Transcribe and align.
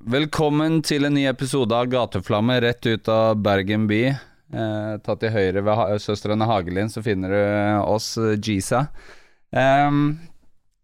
velkommen 0.00 0.80
til 0.86 1.04
en 1.06 1.14
ny 1.14 1.26
episode 1.30 1.76
av 1.76 1.88
Gateflamme 1.92 2.56
rett 2.64 2.86
ut 2.86 3.08
av 3.12 3.38
Bergen 3.42 3.86
by. 3.90 4.02
Eh, 4.10 4.92
tatt 5.04 5.20
til 5.22 5.30
høyre 5.34 5.62
ved 5.62 5.78
ha 5.78 5.86
søstrene 6.02 6.48
Hagelin, 6.48 6.90
så 6.90 7.02
finner 7.04 7.30
du 7.30 7.40
oss, 7.86 8.16
eh, 8.18 8.36
Gisa. 8.36 8.88
Ehm, 9.52 10.18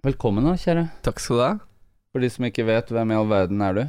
velkommen 0.06 0.44
da, 0.44 0.54
kjære. 0.54 0.88
Takk 1.02 1.20
skal 1.20 1.36
du 1.36 1.42
ha. 1.42 1.52
For 2.12 2.20
de 2.20 2.30
som 2.30 2.44
ikke 2.46 2.66
vet, 2.66 2.88
hvem 2.88 3.12
i 3.12 3.18
all 3.18 3.28
verden 3.28 3.60
er 3.60 3.74
du? 3.74 3.84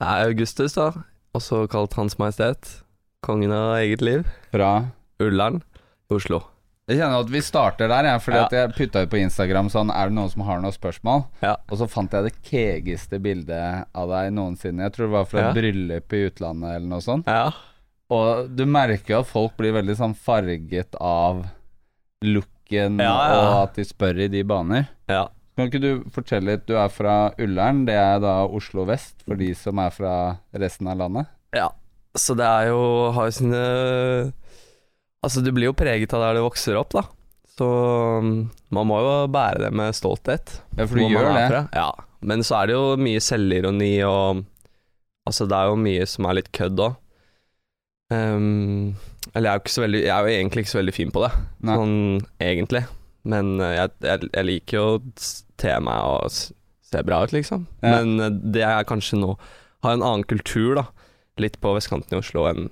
Jeg 0.00 0.08
er 0.08 0.28
Augustus, 0.28 0.74
da. 0.74 0.92
Også 1.34 1.68
kalt 1.70 1.94
Hans 1.94 2.18
Majestet. 2.18 2.82
Kongen 3.22 3.52
av 3.52 3.76
eget 3.78 4.02
liv. 4.02 4.26
Fra 4.50 4.90
Ullern 5.20 5.62
Oslo. 6.10 6.49
Jeg 6.90 6.98
kjenner 6.98 7.22
at 7.22 7.28
vi 7.30 7.40
starter 7.46 7.86
der, 7.92 8.08
ja, 8.10 8.16
fordi 8.18 8.36
Ja. 8.40 8.44
at 8.48 8.54
jeg 8.56 8.72
putta 8.74 9.02
ut 9.04 9.10
på 9.12 9.20
Instagram 9.22 9.68
sånn 9.70 9.92
Er 9.94 10.08
det 10.10 10.16
noen 10.16 10.30
som 10.32 10.42
har 10.42 10.60
noen 10.60 10.74
spørsmål? 10.74 11.24
Ja. 11.44 11.54
Og 11.70 11.78
så 11.78 11.86
fant 11.88 12.10
jeg 12.10 12.24
det 12.26 12.34
kegeste 12.42 13.20
bildet 13.22 13.86
av 13.94 14.08
deg 14.10 14.32
noensinne. 14.34 14.82
Jeg 14.88 14.92
tror 14.96 15.06
det 15.06 15.14
var 15.14 15.24
fra 15.30 15.44
et 15.48 15.54
bryllup 15.60 16.12
i 16.18 16.24
utlandet 16.28 16.74
eller 16.76 16.88
noe 16.90 17.00
sånt. 17.04 17.26
Ja. 17.30 17.52
Og 18.10 18.48
du 18.56 18.64
merker 18.66 19.14
jo 19.14 19.20
at 19.22 19.30
folk 19.30 19.54
blir 19.56 19.72
veldig 19.76 19.94
sånn 19.96 20.16
farget 20.18 20.96
av 21.00 21.44
looken, 22.26 22.98
og 23.00 23.52
at 23.68 23.76
de 23.78 23.84
spør 23.86 24.24
i 24.26 24.28
de 24.28 24.42
baner. 24.44 24.88
ja. 25.08 25.28
Kan 25.58 25.66
ikke 25.68 25.80
du 25.82 26.04
fortelle 26.14 26.46
litt? 26.54 26.62
Du 26.66 26.72
er 26.78 26.88
fra 26.88 27.34
Ullern, 27.38 27.82
det 27.84 27.92
er 27.98 28.20
da 28.22 28.46
Oslo 28.48 28.86
vest, 28.88 29.18
for 29.26 29.36
de 29.36 29.50
som 29.58 29.76
er 29.82 29.90
fra 29.92 30.12
resten 30.56 30.88
av 30.88 30.96
landet. 30.96 31.26
Ja. 31.52 31.66
Så 32.16 32.34
det 32.38 32.46
er 32.46 32.68
jo 32.70 33.10
Har 33.12 33.26
jo 33.28 33.34
sine 33.36 34.32
Altså, 35.24 35.42
du 35.44 35.50
blir 35.52 35.68
jo 35.68 35.76
preget 35.76 36.14
av 36.16 36.22
der 36.24 36.38
du 36.38 36.44
vokser 36.46 36.78
opp, 36.80 36.94
da. 36.96 37.04
Så 37.60 37.66
um, 38.20 38.30
man 38.72 38.88
må 38.88 39.00
jo 39.04 39.16
bære 39.32 39.66
det 39.66 39.72
med 39.76 39.96
stolthet. 39.96 40.54
Ja, 40.78 40.86
for 40.86 40.96
du 40.96 41.04
gjør 41.10 41.28
det. 41.36 41.64
Ja. 41.76 41.90
Men 42.24 42.44
så 42.46 42.60
er 42.60 42.70
det 42.70 42.76
jo 42.78 42.96
mye 43.00 43.20
selvironi 43.24 43.94
og 44.06 44.46
Altså, 45.28 45.44
det 45.46 45.54
er 45.54 45.68
jo 45.68 45.76
mye 45.78 46.06
som 46.08 46.26
er 46.26 46.38
litt 46.38 46.48
kødd 46.56 46.80
òg. 46.80 46.94
eller 48.10 49.44
jeg 49.44 49.50
er 49.50 49.58
jo 49.58 49.60
ikke 49.60 49.74
så 49.74 49.82
veldig 49.84 50.00
Jeg 50.00 50.10
er 50.14 50.24
jo 50.24 50.32
egentlig 50.38 50.64
ikke 50.64 50.72
så 50.72 50.78
veldig 50.80 50.94
fin 50.96 51.12
på 51.14 51.22
det, 51.22 51.30
Nei. 51.60 51.76
sånn 51.76 51.98
egentlig. 52.40 52.82
Men 53.30 53.60
eh, 53.60 53.74
jeg, 53.76 53.92
jeg, 54.06 54.30
jeg 54.32 54.48
liker 54.48 54.78
jo 54.78 54.86
å 54.96 55.02
te 55.60 55.76
meg 55.84 56.08
og 56.08 56.32
se 56.32 57.02
bra 57.06 57.20
ut, 57.22 57.34
liksom. 57.36 57.66
Ja. 57.84 58.00
Men 58.00 58.16
eh, 58.24 58.32
det 58.56 58.64
er 58.66 58.88
kanskje 58.88 59.20
nå 59.20 59.34
Har 59.84 59.94
en 59.94 60.02
annen 60.04 60.26
kultur, 60.28 60.74
da. 60.80 60.88
Litt 61.40 61.60
på 61.60 61.76
vestkanten 61.76 62.16
i 62.16 62.20
Oslo 62.20 62.48
enn 62.50 62.70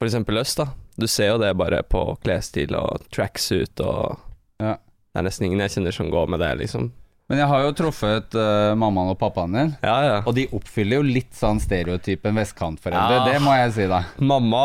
f.eks. 0.00 0.16
øst, 0.16 0.60
da. 0.64 0.70
Du 1.00 1.08
ser 1.10 1.32
jo 1.34 1.40
det 1.42 1.54
bare 1.58 1.82
på 1.88 2.04
klesstil 2.24 2.76
og 2.78 3.04
tracksuit 3.14 3.80
og 3.84 4.18
Ja. 4.60 4.76
Det 5.10 5.18
er 5.18 5.26
nesten 5.26 5.48
ingen 5.48 5.58
jeg 5.64 5.72
kjenner 5.74 5.94
som 5.96 6.10
går 6.12 6.28
med 6.30 6.38
det, 6.38 6.52
liksom. 6.60 6.92
Men 7.30 7.38
jeg 7.38 7.46
har 7.46 7.60
jo 7.62 7.70
truffet 7.78 8.34
uh, 8.34 8.72
mammaen 8.78 9.12
og 9.12 9.16
pappaen 9.20 9.52
din, 9.54 9.68
Ja, 9.86 9.96
ja. 10.02 10.14
og 10.26 10.34
de 10.34 10.48
oppfyller 10.54 10.98
jo 10.98 11.04
litt 11.06 11.30
sånn 11.38 11.60
stereotypen 11.62 12.34
vestkantforeldre. 12.38 13.20
Ja. 13.20 13.26
Det 13.30 13.42
må 13.42 13.52
jeg 13.54 13.72
si, 13.76 13.86
da. 13.90 14.00
Mamma 14.18 14.62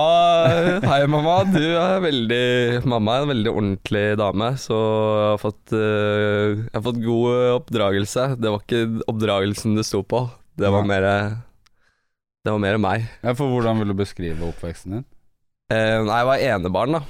Hei, 0.81 1.00
mamma. 1.09 1.35
Du 1.50 1.62
er 1.62 2.01
veldig 2.01 2.81
Mamma 2.90 3.19
er 3.19 3.25
en 3.28 3.31
veldig 3.35 3.53
ordentlig 3.53 4.03
dame, 4.22 4.51
så 4.62 4.79
jeg 4.81 5.28
har 5.29 5.41
fått, 5.45 5.75
uh, 5.78 6.63
jeg 6.66 6.74
har 6.79 6.85
fått 6.90 7.01
god 7.06 7.50
oppdragelse. 7.59 8.28
Det 8.41 8.53
var 8.56 8.66
ikke 8.66 8.84
oppdragelsen 9.13 9.78
det 9.78 9.85
sto 9.85 10.01
på. 10.01 10.25
Det 10.57 10.72
var 10.74 10.85
mer 10.90 11.06
Det 12.45 12.53
var 12.53 12.62
mer 12.66 12.78
meg. 12.81 13.06
Ja, 13.22 13.34
for 13.38 13.50
hvordan 13.53 13.81
vil 13.81 13.94
du 13.94 13.97
beskrive 14.01 14.45
oppveksten 14.50 14.97
din? 15.00 15.06
Eh, 15.74 16.00
nei, 16.06 16.18
jeg 16.20 16.28
var 16.30 16.44
enebarn, 16.46 16.98
da. 17.00 17.02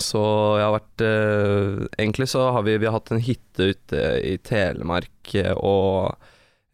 Så 0.00 0.20
jeg 0.56 0.64
har 0.64 0.74
vært 0.74 1.02
eh, 1.04 1.86
Egentlig 2.00 2.26
så 2.32 2.46
har 2.54 2.64
vi, 2.64 2.78
vi 2.80 2.88
har 2.88 2.96
hatt 2.96 3.10
en 3.12 3.20
hytte 3.24 3.70
ute 3.74 4.04
i 4.24 4.34
Telemark 4.44 5.34
eh, 5.36 5.52
og 5.56 6.16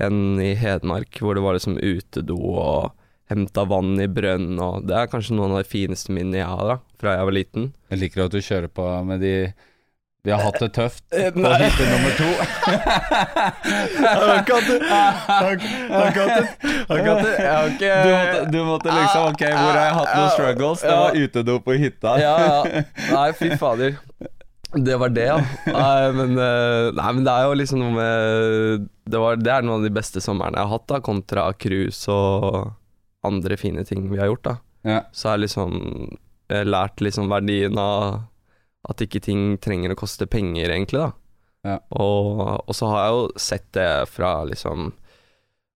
en 0.03 0.39
i 0.43 0.53
Hedmark 0.59 1.19
hvor 1.23 1.35
det 1.35 1.43
var 1.43 1.57
liksom 1.57 1.79
utedo 1.81 2.37
og 2.37 2.93
henta 3.33 3.65
vann 3.67 3.97
i 3.99 4.07
brønn 4.13 4.61
og 4.63 4.85
Det 4.87 4.95
er 4.95 5.11
kanskje 5.11 5.35
noen 5.35 5.57
av 5.57 5.65
de 5.65 5.71
fineste 5.71 6.13
minnene 6.15 6.43
jeg 6.43 6.51
har 6.53 6.71
da, 6.71 6.77
fra 7.01 7.17
jeg 7.17 7.29
var 7.31 7.37
liten. 7.39 7.71
Jeg 7.91 8.03
liker 8.03 8.27
at 8.27 8.37
du 8.37 8.39
kjører 8.39 8.71
på 8.71 8.87
med 9.09 9.25
de 9.25 9.35
Vi 10.27 10.33
har 10.35 10.41
hatt 10.43 10.57
det 10.59 10.73
tøft 10.75 11.05
Eh, 11.15 11.31
på 11.31 11.39
hytte 11.39 11.85
nummer 11.87 12.11
to. 12.19 12.27
Jeg 14.03 14.43
har 17.53 17.69
ikke 17.71 17.93
Du 18.03 18.11
måtte, 18.11 18.51
du 18.51 18.59
måtte 18.67 18.91
liksom 18.97 19.23
Ok, 19.31 19.39
hvor 19.45 19.71
har 19.71 19.79
jeg 19.85 19.95
hatt 20.01 20.11
noen 20.17 20.33
struggles? 20.35 20.83
Det 20.83 20.97
var 20.99 21.15
utedo 21.21 21.55
på 21.63 21.71
hytta. 21.79 22.17
Ja, 22.19 22.35
ja. 22.43 22.83
Nei, 23.15 23.31
fy 23.39 23.55
fader. 23.61 23.95
Det 24.75 24.97
var 24.99 25.15
det, 25.15 25.29
ja. 25.31 25.39
Nei, 25.71 26.11
men, 26.19 26.35
eh, 26.43 26.91
nei, 26.99 27.11
men 27.17 27.23
det 27.25 27.33
er 27.33 27.43
jo 27.47 27.55
liksom 27.63 27.79
noe 27.85 27.93
med 27.95 28.11
det, 29.07 29.19
var, 29.23 29.39
det 29.39 29.53
er 29.55 29.63
noen 29.65 29.79
av 29.79 29.85
de 29.87 29.95
beste 29.95 30.19
somrene 30.25 30.59
jeg 30.59 30.67
har 30.67 30.73
hatt, 30.75 30.89
da, 30.91 30.99
kontra 31.07 31.47
cruise 31.55 32.11
og 32.13 32.75
andre 33.27 33.57
fine 33.61 33.85
ting 33.87 34.11
vi 34.11 34.19
har 34.21 34.27
gjort, 34.33 34.45
da. 34.51 34.55
Ja. 34.87 35.01
Så 35.15 35.29
har 35.31 35.35
jeg 35.39 35.47
liksom 35.47 35.71
jeg 36.51 36.59
har 36.65 36.69
lært 36.71 37.01
liksom 37.03 37.31
verdien 37.31 37.79
av 37.79 38.21
at 38.87 39.03
ikke 39.03 39.23
ting 39.25 39.57
trenger 39.63 39.93
å 39.93 39.99
koste 39.99 40.29
penger, 40.31 40.71
egentlig, 40.71 41.03
da. 41.03 41.13
Ja. 41.67 41.81
Og, 41.99 42.43
og 42.63 42.75
så 42.79 42.89
har 42.93 43.03
jeg 43.03 43.17
jo 43.17 43.27
sett 43.43 43.67
det 43.75 43.91
fra 44.13 44.39
liksom 44.47 44.93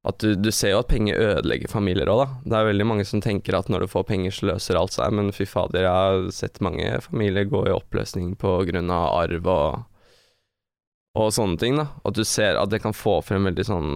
at 0.02 0.16
du, 0.22 0.32
du 0.34 0.48
ser 0.52 0.72
jo 0.72 0.80
at 0.80 0.88
penger 0.88 1.18
ødelegger 1.20 1.68
familier 1.68 2.08
òg, 2.08 2.22
da. 2.22 2.28
Det 2.44 2.56
er 2.56 2.68
veldig 2.70 2.86
mange 2.88 3.04
som 3.04 3.20
tenker 3.20 3.56
at 3.56 3.68
når 3.68 3.84
du 3.84 3.92
får 3.92 4.06
penger, 4.08 4.32
så 4.32 4.48
løser 4.48 4.78
alt 4.80 4.94
seg, 4.96 5.12
men 5.12 5.28
fy 5.36 5.44
fader, 5.48 5.84
jeg 5.84 5.92
har 5.92 6.30
sett 6.32 6.62
mange 6.64 6.86
familier 7.04 7.48
gå 7.50 7.66
i 7.68 7.74
oppløsning 7.74 8.32
på 8.40 8.54
grunn 8.70 8.92
av 8.96 9.10
arv 9.18 9.50
og, 9.52 9.82
og 11.20 11.28
sånne 11.36 11.60
ting, 11.60 11.76
da. 11.82 11.90
At 12.08 12.16
du 12.16 12.24
ser 12.24 12.56
at 12.56 12.72
det 12.72 12.80
kan 12.80 12.96
få 12.96 13.18
frem 13.26 13.50
veldig 13.50 13.66
sånn 13.66 13.92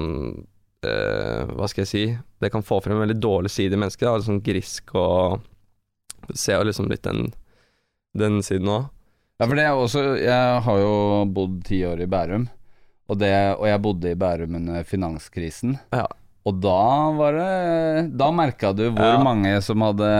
eh, 0.84 1.54
Hva 1.54 1.68
skal 1.70 1.84
jeg 1.84 1.90
si 1.90 2.04
Det 2.42 2.50
kan 2.52 2.64
få 2.66 2.80
frem 2.84 2.98
en 2.98 3.04
veldig 3.06 3.20
dårlig 3.22 3.54
side 3.54 3.78
i 3.78 3.80
mennesket. 3.80 4.26
Sånn 4.26 4.42
grisk 4.44 4.92
og 4.98 5.40
ser 6.34 6.58
jo 6.58 6.68
liksom 6.68 6.90
litt 6.92 7.06
den, 7.06 7.30
den 8.18 8.42
siden 8.44 8.72
òg. 8.74 8.90
Ja, 9.40 9.46
for 9.50 9.56
det 9.58 9.64
er 9.66 9.74
også 9.74 10.02
Jeg 10.22 10.60
har 10.62 10.78
jo 10.78 11.24
bodd 11.34 11.56
ti 11.66 11.80
år 11.88 12.04
i 12.04 12.06
Bærum, 12.10 12.44
og, 13.10 13.18
det, 13.18 13.32
og 13.58 13.66
jeg 13.68 13.82
bodde 13.82 14.12
i 14.12 14.18
Bærum 14.18 14.54
under 14.60 14.84
finanskrisen. 14.86 15.78
Ja. 15.92 16.06
Og 16.46 16.58
da 16.60 17.10
var 17.16 17.32
det 17.38 18.16
Da 18.20 18.30
merka 18.30 18.70
du 18.76 18.90
hvor 18.92 19.14
Ja. 19.16 19.22
mange 19.24 19.60
som 19.64 19.80
hadde 19.82 20.10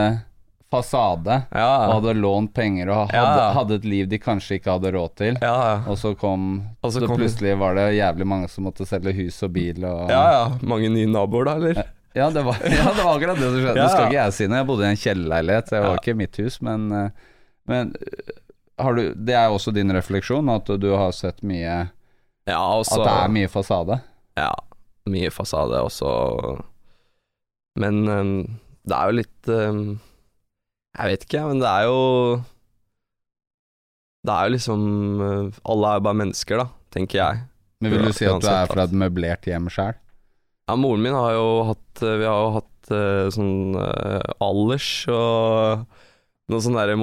fasade 0.73 1.35
og 1.53 1.91
hadde 1.93 2.15
lånt 2.19 2.51
penger 2.53 2.89
og 2.89 3.11
hadde, 3.13 3.15
Ja. 3.39 3.53
hadde 3.53 3.75
et 3.79 3.85
liv 3.85 4.07
de 4.09 4.17
kanskje 4.19 4.57
ikke 4.59 4.71
hadde 4.73 4.91
råd 4.91 5.15
til. 5.15 5.37
ja, 5.41 5.53
ja. 5.69 5.75
Og 5.87 5.95
så 5.97 6.15
kom 6.17 6.63
Og 6.83 6.91
så 6.91 6.99
Så 6.99 7.07
kom- 7.07 7.17
plutselig 7.17 7.57
var 7.57 7.75
det 7.75 7.93
jævlig 7.95 8.25
mange 8.27 8.49
som 8.49 8.65
måtte 8.65 8.85
selge 8.85 9.13
hus 9.15 9.41
og 9.43 9.53
bil 9.53 9.85
og 9.85 10.09
Ja, 10.09 10.23
ja. 10.31 10.49
Mange 10.61 10.89
nye 10.89 11.05
naboer, 11.07 11.45
da, 11.45 11.55
eller? 11.55 11.83
Ja, 12.15 12.29
det 12.29 12.43
var, 12.43 12.55
ja, 12.63 12.91
det 12.91 13.03
var 13.03 13.15
akkurat 13.17 13.37
det 13.37 13.43
som 13.47 13.59
skjedde. 13.61 13.75
Ja. 13.75 13.83
Det 13.83 13.91
skal 13.91 14.05
ikke 14.05 14.23
jeg 14.23 14.33
si 14.33 14.47
noe. 14.47 14.57
Jeg 14.57 14.67
bodde 14.67 14.83
i 14.83 14.89
en 14.89 14.95
kjellerleilighet, 14.97 15.65
så 15.67 15.69
det 15.75 15.81
var 15.83 15.95
Ja. 15.95 16.01
ikke 16.03 16.15
mitt 16.17 16.35
hus. 16.37 16.61
Men, 16.61 16.91
eh, 16.91 17.09
men 17.67 17.95
eh, 18.01 18.33
har 18.81 18.97
du, 18.97 19.03
det 19.15 19.35
er 19.37 19.53
også 19.53 19.71
din 19.75 19.93
refleksjon, 19.95 20.49
at 20.51 20.69
du 20.81 20.89
har 20.93 21.13
sett 21.15 21.43
mye 21.47 21.85
Ja, 22.45 22.59
også, 22.59 22.99
At 22.99 23.07
det 23.07 23.13
er 23.13 23.33
mye 23.37 23.51
fasade? 23.51 23.99
Ja, 24.35 24.51
mye 25.09 25.31
fasade 25.31 25.79
også. 25.85 26.09
Men 27.79 28.03
um, 28.09 28.35
det 28.85 28.97
er 28.97 29.09
jo 29.09 29.17
litt 29.21 29.49
um, 29.51 29.81
Jeg 30.95 31.11
vet 31.11 31.25
ikke, 31.27 31.45
men 31.49 31.63
det 31.63 31.71
er 31.71 31.87
jo 31.87 31.99
Det 34.25 34.35
er 34.35 34.47
jo 34.47 34.55
liksom 34.55 34.85
eh, 35.25 35.59
Alle 35.71 35.91
er 35.91 35.99
jo 35.99 36.05
bare 36.07 36.21
mennesker, 36.23 36.63
da, 36.63 36.69
tenker 36.95 37.21
jeg. 37.21 37.43
Men 37.83 37.93
vil 37.93 38.07
du 38.07 38.15
si 38.15 38.27
at 38.27 38.41
du 38.43 38.49
er 38.49 38.71
fra 38.71 38.87
et 38.87 38.95
møblert 38.95 39.47
hjem 39.49 39.67
sjøl? 39.71 39.97
Ja, 40.65 40.77
moren 40.79 41.03
min 41.05 41.13
har 41.13 41.35
jo 41.35 41.49
hatt 41.67 42.01
eh, 42.01 42.17
Vi 42.21 42.25
har 42.27 42.39
jo 42.41 42.55
hatt 42.59 42.95
eh, 42.95 43.27
sånn 43.35 43.75
uh, 43.77 44.21
alders 44.43 44.89
og 45.11 45.85
noe 46.51 46.61
sånn 46.61 46.77
derre 46.77 46.97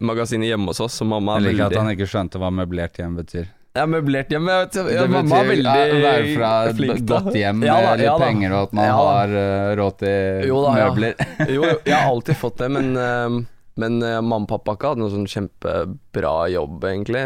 motemagasin 0.00 0.42
hjemme 0.42 0.66
hos 0.70 0.80
oss, 0.80 0.94
så 0.94 1.04
mamma 1.04 1.36
er 1.38 1.42
Jeg 1.48 1.54
liker 1.54 1.66
at 1.72 1.76
han 1.82 1.90
ikke 1.92 2.06
skjønte 2.08 2.38
hva 2.38 2.50
møblert 2.54 2.98
hjem 2.98 3.16
betyr. 3.18 3.48
Ja, 3.76 3.84
møblert 3.86 4.30
hjem. 4.32 4.48
Jeg 4.48 4.64
vet, 4.64 4.76
ja, 4.78 5.02
det 5.04 5.10
mamma 5.12 5.36
er 5.38 5.44
betyr 5.44 5.50
veldig 5.50 5.74
ja, 5.74 5.98
være 6.02 6.30
fra 6.34 6.50
flink, 6.78 7.02
da. 7.04 7.18
godt 7.20 7.36
hjem 7.36 7.62
Ja 7.66 7.74
med 7.76 7.84
da, 7.84 7.92
litt 7.98 8.06
ja 8.08 8.16
penger, 8.18 8.54
og 8.54 8.62
at 8.68 8.72
man 8.78 8.88
Ja 8.88 8.96
har 8.98 9.34
uh, 9.34 9.76
råd 9.78 9.98
til 10.02 10.48
Jo 10.48 10.62
da, 10.64 10.72
ja. 10.78 10.88
møbler. 10.88 11.14
jo, 11.56 11.64
jeg 11.84 11.94
har 11.94 12.08
alltid 12.12 12.38
fått 12.44 12.58
det, 12.62 12.70
men, 12.74 12.88
uh, 12.96 13.36
men 13.78 13.98
uh, 14.02 14.14
mamma 14.22 14.40
og 14.46 14.48
pappa 14.54 14.74
ikke 14.78 14.92
hadde 14.94 15.02
noen 15.04 15.14
sånn 15.14 15.28
kjempebra 15.34 16.32
jobb, 16.54 16.88
egentlig. 16.90 17.24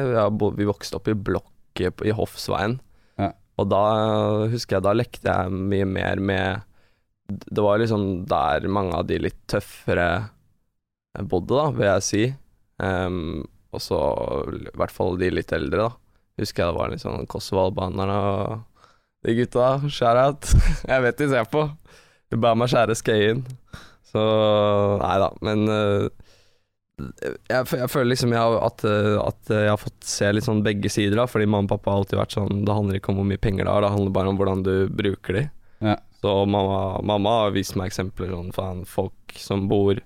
Vi, 0.59 0.69
vokste 0.69 0.99
opp 1.01 1.09
i 1.13 1.17
blokk 1.17 1.81
i, 1.81 1.89
i 2.09 2.17
Hoffsveien, 2.17 2.81
Ja. 3.21 3.31
og 3.61 3.71
da 3.73 3.85
husker 4.53 4.77
jeg 4.79 4.85
da 4.89 4.93
lekte 4.97 5.33
jeg 5.33 5.53
mye 5.73 5.87
mer 5.89 6.21
med 6.21 6.69
Det 7.33 7.63
var 7.65 7.79
liksom 7.81 8.27
der 8.29 8.67
mange 8.69 8.97
av 8.99 9.07
de 9.09 9.17
litt 9.23 9.39
tøffere 9.49 10.11
bodde, 11.29 11.55
da, 11.57 11.71
vil 11.73 11.87
jeg 11.89 12.05
si. 12.05 12.23
Em, 12.83 13.43
og 13.73 13.81
så 13.81 13.99
i 14.53 14.75
hvert 14.77 14.93
fall 14.95 15.19
de 15.21 15.31
litt 15.33 15.53
eldre, 15.55 15.89
da. 15.89 15.91
Husker 16.41 16.65
jeg 16.65 16.73
det 16.73 16.81
var 16.81 16.93
litt 16.93 17.05
sånn 17.05 17.29
Kosovo-albanere 17.31 18.19
og 18.33 18.87
de 19.23 19.37
gutta. 19.39 19.77
Shout-out. 19.87 20.51
jeg 20.91 21.05
vet 21.07 21.21
de 21.21 21.31
ser 21.31 21.49
på. 21.53 21.67
De 22.33 22.41
ba 22.41 22.55
meg 22.59 22.73
skjære 22.73 22.97
Skøyen. 22.99 23.45
Så 24.13 24.23
Nei 25.01 25.15
da, 25.23 25.31
men 25.45 25.63
uh, 25.71 26.09
jeg, 27.01 27.65
jeg 27.65 27.89
føler 27.89 28.11
liksom 28.11 28.35
jeg, 28.35 28.57
at, 28.67 28.85
at 28.85 29.53
jeg 29.55 29.71
har 29.71 29.81
fått 29.81 30.05
se 30.07 30.29
litt 30.35 30.47
sånn 30.47 30.65
begge 30.67 30.91
sider, 30.93 31.17
da. 31.23 31.29
Fordi 31.31 31.49
mamma 31.49 31.69
og 31.69 31.75
pappa 31.77 31.95
har 31.95 32.03
alltid 32.03 32.21
vært 32.21 32.37
sånn 32.37 32.65
Det 32.67 32.77
handler 32.77 32.99
ikke 32.99 33.13
om 33.15 33.21
hvor 33.23 33.29
mye 33.31 33.43
penger 33.43 33.67
det 33.67 33.73
har, 33.73 33.85
det 33.85 33.93
handler 33.95 34.17
bare 34.19 34.33
om 34.33 34.41
hvordan 34.41 34.65
du 34.67 34.75
bruker 34.93 35.39
de. 35.39 35.47
Ja. 35.83 35.97
Så 36.23 36.35
mamma, 36.47 37.01
mamma 37.03 37.39
har 37.41 37.55
vist 37.57 37.75
meg 37.79 37.91
eksempler 37.91 38.31
sånn 38.31 38.53
faen, 38.55 38.85
folk 38.87 39.39
som 39.39 39.65
bor 39.71 39.99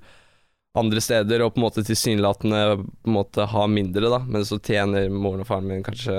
andre 0.77 1.01
steder 1.01 1.45
og 1.45 1.55
på 1.55 1.61
en 1.61 1.67
måte 1.67 1.85
tilsynelatende 1.87 2.63
på 2.77 3.11
en 3.11 3.17
måte 3.17 3.49
ha 3.51 3.67
mindre, 3.71 4.11
da, 4.13 4.21
men 4.25 4.47
så 4.47 4.59
tjener 4.61 5.11
moren 5.13 5.45
og 5.45 5.49
faren 5.49 5.69
min 5.71 5.85
kanskje 5.87 6.17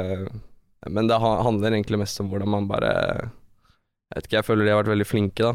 Men 0.90 1.10
det 1.10 1.18
handler 1.20 1.74
egentlig 1.74 2.00
mest 2.00 2.20
om 2.22 2.30
hvordan 2.32 2.50
man 2.50 2.70
bare 2.70 2.92
Jeg 2.94 4.16
vet 4.16 4.30
ikke, 4.30 4.38
jeg 4.38 4.48
føler 4.48 4.66
de 4.66 4.72
har 4.72 4.82
vært 4.84 4.94
veldig 4.94 5.10
flinke, 5.10 5.44
da, 5.44 5.54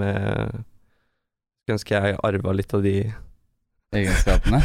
med 0.00 0.62
Skulle 1.64 1.76
ønske 1.78 1.98
jeg 1.98 2.22
arva 2.24 2.56
litt 2.56 2.74
av 2.74 2.86
de 2.86 2.96
egenskapene. 3.90 4.60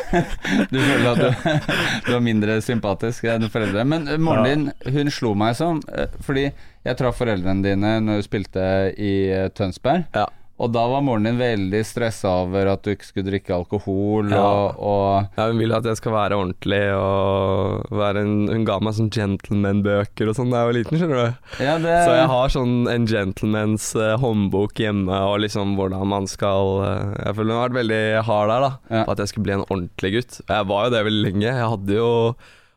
du 0.72 0.78
føler 0.78 1.08
at 1.10 1.20
du, 1.20 1.66
du 2.06 2.12
er 2.16 2.22
mindre 2.24 2.56
sympatisk 2.64 3.26
enn 3.28 3.50
foreldre. 3.52 3.84
Men 3.88 4.08
eh, 4.08 4.20
moren 4.20 4.48
din, 4.48 4.94
hun 4.94 5.12
slo 5.12 5.34
meg 5.38 5.56
som 5.58 5.82
eh, 5.92 6.08
Fordi 6.24 6.46
jeg 6.48 6.98
traff 7.00 7.20
foreldrene 7.20 7.64
dine 7.64 7.98
når 8.04 8.22
du 8.22 8.26
spilte 8.26 8.64
i 8.96 9.12
eh, 9.28 9.50
Tønsberg. 9.52 10.06
Ja. 10.16 10.26
Og 10.62 10.70
da 10.70 10.84
var 10.86 11.02
moren 11.02 11.24
din 11.26 11.38
veldig 11.40 11.80
stressa 11.82 12.30
over 12.44 12.68
at 12.70 12.84
du 12.86 12.92
ikke 12.92 13.08
skulle 13.08 13.26
drikke 13.26 13.50
alkohol, 13.56 14.28
Ja. 14.30 14.38
og, 14.38 14.76
og 14.78 15.38
Ja, 15.38 15.48
Hun 15.50 15.58
vil 15.58 15.72
at 15.74 15.84
jeg 15.88 15.98
skal 15.98 16.12
være 16.14 16.36
ordentlig 16.38 16.82
og 16.94 17.88
være 17.90 18.22
en 18.22 18.34
Hun 18.52 18.64
ga 18.68 18.76
meg 18.78 18.94
sånn 18.94 19.10
gentleman-bøker 19.10 20.30
og 20.30 20.36
sånn 20.38 20.52
da 20.54 20.60
jeg 20.62 20.68
var 20.70 20.76
liten, 20.78 21.00
skjønner 21.00 21.20
du. 21.24 21.50
Ja, 21.64 21.74
det 21.82 21.96
Så 22.06 22.14
jeg 22.14 22.28
har 22.30 22.54
sånn 22.54 22.74
en 22.92 23.06
gentlemans 23.10 23.88
uh, 23.98 24.14
håndbok 24.22 24.78
hjemme, 24.78 25.18
og 25.26 25.40
liksom 25.42 25.74
hvordan 25.78 26.06
man 26.14 26.28
skal 26.30 26.70
uh, 26.86 27.14
Jeg 27.24 27.34
føler 27.34 27.50
hun 27.50 27.58
har 27.58 27.68
vært 27.68 27.80
veldig 27.82 28.02
hard 28.30 28.52
der, 28.54 28.68
da. 28.68 29.04
På 29.08 29.14
at 29.16 29.22
jeg 29.24 29.32
skulle 29.32 29.48
bli 29.48 29.56
en 29.58 29.66
ordentlig 29.68 30.12
gutt. 30.20 30.38
Og 30.46 30.52
jeg 30.54 30.68
var 30.70 30.84
jo 30.86 30.94
det 30.94 31.04
veldig 31.10 31.24
lenge. 31.32 31.48
Jeg 31.50 31.72
hadde 31.74 31.98
jo 31.98 32.10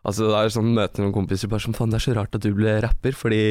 Altså 0.08 0.30
Det 0.32 0.38
er 0.40 0.54
sånn 0.56 0.70
møter 0.74 1.02
med 1.04 1.10
noen 1.10 1.16
kompiser 1.18 1.50
bare 1.52 1.60
sånn 1.66 1.76
Faen, 1.76 1.92
det 1.92 1.98
er 2.00 2.06
så 2.06 2.14
rart 2.16 2.36
at 2.38 2.42
du 2.46 2.54
ble 2.56 2.78
rapper, 2.86 3.12
fordi 3.18 3.42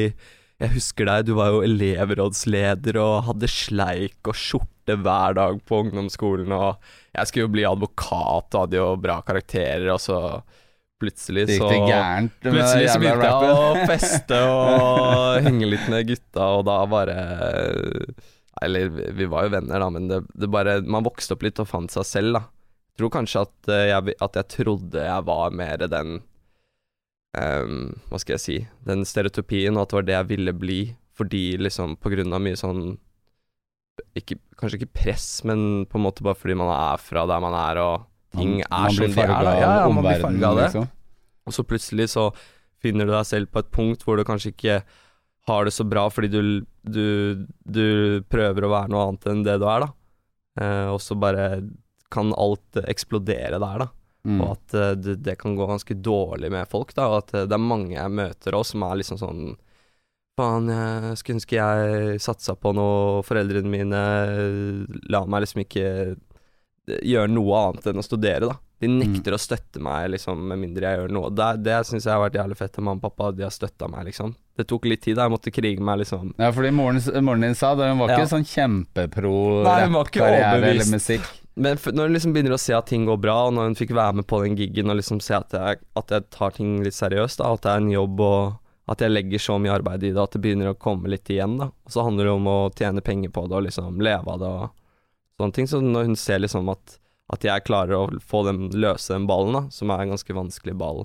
jeg 0.57 0.73
husker 0.73 1.05
deg, 1.05 1.27
du 1.27 1.35
var 1.37 1.51
jo 1.53 1.63
elevrådsleder 1.65 2.97
og 3.01 3.27
hadde 3.27 3.49
sleik 3.51 4.29
og 4.29 4.37
skjorte 4.37 4.95
hver 4.97 5.35
dag 5.37 5.59
på 5.67 5.81
ungdomsskolen, 5.83 6.53
og 6.55 6.79
jeg 7.13 7.29
skulle 7.29 7.45
jo 7.45 7.53
bli 7.53 7.65
advokat 7.69 8.55
og 8.55 8.63
hadde 8.63 8.79
jo 8.79 8.87
bra 9.01 9.19
karakterer, 9.27 9.89
og 9.93 10.01
så 10.01 10.21
plutselig 10.97 11.45
så 11.51 11.69
gærent. 11.69 12.33
Plutselig 12.41 12.89
så 12.89 13.01
begynte 13.01 13.27
jeg 13.29 13.53
å 13.53 13.85
feste 13.89 14.39
og 14.49 15.37
henge 15.45 15.69
litt 15.69 15.85
med 15.93 16.09
gutta, 16.09 16.49
og 16.57 16.65
da 16.65 16.79
bare 16.89 17.17
Eller 18.65 18.89
vi 18.89 19.27
var 19.29 19.45
jo 19.45 19.53
venner, 19.53 19.83
da, 19.83 19.91
men 19.93 20.07
det, 20.09 20.23
det 20.33 20.49
bare 20.49 20.79
Man 20.81 21.05
vokste 21.05 21.35
opp 21.37 21.45
litt 21.45 21.61
og 21.61 21.69
fant 21.69 21.93
seg 21.93 22.07
selv, 22.09 22.39
da. 22.39 22.41
Jeg 22.97 23.03
tror 23.03 23.13
kanskje 23.13 23.43
at 23.45 23.69
eh, 23.69 23.83
jeg, 23.91 24.17
at 24.25 24.39
jeg 24.39 24.49
trodde 24.55 25.03
jeg 25.05 25.25
var 25.27 25.53
mer 25.53 25.85
den 25.85 26.15
ehm, 27.37 27.79
Hva 28.09 28.19
skal 28.21 28.35
jeg 28.37 28.43
si 28.43 28.57
Den 28.87 29.05
stereotypien, 29.07 29.77
og 29.77 29.85
at 29.85 29.91
det 29.93 29.97
var 29.99 30.07
det 30.07 30.15
jeg 30.17 30.29
ville 30.33 30.53
bli, 30.57 30.79
fordi 31.17 31.43
liksom 31.61 31.95
på 32.01 32.11
grunn 32.13 32.35
av 32.35 32.43
mye 32.43 32.59
sånn 32.59 32.83
ikke, 34.17 34.37
Kanskje 34.59 34.81
ikke 34.81 34.99
press, 35.03 35.25
men 35.47 35.85
på 35.89 35.97
en 35.97 36.05
måte 36.05 36.25
bare 36.25 36.37
fordi 36.37 36.57
man 36.57 36.69
er 36.73 37.01
fra 37.01 37.25
der 37.29 37.41
man 37.41 37.55
er, 37.57 37.81
og 37.81 38.05
ting 38.37 38.59
er 38.61 38.69
man 38.69 38.93
som 38.93 39.05
de 39.05 39.25
er. 39.25 39.33
da. 39.47 39.55
Ja, 39.57 39.73
ja, 39.81 39.89
man 39.89 40.05
blir 40.05 40.21
farga 40.21 40.51
av 40.51 40.59
det. 40.59 40.69
liksom. 40.69 40.87
Og 41.47 41.55
så 41.55 41.65
plutselig 41.65 42.09
så 42.13 42.27
finner 42.83 43.07
du 43.07 43.13
deg 43.13 43.25
selv 43.25 43.49
på 43.53 43.63
et 43.63 43.69
punkt 43.73 44.03
hvor 44.05 44.19
du 44.19 44.25
kanskje 44.27 44.51
ikke 44.53 44.81
har 45.47 45.65
det 45.65 45.73
så 45.73 45.85
bra 45.87 46.03
fordi 46.11 46.29
du, 46.33 46.41
du, 46.83 47.05
du 47.63 47.85
prøver 48.29 48.67
å 48.67 48.73
være 48.73 48.91
noe 48.91 49.05
annet 49.07 49.29
enn 49.31 49.45
det 49.47 49.55
du 49.61 49.65
er, 49.69 49.85
da. 49.85 49.91
Eh, 50.61 50.87
og 50.91 50.99
så 51.01 51.17
bare 51.19 51.47
kan 52.13 52.33
alt 52.37 52.79
eksplodere 52.83 53.59
der, 53.61 53.85
da. 53.85 53.87
Mm. 54.27 54.41
Og 54.43 54.49
at 54.57 54.73
eh, 54.75 54.91
det, 54.99 55.15
det 55.23 55.37
kan 55.39 55.55
gå 55.55 55.67
ganske 55.69 55.95
dårlig 56.03 56.49
med 56.51 56.67
folk, 56.67 56.91
da. 56.97 57.05
Og 57.13 57.21
at 57.21 57.33
eh, 57.33 57.45
det 57.47 57.55
er 57.55 57.63
mange 57.63 57.95
jeg 57.95 58.11
møter 58.11 58.57
òg 58.59 58.65
som 58.67 58.83
er 58.83 58.99
liksom 59.01 59.21
sånn 59.23 59.47
Faen, 60.37 60.67
jeg 60.69 61.15
skulle 61.17 61.39
ønske 61.39 61.55
jeg 61.57 62.19
satsa 62.21 62.53
på 62.61 62.69
noe, 62.77 63.23
foreldrene 63.25 63.71
mine 63.73 64.01
la 65.09 65.23
meg 65.25 65.41
liksom 65.47 65.63
ikke 65.63 65.85
eh, 65.87 66.99
gjøre 67.09 67.31
noe 67.33 67.61
annet 67.63 67.87
enn 67.89 68.03
å 68.03 68.05
studere, 68.05 68.51
da. 68.51 68.59
De 68.77 68.85
nekter 68.91 69.33
å 69.33 69.39
støtte 69.41 69.81
meg, 69.81 70.11
liksom, 70.13 70.43
med 70.51 70.59
mindre 70.61 70.85
jeg 70.91 70.99
gjør 70.99 71.13
noe. 71.15 71.31
Det, 71.33 71.47
det 71.65 71.79
syns 71.89 72.05
jeg 72.05 72.13
har 72.13 72.21
vært 72.21 72.37
jævlig 72.37 72.57
fett 72.59 72.77
av 72.77 72.85
mamma 72.85 73.01
og 73.01 73.07
pappa, 73.07 73.31
de 73.33 73.47
har 73.47 73.55
støtta 73.55 73.89
meg, 73.89 74.05
liksom. 74.11 74.35
Det 74.53 74.67
tok 74.69 74.85
litt 74.85 75.01
tid, 75.07 75.17
da. 75.17 75.25
Jeg 75.25 75.33
måtte 75.33 75.53
krige 75.55 75.81
meg, 75.89 76.03
liksom. 76.03 76.35
Ja, 76.37 76.51
fordi 76.53 76.69
moren, 76.77 77.01
moren 77.25 77.47
din 77.47 77.57
sa 77.57 77.73
det, 77.79 77.89
hun 77.89 78.03
var 78.03 78.13
Ja. 78.13 78.19
ikke 78.21 78.35
sånn 78.35 78.45
kjempepro 78.45 79.33
rappkarriere 79.65 80.69
eller 80.75 80.91
musikk. 80.93 81.25
Men 81.57 81.79
når 81.81 82.07
hun 82.09 82.13
liksom 82.15 82.33
begynner 82.35 82.53
å 82.53 82.61
se 82.61 82.75
at 82.77 82.85
ting 82.91 83.07
går 83.09 83.17
bra, 83.23 83.35
og 83.47 83.55
når 83.57 83.71
hun 83.71 83.75
fikk 83.79 83.95
være 83.97 84.19
med 84.19 84.27
på 84.29 84.39
den 84.43 84.55
gigen 84.59 84.91
og 84.93 84.99
liksom 84.99 85.19
se 85.25 85.33
at 85.37 85.55
jeg, 85.57 85.79
at 85.97 86.13
jeg 86.13 86.25
tar 86.35 86.53
ting 86.53 86.75
litt 86.85 86.93
seriøst, 86.97 87.41
da, 87.41 87.49
at 87.55 87.63
det 87.65 87.71
er 87.73 87.81
en 87.81 87.93
jobb 87.95 88.21
og 88.21 88.91
at 88.93 89.01
jeg 89.03 89.11
legger 89.11 89.41
så 89.43 89.57
mye 89.59 89.73
arbeid 89.73 90.05
i 90.07 90.13
det 90.15 90.21
at 90.21 90.35
det 90.37 90.39
begynner 90.45 90.69
å 90.71 90.77
komme 90.79 91.09
litt 91.11 91.27
igjen, 91.33 91.57
da. 91.59 91.65
Og 91.83 91.91
så 91.91 92.05
handler 92.07 92.29
det 92.29 92.35
om 92.37 92.45
å 92.47 92.57
tjene 92.77 93.03
penger 93.03 93.33
på 93.35 93.43
det 93.49 93.57
og 93.57 93.65
liksom 93.65 93.97
leve 94.05 94.31
av 94.35 94.39
det 94.39 94.51
og 94.61 94.69
sånne 95.41 95.57
ting. 95.57 95.67
Så 95.67 95.81
når 95.83 96.07
hun 96.07 96.15
ser 96.15 96.39
liksom 96.39 96.69
at, 96.71 96.95
at 97.33 97.43
jeg 97.49 97.65
klarer 97.67 97.97
å 97.97 98.21
få 98.23 98.45
dem 98.47 98.67
løse 98.71 99.11
den 99.17 99.25
ballen, 99.27 99.57
da, 99.57 99.63
som 99.73 99.91
er 99.91 100.05
en 100.05 100.13
ganske 100.15 100.37
vanskelig 100.37 100.77
ball 100.79 101.03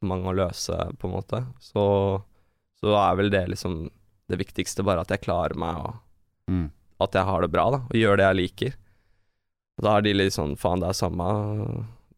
for 0.00 0.08
mange 0.14 0.30
å 0.30 0.36
løse, 0.38 0.78
på 0.96 1.10
en 1.10 1.16
måte, 1.18 1.42
så, 1.60 1.84
så 2.80 2.94
er 3.02 3.18
vel 3.20 3.28
det 3.34 3.42
liksom 3.52 3.82
det 4.30 4.38
viktigste, 4.40 4.86
bare 4.86 5.02
at 5.04 5.10
jeg 5.12 5.26
klarer 5.26 5.58
meg 5.58 5.82
og 5.82 5.98
Mm. 6.50 6.70
at 7.04 7.14
jeg 7.14 7.22
har 7.28 7.44
det 7.44 7.50
bra, 7.52 7.64
da, 7.70 7.78
og 7.86 7.94
gjør 7.94 8.16
det 8.18 8.24
jeg 8.24 8.36
liker. 8.40 8.72
Og 9.78 9.86
da 9.86 9.96
er 9.96 10.06
de 10.06 10.14
litt 10.16 10.36
sånn 10.36 10.56
faen, 10.60 10.82
det 10.82 10.90
er 10.90 10.98
samme 10.98 11.26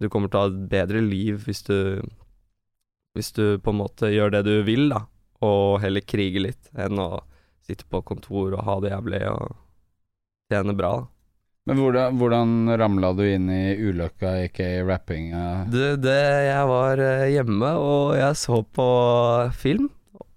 Du 0.01 0.09
kommer 0.11 0.31
til 0.33 0.41
å 0.41 0.45
ha 0.45 0.51
et 0.51 0.63
bedre 0.73 1.03
liv 1.05 1.45
hvis 1.47 1.63
du 1.69 2.03
Hvis 3.17 3.33
du 3.37 3.59
på 3.63 3.75
en 3.75 3.81
måte 3.83 4.11
gjør 4.11 4.33
det 4.35 4.45
du 4.49 4.55
vil, 4.67 4.89
da, 4.89 5.05
og 5.45 5.83
heller 5.83 6.01
kriger 6.01 6.47
litt, 6.47 6.71
enn 6.73 6.97
å 6.99 7.11
sitte 7.63 7.85
på 7.85 8.01
kontor 8.09 8.57
og 8.57 8.65
ha 8.65 8.79
det 8.81 8.95
jævlig 8.95 9.21
og 9.29 9.51
tjene 10.51 10.75
bra. 10.79 10.93
da. 11.03 11.13
Men 11.71 11.79
hvordan, 11.79 12.17
hvordan 12.19 12.55
ramla 12.81 13.13
du 13.15 13.23
inn 13.23 13.47
i 13.53 13.77
ulykka, 13.79 14.33
aka 14.49 14.71
rappinga? 14.83 15.43
Du, 15.71 15.79
det 16.03 16.19
Jeg 16.49 16.65
var 16.73 17.03
eh, 17.05 17.29
hjemme, 17.37 17.75
og 17.79 18.17
jeg 18.19 18.39
så 18.41 18.63
på 18.67 18.87
film. 19.55 19.87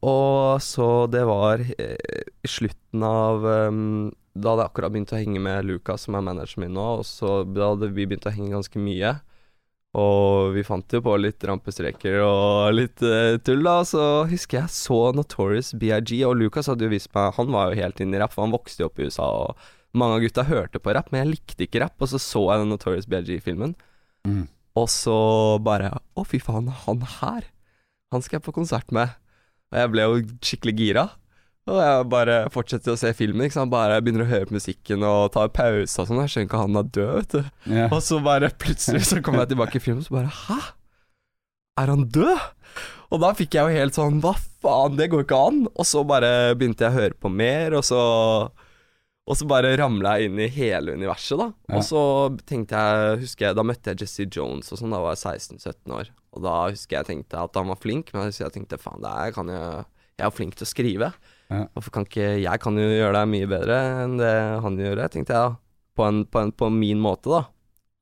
Og 0.05 0.61
så 0.61 0.89
det 1.09 1.23
var 1.25 1.63
eh, 1.65 2.27
i 2.45 2.51
slutten 2.51 3.07
av 3.07 3.47
ehm, 3.49 4.11
Da 4.35 4.51
hadde 4.51 4.65
jeg 4.65 4.71
akkurat 4.73 4.91
begynt 4.91 5.13
å 5.15 5.19
henge 5.19 5.39
med 5.39 5.65
Lucas, 5.69 6.03
som 6.05 6.17
er 6.19 6.23
manageren 6.27 6.65
min 6.65 6.73
nå, 6.75 6.85
og 6.99 7.05
så 7.07 7.37
da 7.47 7.69
hadde 7.71 7.87
vi 7.95 8.03
begynt 8.05 8.27
å 8.27 8.33
henge 8.35 8.51
ganske 8.51 8.81
mye. 8.83 9.13
Og 9.95 10.49
vi 10.51 10.63
fant 10.67 10.91
jo 10.91 10.99
på 11.05 11.13
litt 11.23 11.39
rampestreker 11.47 12.17
og 12.25 12.73
litt 12.75 12.99
uh, 13.07 13.37
tull, 13.47 13.61
da. 13.63 13.77
Så 13.87 14.01
husker 14.27 14.59
jeg 14.65 14.73
så 14.75 14.97
Notorious 15.15 15.71
BIG, 15.79 16.17
og 16.27 16.35
Lucas 16.41 16.67
hadde 16.67 16.83
jo 16.83 16.91
vist 16.91 17.13
meg 17.15 17.31
Han 17.37 17.53
var 17.55 17.71
jo 17.71 17.79
helt 17.79 18.01
inne 18.03 18.17
i 18.17 18.19
rapp, 18.19 18.33
for 18.35 18.43
han 18.43 18.51
vokste 18.51 18.83
jo 18.83 18.89
opp 18.89 18.99
i 18.99 19.07
USA, 19.07 19.29
og 19.45 19.71
mange 19.95 20.17
av 20.17 20.25
gutta 20.25 20.43
hørte 20.49 20.81
på 20.83 20.91
rapp, 20.97 21.13
men 21.13 21.23
jeg 21.23 21.31
likte 21.37 21.63
ikke 21.69 21.85
rapp. 21.85 21.95
Og 22.03 22.11
så 22.11 22.19
så 22.19 22.41
jeg 22.49 22.65
den 22.65 22.73
Notorious 22.75 23.07
BIG-filmen, 23.11 23.75
Mm. 24.25 24.47
og 24.73 24.87
så 24.89 25.15
bare 25.61 25.91
Å, 26.17 26.23
fy 26.25 26.39
faen, 26.41 26.65
han 26.87 27.03
her, 27.21 27.43
han 28.11 28.23
skal 28.25 28.39
jeg 28.39 28.45
på 28.47 28.55
konsert 28.55 28.89
med. 28.91 29.11
Og 29.69 29.77
jeg 29.77 29.91
ble 29.93 30.01
jo 30.07 30.15
skikkelig 30.41 30.73
gira. 30.79 31.03
Og 31.65 31.79
jeg 31.81 32.05
bare 32.13 32.33
fortsetter 32.53 32.93
å 32.93 32.99
se 32.99 33.09
filmen. 33.17 33.47
Ikke 33.47 33.57
sant? 33.57 33.71
Bare 33.73 33.97
begynner 34.03 34.25
å 34.25 34.29
høre 34.29 34.45
på 34.49 34.53
musikken 34.57 35.05
og 35.07 35.31
tar 35.33 35.49
pause 35.53 36.01
og 36.03 36.09
sånn. 36.09 36.19
Jeg 36.21 36.33
skjønner 36.33 36.49
ikke 36.49 36.61
han 36.61 36.81
er 36.81 36.89
død, 36.97 37.13
vet 37.15 37.31
du. 37.33 37.47
Yeah. 37.65 37.87
Og 37.89 38.03
så 38.05 38.19
bare 38.25 38.51
plutselig 38.61 39.05
så 39.09 39.21
kommer 39.25 39.43
jeg 39.43 39.55
tilbake 39.55 39.79
i 39.79 39.81
filmen, 39.81 40.03
og 40.03 40.09
så 40.09 40.17
bare 40.19 40.33
Hæ? 40.43 40.59
Er 41.81 41.91
han 41.91 42.05
død? 42.13 42.43
Og 43.13 43.21
da 43.23 43.31
fikk 43.37 43.55
jeg 43.57 43.65
jo 43.65 43.79
helt 43.79 43.97
sånn 43.97 44.21
Hva 44.23 44.33
faen, 44.35 44.95
det 44.99 45.09
går 45.11 45.25
ikke 45.25 45.41
an. 45.47 45.65
Og 45.73 45.89
så 45.89 46.05
bare 46.07 46.29
begynte 46.57 46.85
jeg 46.85 46.93
å 46.93 46.99
høre 46.99 47.17
på 47.25 47.33
mer, 47.33 47.75
og 47.79 47.85
så 47.87 48.01
Og 49.25 49.39
så 49.39 49.47
bare 49.49 49.73
ramla 49.81 50.19
jeg 50.19 50.29
inn 50.29 50.41
i 50.45 50.51
hele 50.53 50.93
universet, 50.93 51.39
da. 51.41 51.49
Ja. 51.65 51.79
Og 51.79 51.85
så 51.87 52.01
tenkte 52.45 52.77
jeg 52.77 53.23
Husker 53.25 53.49
jeg 53.49 53.57
Da 53.57 53.65
møtte 53.65 53.93
jeg 53.93 54.05
Jesse 54.05 54.29
Jones 54.29 54.69
og 54.69 54.81
sånn, 54.81 54.93
da 54.93 55.01
var 55.01 55.17
jeg 55.17 55.41
16-17 55.49 55.97
år. 55.97 56.13
Og 56.35 56.45
da 56.45 56.57
husker 56.69 56.99
jeg 56.99 57.09
tenkte 57.09 57.41
at 57.41 57.57
han 57.57 57.73
var 57.73 57.81
flink, 57.81 58.13
men 58.13 58.29
jeg 58.29 58.53
tenkte 58.53 58.77
faen, 58.81 59.01
det 59.01 59.09
er, 59.09 59.33
kan 59.33 59.49
jeg 59.49 59.85
Jeg 60.15 60.29
er 60.29 60.35
flink 60.35 60.55
til 60.59 60.67
å 60.67 60.69
skrive. 60.69 61.15
Ja. 61.51 61.65
Hvorfor 61.75 61.91
kan 61.93 62.05
ikke 62.07 62.41
Jeg 62.41 62.59
kan 62.63 62.77
jo 62.79 62.85
gjøre 62.89 63.19
det 63.19 63.27
mye 63.29 63.47
bedre 63.49 63.75
enn 64.03 64.15
det 64.17 64.31
han 64.63 64.77
gjør, 64.81 65.03
tenkte 65.13 65.35
jeg 65.35 65.51
da. 65.51 65.57
På, 65.95 66.07
en, 66.09 66.23
på, 66.25 66.41
en, 66.41 66.51
på 66.51 66.69
min 66.73 66.99
måte, 66.99 67.29
da. 67.29 67.43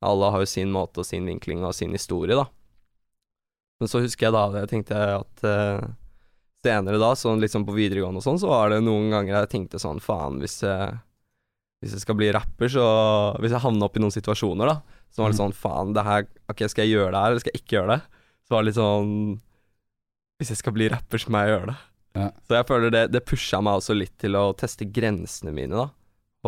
Alle 0.04 0.30
har 0.32 0.44
jo 0.44 0.50
sin 0.50 0.72
måte 0.74 1.04
og 1.04 1.08
sin 1.08 1.28
vinkling 1.28 1.62
og 1.64 1.76
sin 1.76 1.92
historie, 1.96 2.36
da. 2.40 2.48
Men 3.80 3.92
så 3.92 4.00
husker 4.04 4.28
jeg 4.30 4.36
da 4.36 4.46
det, 4.54 4.64
tenkte 4.72 4.96
at 5.20 5.44
uh, 5.44 5.84
senere 6.64 7.00
da, 7.02 7.12
sånn 7.20 7.42
liksom 7.44 7.66
på 7.68 7.76
videregående 7.76 8.22
og 8.22 8.26
sånn, 8.26 8.40
så 8.40 8.48
var 8.52 8.72
det 8.72 8.82
noen 8.86 9.10
ganger 9.12 9.36
jeg 9.42 9.52
tenkte 9.52 9.82
sånn 9.82 10.00
Faen, 10.04 10.40
hvis 10.40 10.62
jeg, 10.64 10.94
hvis 11.84 11.96
jeg 11.98 12.04
skal 12.06 12.16
bli 12.20 12.30
rapper, 12.32 12.72
så 12.72 12.86
Hvis 13.44 13.52
jeg 13.52 13.64
havner 13.66 13.90
opp 13.90 13.98
i 14.00 14.04
noen 14.04 14.16
situasjoner, 14.16 14.72
da, 14.72 14.78
så 15.12 15.24
var 15.26 15.34
det 15.34 15.38
Mm. 15.38 15.42
sånn 15.44 15.58
Faen, 15.60 15.94
det 15.94 16.04
her 16.08 16.28
Ok, 16.50 16.64
skal 16.72 16.86
jeg 16.88 16.96
gjøre 16.96 17.12
det 17.12 17.20
her, 17.20 17.32
eller 17.34 17.44
skal 17.44 17.52
jeg 17.54 17.62
ikke 17.64 17.76
gjøre 17.78 17.98
det? 17.98 18.02
Så 18.48 18.56
var 18.56 18.64
det 18.64 18.70
litt 18.72 18.80
sånn 18.80 19.12
Hvis 20.40 20.54
jeg 20.56 20.62
skal 20.64 20.74
bli 20.80 20.88
rapper, 20.92 21.20
så 21.20 21.30
må 21.32 21.44
jeg 21.44 21.54
gjøre 21.54 21.68
det. 21.74 21.78
Ja. 22.14 22.30
Så 22.46 22.58
jeg 22.60 22.68
føler 22.70 22.94
det, 22.94 23.04
det 23.14 23.26
pusha 23.26 23.60
meg 23.64 23.80
også 23.80 23.96
litt 23.98 24.14
til 24.22 24.38
å 24.38 24.52
teste 24.58 24.86
grensene 24.86 25.54
mine, 25.56 25.74
da. 25.74 25.90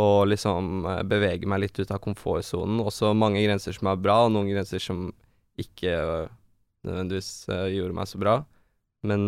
Og 0.02 0.28
liksom 0.28 0.86
eh, 0.92 1.04
bevege 1.08 1.48
meg 1.50 1.64
litt 1.64 1.80
ut 1.80 1.94
av 1.94 2.02
komfortsonen. 2.04 2.82
Også 2.84 3.14
mange 3.18 3.42
grenser 3.46 3.76
som 3.76 3.90
er 3.90 4.02
bra, 4.02 4.26
og 4.26 4.34
noen 4.36 4.52
grenser 4.52 4.84
som 4.84 5.08
ikke 5.62 5.94
øh, 5.96 6.34
nødvendigvis 6.86 7.32
øh, 7.50 7.70
gjorde 7.74 7.98
meg 7.98 8.12
så 8.12 8.22
bra. 8.22 8.36
Men 9.08 9.24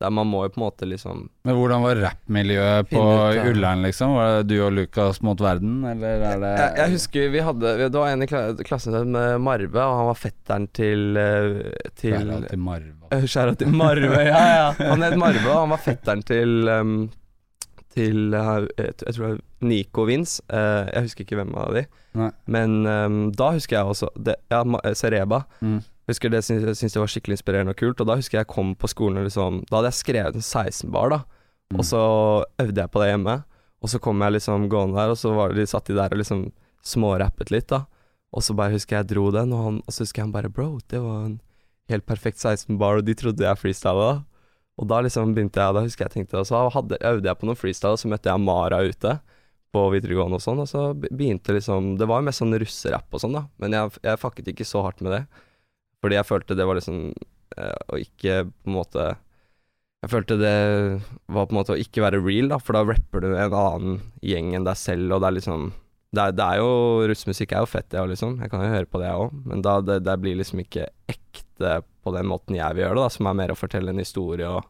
der 0.00 0.12
man 0.12 0.28
må 0.28 0.42
jo 0.44 0.52
på 0.52 0.60
en 0.60 0.64
måte 0.66 0.86
liksom 0.88 1.22
Men 1.46 1.56
hvordan 1.56 1.84
var 1.84 2.00
rappmiljøet 2.02 2.90
på 2.90 3.00
ut, 3.00 3.36
ja. 3.38 3.46
Ullern, 3.48 3.84
liksom? 3.86 4.12
Var 4.18 4.42
det 4.42 4.50
du 4.50 4.56
og 4.66 4.74
Lukas 4.76 5.22
mot 5.24 5.40
verden, 5.40 5.78
eller 5.88 6.24
er 6.32 6.42
det 6.42 6.52
jeg, 6.52 6.74
jeg 6.80 6.94
husker 6.96 7.30
vi 7.32 7.44
hadde 7.46 7.72
Det 7.80 7.96
var 7.96 8.12
en 8.12 8.26
i 8.26 8.28
klassen 8.28 8.92
som 8.92 9.14
med 9.16 9.40
Marve, 9.40 9.80
og 9.80 10.00
han 10.02 10.10
var 10.10 10.20
fetteren 10.20 10.68
til 10.76 11.16
øh, 11.20 11.62
til 11.96 12.12
Skjæra 12.12 12.40
til 12.50 12.62
Marva. 12.68 13.10
Øh, 13.14 13.24
Skjæra 13.24 13.56
til 13.56 13.72
Marve, 13.72 14.20
ja 14.32 14.44
ja. 14.60 14.68
Han 14.82 15.06
het 15.06 15.16
Marve, 15.18 15.48
og 15.48 15.62
han 15.64 15.72
var 15.76 15.84
fetteren 15.84 16.24
til 16.26 16.68
um, 16.68 16.96
Til 17.96 18.34
uh, 18.36 18.66
jeg, 18.76 19.14
tror 19.16 19.38
Nico 19.64 20.04
Vince. 20.04 20.42
Eh, 20.52 20.84
jeg 20.92 21.06
husker 21.06 21.24
ikke 21.24 21.38
hvem 21.38 21.54
av 21.56 21.72
de. 21.72 21.86
Nei. 22.16 22.30
Men 22.44 22.74
um, 22.84 23.20
da 23.32 23.54
husker 23.54 23.78
jeg 23.78 23.92
også 23.92 24.10
det, 24.20 24.34
Ja, 24.52 24.60
eh, 24.84 24.92
Sereba. 24.92 25.46
Mm. 25.60 25.78
Husker 26.06 26.30
det 26.30 26.44
syns 26.46 26.82
jeg 26.82 26.92
det 26.94 27.02
var 27.02 27.10
skikkelig 27.10 27.40
inspirerende 27.40 27.74
og 27.74 27.80
kult. 27.80 28.00
Og 28.02 28.08
da 28.08 28.18
husker 28.18 28.38
jeg 28.38 28.46
jeg 28.46 28.52
kom 28.52 28.74
på 28.78 28.90
skolen 28.90 29.20
og 29.20 29.26
liksom 29.26 29.64
Da 29.66 29.80
hadde 29.80 29.90
jeg 29.90 30.00
skrevet 30.02 30.38
en 30.38 30.44
16-bar, 30.44 31.10
da. 31.12 31.20
Mm. 31.72 31.80
Og 31.80 31.88
så 31.88 32.02
øvde 32.62 32.80
jeg 32.82 32.92
på 32.92 33.02
det 33.02 33.10
hjemme. 33.10 33.36
Og 33.82 33.92
så 33.92 34.00
kom 34.02 34.22
jeg 34.22 34.36
liksom 34.38 34.68
gående 34.72 34.98
der, 34.98 35.12
og 35.12 35.18
så 35.20 35.34
var 35.36 35.54
de, 35.54 35.66
satt 35.68 35.90
de 35.90 35.98
der 35.98 36.14
og 36.14 36.20
liksom 36.22 36.46
smårappet 36.86 37.50
litt, 37.52 37.68
da. 37.70 37.84
Og 38.36 38.44
så 38.44 38.54
bare 38.56 38.74
husker 38.74 38.96
jeg 38.96 39.04
jeg 39.04 39.14
dro 39.14 39.28
den, 39.34 39.52
og, 39.54 39.64
han, 39.64 39.82
og 39.84 39.94
så 39.94 40.04
husker 40.04 40.22
jeg 40.22 40.28
han 40.28 40.34
bare 40.34 40.50
Bro, 40.52 40.78
det 40.90 41.00
var 41.02 41.26
en 41.26 41.36
helt 41.90 42.06
perfekt 42.06 42.42
16-bar, 42.42 43.00
og 43.00 43.06
de 43.06 43.14
trodde 43.18 43.46
jeg 43.46 43.60
freestyla 43.60 44.08
da. 44.10 44.16
Og 44.76 44.88
da 44.90 45.00
liksom 45.04 45.32
begynte 45.36 45.62
jeg, 45.62 45.72
da 45.72 45.82
husker 45.86 46.04
jeg 46.04 46.12
tenkte 46.12 46.36
Og 46.36 46.48
så 46.50 46.58
hadde, 46.74 46.98
øvde 47.00 47.30
jeg 47.30 47.40
på 47.40 47.48
noen 47.48 47.58
freestyle, 47.58 47.94
og 47.96 48.02
så 48.02 48.10
møtte 48.12 48.28
jeg 48.28 48.42
Mara 48.44 48.82
ute 48.84 49.14
på 49.74 49.84
videregående 49.92 50.38
og 50.38 50.44
sånn, 50.44 50.60
og 50.62 50.68
så 50.70 50.82
begynte 50.96 51.54
liksom 51.56 51.94
Det 52.00 52.08
var 52.08 52.20
jo 52.20 52.28
mest 52.28 52.42
sånn 52.42 52.56
russerapp 52.60 53.16
og 53.16 53.22
sånn, 53.22 53.36
da, 53.38 53.46
men 53.62 53.76
jeg, 53.76 53.94
jeg 54.04 54.20
fucket 54.20 54.52
ikke 54.52 54.68
så 54.68 54.84
hardt 54.84 55.02
med 55.04 55.16
det. 55.16 55.22
Fordi 56.06 56.20
jeg 56.20 56.28
følte 56.28 56.54
det 56.54 56.66
var 56.68 56.78
liksom 56.78 57.00
eh, 57.58 57.78
Å 57.90 57.98
ikke 57.98 58.44
på 58.46 58.70
en 58.70 58.76
måte 58.76 59.06
Jeg 60.04 60.12
følte 60.12 60.36
det 60.38 60.52
var 61.34 61.48
på 61.48 61.56
en 61.56 61.58
måte 61.58 61.74
å 61.74 61.80
ikke 61.82 62.04
være 62.04 62.22
real, 62.22 62.52
da, 62.52 62.60
for 62.62 62.78
da 62.78 62.84
rapper 62.86 63.24
du 63.24 63.32
en 63.32 63.56
annen 63.58 63.98
gjeng 64.22 64.54
enn 64.54 64.68
deg 64.68 64.78
selv, 64.78 65.16
og 65.16 65.24
det 65.24 65.32
er 65.32 65.36
liksom 65.40 65.66
det 66.14 66.22
er, 66.22 66.36
det 66.38 66.44
er 66.46 66.60
jo 66.62 66.70
Russmusikk 67.10 67.52
er 67.52 67.64
jo 67.64 67.68
fett, 67.68 67.88
det 67.92 67.98
òg, 68.00 68.12
liksom. 68.12 68.38
Jeg 68.40 68.52
kan 68.52 68.62
jo 68.62 68.70
høre 68.72 68.88
på 68.88 69.00
det, 69.02 69.08
jeg 69.10 69.24
òg. 69.24 69.34
Men 69.50 69.64
da, 69.66 69.74
det, 69.84 69.98
det 70.06 70.14
blir 70.22 70.38
liksom 70.38 70.62
ikke 70.62 70.86
ekte 71.12 71.72
på 72.06 72.12
den 72.14 72.28
måten 72.30 72.56
jeg 72.56 72.76
vil 72.76 72.84
gjøre 72.84 72.96
det, 72.96 73.02
da, 73.02 73.14
som 73.16 73.28
er 73.28 73.38
mer 73.40 73.52
å 73.52 73.58
fortelle 73.58 73.92
en 73.92 74.00
historie 74.00 74.48
og, 74.48 74.62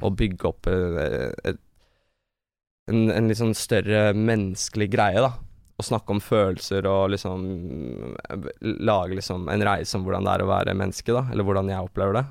og 0.00 0.18
bygge 0.18 0.50
opp 0.50 0.68
et, 0.72 0.98
et, 1.52 1.62
en, 2.90 3.06
en 3.14 3.30
litt 3.30 3.40
sånn 3.40 3.56
større 3.56 4.10
menneskelig 4.18 4.90
greie, 4.92 5.22
da. 5.24 5.32
Å 5.80 5.84
snakke 5.86 6.12
om 6.14 6.20
følelser 6.20 6.86
og 6.86 7.10
liksom 7.14 7.42
lage 8.84 9.16
liksom 9.18 9.48
en 9.50 9.64
reise 9.66 9.96
om 9.98 10.04
hvordan 10.06 10.26
det 10.26 10.34
er 10.36 10.44
å 10.44 10.50
være 10.52 10.74
menneske, 10.78 11.14
da. 11.16 11.24
Eller 11.32 11.46
hvordan 11.48 11.70
jeg 11.72 11.86
opplever 11.88 12.18
det. 12.20 12.24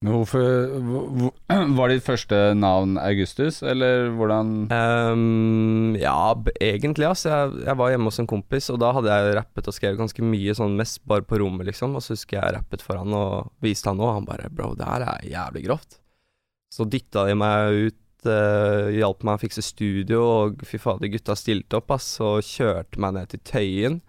Men 0.00 0.14
hvorfor 0.16 0.44
hvor, 0.80 1.08
hvor- 1.12 1.66
Var 1.76 1.90
ditt 1.92 2.06
første 2.06 2.36
navn 2.56 2.94
Augustus, 3.02 3.58
eller 3.66 4.06
hvordan 4.16 4.52
um, 4.72 5.96
ja, 6.00 6.14
egentlig, 6.56 7.04
altså. 7.10 7.28
Jeg, 7.34 7.64
jeg 7.66 7.76
var 7.82 7.92
hjemme 7.92 8.08
hos 8.08 8.20
en 8.22 8.30
kompis, 8.30 8.70
og 8.72 8.80
da 8.80 8.94
hadde 8.96 9.12
jeg 9.12 9.34
rappet 9.36 9.68
og 9.68 9.76
skrevet 9.76 10.00
ganske 10.00 10.24
mye, 10.24 10.54
sånn 10.56 10.78
mest 10.78 11.02
bare 11.10 11.26
på 11.28 11.42
rommet, 11.42 11.68
liksom. 11.68 11.98
Og 11.98 12.06
så 12.06 12.14
husker 12.16 12.38
jeg 12.40 12.56
rappet 12.56 12.80
for 12.86 12.96
han 13.02 13.12
og 13.18 13.50
viste 13.66 13.90
han 13.92 14.00
noe, 14.00 14.08
og 14.14 14.22
han 14.22 14.30
bare 14.30 14.48
Bro, 14.54 14.72
det 14.80 14.88
her 14.88 15.04
er 15.10 15.28
jævlig 15.34 15.66
grovt. 15.68 15.98
Så 16.72 16.86
dytta 16.88 17.26
de 17.28 17.34
meg 17.36 17.90
ut, 17.90 18.00
uh, 18.28 18.88
hjalp 18.92 19.22
meg 19.24 19.38
å 19.38 19.42
fikse 19.44 19.62
studio, 19.64 20.20
og 20.46 20.64
fy 20.66 20.78
fader, 20.82 21.08
gutta 21.12 21.36
stilte 21.38 21.78
opp, 21.78 21.90
ass, 21.96 22.08
og 22.24 22.42
kjørte 22.44 23.00
meg 23.00 23.14
ned 23.16 23.30
til 23.32 23.40
Tøyen. 23.46 24.00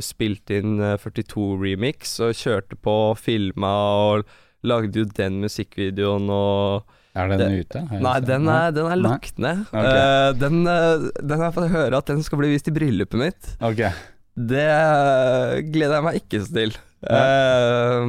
Spilte 0.00 0.56
inn 0.62 0.78
eh, 0.80 0.94
42 0.96 1.58
remix, 1.60 2.14
og 2.24 2.30
kjørte 2.38 2.78
på, 2.80 2.94
filma 3.20 3.72
og 4.14 4.30
lagde 4.64 5.02
jo 5.02 5.04
den 5.16 5.40
musikkvideoen 5.42 6.30
og 6.32 6.86
Er 7.18 7.28
den 7.28 7.38
Det- 7.42 7.66
ute? 7.66 7.82
Nei, 8.00 8.14
den 8.24 8.48
er, 8.48 8.70
den 8.70 8.86
er 8.86 8.96
Nei. 8.96 9.02
lagt 9.02 9.38
ned. 9.42 9.64
Okay. 9.72 9.98
Uh, 9.98 10.32
den, 10.38 10.60
eh, 10.66 11.10
den 11.20 11.40
har 11.42 11.52
fått 11.52 11.68
høre 11.74 11.98
at 11.98 12.06
den 12.06 12.22
skal 12.22 12.38
bli 12.38 12.52
vist 12.54 12.68
i 12.70 12.72
bryllupet 12.76 13.18
mitt. 13.18 13.50
Okay. 13.60 13.90
Det 14.38 14.62
eh, 14.62 15.60
gleder 15.74 15.98
jeg 15.98 16.06
meg 16.06 16.20
ikke 16.22 16.40
så 16.46 16.54
til. 16.54 16.76
Uh, 17.02 18.04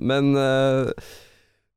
men 0.00 0.32
eh, 0.36 0.92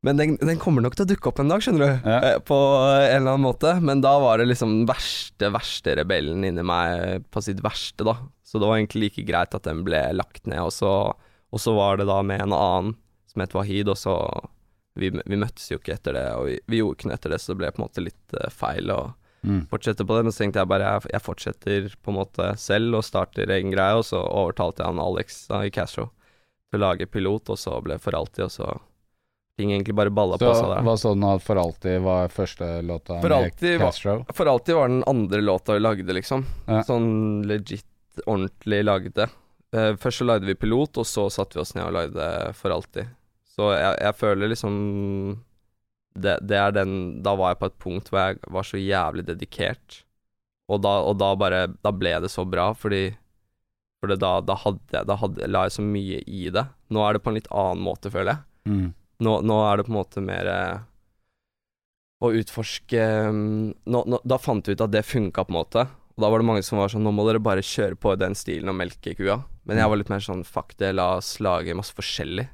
men 0.03 0.17
den, 0.17 0.35
den 0.41 0.57
kommer 0.61 0.81
nok 0.81 0.95
til 0.97 1.05
å 1.05 1.09
dukke 1.11 1.29
opp 1.29 1.39
en 1.43 1.51
dag, 1.51 1.61
skjønner 1.61 1.83
du. 1.85 2.09
Ja. 2.09 2.19
Eh, 2.31 2.37
på 2.47 2.55
en 2.57 3.15
eller 3.19 3.35
annen 3.35 3.43
måte. 3.45 3.75
Men 3.85 4.01
da 4.01 4.15
var 4.23 4.41
det 4.41 4.47
liksom 4.49 4.71
den 4.79 4.87
verste, 4.89 5.51
verste 5.53 5.93
rebellen 5.99 6.43
inni 6.47 6.63
meg 6.65 7.27
på 7.31 7.43
sitt 7.45 7.61
verste, 7.61 8.07
da. 8.07 8.15
Så 8.43 8.57
det 8.59 8.67
var 8.67 8.79
egentlig 8.79 9.05
like 9.07 9.23
greit 9.29 9.53
at 9.55 9.67
den 9.69 9.83
ble 9.87 10.01
lagt 10.17 10.47
ned. 10.49 10.59
Og 10.65 10.73
så, 10.73 10.89
og 11.13 11.61
så 11.61 11.75
var 11.77 12.01
det 12.01 12.09
da 12.09 12.17
med 12.25 12.41
en 12.47 12.57
annen 12.57 12.95
som 13.31 13.45
het 13.45 13.53
Wahid, 13.55 13.87
og 13.93 13.95
så 14.01 14.15
vi, 14.99 15.07
vi 15.13 15.37
møttes 15.39 15.69
jo 15.71 15.77
ikke 15.79 15.93
etter 15.95 16.17
det, 16.17 16.25
og 16.35 16.49
vi, 16.49 16.57
vi 16.67 16.81
gjorde 16.81 16.97
ikke 16.97 17.07
noe 17.11 17.15
etter 17.15 17.31
det, 17.31 17.39
så 17.39 17.53
det 17.53 17.59
ble 17.61 17.69
på 17.71 17.79
en 17.79 17.85
måte 17.85 18.03
litt 18.09 18.37
eh, 18.41 18.49
feil 18.53 18.91
å 18.97 19.01
Mm. 19.41 19.63
fortsette 19.71 20.05
på 20.05 20.13
det. 20.13 20.21
Men 20.27 20.33
så 20.35 20.43
tenkte 20.43 20.59
jeg 20.61 20.69
bare 20.69 20.85
jeg, 20.85 21.07
jeg 21.15 21.23
fortsetter 21.25 21.85
på 22.05 22.11
en 22.11 22.17
måte 22.19 22.45
selv 22.61 22.99
og 22.99 23.01
starter 23.07 23.49
egen 23.49 23.71
greie, 23.73 23.95
og 23.97 24.03
så 24.05 24.19
overtalte 24.21 24.83
jeg 24.83 24.91
han 24.91 24.99
Alex 25.01 25.39
da, 25.49 25.63
i 25.65 25.71
Castro 25.73 26.11
til 26.69 26.77
å 26.77 26.81
lage 26.83 27.07
pilot, 27.09 27.49
og 27.49 27.57
så 27.57 27.79
ble 27.81 27.97
for 28.03 28.13
alltid, 28.19 28.43
og 28.45 28.51
så 28.53 28.67
ting 29.61 29.71
egentlig 29.75 29.95
bare 30.01 30.11
balla 30.13 30.39
på 30.41 30.49
seg 30.57 30.67
der. 30.73 30.81
var 30.89 30.97
sånn 30.99 31.23
at 31.29 31.45
For 31.45 31.61
alltid 31.61 32.01
var 32.03 32.33
første 32.33 32.71
låta 32.89 33.21
For 33.21 33.29
med 33.37 33.61
Castro? 33.85 34.17
var- 34.25 34.35
For 34.41 34.51
alltid 34.55 34.75
var 34.81 34.91
den 34.91 35.03
andre 35.07 35.41
låta 35.45 35.77
vi 35.77 35.85
lagde, 35.85 36.17
liksom. 36.17 36.43
Ja. 36.67 36.81
Sånn 36.89 37.45
legit, 37.47 37.85
ordentlig 38.25 38.81
lagde. 38.89 39.29
Uh, 39.71 39.93
først 39.95 40.19
så 40.19 40.25
lagde 40.27 40.43
vi 40.49 40.53
pilot, 40.59 40.97
og 40.99 41.05
så 41.07 41.29
satte 41.31 41.55
vi 41.55 41.61
oss 41.63 41.75
ned 41.77 41.85
og 41.87 41.93
lagde 41.95 42.25
For 42.59 42.73
alltid. 42.75 43.07
Så 43.51 43.69
jeg, 43.75 43.95
jeg 44.01 44.15
føler 44.19 44.49
liksom 44.51 44.75
det, 46.15 46.37
det 46.43 46.57
er 46.59 46.73
den 46.75 46.93
Da 47.23 47.33
var 47.39 47.53
jeg 47.53 47.59
på 47.61 47.69
et 47.69 47.77
punkt 47.79 48.09
hvor 48.11 48.19
jeg 48.25 48.39
var 48.51 48.67
så 48.67 48.79
jævlig 48.79 49.25
dedikert. 49.27 50.01
Og 50.71 50.81
da, 50.83 50.97
og 51.07 51.17
da 51.19 51.33
bare 51.39 51.65
Da 51.83 51.91
ble 51.95 52.13
det 52.23 52.31
så 52.31 52.45
bra, 52.47 52.69
fordi 52.75 53.13
For 54.01 54.11
da, 54.15 54.39
da, 54.43 54.55
hadde 54.63 54.79
jeg, 54.95 55.07
da 55.07 55.15
hadde, 55.21 55.47
la 55.51 55.65
jeg 55.67 55.75
så 55.77 55.83
mye 55.85 56.19
i 56.25 56.49
det. 56.49 56.65
Nå 56.89 57.03
er 57.05 57.13
det 57.13 57.23
på 57.23 57.29
en 57.31 57.37
litt 57.37 57.49
annen 57.53 57.83
måte, 57.85 58.09
føler 58.11 58.33
jeg. 58.33 58.41
Mm. 58.71 58.87
Nå, 59.21 59.37
nå 59.45 59.57
er 59.67 59.77
det 59.81 59.85
på 59.87 59.93
en 59.93 59.99
måte 59.99 60.23
mer 60.25 60.47
eh, 60.49 60.79
å 62.21 62.31
utforske 62.37 63.01
mm, 63.33 63.65
nå, 63.89 64.03
nå, 64.09 64.19
Da 64.25 64.37
fant 64.41 64.65
vi 64.67 64.75
ut 64.75 64.83
at 64.85 64.93
det 64.93 65.03
funka, 65.07 65.45
på 65.45 65.53
en 65.53 65.59
måte. 65.59 65.85
Og 66.15 66.23
da 66.25 66.29
var 66.29 66.41
det 66.41 66.47
mange 66.49 66.63
som 66.65 66.81
var 66.81 66.91
sånn 66.91 67.05
Nå 67.05 67.13
må 67.15 67.23
dere 67.27 67.41
bare 67.41 67.63
kjøre 67.65 67.97
på 68.01 68.13
i 68.13 68.19
den 68.21 68.35
stilen 68.37 68.69
og 68.73 68.77
melke 68.81 69.13
kua. 69.17 69.39
Men 69.69 69.79
jeg 69.81 69.89
var 69.91 70.01
litt 70.01 70.11
mer 70.11 70.23
sånn 70.25 70.43
Fuck 70.47 70.75
det, 70.81 70.93
la 70.97 71.15
oss 71.19 71.35
lage 71.43 71.75
masse 71.77 71.95
forskjellig. 71.97 72.47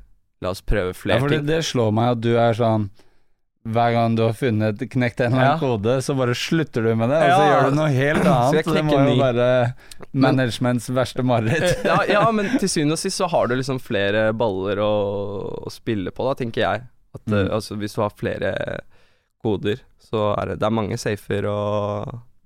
La 0.44 0.52
oss 0.54 0.62
prøve 0.62 0.92
Ja, 0.94 1.00
flere 1.00 1.24
for 1.24 1.34
det, 1.34 1.40
ting. 1.42 1.48
det 1.50 1.64
slår 1.66 1.92
meg 1.98 2.12
at 2.14 2.22
du 2.24 2.34
er 2.38 2.54
sånn 2.58 2.90
hver 3.74 3.92
gang 3.96 4.16
du 4.16 4.22
har 4.24 4.34
funnet 4.38 4.80
knekt 4.94 5.20
en 5.22 5.34
eller 5.34 5.44
annen 5.54 5.60
kode, 5.62 5.96
så 6.06 6.16
bare 6.18 6.36
slutter 6.38 6.86
du 6.88 6.92
med 6.96 7.10
det, 7.12 7.18
og 7.20 7.32
så 7.34 7.44
Ja. 7.44 7.48
gjør 7.52 7.70
du 7.70 7.76
noe 7.76 7.90
helt 7.96 8.26
annet. 8.26 8.66
Så 8.66 8.74
det 8.78 8.84
må 8.88 8.94
jo 8.98 9.06
ny. 9.10 9.18
være 9.20 9.48
managements 10.14 10.90
verste 10.96 11.24
mareritt. 11.28 11.64
Eh, 11.64 11.86
ja, 11.92 11.98
ja, 12.18 12.24
men 12.32 12.50
til 12.60 12.70
syvende 12.72 12.98
og 12.98 13.02
sist 13.02 13.18
så 13.22 13.28
har 13.32 13.48
du 13.52 13.56
liksom 13.60 13.80
flere 13.84 14.30
baller 14.38 14.80
å, 14.84 14.92
å 15.68 15.72
spille 15.74 16.12
på, 16.16 16.26
da, 16.30 16.36
tenker 16.40 16.64
jeg. 16.66 16.86
At 17.18 17.28
eh, 17.32 17.44
Mm. 17.48 17.52
altså, 17.58 17.76
hvis 17.82 17.96
du 17.98 18.02
har 18.04 18.14
flere 18.18 18.54
koder, 19.44 19.80
så 20.02 20.32
er 20.40 20.54
det 20.54 20.60
Det 20.62 20.66
er 20.68 20.76
mange 20.76 20.98
safer 20.98 21.46
å 21.50 21.58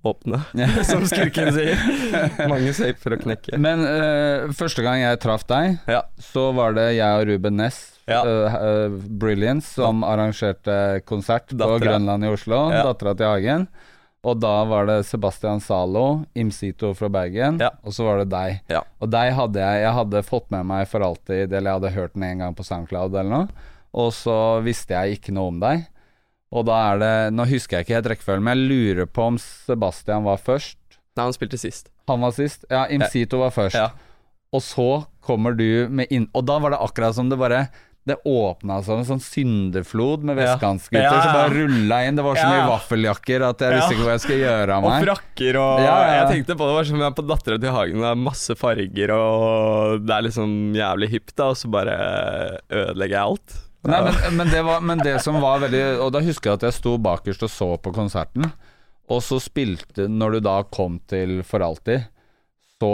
åpne, 0.04 0.40
som 0.88 1.04
skurken 1.06 1.52
sier. 1.54 1.78
mange 2.52 2.72
safer 2.74 3.14
å 3.16 3.20
knekke. 3.22 3.58
Men 3.62 3.84
uh, 3.86 4.50
første 4.56 4.82
gang 4.84 5.00
jeg 5.04 5.20
traff 5.22 5.46
deg, 5.50 5.78
Ja. 5.90 6.02
så 6.18 6.48
var 6.56 6.74
det 6.78 6.88
jeg 6.96 7.20
og 7.20 7.28
Ruben 7.30 7.56
Ness, 7.60 7.80
Ja. 8.10 8.24
uh, 8.26 8.58
uh, 8.58 8.98
Brilliance, 9.22 9.74
som 9.78 10.02
arrangerte 10.06 11.00
konsert 11.06 11.48
på 11.52 11.58
Dattera. 11.60 11.78
Grønland 11.92 12.26
i 12.26 12.32
Oslo. 12.34 12.64
Ja. 12.74 12.82
Dattera 12.90 13.14
til 13.18 13.30
Hagen. 13.30 13.68
Og 14.22 14.36
da 14.38 14.60
var 14.70 14.86
det 14.86 15.00
Sebastian 15.08 15.58
Zalo, 15.62 16.24
Imsito 16.38 16.92
fra 16.94 17.08
Bergen, 17.10 17.56
Ja. 17.58 17.72
og 17.82 17.90
så 17.94 18.04
var 18.06 18.20
det 18.22 18.28
deg. 18.30 18.60
Ja. 18.70 18.82
Og 19.02 19.10
deg 19.10 19.32
hadde 19.34 19.58
jeg 19.58 19.80
Jeg 19.82 19.94
hadde 19.96 20.22
fått 20.22 20.50
med 20.54 20.66
meg 20.66 20.86
for 20.90 21.02
alltid, 21.02 21.50
eller 21.52 21.70
jeg 21.72 21.80
hadde 21.80 21.94
hørt 21.96 22.14
den 22.14 22.22
en 22.28 22.38
gang 22.44 22.54
på 22.54 22.62
SoundCloud 22.66 23.14
eller 23.18 23.30
noe, 23.32 23.48
og 23.94 24.12
så 24.14 24.36
visste 24.62 24.94
jeg 24.94 25.18
ikke 25.18 25.34
noe 25.34 25.50
om 25.50 25.58
deg. 25.62 25.88
Og 26.52 26.66
da 26.68 26.78
er 26.92 26.98
det 27.00 27.12
Nå 27.32 27.46
husker 27.48 27.78
jeg 27.78 27.86
ikke 27.86 27.96
helt 27.98 28.10
rekkefølgen, 28.12 28.44
men 28.44 28.58
jeg 28.58 28.68
lurer 28.72 29.06
på 29.08 29.26
om 29.32 29.38
Sebastian 29.40 30.24
var 30.26 30.36
først. 30.42 30.76
Nei, 31.16 31.24
han 31.28 31.32
spilte 31.36 31.58
sist. 31.60 31.88
Han 32.08 32.20
var 32.24 32.32
sist. 32.36 32.66
Ja, 32.72 32.86
Imsito 32.92 33.40
var 33.40 33.50
først. 33.54 33.76
Ja. 33.76 33.90
Og 34.52 34.60
så 34.64 34.90
kommer 35.24 35.54
du 35.56 35.88
med 35.88 36.10
inn... 36.12 36.26
Og 36.36 36.44
da 36.48 36.58
var 36.60 36.74
det 36.74 36.80
akkurat 36.84 37.16
som 37.16 37.28
det 37.32 37.38
bare 37.40 37.66
Det 38.04 38.16
åpna 38.26 38.80
som 38.84 38.98
en 38.98 39.06
sånn 39.06 39.20
syndeflod 39.22 40.24
med 40.26 40.34
vestkantsgutter 40.40 41.04
Ja, 41.06 41.12
ja. 41.14 41.22
som 41.22 41.36
bare 41.38 41.52
rulla 41.54 42.00
inn. 42.08 42.16
Det 42.18 42.24
var 42.26 42.34
så 42.36 42.42
Ja. 42.42 42.50
mye 42.50 42.64
vaffeljakker 42.72 43.44
at 43.46 43.62
jeg 43.62 43.76
visste 43.78 43.94
ikke 43.94 44.06
hva 44.08 44.16
jeg 44.16 44.22
skulle 44.24 44.40
gjøre 44.42 44.74
av 44.76 44.82
meg. 44.82 44.96
Og 44.96 45.06
frakker 45.06 45.58
og 45.62 45.80
Ja, 45.80 45.84
ja, 45.86 45.98
ja. 46.02 46.16
Jeg 46.18 46.30
tenkte 46.34 46.56
på 46.58 46.66
det 46.68 46.74
var 46.80 46.88
som 46.90 46.98
jeg 46.98 47.06
er 47.06 47.16
på 47.20 47.26
Dattera 47.30 47.60
til 47.62 47.70
Hagen, 47.76 48.00
det 48.02 48.10
er 48.10 48.18
masse 48.26 48.56
farger 48.58 49.14
og 49.16 50.02
det 50.08 50.16
er 50.18 50.26
liksom 50.26 50.56
jævlig 50.76 51.08
hipt, 51.14 51.36
da, 51.38 51.48
og 51.54 51.60
så 51.62 51.70
bare 51.70 51.94
ødelegger 52.68 53.16
jeg 53.16 53.22
alt. 53.22 53.54
Nei, 53.84 53.98
men, 54.06 54.36
men, 54.38 54.50
det 54.52 54.60
var, 54.62 54.80
men 54.80 54.98
det 55.02 55.16
som 55.24 55.40
var 55.42 55.58
veldig 55.64 55.80
Og 56.04 56.12
da 56.14 56.20
husker 56.22 56.50
jeg 56.52 56.60
at 56.60 56.66
jeg 56.68 56.74
sto 56.76 56.92
bakerst 57.02 57.42
og 57.42 57.50
så 57.50 57.66
på 57.82 57.90
konserten. 57.96 58.44
Og 59.10 59.22
så 59.26 59.40
spilte 59.42 60.04
Når 60.08 60.36
du 60.36 60.40
da 60.46 60.62
kom 60.70 61.00
til 61.10 61.40
For 61.48 61.64
alltid, 61.66 62.04
så 62.78 62.92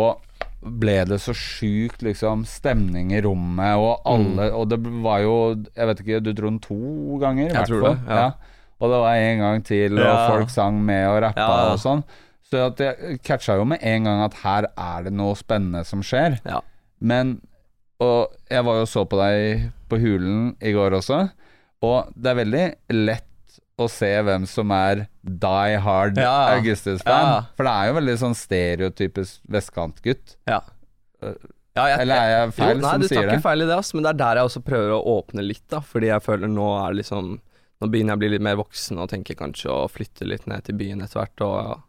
ble 0.64 0.96
det 1.06 1.20
så 1.22 1.34
sjukt 1.36 2.00
liksom 2.02 2.40
stemning 2.48 3.12
i 3.14 3.20
rommet, 3.22 3.76
og 3.78 4.00
alle 4.08 4.48
Og 4.56 4.64
det 4.72 4.80
var 5.04 5.20
jo 5.26 5.34
Jeg 5.76 5.90
vet 5.92 6.00
ikke, 6.06 6.22
du 6.24 6.32
dro 6.32 6.48
den 6.50 6.58
to 6.64 6.78
ganger, 7.20 7.50
i 7.50 7.52
hvert 7.54 7.68
fall. 7.68 7.84
det, 7.92 8.16
ja. 8.22 8.56
Og 8.78 8.92
det 8.92 8.98
var 9.02 9.14
en 9.28 9.38
gang 9.44 9.62
til, 9.66 9.98
og 9.98 10.04
Ja. 10.06 10.16
folk 10.30 10.50
sang 10.54 10.80
med 10.86 11.04
og 11.10 11.20
rappa 11.24 11.44
Ja. 11.44 11.72
og 11.72 11.78
sånn. 11.82 12.02
Så 12.48 12.60
at 12.70 12.78
jeg 12.80 13.18
catcha 13.26 13.56
jo 13.58 13.64
med 13.68 13.78
en 13.82 14.04
gang 14.04 14.22
at 14.24 14.34
her 14.44 14.68
er 14.78 15.02
det 15.04 15.12
noe 15.12 15.34
spennende 15.36 15.84
som 15.84 16.00
skjer. 16.00 16.38
Ja. 16.46 16.60
Men 17.00 17.40
Og 18.00 18.30
jeg 18.48 18.64
var 18.64 18.78
jo 18.78 18.86
så 18.86 19.02
på 19.04 19.18
deg 19.18 19.72
på 19.88 19.98
Hulen 20.02 20.52
i 20.60 20.72
går 20.76 20.96
også, 21.00 21.22
og 21.86 22.12
det 22.16 22.30
er 22.32 22.38
veldig 22.44 22.64
lett 22.94 23.24
å 23.78 23.86
se 23.90 24.08
hvem 24.26 24.44
som 24.50 24.72
er 24.74 25.04
die 25.22 25.76
hard 25.84 26.16
Ja. 26.18 26.56
Augustus-fan. 26.56 27.28
Ja. 27.28 27.40
For 27.56 27.68
det 27.68 27.74
er 27.76 27.90
jo 27.92 27.94
veldig 28.00 28.16
sånn 28.18 28.34
stereotypisk 28.34 29.40
vestkantgutt. 29.54 30.34
Ja. 30.50 30.60
Ja, 31.78 31.84
jeg, 31.92 32.00
Eller 32.02 32.14
er 32.18 32.30
jeg 32.32 32.54
feil 32.56 32.72
jo, 32.74 32.82
nei, 32.82 32.90
som 32.90 33.02
du 33.04 33.06
sier 33.06 33.20
tar 33.20 33.28
det? 33.28 33.34
ikke 33.38 33.44
feil 33.44 33.62
i 33.62 33.66
det, 33.68 33.76
ass, 33.78 33.92
men 33.94 34.02
det 34.02 34.10
er 34.10 34.18
der 34.18 34.40
jeg 34.40 34.48
også 34.48 34.62
prøver 34.66 34.94
å 34.96 35.02
åpne 35.12 35.44
litt, 35.46 35.62
da. 35.70 35.78
Fordi 35.86 36.08
jeg 36.10 36.24
føler 36.26 36.50
nå 36.50 36.70
er 36.88 36.96
liksom 37.02 37.36
Nå 37.78 37.86
begynner 37.92 38.16
jeg 38.16 38.18
å 38.18 38.22
bli 38.24 38.28
litt 38.32 38.42
mer 38.42 38.56
voksen 38.58 38.98
og 38.98 39.06
tenker 39.12 39.36
kanskje 39.38 39.68
å 39.70 39.84
flytte 39.86 40.26
litt 40.26 40.48
ned 40.50 40.64
til 40.66 40.74
byen 40.74 40.98
etter 41.04 41.20
hvert. 41.20 41.42
Og 41.46 41.84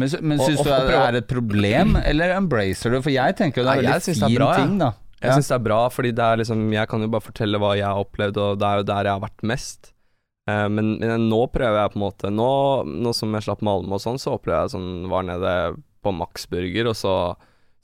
Men, 0.00 0.08
sy- 0.08 0.22
men 0.24 0.38
syns 0.40 0.62
du 0.64 0.70
det 0.70 0.94
er 0.96 1.18
et 1.18 1.26
problem, 1.28 1.98
eller 2.00 2.32
embracer 2.38 2.94
du? 2.94 3.02
For 3.04 3.12
jeg 3.12 3.36
tenker 3.36 3.60
jo 3.60 3.66
det 3.68 3.74
er 3.74 3.82
en 3.82 3.90
veldig 3.92 4.14
fin 4.16 4.46
ting, 4.56 4.78
da. 4.80 4.88
Jeg 5.22 5.38
syns 5.38 5.50
det 5.52 5.56
er 5.56 5.64
bra, 5.68 5.80
fordi 5.92 6.10
det 6.18 6.24
er 6.26 6.40
liksom 6.40 6.64
Jeg 6.74 6.88
kan 6.90 7.04
jo 7.04 7.10
bare 7.12 7.24
fortelle 7.24 7.60
hva 7.62 7.72
jeg 7.78 7.86
har 7.86 8.02
opplevd, 8.02 8.40
og 8.42 8.60
det 8.60 8.68
er 8.68 8.80
jo 8.80 8.86
der 8.90 9.08
jeg 9.08 9.16
har 9.16 9.22
vært 9.22 9.46
mest. 9.52 9.92
Uh, 10.50 10.66
men, 10.66 10.96
men 10.98 11.28
nå 11.30 11.44
prøver 11.54 11.78
jeg 11.78 11.92
på 11.92 11.98
en 12.00 12.02
måte 12.02 12.30
Nå, 12.34 12.50
nå 12.90 13.12
som 13.14 13.30
jeg 13.36 13.46
slapp 13.46 13.60
Malmö 13.62 13.94
og 13.94 14.02
sånn, 14.02 14.18
så 14.18 14.32
opplevde 14.34 14.64
jeg 14.64 14.72
sånn 14.72 14.88
Var 15.12 15.28
nede 15.28 15.52
på 16.02 16.10
Max 16.18 16.48
Burger, 16.50 16.88
og 16.90 16.96
så 16.98 17.12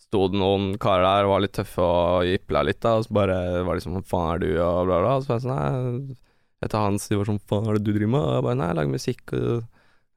sto 0.08 0.24
det 0.32 0.40
noen 0.40 0.72
karer 0.80 1.04
der 1.06 1.28
og 1.28 1.34
var 1.36 1.44
litt 1.44 1.54
tøffe 1.54 1.84
og 1.84 2.26
jipla 2.26 2.64
litt, 2.66 2.80
da, 2.82 2.96
og 2.98 3.06
så 3.06 3.14
bare 3.14 3.38
var 3.66 3.78
de 3.78 3.84
sånn 3.84 3.94
Hva 3.94 4.02
faen 4.10 4.32
er 4.32 4.42
du, 4.42 4.50
og 4.64 4.88
bla, 4.88 4.98
bla. 5.04 5.14
Og 5.18 5.22
så 5.22 5.30
var 5.30 5.38
jeg 5.38 5.46
sånn 5.46 5.54
Nei, 5.54 6.18
jeg 6.64 6.74
Hans, 6.74 7.06
de 7.06 7.18
var 7.18 7.28
sånn 7.28 7.38
Hva 7.38 7.48
Faen 7.52 7.70
er 7.70 7.78
det 7.78 7.86
du 7.86 7.92
driver 7.92 8.14
med? 8.16 8.24
Og 8.26 8.34
jeg 8.34 8.46
bare 8.48 8.58
Nei, 8.58 8.68
jeg 8.70 8.78
lager 8.80 8.94
musikk. 8.96 9.34
Og, 9.38 9.66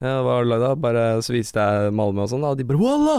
ja, 0.02 0.14
hva 0.26 0.34
har 0.34 0.46
du 0.46 0.50
lagd 0.50 0.66
da? 0.66 0.74
Bare 0.88 1.06
så 1.22 1.36
viste 1.36 1.66
jeg 1.68 1.96
Malmö 1.98 2.26
og 2.26 2.32
sånn, 2.32 2.46
da, 2.46 2.54
og 2.56 2.62
de 2.62 2.68
bare 2.72 2.82
Walla! 2.82 3.18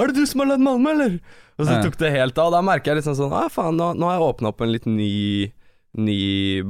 Er 0.00 0.08
det 0.08 0.16
du 0.16 0.24
som 0.30 0.40
har 0.40 0.54
lagd 0.54 0.64
Malmö, 0.64 0.94
eller? 0.94 1.18
Og 1.62 1.68
så 1.70 1.78
tok 1.84 1.98
det 2.00 2.12
helt 2.14 2.38
av, 2.38 2.50
og 2.50 2.56
da 2.56 2.62
merker 2.66 2.92
jeg 2.92 3.00
liksom 3.00 3.16
sånn 3.18 3.34
ah, 3.36 3.48
faen, 3.52 3.78
nå, 3.78 3.92
nå 3.98 4.08
har 4.08 4.18
jeg 4.18 4.28
åpna 4.28 4.52
opp 4.52 4.62
en 4.64 4.72
litt 4.72 4.88
ny, 4.90 5.48
ny 5.98 6.22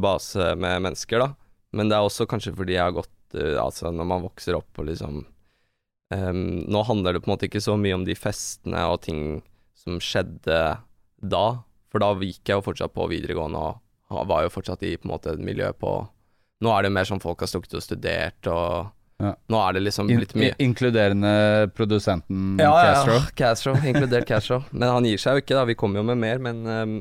base 0.05 0.53
med 0.61 0.85
mennesker, 0.87 1.25
da. 1.25 1.33
Men 1.73 1.89
det 1.89 1.97
er 1.97 2.07
også 2.07 2.29
kanskje 2.29 2.55
fordi 2.57 2.77
jeg 2.77 2.85
har 2.85 2.95
gått 2.95 3.37
eh, 3.39 3.57
Altså, 3.57 3.89
når 3.89 4.09
man 4.11 4.25
vokser 4.27 4.59
opp 4.59 4.77
og 4.77 4.91
liksom 4.91 5.23
um, 5.25 6.43
Nå 6.69 6.83
handler 6.85 7.17
det 7.17 7.23
på 7.25 7.31
en 7.31 7.33
måte 7.33 7.49
ikke 7.49 7.63
så 7.65 7.79
mye 7.81 7.97
om 7.97 8.05
de 8.05 8.17
festene 8.19 8.83
og 8.93 9.01
ting 9.07 9.41
som 9.83 9.97
skjedde 10.05 10.59
da, 11.23 11.47
for 11.91 12.03
da 12.03 12.13
gikk 12.21 12.51
jeg 12.51 12.59
jo 12.59 12.67
fortsatt 12.67 12.93
på 12.95 13.09
videregående 13.11 13.63
og 14.13 14.27
var 14.29 14.45
jo 14.45 14.53
fortsatt 14.53 14.85
i 14.85 14.97
på 14.99 15.09
en 15.09 15.15
måte 15.15 15.33
et 15.33 15.43
miljø 15.43 15.71
på 15.75 15.95
Nå 16.63 16.71
er 16.71 16.85
det 16.85 16.93
mer 16.95 17.09
sånn 17.09 17.23
folk 17.23 17.41
har 17.43 17.49
stukket 17.51 17.73
og 17.75 17.83
studert, 17.83 18.47
og 18.47 18.93
Ja. 19.23 19.33
nå 19.55 19.59
er 19.69 19.77
det 19.77 19.83
liksom 19.87 20.09
litt 20.11 20.33
blitt 20.33 20.37
mye 20.43 20.55
inkluderende 20.65 21.33
produsenten 21.77 22.57
ja, 22.61 22.73
Castro. 22.75 23.17
Ja, 23.21 23.27
Castro, 23.43 23.75
inkludert 23.87 24.27
Castro. 24.27 24.63
Men 24.73 24.89
han 24.91 25.07
gir 25.07 25.21
seg 25.23 25.37
jo 25.39 25.43
ikke, 25.45 25.55
da. 25.61 25.65
Vi 25.71 25.77
kommer 25.79 26.03
jo 26.03 26.07
med 26.11 26.19
mer, 26.19 26.43
men 26.43 26.65
ehm, 26.67 26.97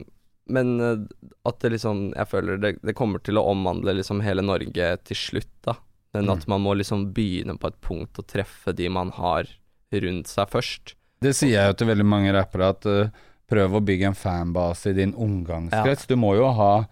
Men 0.52 0.72
eh, 0.82 1.02
at 1.48 1.60
det 1.64 1.70
liksom 1.78 2.14
Jeg 2.18 2.28
føler 2.28 2.58
det, 2.60 2.72
det 2.84 2.96
kommer 2.98 3.22
til 3.24 3.38
å 3.40 3.44
omvandle 3.54 3.94
liksom 4.00 4.22
hele 4.26 4.42
Norge 4.46 4.88
til 5.08 5.18
slutt, 5.18 5.52
da. 5.66 5.76
Men 6.14 6.26
Mm. 6.28 6.32
at 6.38 6.48
man 6.52 6.62
må 6.66 6.74
liksom 6.76 7.06
begynne 7.16 7.56
på 7.58 7.68
et 7.72 7.78
punkt 7.82 8.20
og 8.20 8.28
treffe 8.28 8.74
de 8.76 8.90
man 8.90 9.12
har 9.16 9.48
rundt 9.94 10.28
seg 10.28 10.50
først. 10.52 10.96
Det 11.22 11.32
sier 11.38 11.54
jeg 11.56 11.68
jo 11.72 11.78
til 11.80 11.88
veldig 11.88 12.06
mange 12.06 12.34
rappere, 12.36 12.70
at 12.74 12.86
uh, 12.86 13.08
prøv 13.48 13.78
å 13.80 13.82
bygge 13.86 14.10
en 14.10 14.18
fanbase 14.18 14.92
i 14.92 14.98
din 14.98 15.14
omgangskrets. 15.16 16.08
Du 16.10 16.18
må 16.20 16.34
jo 16.36 16.50
ha 16.58 16.86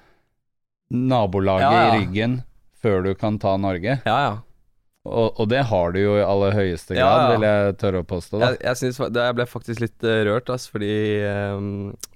nabolaget 0.90 1.68
Ja, 1.68 1.82
ja. 1.84 1.96
i 1.96 2.00
ryggen 2.00 2.40
før 2.82 3.04
du 3.04 3.14
kan 3.16 3.38
ta 3.40 3.58
Norge. 3.60 4.00
Ja, 4.06 4.20
ja. 4.24 4.38
Og, 5.08 5.40
og 5.40 5.46
det 5.50 5.62
har 5.70 5.94
du 5.96 6.00
jo 6.02 6.16
i 6.20 6.24
aller 6.26 6.52
høyeste 6.54 6.94
grad, 6.98 7.22
ja. 7.22 7.28
vil 7.32 7.46
jeg 7.48 7.76
tørre 7.80 8.02
å 8.04 8.08
påstå. 8.08 8.40
Da. 8.42 8.50
Jeg, 8.52 8.58
jeg, 8.68 8.80
synes, 8.82 8.98
det- 9.16 9.24
jeg 9.30 9.36
ble 9.38 9.46
faktisk 9.48 9.84
litt 9.84 10.04
uh, 10.04 10.18
rørt, 10.28 10.50
ass, 10.52 10.66
fordi 10.70 10.90
um, 11.56 11.70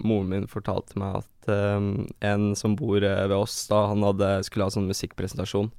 moren 0.03 0.27
min 0.33 0.47
fortalte 0.51 0.99
meg 0.99 1.21
at 1.21 1.47
um, 1.77 1.87
en 2.19 2.49
som 2.59 2.75
bor 2.75 2.99
uh, 2.99 3.23
ved 3.29 3.37
oss, 3.37 3.55
da 3.71 3.85
han 3.93 4.03
hadde, 4.03 4.33
skulle 4.49 4.67
ha 4.67 4.73
sånn 4.75 4.89
musikkpresentasjon. 4.91 5.71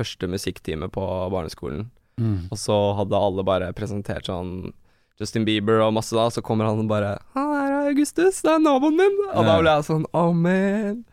Første 0.00 0.30
musikktime 0.30 0.86
på 0.92 1.02
barneskolen. 1.34 1.90
Mm. 2.20 2.46
Og 2.52 2.58
så 2.60 2.76
hadde 3.00 3.18
alle 3.18 3.44
bare 3.44 3.72
presentert 3.76 4.30
sånn 4.30 4.70
Justin 5.20 5.44
Bieber 5.46 5.82
og 5.84 5.92
masse 5.98 6.14
da, 6.16 6.28
så 6.32 6.42
kommer 6.44 6.66
han 6.66 6.80
og 6.82 6.88
bare 6.90 7.18
'Han 7.34 7.50
er 7.58 7.74
Augustus, 7.90 8.40
det 8.42 8.50
er 8.50 8.58
naboen 8.62 8.96
min!' 8.96 9.18
Og 9.34 9.44
da 9.44 9.58
ble 9.60 9.70
jeg 9.76 9.84
sånn 9.90 10.06
'oh 10.12 10.32
man'. 10.32 11.04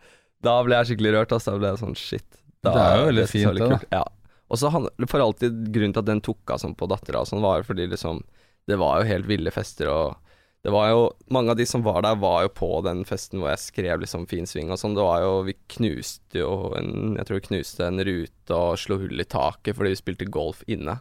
Da 0.42 0.62
ble 0.64 0.78
jeg 0.78 0.86
skikkelig 0.96 1.12
rørt, 1.14 1.32
ass. 1.36 1.44
Da 1.44 1.58
ble 1.58 1.68
jeg 1.68 1.78
sånn 1.82 1.96
shit. 1.96 2.24
Da, 2.62 2.72
Det 2.72 2.80
er 2.80 2.96
jo 2.96 3.06
veldig 3.10 3.28
fint, 3.28 3.58
det, 3.58 3.68
da. 3.68 3.78
Ja. 3.98 4.04
Og 4.50 4.58
så 4.58 4.70
for 5.08 5.20
alltid 5.22 5.70
grunnen 5.72 5.92
til 5.94 6.02
at 6.02 6.08
den 6.10 6.20
tok 6.20 6.50
av 6.50 6.58
sånn 6.58 6.74
på 6.76 6.88
dattera 6.90 7.20
og 7.22 7.28
sånn, 7.30 7.42
var 7.44 7.60
jo 7.62 7.68
fordi 7.70 7.86
liksom 7.92 8.22
Det 8.68 8.76
var 8.78 9.00
jo 9.00 9.06
helt 9.08 9.26
ville 9.26 9.50
fester, 9.50 9.88
og 9.88 10.16
det 10.62 10.70
var 10.74 10.90
jo 10.90 11.04
Mange 11.30 11.50
av 11.50 11.56
de 11.56 11.64
som 11.66 11.82
var 11.82 12.02
der, 12.02 12.16
var 12.20 12.42
jo 12.44 12.48
på 12.48 12.82
den 12.84 13.04
festen 13.08 13.40
hvor 13.40 13.48
jeg 13.54 13.62
skrev 13.62 14.00
liksom 14.02 14.26
fin 14.28 14.44
sving 14.46 14.70
og 14.70 14.78
sånn. 14.78 14.94
Det 14.94 15.02
var 15.06 15.22
jo 15.22 15.42
Vi 15.46 15.54
knuste 15.76 16.42
jo 16.42 16.74
en 16.76 17.14
Jeg 17.16 17.26
tror 17.26 17.40
vi 17.40 17.46
knuste 17.46 17.86
en 17.86 18.02
rute 18.04 18.50
og 18.58 18.76
slo 18.78 18.98
hull 18.98 19.20
i 19.20 19.24
taket 19.24 19.76
fordi 19.78 19.94
vi 19.94 20.00
spilte 20.02 20.28
golf 20.30 20.62
inne. 20.68 20.98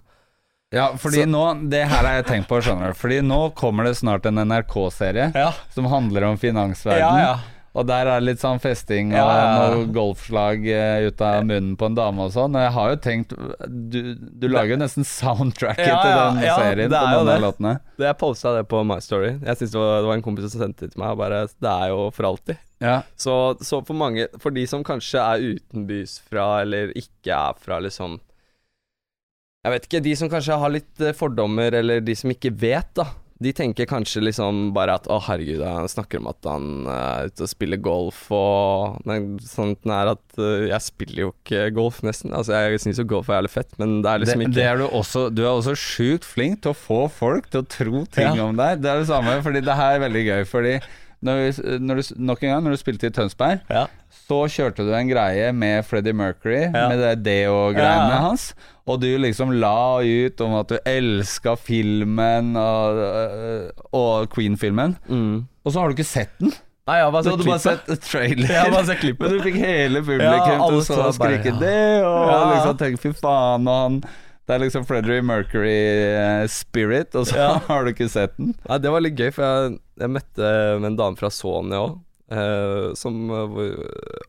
Ja, 0.72 0.92
fordi 0.96 1.24
Så- 1.24 1.30
nå 1.30 1.70
Det 1.70 1.88
her 1.90 2.06
har 2.06 2.22
jeg 2.22 2.26
tenkt 2.28 2.48
på, 2.48 2.62
skjønner 2.62 2.94
du. 2.94 2.94
Fordi 2.94 3.22
nå 3.26 3.54
kommer 3.56 3.84
det 3.86 3.96
snart 3.98 4.26
en 4.28 4.36
NRK-serie 4.38 5.34
Ja. 5.36 5.52
som 5.74 5.86
handler 5.86 6.24
om 6.30 6.38
finansverdenen. 6.38 7.20
Ja, 7.20 7.34
ja. 7.34 7.40
Og 7.80 7.88
der 7.88 8.10
er 8.10 8.20
det 8.20 8.28
litt 8.28 8.42
sånn 8.42 8.60
festing 8.60 9.14
og 9.14 9.18
Ja, 9.20 9.50
noe 9.72 9.88
golfslag 9.96 10.66
eh, 10.68 11.08
ut 11.08 11.22
av 11.24 11.46
munnen 11.48 11.78
på 11.80 11.88
en 11.88 11.96
dame 11.96 12.26
og 12.28 12.34
sånn. 12.36 12.58
Og 12.58 12.66
jeg 12.66 12.74
har 12.76 12.90
jo 12.92 12.98
tenkt 13.06 13.36
Du, 13.70 14.00
du 14.20 14.48
lager 14.52 14.76
jo 14.76 14.80
nesten 14.82 15.08
soundtracket 15.08 15.86
Ja, 15.88 16.00
til 16.04 16.16
den 16.18 16.42
ja, 16.44 16.56
serien 16.60 16.92
det 16.92 17.00
på 17.00 17.12
er 17.12 17.16
jo 17.16 17.52
det. 17.64 17.76
Det 18.00 18.10
Jeg 18.10 18.20
posta 18.20 18.56
det 18.58 18.66
på 18.72 18.82
My 18.88 19.00
Story. 19.04 19.36
Jeg 19.38 19.62
synes 19.62 19.76
det, 19.76 19.80
var, 19.80 19.94
det 20.04 20.10
var 20.12 20.20
en 20.20 20.26
kompis 20.26 20.50
som 20.50 20.66
sendte 20.66 20.88
det 20.88 20.96
til 20.96 21.04
meg. 21.04 21.14
Og 21.16 21.22
bare, 21.22 21.46
det 21.48 21.76
er 21.76 21.94
jo 21.94 22.10
for 22.16 22.30
alltid. 22.34 22.60
Ja. 22.84 22.98
Så, 23.20 23.36
så 23.62 23.82
for 23.84 23.98
mange 24.00 24.30
For 24.40 24.56
de 24.56 24.64
som 24.72 24.86
kanskje 24.88 25.20
er 25.20 25.42
utenbys 25.56 26.20
fra, 26.24 26.62
eller 26.64 26.94
ikke 26.96 27.36
er 27.36 27.58
fra 27.60 27.82
liksom 27.84 28.20
Jeg 29.66 29.74
vet 29.74 29.88
ikke, 29.90 30.04
de 30.06 30.14
som 30.16 30.32
kanskje 30.32 30.60
har 30.62 30.72
litt 30.72 31.04
eh, 31.04 31.16
fordommer, 31.16 31.76
eller 31.82 32.04
de 32.04 32.16
som 32.16 32.32
ikke 32.32 32.54
vet, 32.56 32.92
da. 32.96 33.10
De 33.42 33.54
tenker 33.56 33.88
kanskje 33.88 34.20
liksom 34.20 34.74
bare 34.76 34.98
at 35.00 35.06
å 35.08 35.16
herregud, 35.24 35.62
han 35.64 35.88
snakker 35.88 36.20
om 36.20 36.28
at 36.28 36.44
han 36.44 36.66
eh, 36.92 36.96
er 37.24 37.30
ute 37.32 37.46
og 37.46 37.52
spiller 37.54 37.80
golf 37.80 38.26
og 38.36 38.98
Men 39.08 39.38
sånn 39.40 39.78
er 39.88 40.12
at 40.12 40.40
eh, 40.44 40.66
jeg 40.74 40.82
spiller 40.84 41.22
jo 41.24 41.30
ikke 41.38 41.62
golf, 41.78 42.02
nesten. 42.04 42.34
Altså 42.36 42.52
jeg 42.58 42.82
syns 42.84 43.00
jo 43.00 43.08
golf 43.08 43.30
er 43.32 43.40
jævlig 43.40 43.54
fett, 43.54 43.72
men 43.80 44.02
det 44.04 44.12
er 44.12 44.20
Det, 44.20 44.26
liksom 44.28 44.44
ikke 44.44 44.56
det 44.60 44.66
er 44.68 44.82
du 44.82 44.88
også 44.90 45.26
Du 45.32 45.44
er 45.46 45.54
også 45.54 45.76
sjukt 45.80 46.28
flink 46.28 46.60
til 46.66 46.74
å 46.74 46.80
få 46.82 47.00
folk 47.08 47.48
til 47.54 47.64
å 47.64 47.70
tro 47.72 48.04
ting 48.12 48.36
Ja. 48.36 48.44
om 48.50 48.60
deg. 48.60 48.82
Det 48.84 48.92
er 48.92 49.00
det 49.06 49.08
samme, 49.08 49.38
fordi 49.46 49.64
det 49.64 49.78
her 49.80 49.96
er 49.96 50.04
veldig 50.10 50.26
gøy. 50.28 50.44
Fordi 50.50 50.76
når, 51.24 51.80
når 51.84 51.96
du, 52.00 52.04
nok 52.32 52.44
en 52.44 52.50
gang, 52.54 52.64
når 52.64 52.76
du 52.76 52.82
spilte 52.84 53.08
i 53.08 53.16
Tønsberg, 53.16 53.64
Ja. 53.72 53.88
Så 54.30 54.44
kjørte 54.54 54.86
du 54.86 54.92
en 54.94 55.10
greie 55.10 55.50
med 55.58 55.82
Freddie 55.90 56.14
Mercury, 56.14 56.68
Ja. 56.70 56.88
med 56.92 57.00
det 57.02 57.24
Deo-greiene 57.26 58.14
Ja. 58.14 58.20
hans. 58.28 58.54
Og 58.86 59.00
du 59.02 59.08
liksom 59.18 59.52
la 59.60 60.00
ut 60.02 60.42
om 60.42 60.54
at 60.60 60.68
du 60.70 60.78
elska 60.86 61.56
filmen 61.58 62.56
og, 62.58 63.72
og 63.94 64.30
Queen-filmen. 64.34 64.96
Mm. 65.10 65.48
Og 65.66 65.74
så 65.74 65.80
har 65.82 65.90
du 65.90 65.98
ikke 65.98 66.06
sett 66.10 66.32
den. 66.40 66.54
Nei, 66.90 66.96
jeg 66.98 67.06
har 67.06 67.12
bare 67.14 67.22
Du 67.24 67.30
sett 67.30 67.38
hadde 67.38 67.50
bare 67.50 67.62
sett 67.62 68.02
trailer. 68.08 68.48
Jeg 68.50 68.62
har 68.64 68.72
bare 68.74 68.86
sett 68.88 69.02
klippet. 69.04 69.28
Men 69.28 69.36
du 69.38 69.44
fikk 69.46 69.60
hele 69.62 70.00
Ja, 70.00 70.06
publikum 70.08 70.64
til 70.64 70.80
å 70.80 70.86
stå 70.88 70.98
og 71.04 71.14
skrike 71.20 71.52
bare, 71.52 71.60
det, 71.62 72.06
og 72.06 72.50
liksom 72.56 72.80
tenke 72.82 73.02
fy 73.04 73.12
faen, 73.20 73.68
og 73.70 73.84
han 73.84 74.00
Det 74.50 74.56
er 74.56 74.64
liksom 74.64 74.86
Freddie 74.90 75.22
Mercury 75.22 75.76
eh, 76.18 76.48
spirit, 76.50 77.14
og 77.14 77.28
så 77.30 77.60
har 77.68 77.84
du 77.86 77.92
ikke 77.94 78.08
sett 78.10 78.34
den. 78.40 78.56
Nei, 78.66 78.80
det 78.82 78.90
var 78.90 79.04
litt 79.06 79.20
gøy, 79.22 79.30
for 79.36 79.46
jeg, 79.46 79.76
jeg 80.02 80.10
møtte 80.16 80.54
en 80.90 80.98
dame 80.98 81.20
fra 81.20 81.30
Sony 81.30 81.78
òg. 81.78 82.00
Eh, 82.32 82.94
som 82.94 83.30
uh, 83.30 83.76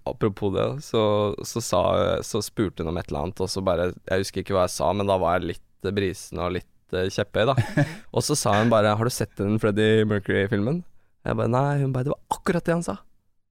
Apropos 0.04 0.54
det, 0.54 0.82
så, 0.82 1.34
så, 1.44 1.60
sa, 1.60 1.82
så 2.22 2.40
spurte 2.42 2.82
hun 2.82 2.88
om 2.88 2.96
et 2.96 3.10
eller 3.10 3.26
annet, 3.26 3.42
og 3.44 3.50
så 3.52 3.60
bare 3.60 3.90
Jeg 4.08 4.22
husker 4.22 4.40
ikke 4.40 4.56
hva 4.56 4.64
jeg 4.64 4.72
sa, 4.78 4.88
men 4.96 5.10
da 5.10 5.18
var 5.20 5.36
jeg 5.36 5.50
litt 5.50 5.88
eh, 5.88 5.92
brisen 5.92 6.40
og 6.40 6.54
litt 6.56 6.96
uh, 6.96 7.04
kjepphøy, 7.12 7.44
da. 7.52 7.84
og 8.16 8.24
så 8.24 8.38
sa 8.38 8.56
hun 8.56 8.72
bare 8.72 8.94
'Har 8.96 9.04
du 9.04 9.12
sett 9.12 9.36
den 9.36 9.60
Freddie 9.60 10.08
Mercury-filmen?' 10.08 10.82
Jeg 11.28 11.36
bare 11.36 11.52
nei. 11.52 11.82
Hun 11.82 11.92
bare 11.92 12.08
'Det 12.08 12.14
var 12.16 12.38
akkurat 12.38 12.64
det 12.64 12.76
han 12.78 12.86
sa'. 12.88 12.98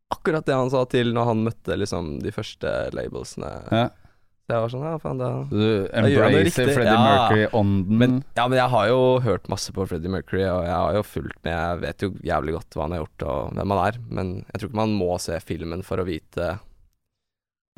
Akkurat 0.09 0.45
det 0.45 0.57
han 0.57 0.73
sa 0.73 0.81
til 0.89 1.13
når 1.13 1.25
han 1.29 1.45
møtte 1.45 1.77
liksom 1.77 2.15
de 2.23 2.33
første 2.33 2.89
labelsene. 2.97 3.51
Ja. 3.69 3.87
Jeg 4.49 4.61
var 4.63 4.71
sånn 4.73 4.85
Ja, 4.87 4.93
faen, 4.97 5.19
da 5.21 5.27
Du 5.49 5.57
det 5.59 5.91
embracer. 5.93 6.71
Freddie 6.73 6.93
Ja. 6.95 7.03
Mercury-ånden. 7.05 7.97
Men, 8.01 8.15
ja, 8.35 8.47
men 8.47 8.57
jeg 8.57 8.69
har 8.73 8.87
jo 8.89 9.01
hørt 9.25 9.49
masse 9.51 9.71
på 9.75 9.85
Freddie 9.87 10.09
Mercury, 10.09 10.41
og 10.49 10.63
jeg 10.65 10.73
har 10.73 10.93
jo 10.97 11.03
fulgt 11.05 11.37
med. 11.45 11.53
Jeg 11.53 11.81
vet 11.83 12.01
jo 12.07 12.09
jævlig 12.31 12.55
godt 12.57 12.75
hva 12.77 12.81
han 12.87 12.95
har 12.97 13.03
gjort 13.05 13.27
og 13.29 13.53
hvem 13.59 13.75
han 13.75 13.83
er, 13.87 13.99
men 14.09 14.31
jeg 14.49 14.59
tror 14.63 14.69
ikke 14.71 14.81
man 14.81 14.97
må 14.97 15.11
se 15.21 15.37
filmen 15.45 15.83
for 15.85 16.01
å 16.01 16.07
vite 16.09 16.49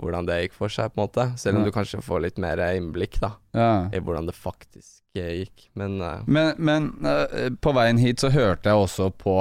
hvordan 0.02 0.26
det 0.26 0.38
gikk 0.48 0.56
for 0.58 0.72
seg, 0.74 0.90
på 0.96 0.98
en 0.98 1.04
måte. 1.06 1.26
Selv 1.38 1.58
om 1.60 1.62
Ja. 1.62 1.70
du 1.70 1.76
kanskje 1.76 2.00
får 2.02 2.22
litt 2.24 2.38
mer 2.42 2.58
innblikk, 2.74 3.20
da, 3.22 3.34
ja. 3.54 3.90
i 3.94 4.00
hvordan 4.00 4.26
det 4.26 4.34
faktisk 4.34 5.04
gikk. 5.14 5.68
Men 5.76 6.00
uh, 6.02 6.24
Men, 6.26 6.56
men 6.58 6.88
uh, 7.06 7.50
på 7.62 7.74
veien 7.76 7.98
hit 8.02 8.20
så 8.24 8.32
hørte 8.32 8.70
jeg 8.72 8.80
også 8.80 9.12
på 9.12 9.36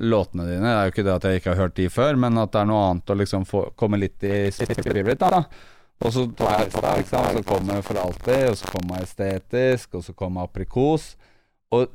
låtene 0.00 0.46
dine. 0.48 0.62
Det 0.64 0.70
er 0.72 0.86
jo 0.86 0.92
ikke 0.94 1.04
det 1.04 1.12
at 1.18 1.24
jeg 1.28 1.40
ikke 1.42 1.50
har 1.52 1.60
hørt 1.66 1.74
de 1.76 1.88
før, 1.92 2.16
men 2.16 2.38
at 2.38 2.52
det 2.54 2.60
er 2.62 2.70
noe 2.70 2.86
annet 2.90 3.10
å 3.12 3.18
liksom 3.20 3.44
få, 3.44 3.66
komme 3.76 3.98
litt 4.00 4.22
i 4.24 4.48
spirit, 4.54 5.18
da. 5.20 5.42
Og 6.00 6.12
så 6.14 6.22
jeg 6.24 6.66
lista, 6.70 6.92
ikke 6.96 7.10
sant. 7.12 7.34
Så 7.36 7.42
kommer 7.44 7.82
For 7.84 8.00
alltid, 8.00 8.44
og 8.50 8.56
så 8.56 8.70
kommer 8.72 9.02
Estetisk, 9.04 9.94
og 9.98 10.04
så 10.06 10.14
kommer 10.16 10.48
Aprikos. 10.48 11.14
Og 11.70 11.92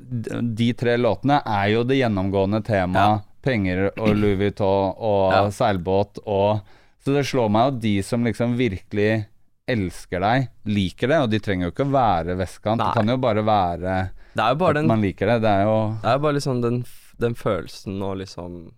de 0.56 0.68
tre 0.78 0.96
låtene 1.02 1.42
er 1.42 1.72
jo 1.74 1.84
det 1.84 1.98
gjennomgående 2.00 2.62
temaet. 2.66 3.26
Penger 3.46 3.92
og 4.02 4.16
Louis 4.18 4.38
Vuitton 4.40 4.96
og 4.98 5.34
Ja. 5.34 5.44
seilbåt 5.54 6.20
og 6.26 6.62
Så 7.06 7.14
det 7.14 7.26
slår 7.28 7.50
meg 7.54 7.68
at 7.68 7.80
de 7.82 8.02
som 8.02 8.24
liksom 8.26 8.56
virkelig 8.58 9.28
elsker 9.70 10.20
deg, 10.20 10.48
liker 10.66 11.08
det. 11.08 11.20
Og 11.22 11.30
de 11.30 11.40
trenger 11.40 11.68
jo 11.68 11.72
ikke 11.72 11.92
være 11.92 12.36
vestkant. 12.36 12.80
Nei. 12.82 12.88
Det 12.88 12.94
kan 12.96 13.08
jo 13.08 13.18
bare 13.18 13.44
være 13.46 14.10
det 14.36 14.50
jo 14.52 14.56
bare 14.60 14.70
at 14.70 14.76
den 14.82 14.88
man 14.88 15.02
liker 15.02 15.28
det. 15.28 15.42
Det 15.42 15.52
er 15.52 15.64
jo 15.64 15.76
Det 16.02 16.10
er 16.10 16.18
jo 16.18 16.24
bare 16.26 16.34
liksom 16.34 16.62
den, 16.62 16.86
den 17.20 17.36
følelsen 17.36 18.02
og 18.02 18.18
liksom 18.18 18.72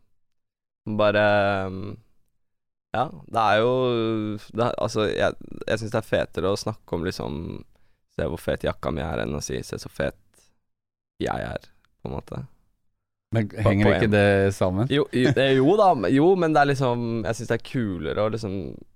Bare 0.97 1.67
um, 1.67 1.97
Ja, 2.95 3.09
det 3.27 3.41
er 3.41 3.57
jo 3.59 3.71
det 4.55 4.67
Altså, 4.79 5.09
jeg, 5.11 5.35
jeg 5.67 5.79
syns 5.81 5.91
det 5.91 5.99
er 5.99 6.07
fetere 6.07 6.51
å 6.53 6.59
snakke 6.59 6.95
om 6.95 7.03
liksom 7.07 7.41
Se 8.15 8.25
hvor 8.25 8.41
fet 8.41 8.63
jakka 8.65 8.89
mi 8.95 9.03
er, 9.03 9.21
enn 9.25 9.35
å 9.37 9.43
si 9.43 9.59
se 9.65 9.77
så 9.77 9.91
fet 9.93 10.15
jeg 11.21 11.41
er, 11.41 11.63
på 12.01 12.09
en 12.09 12.13
måte. 12.13 12.39
Men 13.35 13.49
henger 13.65 13.95
ikke 13.95 14.09
det 14.13 14.53
sammen? 14.55 14.87
Jo, 14.93 15.03
jo, 15.11 15.31
eh, 15.33 15.57
jo 15.57 15.73
da, 15.79 15.89
jo, 16.13 16.27
men 16.39 16.53
det 16.55 16.61
er 16.61 16.69
liksom 16.69 17.01
Jeg 17.25 17.35
syns 17.35 17.49
det 17.49 17.57
er 17.57 17.65
kulere 17.67 18.23
og 18.23 18.35
liksom 18.37 18.53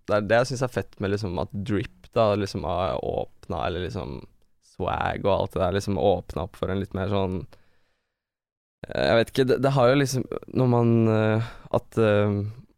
Det 0.07 0.15
er 0.15 0.27
det 0.29 0.37
jeg 0.39 0.51
syns 0.51 0.63
er 0.67 0.71
fett 0.77 1.01
med 1.03 1.11
liksom 1.11 1.41
at 1.43 1.51
drip 1.51 2.07
da 2.15 2.33
liksom 2.35 2.65
har 2.67 2.97
åpna, 3.07 3.65
eller 3.67 3.85
liksom 3.85 4.17
swag 4.73 5.23
og 5.23 5.31
alt 5.31 5.53
det 5.53 5.61
der, 5.61 5.75
liksom 5.77 5.99
åpna 5.99 6.43
opp 6.43 6.57
for 6.59 6.71
en 6.71 6.81
litt 6.81 6.95
mer 6.95 7.11
sånn 7.11 7.37
eh, 8.87 9.05
Jeg 9.05 9.19
vet 9.19 9.31
ikke, 9.33 9.47
det, 9.51 9.59
det 9.63 9.75
har 9.75 9.91
jo 9.91 9.99
liksom 10.01 10.25
Når 10.59 10.71
man 10.77 10.91
eh, 11.11 11.51
At 11.79 12.01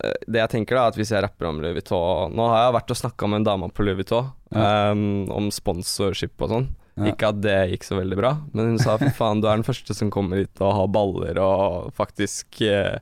det 0.01 0.39
jeg 0.41 0.51
tenker 0.51 0.75
da, 0.77 0.85
er 0.85 0.93
at 0.93 0.99
hvis 0.99 1.11
jeg 1.13 1.23
rapper 1.23 1.47
om 1.49 1.59
Louis 1.63 1.75
Vuitton 1.77 2.33
Nå 2.35 2.47
har 2.49 2.65
jeg 2.65 2.75
vært 2.75 2.93
og 2.95 2.99
snakka 2.99 3.29
med 3.29 3.41
en 3.41 3.47
dame 3.47 3.69
på 3.71 3.85
Louis 3.85 3.99
Vuitton 4.01 4.31
eh, 4.55 5.03
om 5.33 5.49
sponsorship 5.53 6.43
og 6.43 6.53
sånn. 6.55 6.69
Ja. 6.93 7.09
Ikke 7.09 7.31
at 7.31 7.41
det 7.41 7.57
gikk 7.71 7.87
så 7.87 7.97
veldig 7.97 8.17
bra, 8.19 8.35
men 8.53 8.73
hun 8.73 8.81
sa 8.81 8.99
fy 9.01 9.09
faen, 9.17 9.41
du 9.41 9.47
er 9.49 9.57
den 9.57 9.65
første 9.65 9.95
som 9.97 10.11
kommer 10.13 10.43
hit 10.43 10.61
og 10.61 10.75
har 10.77 10.91
baller 10.93 11.39
og 11.41 11.93
faktisk 11.97 12.61
eh, 12.67 12.99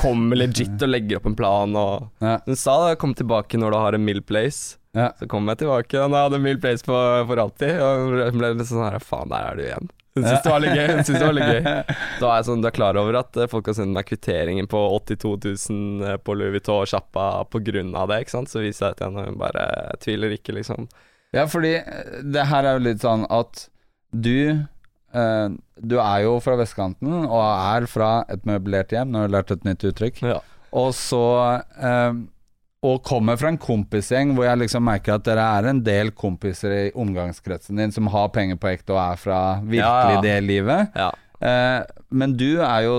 kommer 0.00 0.38
legit 0.40 0.80
og 0.80 0.88
legger 0.88 1.20
opp 1.20 1.28
en 1.28 1.36
plan 1.36 1.76
og 1.76 2.24
Ja. 2.24 2.38
Hun 2.46 2.56
sa 2.56 2.78
da, 2.86 2.94
kom 2.96 3.12
tilbake 3.18 3.60
når 3.60 3.74
du 3.74 3.80
har 3.82 3.98
en 3.98 4.06
mild 4.06 4.24
place. 4.28 4.78
Ja. 4.96 5.10
Så 5.20 5.28
kom 5.28 5.48
jeg 5.52 5.60
tilbake 5.60 6.00
og 6.00 6.14
da 6.14 6.24
hadde 6.24 6.40
mild 6.42 6.62
place 6.64 6.84
for, 6.86 7.24
for 7.28 7.42
alltid. 7.42 7.76
Og 7.84 8.16
hun 8.30 8.40
ble 8.40 8.54
litt 8.56 8.70
sånn 8.70 8.86
her 8.86 9.02
Faen, 9.04 9.28
der 9.32 9.50
er 9.50 9.58
du 9.58 9.66
igjen. 9.66 9.90
Hun 10.18 10.26
syntes 10.26 10.44
det 10.44 10.52
var 10.52 10.62
litt 10.64 10.76
gøy. 10.76 10.86
Hun 10.92 11.04
synes 11.06 11.18
det 11.18 11.26
var 11.26 11.36
litt 11.38 11.50
gøy. 11.52 11.60
Da 12.22 12.30
er 12.30 12.40
jeg 12.40 12.46
sånn, 12.48 12.62
du 12.62 12.68
er 12.70 12.76
klar 12.76 12.98
over 13.00 13.18
at 13.20 13.38
eh, 13.38 13.50
folk 13.50 13.70
har 13.70 13.76
sendt 13.78 13.94
meg 13.96 14.08
kvitteringen 14.08 14.70
på 14.70 14.80
82 14.98 15.34
000 15.70 16.22
på 16.26 16.36
Louis 16.38 16.56
Vuitton-sjappa 16.58 17.28
av 17.42 18.10
det, 18.10 18.22
ikke 18.24 18.34
sant. 18.34 18.52
Så 18.52 18.64
viser 18.64 18.90
jeg 18.90 18.98
til 18.98 19.08
henne, 19.08 19.24
og 19.24 19.32
hun 19.32 19.40
bare 19.40 19.68
tviler 20.02 20.34
ikke, 20.36 20.56
liksom. 20.58 20.88
Ja, 21.36 21.44
fordi 21.50 21.74
eh, 21.80 22.18
det 22.24 22.46
her 22.48 22.66
er 22.66 22.78
jo 22.78 22.86
litt 22.86 23.04
sånn 23.04 23.26
at 23.28 23.66
du 24.10 24.64
eh, 25.12 25.48
Du 25.76 25.98
er 26.00 26.22
jo 26.24 26.38
fra 26.40 26.56
vestkanten 26.56 27.26
og 27.26 27.42
er 27.44 27.86
fra 27.90 28.12
et 28.32 28.46
møblert 28.48 28.94
hjem, 28.94 29.12
nå 29.12 29.24
har 29.24 29.28
du 29.30 29.36
lært 29.36 29.52
et 29.54 29.66
nytt 29.68 29.84
uttrykk. 29.90 30.22
Ja. 30.24 30.40
Og 30.76 30.92
så 30.96 31.22
eh, 31.76 32.12
Og 32.86 33.00
kommer 33.02 33.38
fra 33.40 33.50
en 33.50 33.58
kompisgjeng 33.58 34.36
hvor 34.36 34.46
jeg 34.46 34.60
liksom 34.60 34.84
merker 34.86 35.16
at 35.16 35.24
dere 35.26 35.44
er 35.58 35.66
en 35.72 35.80
del 35.82 36.12
kompiser 36.14 36.74
i 36.76 36.82
omgangskretsen 36.94 37.80
din 37.80 37.94
som 37.94 38.06
har 38.12 38.28
penger 38.34 38.58
på 38.60 38.68
ekte 38.70 38.94
og 38.94 39.00
er 39.02 39.16
fra 39.18 39.38
virkelig 39.64 39.80
Ja, 39.82 40.12
ja. 40.14 40.20
det 40.22 40.36
livet. 40.46 40.94
Ja. 40.94 41.08
Eh, 41.42 41.80
men 42.10 42.36
du 42.38 42.60
er 42.62 42.82
jo 42.86 42.94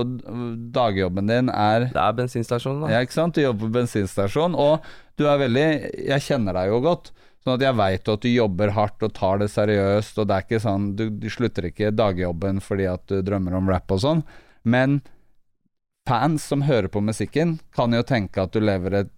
Dagjobben 0.72 1.26
din 1.28 1.50
er 1.52 1.88
Det 1.92 2.00
er 2.00 2.14
bensinstasjonen, 2.16 2.86
da. 2.86 2.92
Ja, 2.94 3.00
ikke 3.04 3.16
sant? 3.16 3.34
Du 3.36 3.42
jobber 3.42 3.66
på 3.68 3.74
bensinstasjon, 3.74 4.54
og 4.56 4.84
du 5.20 5.26
er 5.28 5.40
veldig 5.42 5.66
Jeg 6.08 6.24
kjenner 6.28 6.56
deg 6.56 6.70
jo 6.72 6.80
godt. 6.84 7.10
Sånn 7.40 7.56
at 7.56 7.64
jeg 7.64 7.76
veit 7.76 8.08
at 8.12 8.20
du 8.24 8.28
jobber 8.28 8.72
hardt 8.76 9.04
og 9.04 9.14
tar 9.16 9.40
det 9.40 9.48
seriøst, 9.52 10.18
og 10.20 10.28
det 10.28 10.36
er 10.36 10.44
ikke 10.44 10.60
sånn 10.60 10.90
Du, 10.96 11.06
du 11.08 11.28
slutter 11.32 11.68
ikke 11.70 11.92
dagjobben 11.96 12.60
fordi 12.64 12.88
at 12.88 13.06
du 13.08 13.22
drømmer 13.24 13.56
om 13.56 13.68
rap 13.72 13.92
og 13.96 14.00
sånn, 14.04 14.20
men 14.64 15.00
fans 16.08 16.44
som 16.44 16.64
hører 16.68 16.88
på 16.92 17.00
musikken, 17.04 17.58
kan 17.76 17.92
jo 17.96 18.02
tenke 18.04 18.42
at 18.42 18.52
du 18.52 18.60
lever 18.60 18.96
et 19.02 19.10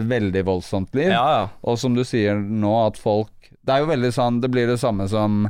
veldig 0.00 0.42
voldsomt 0.46 0.94
liv. 0.94 1.12
Ja, 1.12 1.26
ja. 1.32 1.44
Og 1.62 1.78
som 1.80 1.96
du 1.96 2.04
sier 2.06 2.36
nå, 2.36 2.72
at 2.86 2.98
folk 3.00 3.32
Det 3.66 3.74
er 3.74 3.82
jo 3.82 3.88
veldig 3.90 4.12
sånn 4.14 4.40
Det 4.42 4.50
blir 4.52 4.68
det 4.70 4.78
samme 4.82 5.08
som 5.10 5.46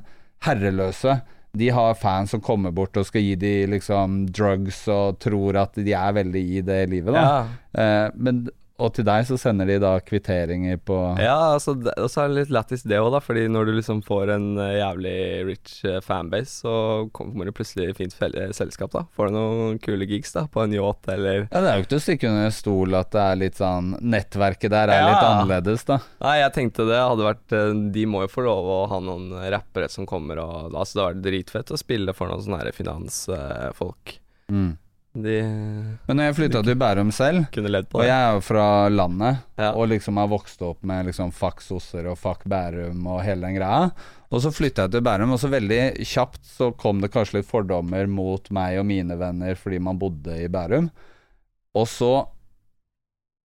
herreløse. 0.47 1.19
De 1.57 1.71
har 1.73 1.97
fans 1.97 2.31
som 2.31 2.43
kommer 2.45 2.73
bort 2.77 2.97
og 3.01 3.07
skal 3.09 3.25
gi 3.25 3.35
de 3.41 3.55
liksom 3.73 4.27
drugs 4.29 4.83
og 4.93 5.19
tror 5.25 5.57
at 5.63 5.79
de 5.81 5.95
er 5.97 6.13
veldig 6.19 6.43
i 6.59 6.61
det 6.65 6.83
livet, 6.93 7.17
da. 7.17 7.23
ja. 7.25 7.39
Eh, 7.81 8.09
men, 8.21 8.43
og 8.79 8.91
til 8.93 9.07
deg 9.09 9.25
så 9.29 9.39
sender 9.41 9.69
de 9.71 9.79
da 9.81 9.95
kvitteringer 10.05 10.77
på 10.85 10.97
Ja, 11.23 11.55
altså, 11.55 11.73
det, 11.81 11.95
og 11.97 12.11
så 12.13 12.23
er 12.25 12.29
det 12.33 12.43
litt 12.43 12.53
lættis 12.53 12.83
det 12.85 12.99
òg, 13.01 13.09
da. 13.15 13.21
Fordi 13.25 13.47
når 13.49 13.69
du 13.69 13.73
liksom 13.79 14.03
får 14.05 14.33
en 14.35 14.47
eh, 14.61 14.75
jævlig 14.83 15.15
rich 15.49 15.79
eh, 15.89 16.01
fanbase, 16.05 16.53
så 16.61 16.75
kommer 17.17 17.49
det 17.49 17.55
plutselig 17.57 17.95
fint 17.97 18.13
eh, 18.27 18.53
selskap, 18.57 18.93
da. 18.93 19.05
Får 19.17 19.31
du 19.31 19.37
noen 19.39 19.81
kule 19.81 20.09
gigs, 20.11 20.35
da, 20.37 20.45
på 20.53 20.61
en 20.67 20.77
yacht 20.77 21.09
eller 21.13 21.47
Ja, 21.47 21.63
Det 21.63 21.71
er 21.71 21.81
jo 21.81 21.87
ikke 21.87 21.93
til 21.95 22.03
å 22.03 22.05
stikke 22.07 22.31
under 22.35 22.53
stol 22.59 22.99
at 23.01 23.13
det 23.17 23.25
er 23.25 23.41
litt 23.47 23.61
sånn 23.63 23.93
Nettverket 24.05 24.75
der 24.77 24.93
er 24.93 25.01
Ja. 25.01 25.09
litt 25.11 25.25
annerledes, 25.31 25.87
da. 25.89 26.01
Nei, 26.21 26.37
jeg 26.43 26.55
tenkte 26.61 26.87
det 26.89 27.01
hadde 27.01 27.27
vært 27.31 27.59
De 27.97 28.07
må 28.07 28.27
jo 28.27 28.33
få 28.37 28.45
lov 28.45 28.69
å 28.77 28.81
ha 28.93 29.01
noen 29.01 29.31
rappere 29.53 29.89
som 29.93 30.07
kommer 30.09 30.43
og 30.45 30.75
Altså, 30.77 30.99
det 30.99 31.05
var 31.07 31.23
dritfett 31.25 31.73
å 31.73 31.81
spille 31.81 32.13
for 32.17 32.29
noen 32.29 32.45
sånne 32.45 32.61
her 32.61 32.77
finansfolk. 32.77 34.19
Mm. 34.53 34.77
De 35.17 35.37
Men 36.09 36.19
når 36.19 36.27
jeg 36.29 36.37
flytta 36.37 36.61
til 36.67 36.77
Bærum 36.77 37.11
selv, 37.15 37.47
kunne 37.55 37.71
ledd 37.73 37.87
på 37.89 37.99
og 37.99 38.05
det. 38.05 38.11
jeg 38.11 38.25
er 38.27 38.35
jo 38.37 38.43
fra 38.45 38.67
landet, 38.93 39.39
Ja. 39.57 39.71
og 39.73 39.89
liksom 39.89 40.19
har 40.21 40.29
vokst 40.29 40.61
opp 40.63 40.83
med 40.85 41.07
liksom 41.09 41.33
fuck 41.33 41.63
sosser 41.65 42.07
og 42.11 42.19
fuck 42.21 42.45
Bærum 42.45 43.07
og 43.07 43.23
hele 43.25 43.47
den 43.47 43.57
greia. 43.57 43.91
Og 44.31 44.43
så 44.43 44.51
flytta 44.53 44.85
jeg 44.85 44.93
til 44.97 45.05
Bærum, 45.07 45.33
og 45.33 45.39
så 45.41 45.49
veldig 45.49 45.81
kjapt 46.05 46.45
så 46.45 46.71
kom 46.77 47.01
det 47.01 47.13
kanskje 47.15 47.39
litt 47.39 47.49
fordommer 47.49 48.07
mot 48.11 48.51
meg 48.51 48.79
og 48.81 48.87
mine 48.87 49.17
venner 49.17 49.55
fordi 49.57 49.79
man 49.81 49.99
bodde 49.99 50.37
i 50.45 50.49
Bærum. 50.53 50.91
Og 51.77 51.87
så, 51.89 52.27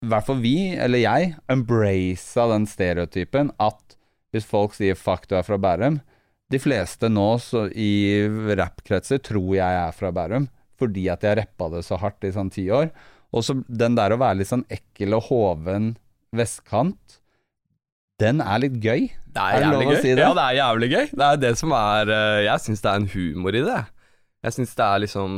i 0.02 0.08
hvert 0.10 0.26
fall 0.26 0.40
vi, 0.40 0.74
eller 0.76 0.98
jeg, 1.04 1.34
embracea 1.52 2.48
den 2.52 2.66
stereotypen 2.66 3.50
at 3.60 3.96
hvis 4.32 4.46
folk 4.46 4.74
sier 4.74 4.94
'fuck, 4.94 5.26
du 5.28 5.34
er 5.36 5.42
fra 5.42 5.58
Bærum'. 5.58 6.00
De 6.50 6.58
fleste 6.58 7.08
nå 7.08 7.38
så, 7.38 7.68
i 7.70 8.26
rappkretser 8.58 9.18
tror 9.22 9.54
jeg 9.54 9.74
er 9.88 9.92
fra 9.92 10.10
Bærum, 10.10 10.48
fordi 10.80 11.06
at 11.12 11.22
jeg 11.26 11.38
rappa 11.38 11.68
det 11.76 11.84
så 11.86 11.98
hardt 12.00 12.24
i 12.26 12.32
sånn 12.34 12.50
ti 12.52 12.64
år. 12.72 12.90
Og 13.30 13.44
så 13.46 13.54
den 13.68 13.94
der 13.98 14.10
å 14.16 14.18
være 14.20 14.40
litt 14.40 14.50
sånn 14.50 14.64
ekkel 14.72 15.14
og 15.18 15.28
hoven 15.28 15.92
vestkant, 16.34 17.18
den 18.20 18.40
er 18.44 18.58
litt 18.64 18.78
gøy. 18.82 19.06
Det 19.30 19.40
Er 19.40 19.60
er, 19.60 19.64
det 19.64 19.70
lov 19.72 19.92
å 19.92 20.00
si 20.02 20.10
det? 20.16 20.24
Ja, 20.24 20.32
det 20.36 20.44
er 20.48 20.56
jævlig 20.58 20.88
gøy. 20.92 21.06
Det 21.16 21.26
er 21.28 21.38
det 21.40 21.52
som 21.60 21.72
er 21.76 22.10
eh, 22.12 22.40
Jeg 22.48 22.64
syns 22.66 22.82
det 22.84 22.90
er 22.90 22.98
en 23.00 23.06
humor 23.14 23.56
i 23.56 23.62
det. 23.64 23.78
Jeg 24.44 24.56
syns 24.56 24.74
det 24.76 24.84
er 24.88 25.02
liksom 25.04 25.36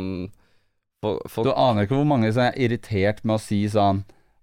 folk, 1.04 1.44
Du 1.46 1.52
aner 1.52 1.84
ikke 1.86 1.98
hvor 2.00 2.08
mange 2.08 2.30
som 2.34 2.46
er 2.48 2.58
irritert 2.62 3.22
med 3.26 3.36
å 3.36 3.42
si 3.42 3.60
sånn 3.70 4.02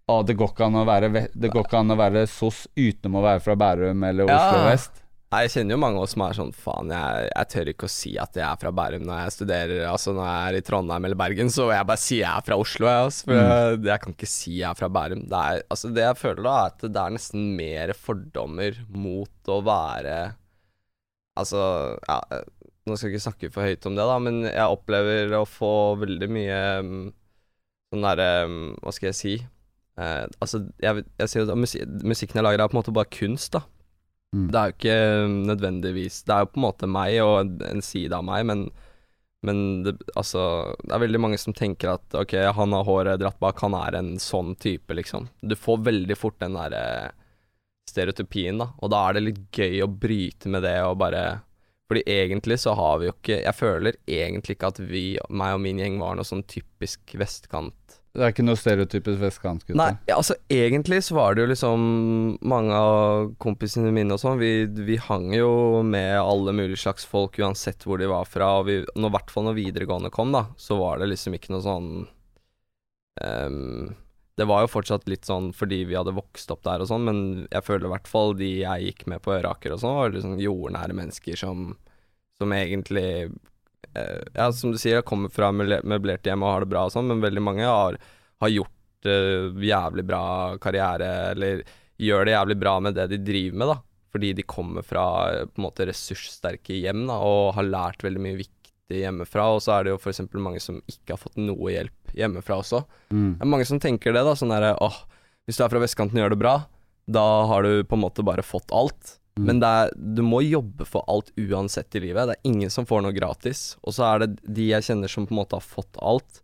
Å, 0.09 0.21
det 0.25 0.35
går 0.39 0.53
ikke 0.53 0.65
an 0.69 0.77
å 0.81 0.85
være, 0.87 1.09
det 1.33 1.51
går 1.53 1.67
ikke 1.67 1.81
an 1.83 1.93
å 1.93 1.99
være 1.99 2.23
SOS 2.27 2.63
utenom 2.79 3.19
å 3.19 3.25
være 3.27 3.43
fra 3.45 3.55
Bærum 3.59 4.03
eller 4.07 4.25
Oslo 4.25 4.57
Ja. 4.61 4.65
vest. 4.71 5.03
Nei, 5.29 5.43
Jeg 5.45 5.51
kjenner 5.53 5.75
jo 5.75 5.81
mange 5.83 5.99
av 5.99 6.07
oss 6.07 6.15
som 6.15 6.23
er 6.25 6.37
sånn 6.37 6.51
Faen, 6.57 6.89
jeg, 6.93 7.25
jeg 7.29 7.49
tør 7.53 7.69
ikke 7.69 7.85
å 7.85 7.91
si 7.93 8.15
at 8.17 8.37
jeg 8.39 8.45
er 8.47 8.61
fra 8.61 8.71
Bærum 8.73 9.03
når 9.05 9.19
jeg 9.21 9.35
studerer 9.35 9.83
Altså 9.85 10.13
når 10.17 10.25
jeg 10.25 10.47
er 10.47 10.57
i 10.57 10.63
Trondheim 10.65 11.05
eller 11.05 11.19
Bergen, 11.21 11.51
så 11.53 11.67
jeg 11.69 11.89
bare 11.91 12.01
sier 12.01 12.23
jeg 12.23 12.31
er 12.31 12.47
fra 12.47 12.57
Oslo, 12.57 12.89
jeg, 12.89 13.03
altså, 13.09 13.27
for 13.27 13.37
jeg, 13.37 13.77
jeg 13.91 14.03
kan 14.05 14.15
ikke 14.17 14.31
si 14.31 14.55
jeg 14.57 14.67
er 14.71 14.79
fra 14.79 14.89
Bærum. 14.97 15.21
Det, 15.29 15.43
er, 15.53 15.61
altså, 15.69 15.93
det 15.93 16.05
jeg 16.07 16.19
føler 16.23 16.41
da, 16.47 16.55
er 16.55 16.73
at 16.73 16.87
det 16.87 17.03
er 17.03 17.15
nesten 17.19 17.45
mer 17.59 17.93
fordommer 18.07 18.81
mot 18.89 19.53
å 19.53 19.61
være 19.69 20.17
Altså, 21.39 21.61
ja 22.09 22.19
Nå 22.89 22.95
skal 22.97 23.11
jeg 23.11 23.19
ikke 23.19 23.25
snakke 23.27 23.53
for 23.53 23.69
høyt 23.69 23.85
om 23.85 23.93
det, 23.99 24.05
da, 24.09 24.17
men 24.23 24.43
jeg 24.47 24.73
opplever 24.73 25.35
å 25.37 25.45
få 25.45 25.73
veldig 26.01 26.29
mye 26.33 26.59
mm, 26.81 27.01
sånn 27.93 28.07
derre 28.07 28.29
mm, 28.49 28.69
Hva 28.81 28.93
skal 28.95 29.11
jeg 29.11 29.17
si? 29.19 29.33
Uh, 29.99 30.25
altså, 30.41 30.63
jeg, 30.81 31.03
jeg 31.19 31.29
sier 31.29 31.45
at 31.45 31.59
musi 31.59 31.83
musikken 32.07 32.39
jeg 32.39 32.47
lager, 32.47 32.63
er 32.63 32.71
på 32.71 32.77
en 32.77 32.79
måte 32.79 32.95
bare 32.95 33.11
kunst, 33.13 33.51
da. 33.53 33.61
Mm. 34.35 34.49
Det 34.53 34.59
er 34.59 34.69
jo 34.69 34.75
ikke 34.75 34.97
nødvendigvis 35.49 36.19
Det 36.27 36.33
er 36.35 36.43
jo 36.43 36.49
på 36.51 36.59
en 36.59 36.65
måte 36.67 36.89
meg 36.91 37.15
og 37.23 37.63
en, 37.65 37.81
side 37.81 38.13
av 38.13 38.25
meg, 38.27 38.45
men, 38.45 38.67
men 39.45 39.61
det, 39.87 39.95
altså, 40.13 40.43
det 40.83 40.93
er 40.93 41.03
veldig 41.05 41.21
mange 41.23 41.39
som 41.41 41.55
tenker 41.57 41.95
at 41.95 42.17
ok, 42.17 42.35
han 42.53 42.75
har 42.77 42.85
håret 42.85 43.21
dratt 43.23 43.39
bak, 43.41 43.61
han 43.65 43.77
er 43.79 43.97
en 43.97 44.11
sånn 44.21 44.53
type, 44.61 44.93
liksom. 44.93 45.31
Du 45.41 45.57
får 45.57 45.81
veldig 45.89 46.17
fort 46.19 46.37
den 46.43 46.59
derre 46.59 46.83
stereotypien, 47.89 48.61
da, 48.61 48.69
og 48.77 48.93
da 48.93 49.01
er 49.07 49.17
det 49.17 49.25
litt 49.25 49.45
gøy 49.49 49.81
å 49.81 49.89
bryte 49.89 50.51
med 50.53 50.61
det 50.67 50.77
og 50.85 50.99
bare 51.01 51.23
fordi 51.89 52.03
egentlig 52.05 52.59
så 52.61 52.75
har 52.77 52.99
vi 53.01 53.07
jo 53.07 53.13
ikke 53.15 53.37
Jeg 53.41 53.57
føler 53.57 53.95
egentlig 54.05 54.55
ikke 54.59 54.69
at 54.69 54.79
vi, 54.91 55.03
meg 55.33 55.55
og 55.55 55.63
min 55.63 55.79
gjeng, 55.81 55.95
var 55.97 56.19
noe 56.19 56.27
sånn 56.27 56.45
typisk 56.45 57.15
vestkant 57.17 57.98
Det 58.09 58.23
er 58.25 58.31
ikke 58.33 58.43
noe 58.45 58.57
stereotypisk 58.57 59.21
vestkantgutte. 59.21 59.77
Nei, 59.77 59.91
ja, 60.09 60.15
altså 60.17 60.33
egentlig 60.49 61.03
så 61.05 61.13
var 61.19 61.35
det 61.35 61.43
jo 61.43 61.49
liksom 61.51 61.83
Mange 62.41 62.73
av 62.73 63.27
kompisene 63.41 63.91
mine 63.93 64.15
og 64.15 64.21
sånn, 64.21 64.41
vi, 64.41 64.65
vi 64.65 64.97
hang 65.05 65.29
jo 65.35 65.83
med 65.85 66.15
alle 66.17 66.55
mulige 66.57 66.81
slags 66.81 67.05
folk 67.07 67.37
uansett 67.37 67.85
hvor 67.85 68.01
de 68.01 68.09
var 68.09 68.25
fra. 68.29 68.55
Og 68.63 68.71
i 68.71 68.81
hvert 69.13 69.33
fall 69.33 69.45
når 69.45 69.59
videregående 69.59 70.13
kom, 70.13 70.33
da, 70.33 70.47
så 70.57 70.79
var 70.81 70.99
det 70.99 71.11
liksom 71.11 71.37
ikke 71.37 71.53
noe 71.53 71.65
sånn 71.65 71.91
um, 73.21 73.91
Det 74.39 74.49
var 74.49 74.65
jo 74.65 74.73
fortsatt 74.73 75.05
litt 75.11 75.29
sånn 75.29 75.51
fordi 75.53 75.83
vi 75.91 75.97
hadde 75.99 76.15
vokst 76.17 76.49
opp 76.55 76.65
der 76.65 76.81
og 76.81 76.89
sånn, 76.89 77.05
men 77.05 77.21
jeg 77.45 77.67
føler 77.67 77.91
i 77.91 77.93
hvert 77.93 78.09
fall 78.09 78.33
de 78.39 78.49
jeg 78.63 78.89
gikk 78.89 79.05
med 79.13 79.21
på 79.21 79.37
Øraker 79.37 79.75
og 79.75 79.83
sånn, 79.83 79.99
var 79.99 80.17
liksom 80.17 80.41
jordnære 80.41 80.97
mennesker 80.97 81.37
som, 81.37 81.75
som 82.41 82.57
egentlig 82.57 83.29
Ja, 84.35 84.51
som 84.53 84.71
du 84.73 84.77
sier, 84.77 84.99
jeg 84.99 85.05
kommer 85.07 85.31
fra 85.33 85.49
møble- 85.55 85.81
møblerte 85.87 86.29
hjem 86.29 86.43
og 86.45 86.51
har 86.53 86.63
det 86.65 86.71
bra 86.71 86.85
og 86.87 86.93
sånn, 86.93 87.07
men 87.09 87.23
veldig 87.23 87.41
mange 87.43 87.65
har, 87.65 87.97
har 88.43 88.51
gjort 88.53 89.07
uh, 89.09 89.49
jævlig 89.65 90.05
bra 90.07 90.21
karriere, 90.61 91.09
eller 91.33 91.63
gjør 91.99 92.25
det 92.27 92.35
jævlig 92.35 92.57
bra 92.61 92.73
med 92.83 92.95
det 92.95 93.07
de 93.11 93.19
driver 93.27 93.57
med, 93.61 93.71
da. 93.73 93.77
Fordi 94.09 94.31
de 94.33 94.45
kommer 94.49 94.81
fra 94.85 95.03
eh, 95.29 95.43
på 95.45 95.59
en 95.59 95.65
måte 95.67 95.85
ressurssterke 95.85 96.73
hjem, 96.79 97.03
da, 97.09 97.19
og 97.21 97.51
har 97.57 97.67
lært 97.67 98.01
veldig 98.05 98.21
mye 98.23 98.39
viktig 98.39 99.01
hjemmefra. 99.03 99.43
Og 99.53 99.59
så 99.61 99.75
er 99.75 99.85
det 99.85 99.91
jo 99.93 99.99
f.eks. 99.99 100.23
mange 100.33 100.61
som 100.63 100.79
ikke 100.89 101.13
har 101.13 101.21
fått 101.21 101.37
noe 101.37 101.73
hjelp 101.75 102.15
hjemmefra 102.17 102.57
også. 102.63 102.79
Mm. 103.13 103.35
Det 103.37 103.45
er 103.45 103.51
mange 103.53 103.67
som 103.69 103.81
tenker 103.83 104.15
det, 104.15 104.23
da. 104.25 104.33
Sånn 104.39 104.49
derre 104.53 104.71
åh, 104.81 104.97
hvis 105.45 105.59
du 105.59 105.65
er 105.65 105.69
fra 105.75 105.81
vestkanten 105.83 106.17
og 106.17 106.23
gjør 106.25 106.33
det 106.33 106.41
bra, 106.41 106.55
da 107.09 107.25
har 107.51 107.65
du 107.67 107.83
på 107.85 107.99
en 107.99 108.03
måte 108.07 108.25
bare 108.25 108.45
fått 108.45 108.73
alt. 108.73 109.19
Mm. 109.39 109.45
Men 109.47 109.63
er, 109.63 109.93
du 109.95 110.19
må 110.25 110.41
jobbe 110.43 110.85
for 110.87 111.07
alt 111.07 111.31
uansett 111.39 111.95
i 111.95 112.03
livet. 112.03 112.27
Det 112.27 112.35
er 112.35 112.49
ingen 112.51 112.71
som 112.73 112.87
får 112.89 113.05
noe 113.05 113.15
gratis. 113.15 113.77
Og 113.87 113.95
så 113.95 114.05
er 114.09 114.25
det 114.25 114.29
de 114.43 114.67
jeg 114.73 114.87
kjenner 114.89 115.11
som 115.11 115.27
på 115.29 115.35
en 115.35 115.39
måte 115.39 115.55
har 115.55 115.65
fått 115.65 115.99
alt, 116.03 116.41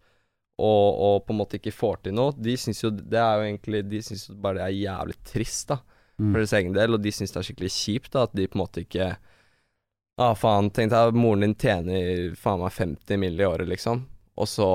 og, 0.56 1.02
og 1.04 1.16
på 1.28 1.36
en 1.36 1.42
måte 1.42 1.60
ikke 1.60 1.76
får 1.76 2.06
til 2.06 2.16
noe. 2.16 2.32
De 2.40 2.56
syns 2.60 2.80
jo 2.86 2.94
det 2.96 3.20
er 3.20 3.42
jo 3.42 3.48
egentlig 3.50 3.82
De 3.92 4.00
syns 4.06 4.30
jo 4.30 4.38
bare 4.40 4.62
det 4.62 4.68
er 4.70 4.78
jævlig 4.86 5.18
trist, 5.28 5.74
da. 5.74 5.82
Mm. 6.16 6.30
For 6.30 6.40
deres 6.40 6.58
egen 6.62 6.76
del. 6.78 6.96
Og 6.96 7.04
de 7.04 7.12
syns 7.12 7.36
det 7.36 7.42
er 7.42 7.48
skikkelig 7.50 7.74
kjipt, 7.76 8.12
da. 8.16 8.24
At 8.30 8.38
de 8.38 8.48
på 8.48 8.56
en 8.56 8.64
måte 8.64 8.86
ikke 8.86 9.16
Ah, 10.16 10.32
faen, 10.32 10.70
tenk 10.72 10.94
deg 10.94 11.10
at 11.10 11.18
moren 11.20 11.42
din 11.44 11.58
tjener 11.60 12.36
faen 12.40 12.62
meg 12.62 12.72
50 12.72 13.18
mill. 13.20 13.36
i 13.36 13.48
året, 13.50 13.68
liksom. 13.68 14.06
Og 14.40 14.48
så 14.48 14.68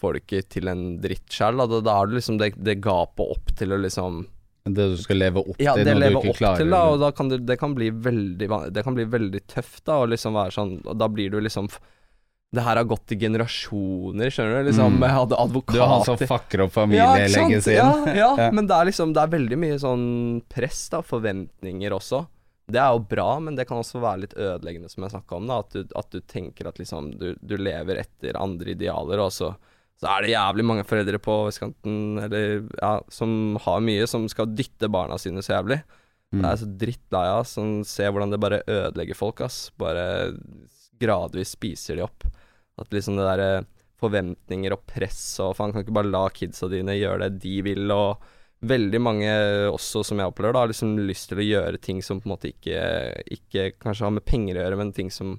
får 0.00 0.12
du 0.12 0.20
ikke 0.22 0.40
til 0.48 0.68
en 0.72 0.84
dritt 1.00 1.28
sjøl. 1.32 1.60
Da, 1.60 1.80
da 1.84 1.96
er 1.98 2.08
det 2.08 2.16
liksom 2.16 2.38
det, 2.40 2.54
det 2.56 2.80
gapet 2.84 3.34
opp 3.36 3.52
til 3.56 3.72
å 3.72 3.80
liksom 3.80 4.22
Det 4.64 4.84
du 4.92 4.96
skal 5.02 5.18
leve 5.18 5.40
opp 5.42 5.56
Ja, 5.58 5.72
til 5.74 5.88
når 5.90 6.00
du 6.14 6.18
ikke 6.20 6.36
klarer 6.38 6.60
til, 6.62 6.70
da, 6.70 6.82
og 6.92 7.00
da 7.02 7.08
kan 7.10 7.28
det, 7.32 7.40
det 7.48 7.56
kan 7.58 7.72
bli 7.74 7.88
veldig 7.90 8.46
Det 8.72 8.84
kan 8.86 8.94
bli 8.94 9.04
veldig 9.10 9.40
tøft, 9.50 9.84
da, 9.88 9.96
og 10.04 10.12
liksom 10.12 10.36
være 10.38 10.54
sånn 10.54 10.76
Og 10.86 10.94
da 11.00 11.08
blir 11.10 11.30
du 11.34 11.40
liksom 11.42 11.66
Det 12.54 12.62
her 12.62 12.76
har 12.76 12.84
gått 12.84 13.10
i 13.10 13.16
generasjoner, 13.18 14.30
skjønner 14.30 14.62
du? 14.62 14.68
Liksom, 14.70 14.98
Mm. 15.00 15.08
hadde 15.08 15.38
advokater 15.40 15.78
Du 15.78 15.82
er 15.82 15.88
han 15.88 16.04
som 16.04 16.16
fucker 16.20 16.60
opp 16.66 16.76
ja, 16.92 17.08
lenge 17.16 17.58
siden. 17.64 17.74
Ja, 17.74 18.14
ja, 18.22 18.30
Ja. 18.38 18.50
men 18.52 18.66
det 18.68 18.76
er 18.76 18.84
liksom 18.90 19.12
Det 19.16 19.22
er 19.22 19.32
veldig 19.38 19.58
mye 19.58 19.78
sånn 19.80 20.06
press, 20.48 20.88
da, 20.92 21.00
forventninger 21.02 21.90
også. 21.96 22.26
Det 22.72 22.78
er 22.78 22.92
jo 22.94 23.00
bra, 23.00 23.40
men 23.40 23.56
det 23.56 23.66
kan 23.68 23.78
også 23.82 23.98
være 24.00 24.20
litt 24.20 24.34
ødeleggende, 24.38 24.88
som 24.88 25.02
jeg 25.02 25.10
snakka 25.12 25.36
om. 25.36 25.46
da 25.50 25.58
At 25.64 25.70
du, 25.74 25.82
at 25.96 26.10
du 26.14 26.20
tenker 26.20 26.68
at 26.68 26.78
liksom 26.78 27.18
du, 27.18 27.34
du 27.42 27.56
lever 27.56 27.98
etter 28.04 28.38
andre 28.38 28.70
idealer, 28.76 29.18
og 29.18 29.32
så, 29.34 29.54
så 30.00 30.10
er 30.10 30.24
det 30.24 30.32
jævlig 30.32 30.64
mange 30.66 30.84
foreldre 30.88 31.18
på 31.22 31.34
vestkanten 31.46 32.22
eller, 32.24 32.64
ja, 32.80 32.94
som 33.12 33.58
har 33.62 33.82
mye, 33.84 34.06
som 34.10 34.24
skal 34.30 34.50
dytte 34.50 34.90
barna 34.90 35.18
sine 35.20 35.44
så 35.44 35.56
jævlig. 35.58 35.82
Mm. 36.32 36.40
Det 36.40 36.48
er 36.48 36.58
så 36.58 36.68
drittlei 36.80 37.26
av, 37.28 37.44
som 37.46 37.82
ser 37.86 38.10
hvordan 38.10 38.32
det 38.32 38.40
bare 38.42 38.62
ødelegger 38.66 39.18
folk, 39.18 39.44
ass. 39.44 39.66
Bare 39.78 40.04
gradvis 41.02 41.54
spiser 41.54 42.00
de 42.00 42.06
opp. 42.06 42.26
At 42.80 42.90
liksom 42.94 43.18
det 43.18 43.28
derre 43.28 43.64
forventninger 44.02 44.74
og 44.74 44.86
press 44.88 45.20
og 45.44 45.54
faen, 45.58 45.74
kan 45.74 45.84
ikke 45.84 45.94
bare 45.94 46.10
la 46.10 46.24
kidsa 46.34 46.66
dine 46.72 46.96
gjøre 46.98 47.28
det 47.28 47.42
de 47.44 47.60
vil, 47.68 47.92
og 47.94 48.24
veldig 48.62 49.00
mange 49.02 49.30
også, 49.70 50.04
som 50.06 50.20
jeg 50.22 50.30
opplever, 50.30 50.54
da, 50.54 50.64
har 50.64 50.72
liksom 50.72 50.96
lyst 51.06 51.30
til 51.30 51.42
å 51.42 51.46
gjøre 51.46 51.82
ting 51.82 52.02
som 52.04 52.20
på 52.22 52.28
en 52.28 52.34
måte 52.34 52.50
ikke, 52.52 52.80
ikke 53.36 53.68
kanskje 53.82 54.06
har 54.06 54.14
med 54.16 54.26
penger 54.26 54.58
å 54.58 54.64
gjøre, 54.64 54.80
men 54.82 54.94
ting 54.96 55.10
som 55.14 55.36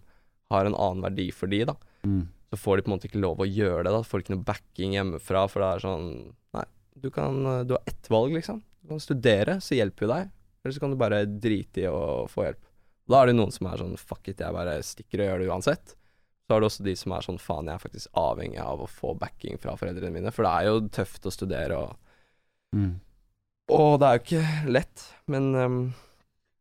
har 0.54 0.68
en 0.68 0.76
annen 0.76 1.04
verdi 1.06 1.30
for 1.36 1.52
de, 1.52 1.64
da. 1.68 1.76
Mm. 2.08 2.24
Så 2.54 2.60
får 2.62 2.78
de 2.78 2.84
på 2.86 2.92
en 2.92 2.94
måte 2.98 3.08
ikke 3.10 3.22
lov 3.24 3.40
å 3.42 3.48
gjøre 3.50 3.88
det, 3.88 3.94
da. 3.96 4.04
Får 4.06 4.22
ikke 4.22 4.36
noe 4.36 4.46
backing 4.46 4.94
hjemmefra, 4.94 5.48
for 5.50 5.64
det 5.64 5.70
er 5.74 5.84
sånn 5.88 6.10
Nei, 6.54 6.66
du 7.02 7.08
kan 7.10 7.40
Du 7.66 7.74
har 7.74 7.82
ett 7.90 8.10
valg, 8.14 8.36
liksom. 8.38 8.60
Du 8.84 8.92
kan 8.94 9.02
studere, 9.02 9.56
så 9.64 9.74
hjelper 9.80 10.06
vi 10.06 10.12
deg. 10.14 10.30
Eller 10.62 10.76
så 10.76 10.84
kan 10.84 10.94
du 10.94 11.00
bare 11.00 11.24
drite 11.26 11.82
i 11.82 11.90
å 11.90 12.28
få 12.30 12.46
hjelp. 12.46 12.60
Da 13.10 13.22
er 13.24 13.32
det 13.32 13.36
noen 13.40 13.52
som 13.52 13.68
er 13.72 13.82
sånn 13.82 13.98
Fuck 14.00 14.30
it, 14.30 14.40
jeg 14.44 14.54
bare 14.56 14.78
stikker 14.86 15.24
og 15.24 15.28
gjør 15.32 15.42
det 15.42 15.50
uansett. 15.50 15.96
Så 16.44 16.54
er 16.56 16.62
det 16.62 16.68
også 16.70 16.84
de 16.86 16.94
som 17.00 17.16
er 17.16 17.26
sånn 17.26 17.40
Faen, 17.42 17.72
jeg 17.72 17.80
er 17.80 17.84
faktisk 17.84 18.20
avhengig 18.20 18.60
av 18.62 18.84
å 18.84 18.88
få 18.92 19.16
backing 19.20 19.58
fra 19.64 19.74
foreldrene 19.80 20.12
mine. 20.14 20.32
For 20.36 20.44
det 20.46 20.52
er 20.54 20.70
jo 20.70 20.78
tøft 20.94 21.26
å 21.26 21.34
studere, 21.34 21.80
og, 21.88 21.98
Mm. 22.76 23.00
og 23.70 24.00
det 24.02 24.08
er 24.08 24.16
jo 24.18 24.24
ikke 24.24 24.72
lett. 24.76 25.04
Men 25.28 25.56
um, 25.56 25.94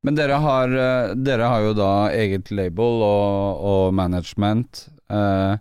Men 0.04 0.14
dere 0.18 0.36
har, 0.42 0.68
eh, 0.68 1.14
dere 1.14 1.46
har 1.48 1.60
jo 1.62 1.72
da 1.78 2.08
eget 2.10 2.50
label 2.50 3.02
og, 3.06 3.62
og 3.72 3.94
management. 3.94 4.88
Eh, 5.08 5.56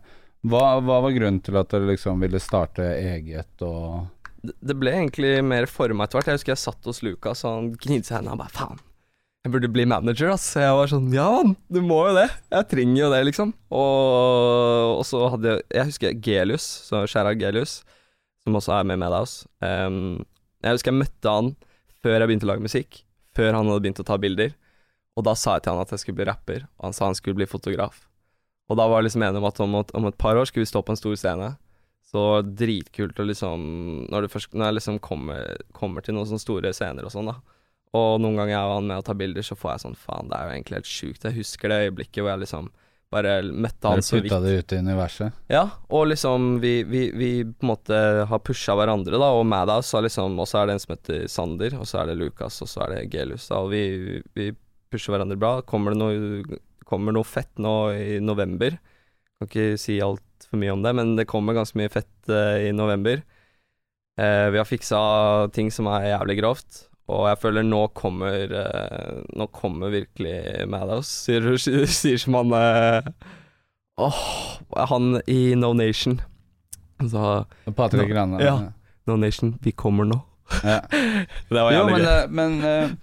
hva, 0.47 0.79
hva 0.81 1.01
var 1.05 1.13
grunnen 1.13 1.41
til 1.45 1.59
at 1.59 1.69
dere 1.71 1.91
liksom 1.91 2.21
ville 2.23 2.41
starte 2.41 2.85
eget 2.97 3.61
og 3.65 4.07
det, 4.41 4.73
ble 4.73 4.93
egentlig 4.95 5.35
mer 5.45 5.67
forma 5.69 6.07
etter 6.07 6.17
hvert. 6.17 6.31
Jeg 6.31 6.39
husker 6.39 6.55
jeg 6.55 6.61
satt 6.63 6.87
hos 6.89 7.03
Lukas, 7.05 7.43
og 7.45 7.51
han 7.53 7.67
gnidde 7.75 8.07
seg 8.07 8.15
i 8.15 8.17
hendene 8.17 8.33
og 8.33 8.41
bare 8.41 8.55
faen. 8.55 8.81
Jeg 9.41 9.53
burde 9.55 9.71
bli 9.73 9.87
manager, 9.89 10.31
ass. 10.35 10.47
Jeg 10.57 10.73
var 10.77 10.89
sånn 10.89 11.07
ja 11.13 11.29
du 11.45 11.79
må 11.85 11.99
jo 12.07 12.13
det. 12.19 12.27
Jeg 12.53 12.67
trenger 12.73 12.99
jo 12.99 13.11
det, 13.13 13.21
liksom. 13.29 13.53
Og, 13.73 14.99
og 14.99 15.05
så 15.09 15.23
hadde 15.33 15.55
jeg 15.55 15.63
Jeg 15.77 15.89
husker 15.89 16.19
Gelius, 16.27 16.67
så 16.89 17.03
skjæra 17.09 17.33
Gelius, 17.37 17.79
som 18.41 18.57
også 18.57 18.75
er 18.77 18.89
med 18.89 19.01
Madhouse. 19.01 19.47
Um, 19.61 20.21
jeg 20.61 20.77
husker 20.77 20.93
jeg 20.93 21.01
møtte 21.01 21.37
han 21.37 21.53
før 22.01 22.17
jeg 22.17 22.29
begynte 22.29 22.49
å 22.49 22.51
lage 22.51 22.65
musikk. 22.65 23.01
Før 23.37 23.53
han 23.57 23.69
hadde 23.69 23.85
begynt 23.85 24.03
å 24.03 24.09
ta 24.09 24.17
bilder. 24.21 24.53
Og 25.17 25.25
da 25.25 25.33
sa 25.37 25.57
jeg 25.57 25.65
til 25.65 25.75
han 25.75 25.85
at 25.85 25.93
jeg 25.93 26.03
skulle 26.03 26.21
bli 26.21 26.29
rapper, 26.29 26.65
og 26.77 26.89
han 26.89 26.97
sa 26.97 27.09
han 27.09 27.17
skulle 27.17 27.37
bli 27.37 27.49
fotograf. 27.49 28.05
Og 28.71 28.79
da 28.79 28.87
var 28.87 29.01
jeg 29.01 29.09
liksom 29.09 29.25
enig 29.27 29.41
om 29.41 29.49
at 29.49 29.59
om, 29.63 29.77
om 29.83 30.07
et 30.07 30.19
par 30.21 30.39
år 30.39 30.47
skulle 30.47 30.63
vi 30.63 30.71
stå 30.71 30.81
på 30.87 30.95
en 30.95 30.99
stor 30.99 31.17
scene. 31.19 31.49
Så 32.11 32.21
dritkult 32.43 33.19
å 33.19 33.25
liksom 33.27 33.63
Når, 34.11 34.25
du 34.25 34.31
først, 34.31 34.51
når 34.55 34.69
jeg 34.69 34.77
liksom 34.79 34.99
kommer, 35.03 35.57
kommer 35.75 36.03
til 36.03 36.15
noen 36.17 36.27
sånne 36.29 36.43
store 36.43 36.71
scener 36.75 37.07
og 37.07 37.13
sånn, 37.13 37.31
da. 37.31 37.39
Og 37.95 38.21
noen 38.23 38.37
ganger 38.39 38.55
jeg 38.55 38.69
var 38.71 38.85
med 38.87 39.01
å 39.01 39.03
ta 39.03 39.15
bilder, 39.19 39.43
så 39.43 39.57
får 39.59 39.73
jeg 39.73 39.83
sånn 39.83 39.99
faen, 39.99 40.29
det 40.31 40.37
er 40.37 40.47
jo 40.47 40.55
egentlig 40.55 40.77
helt 40.79 40.91
sjukt. 40.91 41.27
Jeg 41.27 41.37
husker 41.41 41.71
det 41.71 41.79
øyeblikket 41.87 42.23
hvor 42.23 42.31
jeg 42.31 42.43
liksom 42.45 42.71
bare 43.11 43.33
møtte 43.43 43.91
han 43.91 44.03
så 44.07 44.15
vidt. 44.15 44.29
putta 44.29 44.39
det 44.45 44.53
ut 44.55 44.73
i 44.73 44.79
universet? 44.79 45.39
Ja, 45.51 45.65
og 45.91 46.05
liksom 46.07 46.53
vi, 46.63 46.77
vi, 46.87 47.01
vi 47.11 47.31
på 47.43 47.65
en 47.65 47.71
måte 47.73 47.99
har 48.29 48.43
pusha 48.47 48.75
hverandre, 48.79 49.19
da, 49.19 49.33
og 49.35 49.43
Madhouse 49.51 49.97
har 49.97 50.05
liksom 50.05 50.39
Og 50.39 50.47
så 50.47 50.61
er 50.61 50.69
det 50.69 50.77
en 50.77 50.83
som 50.85 50.93
heter 50.95 51.25
Sander, 51.31 51.75
og 51.75 51.89
så 51.89 51.99
er 52.01 52.11
det 52.11 52.19
Lukas, 52.21 52.61
og 52.63 52.71
så 52.71 52.85
er 52.85 52.95
det 52.95 53.09
Gelius, 53.11 53.49
da, 53.51 53.59
og 53.59 53.73
vi, 53.75 54.21
vi 54.37 54.53
pusher 54.91 55.11
hverandre 55.11 55.39
bra. 55.39 55.57
Kommer 55.67 55.91
det 55.91 55.99
noe, 55.99 56.61
kommer 56.91 57.15
noe 57.15 57.27
fett 57.27 57.51
nå 57.61 57.75
i 57.95 58.19
november. 58.23 58.77
Kan 59.39 59.49
ikke 59.49 59.79
si 59.81 59.97
altfor 60.03 60.59
mye 60.61 60.75
om 60.75 60.83
det, 60.85 60.93
men 60.97 61.15
det 61.17 61.29
kommer 61.31 61.57
ganske 61.57 61.79
mye 61.79 61.91
fett 61.91 62.29
eh, 62.29 62.67
i 62.67 62.71
november. 62.75 63.23
Eh, 64.19 64.47
vi 64.53 64.59
har 64.59 64.67
fiksa 64.67 65.01
ting 65.55 65.71
som 65.73 65.87
er 65.89 66.11
jævlig 66.11 66.37
grovt, 66.41 66.83
og 67.11 67.25
jeg 67.31 67.39
føler 67.41 67.65
nå 67.65 67.79
kommer 67.97 68.51
eh, 68.59 69.21
Nå 69.35 69.47
kommer 69.55 69.91
virkelig 69.91 70.67
Madhouse, 70.69 71.09
sier, 71.25 71.47
sier 72.01 72.19
som 72.21 72.37
han 72.37 72.53
Åh, 74.01 74.21
han 74.91 75.15
i 75.29 75.55
No 75.59 75.73
Nation. 75.73 76.19
Så 77.01 77.45
Patrick 77.75 78.11
Grane. 78.11 78.39
ja. 78.43 78.59
No 79.09 79.15
Nation, 79.17 79.55
vi 79.61 79.71
kommer 79.71 80.05
nå. 80.05 80.19
Ja. 80.63 80.79
Det 81.49 81.57
var 81.57 81.71
jævlig 81.73 81.97
men, 81.97 82.05
gøy. 82.05 82.27
men 82.37 82.57
eh, 82.67 82.93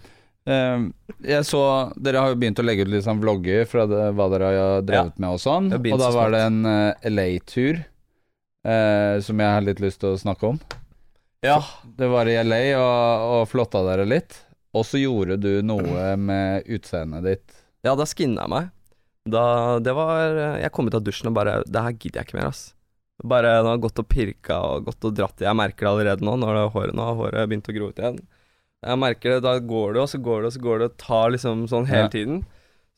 jeg 0.49 1.45
så 1.45 1.63
Dere 2.01 2.23
har 2.23 2.33
jo 2.33 2.39
begynt 2.41 2.61
å 2.63 2.65
legge 2.65 2.87
ut 2.89 3.05
sånn 3.05 3.21
vlogger 3.21 3.67
fra 3.69 3.85
det, 3.91 4.03
hva 4.17 4.29
dere 4.33 4.51
har 4.55 4.87
drevet 4.87 5.21
med 5.21 5.37
og 5.37 5.43
sånn. 5.43 5.71
Og 5.77 6.01
da 6.01 6.11
var 6.15 6.33
det 6.33 6.43
en 6.47 6.61
eh, 6.69 7.09
LA-tur 7.11 7.81
eh, 7.81 9.15
som 9.25 9.43
jeg 9.45 9.57
har 9.57 9.67
litt 9.67 9.83
lyst 9.85 10.01
til 10.05 10.15
å 10.15 10.21
snakke 10.21 10.55
om. 10.55 10.61
Ja. 11.45 11.61
Det 11.99 12.09
var 12.11 12.31
i 12.31 12.39
LA 12.43 12.63
og, 12.79 13.27
og 13.35 13.45
flotta 13.51 13.85
dere 13.87 14.09
litt. 14.09 14.41
Og 14.77 14.85
så 14.87 15.01
gjorde 15.01 15.39
du 15.41 15.61
noe 15.65 16.11
med 16.21 16.67
utseendet 16.69 17.25
ditt. 17.27 17.61
Ja, 17.87 17.95
da 17.99 18.07
skinna 18.09 18.45
jeg 18.45 18.53
meg. 18.53 18.73
Da, 19.29 19.45
det 19.85 19.93
var 19.93 20.39
Jeg 20.63 20.71
kom 20.73 20.89
ut 20.89 20.95
av 20.97 21.03
dusjen 21.05 21.29
og 21.29 21.35
bare 21.37 21.59
Det 21.69 21.81
her 21.85 21.93
gidder 21.93 22.23
jeg 22.23 22.29
ikke 22.31 22.39
mer, 22.39 22.49
ass. 22.49 22.71
Bare 23.29 23.59
Nå 23.61 23.73
har 23.73 23.77
jeg 23.77 23.83
gått 23.85 24.01
og 24.01 24.09
pirka 24.09 24.59
og 24.65 24.89
gått 24.89 25.05
og 25.05 25.17
dratt. 25.19 25.43
Jeg 25.43 25.59
merker 25.59 25.87
det 25.87 25.93
allerede 25.93 26.27
nå, 26.27 26.37
når 26.41 26.55
det 26.55 26.67
håret, 26.75 26.97
nå 26.97 27.07
har 27.11 27.19
håret 27.19 27.51
begynt 27.51 27.69
å 27.69 27.75
gro 27.77 27.91
ut 27.91 28.01
igjen. 28.01 28.21
Jeg 28.87 28.99
merker 29.03 29.31
det, 29.35 29.41
da 29.43 29.57
går 29.59 29.95
det, 29.97 30.01
og 30.05 30.09
så 30.13 30.21
går 30.23 30.43
det, 30.45 30.47
og 30.47 30.53
så 30.55 30.61
går 30.63 30.79
det, 30.79 30.87
og 30.93 30.97
tar 31.03 31.31
liksom 31.35 31.65
sånn 31.71 31.87
hele 31.91 32.05
Ja. 32.07 32.13
tiden. 32.13 32.45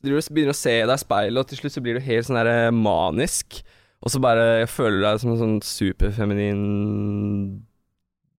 Du 0.03 0.11
begynner 0.13 0.53
å 0.53 0.57
se 0.57 0.75
deg 0.87 0.95
i 0.97 1.01
speilet, 1.01 1.39
og 1.41 1.47
til 1.49 1.59
slutt 1.59 1.73
så 1.77 1.83
blir 1.85 1.95
du 1.95 2.01
helt 2.05 2.25
sånn 2.27 2.37
der 2.41 2.49
eh, 2.69 2.73
manisk. 2.73 3.63
Og 4.03 4.09
så 4.13 4.21
bare 4.21 4.61
Jeg 4.63 4.69
føler 4.73 5.01
deg 5.05 5.21
som 5.21 5.31
en 5.33 5.39
sånn 5.41 5.59
superfeminin 5.61 6.61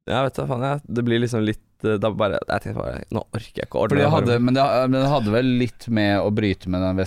Jeg 0.10 0.24
vet 0.26 0.34
da 0.40 0.46
faen, 0.50 0.64
jeg. 0.66 0.80
Det 0.90 1.04
blir 1.06 1.20
liksom 1.22 1.44
litt 1.46 1.86
eh, 1.86 2.00
Da 2.02 2.10
bare 2.18 2.40
Jeg 2.50 2.64
tenkte 2.64 2.80
bare 2.82 3.04
Nå 3.14 3.22
orker 3.30 3.60
jeg 3.62 3.68
ikke 3.68 3.78
å 3.78 3.84
ordne 3.86 4.08
hadde, 4.10 4.40
men, 4.42 4.56
det, 4.58 4.64
men 4.90 4.98
det 5.04 5.12
hadde 5.12 5.34
vel 5.36 5.52
litt 5.62 5.86
med 5.94 6.16
å 6.22 6.32
bryte 6.34 6.66
med 6.72 6.82
den 6.82 6.98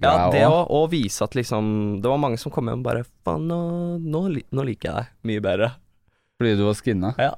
Ja, 0.00 0.30
det 0.32 0.40
òg? 0.46 0.54
òg, 0.54 0.72
og 0.78 0.86
vise 0.94 1.20
at 1.28 1.36
liksom 1.36 1.68
Det 2.00 2.08
var 2.08 2.16
mange 2.24 2.40
som 2.40 2.52
kom 2.54 2.70
hjem 2.72 2.80
og 2.80 2.86
bare 2.88 3.04
Faen, 3.28 3.44
nå, 3.50 3.60
nå, 4.00 4.22
nå 4.56 4.64
liker 4.70 4.88
jeg 4.88 4.96
deg 4.96 5.12
mye 5.28 5.44
bedre. 5.44 5.68
Fordi 6.40 6.56
du 6.56 6.64
var 6.64 6.78
skinna? 6.80 7.12
Ja. 7.20 7.34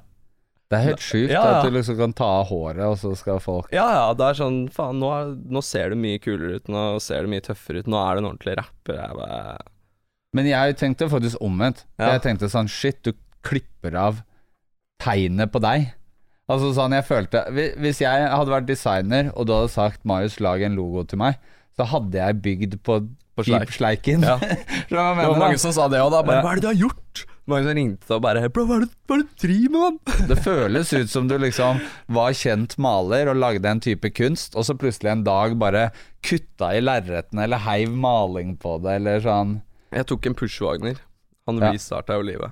Det 0.71 0.77
er 0.79 0.85
helt 0.87 1.03
sjukt 1.03 1.33
Ja, 1.33 1.41
ja. 1.43 1.55
at 1.59 1.67
du 1.67 1.75
liksom 1.75 1.97
kan 1.99 2.13
ta 2.15 2.27
av 2.39 2.45
håret, 2.47 2.79
og 2.87 2.95
så 3.01 3.11
skal 3.19 3.41
folk 3.43 3.73
Ja, 3.75 3.89
ja, 3.91 4.05
det 4.15 4.29
er 4.29 4.37
sånn 4.39 4.59
Faen, 4.71 5.01
nå, 5.03 5.09
er, 5.11 5.33
nå 5.51 5.63
ser 5.67 5.91
du 5.91 5.99
mye 5.99 6.21
kulere 6.23 6.61
ut, 6.61 6.71
nå 6.71 6.83
ser 7.03 7.27
du 7.27 7.31
mye 7.33 7.43
tøffere 7.43 7.83
ut, 7.83 7.89
nå 7.91 7.99
er 7.99 8.15
du 8.15 8.23
en 8.23 8.29
ordentlig 8.31 8.55
rapper. 8.61 9.01
Jeg 9.01 9.17
bare 9.19 9.57
Men 10.37 10.47
jeg 10.47 10.77
tenkte 10.79 11.09
faktisk 11.11 11.43
omvendt. 11.43 11.83
Ja. 11.99 12.13
Jeg 12.15 12.23
tenkte 12.23 12.47
sånn 12.53 12.71
Shit, 12.71 13.01
du 13.03 13.11
klipper 13.43 13.97
av 13.99 14.21
tegnet 15.01 15.51
på 15.51 15.59
deg. 15.63 15.89
Altså 16.51 16.71
sånn 16.75 16.93
jeg 16.95 17.05
følte 17.07 17.45
Hvis 17.79 18.01
jeg 18.03 18.27
hadde 18.31 18.53
vært 18.53 18.67
designer, 18.69 19.31
og 19.35 19.47
du 19.47 19.55
hadde 19.55 19.71
sagt 19.73 20.05
Marius, 20.07 20.39
lag 20.43 20.63
en 20.63 20.77
logo 20.79 21.03
til 21.07 21.19
meg, 21.21 21.39
så 21.77 21.87
hadde 21.87 22.19
jeg 22.19 22.41
bygd 22.47 22.79
på, 22.85 22.97
På 23.35 23.45
sleik. 23.47 23.71
sleiken. 23.75 24.23
Ja. 24.27 24.37
Det 24.91 24.97
var 24.97 25.15
mange 25.15 25.55
da? 25.55 25.61
som 25.63 25.75
sa 25.75 25.87
det 25.91 25.99
òg, 26.03 26.11
da. 26.15 26.23
Bare 26.27 26.41
Ja. 26.41 26.43
Hva 26.45 26.51
er 26.51 26.59
det 26.59 26.65
du 26.65 26.71
har 26.71 26.79
gjort? 26.85 27.00
Mange 27.51 27.67
som 27.67 27.75
ringte 27.77 28.15
og 28.15 28.21
bare 28.23 28.45
Bro, 28.53 28.63
hva 28.69 28.77
er 28.79 28.85
det, 28.85 28.93
hva 29.07 29.17
er 29.17 29.23
det 29.23 29.27
du 29.29 29.43
driver 29.45 29.73
med, 29.75 29.81
mann? 30.07 30.27
Det 30.31 30.37
føles 30.45 30.93
ut 30.95 31.11
som 31.11 31.27
du 31.27 31.35
liksom 31.41 31.81
var 32.15 32.31
kjent 32.37 32.77
maler 32.81 33.31
og 33.31 33.39
lagde 33.41 33.67
en 33.71 33.83
type 33.83 34.11
kunst, 34.15 34.55
og 34.55 34.65
så 34.67 34.75
plutselig 34.79 35.11
en 35.11 35.25
dag 35.27 35.57
bare 35.61 35.89
kutta 36.25 36.71
i 36.77 36.81
lerretene 36.83 37.43
eller 37.47 37.63
heiv 37.67 37.91
maling 37.91 38.55
på 38.61 38.77
det, 38.85 38.97
eller 39.01 39.23
sånn. 39.25 39.57
Jeg 39.91 40.07
tok 40.07 40.29
en 40.31 40.37
push-Wagner. 40.39 41.01
Han 41.49 41.59
Ja. 41.59 41.71
restarta 41.73 42.15
jo 42.15 42.23
livet. 42.23 42.51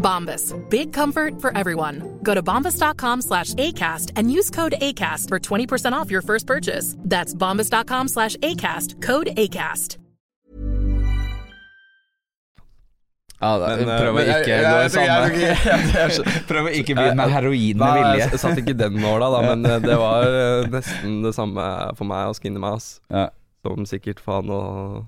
Bombas. 0.00 0.52
Big 0.68 0.92
comfort 0.92 1.40
for 1.40 1.56
everyone. 1.56 2.18
Go 2.22 2.34
to 2.34 2.42
bombas.com 2.42 3.22
slash 3.22 3.54
ACAST 3.54 4.12
and 4.16 4.32
use 4.32 4.50
code 4.50 4.74
ACAST 4.80 5.28
for 5.28 5.38
20% 5.38 5.92
off 5.92 6.10
your 6.10 6.22
first 6.22 6.46
purchase. 6.46 6.96
That's 6.98 7.34
bombas.com 7.34 8.08
slash 8.08 8.36
ACAST. 8.38 9.00
Code 9.02 9.28
ACAST. 9.36 9.98
Ja, 13.40 13.54
da, 13.56 13.70
Men, 13.80 13.88
prøv 13.88 14.18
å 14.20 14.22
ikke 14.28 14.56
gå 14.60 14.80
i 14.84 14.88
samme 14.92 16.32
Prøv 16.50 16.66
å 16.68 16.72
ikke 16.76 16.96
begynne 16.98 17.16
med 17.22 17.32
heroin 17.32 17.78
med 17.80 17.94
vilje. 17.96 18.26
Jeg 18.26 18.40
satt 18.42 18.60
ikke 18.60 18.74
den 18.76 18.98
nåla, 19.00 19.30
da, 19.32 19.40
men 19.46 19.64
det 19.86 19.96
var 19.96 20.26
eh, 20.28 20.66
nesten 20.68 21.22
det 21.24 21.32
samme 21.32 21.64
for 21.96 22.08
meg 22.10 22.28
og 22.28 22.36
skinny 22.36 22.60
meg, 22.60 22.76
ass. 22.76 22.98
Ja. 23.08 23.30
Som 23.64 23.88
sikkert 23.88 24.20
faen 24.20 24.52
og 24.52 25.06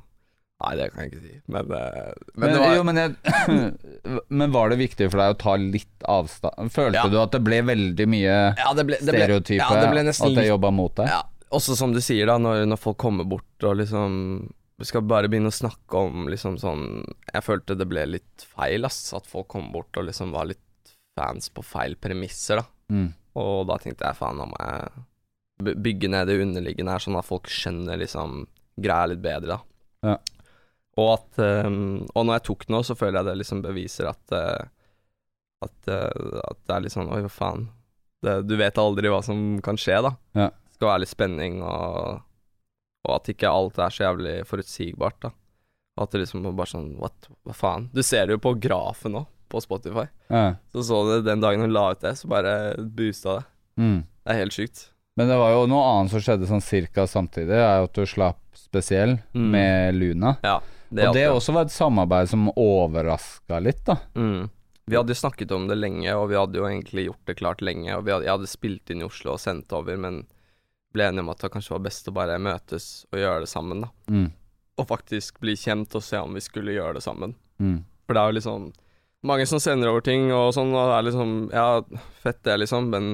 Nei, 0.63 0.73
det 0.79 0.87
kan 0.93 1.03
jeg 1.03 1.11
ikke 1.13 1.23
si, 1.27 1.35
men, 1.51 1.73
eh, 1.75 2.13
men, 2.37 2.45
Men, 2.53 2.59
var 2.63 2.75
jo, 2.77 2.83
men, 2.87 3.01
jeg, 3.03 4.21
men 4.41 4.53
var 4.55 4.71
det 4.71 4.79
viktig 4.79 5.09
for 5.11 5.19
deg 5.23 5.35
å 5.35 5.39
ta 5.43 5.57
litt 5.59 6.07
avstand? 6.07 6.71
Følte 6.75 7.01
Ja. 7.01 7.09
du 7.11 7.19
at 7.23 7.33
det 7.35 7.43
ble 7.43 7.61
veldig 7.67 8.07
mye 8.13 8.37
Ja, 8.59 8.73
det 8.79 8.87
ble- 8.87 9.01
det 9.03 9.11
stereotype? 9.17 9.59
ja, 9.59 9.69
det 9.81 9.91
ble 9.91 10.05
at 10.13 10.37
det 10.39 10.47
jobba 10.49 10.71
mot 10.71 10.95
deg? 11.01 11.11
Ja, 11.11 11.23
også 11.51 11.75
som 11.77 11.93
du 11.93 12.01
sier 12.05 12.27
da, 12.31 12.39
når, 12.39 12.65
når 12.71 12.79
folk 12.81 12.99
kommer 13.03 13.27
bort 13.29 13.67
og 13.69 13.77
liksom 13.83 14.53
skal 14.83 15.05
bare 15.07 15.29
begynne 15.31 15.51
å 15.53 15.55
snakke 15.55 15.95
om 15.95 16.25
liksom 16.27 16.57
sånn 16.59 17.05
Jeg 17.33 17.45
følte 17.47 17.77
det 17.79 17.87
ble 17.87 18.03
litt 18.17 18.43
feil, 18.57 18.83
ass. 18.89 19.13
At 19.15 19.29
folk 19.31 19.47
kom 19.53 19.69
bort 19.71 19.95
og 20.01 20.09
liksom 20.09 20.33
var 20.35 20.49
litt 20.51 20.95
fans 21.15 21.51
på 21.55 21.63
feil 21.63 21.95
premisser, 22.03 22.59
da. 22.59 22.65
Mm. 22.91 23.13
Og 23.39 23.67
da 23.69 23.77
tenkte 23.79 24.09
jeg 24.09 24.19
faen, 24.19 24.41
nå 24.41 24.49
må 24.51 24.59
jeg 24.59 25.77
bygge 25.85 26.09
ned 26.11 26.27
det 26.27 26.41
underliggende 26.43 26.97
her, 26.97 27.05
sånn 27.05 27.19
at 27.21 27.29
folk 27.29 27.47
skjønner 27.53 28.01
liksom 28.01 28.41
greia 28.83 29.07
litt 29.13 29.23
bedre, 29.23 29.55
da. 29.55 29.61
Ja. 30.03 30.17
Og 31.01 31.09
at 31.15 31.39
um, 31.67 32.03
Og 32.15 32.27
når 32.29 32.35
jeg 32.37 32.45
tok 32.51 32.65
òg, 32.69 32.83
så 32.85 32.95
føler 32.99 33.19
jeg 33.23 33.29
det 33.31 33.37
liksom 33.41 33.63
beviser 33.65 34.11
at 34.11 34.35
uh, 34.37 34.67
At, 35.65 35.77
uh, 35.89 36.41
at 36.51 36.59
det 36.69 36.75
er 36.77 36.83
litt 36.85 36.93
sånn 36.97 37.09
Oi, 37.15 37.23
hva 37.25 37.31
faen. 37.33 37.69
Det, 38.23 38.35
du 38.47 38.57
vet 38.61 38.77
aldri 38.79 39.09
hva 39.11 39.23
som 39.25 39.39
kan 39.65 39.79
skje, 39.81 39.97
da. 40.05 40.13
Ja. 40.39 40.49
Det 40.53 40.77
skal 40.77 40.91
være 40.93 41.03
litt 41.03 41.11
spenning, 41.11 41.57
og, 41.67 42.21
og 43.09 43.15
at 43.17 43.31
ikke 43.33 43.51
alt 43.51 43.81
er 43.83 43.91
så 43.95 44.05
jævlig 44.05 44.35
forutsigbart, 44.47 45.17
da. 45.25 45.31
Og 45.97 46.05
at 46.05 46.13
det 46.15 46.21
liksom 46.23 46.45
bare 46.55 46.71
sånn 46.71 46.93
What? 47.03 47.27
Hva 47.49 47.57
faen? 47.57 47.89
Du 47.95 48.03
ser 48.07 48.29
det 48.29 48.37
jo 48.37 48.43
på 48.45 48.55
grafen 48.63 49.17
nå, 49.17 49.25
på 49.51 49.61
Spotify. 49.65 50.07
Ja. 50.31 50.45
Så 50.73 50.85
så 50.87 51.01
du 51.09 51.15
den 51.27 51.43
dagen 51.43 51.65
hun 51.67 51.75
la 51.75 51.89
ut 51.97 52.01
det, 52.05 52.15
så 52.21 52.31
bare 52.31 52.55
boosta 52.79 53.41
det. 53.41 53.45
Mm. 53.83 53.99
Det 54.23 54.33
er 54.37 54.39
helt 54.45 54.55
sjukt. 54.57 54.85
Men 55.19 55.29
det 55.29 55.37
var 55.43 55.51
jo 55.53 55.67
noe 55.69 55.89
annet 55.97 56.15
som 56.15 56.23
skjedde 56.25 56.47
sånn 56.49 56.63
cirka 56.65 57.05
samtidig, 57.11 57.59
er 57.59 57.83
jo 57.83 57.89
at 57.91 57.99
du 57.99 58.07
slapp 58.09 58.39
spesiell 58.57 59.19
Mm. 59.35 59.51
med 59.53 59.95
Luna. 59.99 60.37
Ja, 60.47 60.61
og 60.93 61.17
det 61.17 61.25
også 61.31 61.55
var 61.57 61.69
et 61.69 61.75
samarbeid 61.75 62.29
som 62.31 62.51
overraska 62.53 63.59
litt, 63.65 63.85
da. 63.87 63.97
Mm. 64.15 64.51
Vi 64.85 64.99
hadde 64.99 65.15
jo 65.15 65.21
snakket 65.23 65.53
om 65.55 65.69
det 65.71 65.79
lenge, 65.79 66.11
og 66.19 66.29
vi 66.33 66.37
hadde 66.37 66.59
jo 66.59 66.67
egentlig 66.67 67.07
gjort 67.07 67.31
det 67.31 67.37
klart 67.39 67.63
lenge. 67.65 67.95
Og 67.97 68.05
vi 68.05 68.13
hadde, 68.13 68.27
jeg 68.27 68.35
hadde 68.35 68.51
spilt 68.51 68.93
inn 68.93 69.05
i 69.05 69.07
Oslo 69.07 69.37
og 69.37 69.41
sendt 69.41 69.73
over, 69.77 69.97
men 69.97 70.25
ble 70.93 71.07
enige 71.09 71.25
om 71.25 71.33
at 71.33 71.41
det 71.41 71.53
kanskje 71.55 71.77
var 71.77 71.85
best 71.87 72.11
å 72.11 72.15
bare 72.17 72.41
møtes 72.43 72.89
og 73.13 73.21
gjøre 73.23 73.45
det 73.47 73.51
sammen, 73.53 73.87
da. 73.87 73.91
Mm. 74.13 74.29
Og 74.83 74.89
faktisk 74.89 75.41
bli 75.45 75.55
kjent 75.57 75.95
og 75.97 76.05
se 76.05 76.21
om 76.21 76.35
vi 76.35 76.43
skulle 76.45 76.75
gjøre 76.75 76.99
det 76.99 77.05
sammen. 77.05 77.37
Mm. 77.63 77.79
For 78.05 78.17
det 78.17 78.23
er 78.23 78.33
jo 78.33 78.39
liksom 78.41 78.71
mange 79.23 79.47
som 79.47 79.63
sender 79.63 79.93
over 79.93 80.03
ting 80.05 80.33
og 80.35 80.51
sånn, 80.57 80.73
og 80.75 80.91
det 80.91 80.97
er 80.97 81.07
liksom 81.07 81.35
Ja, 81.55 81.67
fett 82.25 82.43
det, 82.43 82.59
liksom, 82.65 82.91
men 82.91 83.13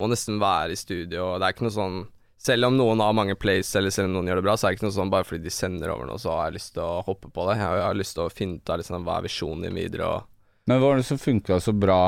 må 0.00 0.10
nesten 0.12 0.38
være 0.38 0.76
i 0.76 0.78
studio, 0.78 1.32
og 1.32 1.40
det 1.40 1.48
er 1.48 1.56
ikke 1.56 1.66
noe 1.66 1.76
sånn 1.76 1.98
selv 2.46 2.68
om 2.68 2.76
noen 2.78 3.00
har 3.02 3.14
mange 3.16 3.34
plays, 3.42 3.72
eller 3.78 3.90
selv 3.94 4.08
om 4.10 4.16
noen 4.18 4.30
gjør 4.30 4.40
det 4.40 4.46
bra, 4.46 4.54
så 4.56 4.66
er 4.68 4.72
det 4.74 4.78
ikke 4.78 4.86
noe 4.88 4.96
sånn 4.96 5.10
bare 5.12 5.26
fordi 5.26 5.42
de 5.48 5.52
sender 5.54 5.90
over 5.92 6.06
noe, 6.10 6.20
så 6.22 6.32
har 6.36 6.48
jeg 6.50 6.58
lyst 6.60 6.72
til 6.76 6.84
å 6.86 7.02
hoppe 7.06 7.30
på 7.34 7.46
det. 7.48 7.58
Jeg 7.58 7.82
har, 7.84 7.96
lyst 7.98 8.14
til 8.18 8.24
å 8.26 8.32
finne 8.32 8.60
ut 8.60 8.72
av 8.72 8.80
liksom, 8.82 9.04
hva 9.06 9.18
er 9.20 9.26
visjonen 9.26 9.66
din 9.66 9.78
videre, 9.80 10.06
og 10.06 10.32
Men 10.70 10.80
hva 10.82 10.92
var 10.92 11.00
det 11.02 11.06
som 11.08 11.18
funka 11.22 11.58
så 11.62 11.74
bra 11.74 12.00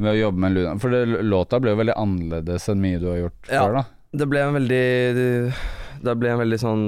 med 0.00 0.12
å 0.14 0.18
jobbe 0.18 0.40
med 0.44 0.54
Luna? 0.56 0.76
For 0.80 0.92
det, 0.94 1.02
låta 1.28 1.58
ble 1.60 1.74
jo 1.74 1.80
veldig 1.82 1.96
annerledes 2.00 2.68
enn 2.72 2.80
mye 2.84 3.00
du 3.02 3.08
har 3.10 3.18
gjort 3.24 3.50
Ja. 3.52 3.64
før, 3.66 3.74
da. 3.80 3.84
Det 4.12 4.28
ble 4.28 4.40
en 4.44 4.54
veldig 4.58 4.84
Det 6.04 6.14
ble 6.20 6.30
en 6.32 6.40
veldig 6.42 6.58
sånn 6.60 6.86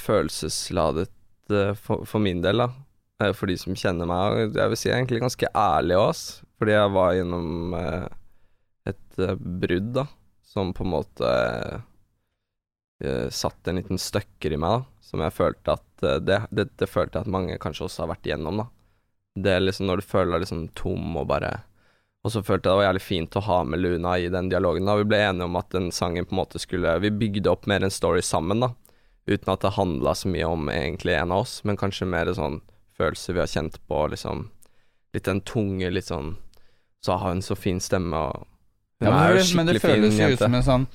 følelsesladet 0.00 1.08
eh, 1.50 1.74
for, 1.78 2.04
for 2.08 2.22
min 2.22 2.40
del, 2.44 2.62
da. 2.64 2.68
Eh, 3.22 3.32
For 3.36 3.50
de 3.50 3.56
som 3.60 3.74
kjenner 3.76 4.08
meg. 4.08 4.32
og 4.50 4.56
Jeg 4.58 4.72
vil 4.72 4.80
si 4.80 4.88
jeg 4.88 4.94
er 4.94 5.02
egentlig 5.02 5.20
ganske 5.26 5.50
ærlig 5.54 5.98
ass. 6.00 6.22
Fordi 6.60 6.74
jeg 6.76 6.94
var 6.96 7.12
gjennom 7.16 7.74
eh, 7.78 8.08
et 8.90 9.20
brudd, 9.38 9.92
da. 10.00 10.06
Som 10.50 10.74
på 10.74 10.82
en 10.82 10.92
måte 10.96 11.30
uh, 13.04 13.28
satt 13.30 13.70
en 13.70 13.78
liten 13.78 14.00
støkker 14.02 14.56
i 14.56 14.58
meg, 14.58 14.80
da. 14.80 15.06
Som 15.10 15.22
jeg 15.22 15.36
følte 15.36 15.78
at 15.78 16.04
uh, 16.06 16.18
det, 16.18 16.42
det, 16.50 16.68
det 16.80 16.90
følte 16.90 17.18
jeg 17.18 17.28
at 17.28 17.34
mange 17.38 17.58
kanskje 17.62 17.86
også 17.86 18.04
har 18.04 18.14
vært 18.16 18.26
igjennom, 18.26 18.64
da. 18.64 18.70
Det 19.40 19.52
er 19.54 19.62
liksom 19.62 19.86
når 19.86 20.00
du 20.00 20.08
føler 20.10 20.34
deg 20.34 20.44
liksom 20.44 20.64
tom 20.78 21.14
og 21.20 21.28
bare 21.30 21.52
og 22.20 22.32
så 22.34 22.42
følte 22.44 22.68
jeg 22.68 22.74
det 22.74 22.80
var 22.80 22.84
jævlig 22.84 23.02
fint 23.04 23.36
å 23.38 23.42
ha 23.46 23.58
med 23.64 23.80
Luna 23.80 24.18
i 24.20 24.28
den 24.32 24.50
dialogen. 24.52 24.84
da 24.84 24.96
Vi 24.98 25.08
ble 25.08 25.22
enige 25.24 25.46
om 25.48 25.56
at 25.56 25.70
den 25.72 25.88
sangen 25.92 26.26
på 26.28 26.34
en 26.34 26.42
måte 26.42 26.60
skulle 26.60 26.98
Vi 27.00 27.10
bygde 27.10 27.48
opp 27.50 27.66
mer 27.66 27.80
en 27.80 27.90
story 27.92 28.20
sammen, 28.20 28.60
da. 28.60 28.74
Uten 29.26 29.52
at 29.52 29.64
det 29.64 29.76
handla 29.76 30.14
så 30.14 30.28
mye 30.28 30.48
om 30.48 30.68
egentlig 30.68 31.14
en 31.16 31.32
av 31.32 31.46
oss, 31.46 31.60
men 31.64 31.78
kanskje 31.80 32.08
mer 32.08 32.28
sånn 32.34 32.60
følelser 32.98 33.36
vi 33.36 33.40
har 33.40 33.48
kjent 33.48 33.78
på, 33.88 34.06
liksom. 34.12 34.48
Litt 35.14 35.24
den 35.24 35.40
tunge, 35.40 35.90
litt 35.90 36.10
sånn 36.10 36.36
Så 37.00 37.16
har 37.16 37.32
hun 37.32 37.40
så 37.42 37.56
fin 37.56 37.80
stemme, 37.80 38.16
og 38.16 38.44
Ja, 39.00 39.10
men, 39.10 39.36
det, 39.36 39.48
men 39.56 39.66
det 39.66 39.80
føles 39.80 40.18
jo 40.20 40.28
ut 40.34 40.38
som 40.38 40.54
en 40.54 40.64
sånn 40.66 40.86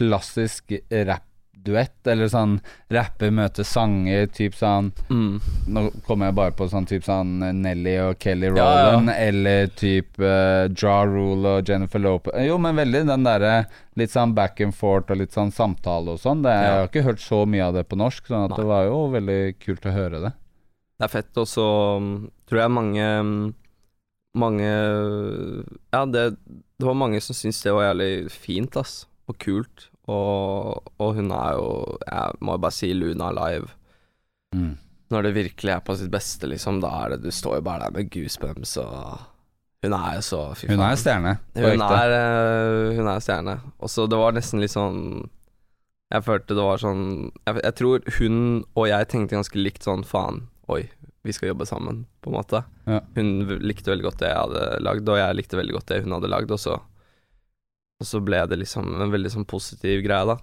klassisk 0.00 0.72
rap-duett, 0.90 2.06
eller 2.10 2.28
sånn 2.32 2.54
rapper 2.92 3.30
møter 3.34 3.66
sanger, 3.68 4.26
typ 4.32 4.56
sånn 4.58 4.90
Mm. 5.12 5.36
Nå 5.70 5.84
kommer 6.06 6.30
jeg 6.30 6.36
bare 6.38 6.54
på 6.56 6.66
sånn 6.72 6.88
typ 6.88 7.04
sånn 7.06 7.38
Nelly 7.60 7.94
og 8.02 8.16
Kelly 8.22 8.48
Ja, 8.48 8.54
ja. 8.56 8.64
Rowland, 8.88 9.12
eller 9.14 9.68
typ 9.76 10.18
uh, 10.18 10.66
Ja 10.72 10.96
Rule 11.06 11.58
og 11.58 11.68
Jennifer 11.68 12.02
Lopez 12.02 12.46
Jo, 12.48 12.58
men 12.58 12.80
veldig 12.80 13.04
den 13.12 13.26
derre 13.28 13.66
litt 14.00 14.10
sånn 14.10 14.34
back 14.34 14.58
and 14.64 14.74
forth 14.74 15.12
og 15.14 15.20
litt 15.20 15.36
sånn 15.36 15.52
samtale 15.54 16.16
og 16.16 16.18
sånn. 16.18 16.42
Det, 16.42 16.50
Jeg 16.50 16.78
har 16.80 16.88
ikke 16.88 17.04
hørt 17.06 17.22
så 17.22 17.44
mye 17.46 17.68
av 17.68 17.76
det 17.76 17.84
på 17.86 17.98
norsk, 18.00 18.26
sånn 18.26 18.48
at 18.48 18.56
Nei. 18.56 18.58
det 18.58 18.70
var 18.72 18.88
jo 18.88 18.96
veldig 19.12 19.42
kult 19.62 19.86
å 19.86 19.92
høre 19.94 20.22
det. 20.24 20.32
Det 20.98 21.06
er 21.06 21.12
fett, 21.12 21.30
og 21.38 21.46
så 21.46 21.66
mm, 22.02 22.16
tror 22.50 22.60
jeg 22.64 22.72
mange 22.74 23.06
Mange 24.34 24.68
Ja, 25.94 26.04
det, 26.10 26.36
det 26.78 26.86
var 26.86 26.96
mange 26.98 27.20
som 27.22 27.36
syntes 27.36 27.62
det 27.62 27.74
var 27.74 27.90
jævlig 27.90 28.30
fint, 28.34 28.76
ass. 28.76 29.04
Og 29.30 29.38
kult. 29.40 29.88
Og, 30.10 30.82
og 31.00 31.14
hun 31.16 31.30
er 31.32 31.54
jo 31.56 31.68
Jeg 32.04 32.40
må 32.44 32.56
bare 32.60 32.76
si 32.76 32.92
Luna 32.92 33.30
live. 33.32 33.70
Mm. 34.54 34.74
Når 35.10 35.22
det 35.22 35.34
virkelig 35.36 35.72
er 35.72 35.84
på 35.84 35.96
sitt 35.96 36.10
beste, 36.12 36.48
liksom, 36.50 36.80
da 36.82 36.90
er 37.04 37.14
det 37.14 37.22
Du 37.24 37.30
står 37.32 37.60
jo 37.60 37.68
bare 37.68 37.86
der 37.86 37.94
med 37.94 38.10
goosebumps 38.12 38.76
og 38.82 39.22
Hun 39.84 39.96
er 39.96 40.18
jo 40.18 40.26
så 40.26 40.42
Fy 40.58 40.68
Hun 40.72 40.82
er 40.84 40.98
stjerne. 41.00 41.38
Hun 41.56 41.86
er, 41.86 42.18
eh, 42.18 42.96
hun 42.98 43.08
er 43.08 43.24
stjerne. 43.24 43.58
Og 43.78 43.90
så 43.90 44.06
det 44.10 44.18
var 44.20 44.36
nesten 44.36 44.62
litt 44.62 44.74
sånn 44.74 45.28
Jeg 46.12 46.26
følte 46.26 46.58
det 46.58 46.68
var 46.68 46.82
sånn 46.82 47.06
jeg, 47.46 47.60
jeg 47.62 47.74
tror 47.80 48.04
hun 48.18 48.38
og 48.74 48.88
jeg 48.90 49.08
tenkte 49.08 49.38
ganske 49.38 49.58
likt 49.58 49.86
sånn 49.86 50.04
faen, 50.06 50.44
oi, 50.68 50.84
vi 51.24 51.32
skal 51.32 51.48
jobbe 51.52 51.66
sammen, 51.66 52.04
på 52.20 52.28
en 52.30 52.36
måte. 52.36 52.60
Ja. 52.86 53.00
Hun 53.16 53.30
likte 53.64 53.90
veldig 53.94 54.04
godt 54.10 54.18
det 54.20 54.28
jeg 54.28 54.36
hadde 54.42 54.64
lagd, 54.84 55.08
og 55.08 55.16
jeg 55.18 55.36
likte 55.38 55.56
veldig 55.56 55.74
godt 55.78 55.86
det 55.92 56.02
hun 56.04 56.12
hadde 56.18 56.28
lagd, 56.32 56.50
og 56.52 56.60
så 56.60 56.80
Og 58.02 58.06
så 58.10 58.18
ble 58.20 58.40
det 58.50 58.58
liksom 58.58 58.88
en 59.00 59.12
veldig 59.12 59.30
sånn 59.32 59.46
positiv 59.48 60.02
greie, 60.04 60.26
da. 60.26 60.34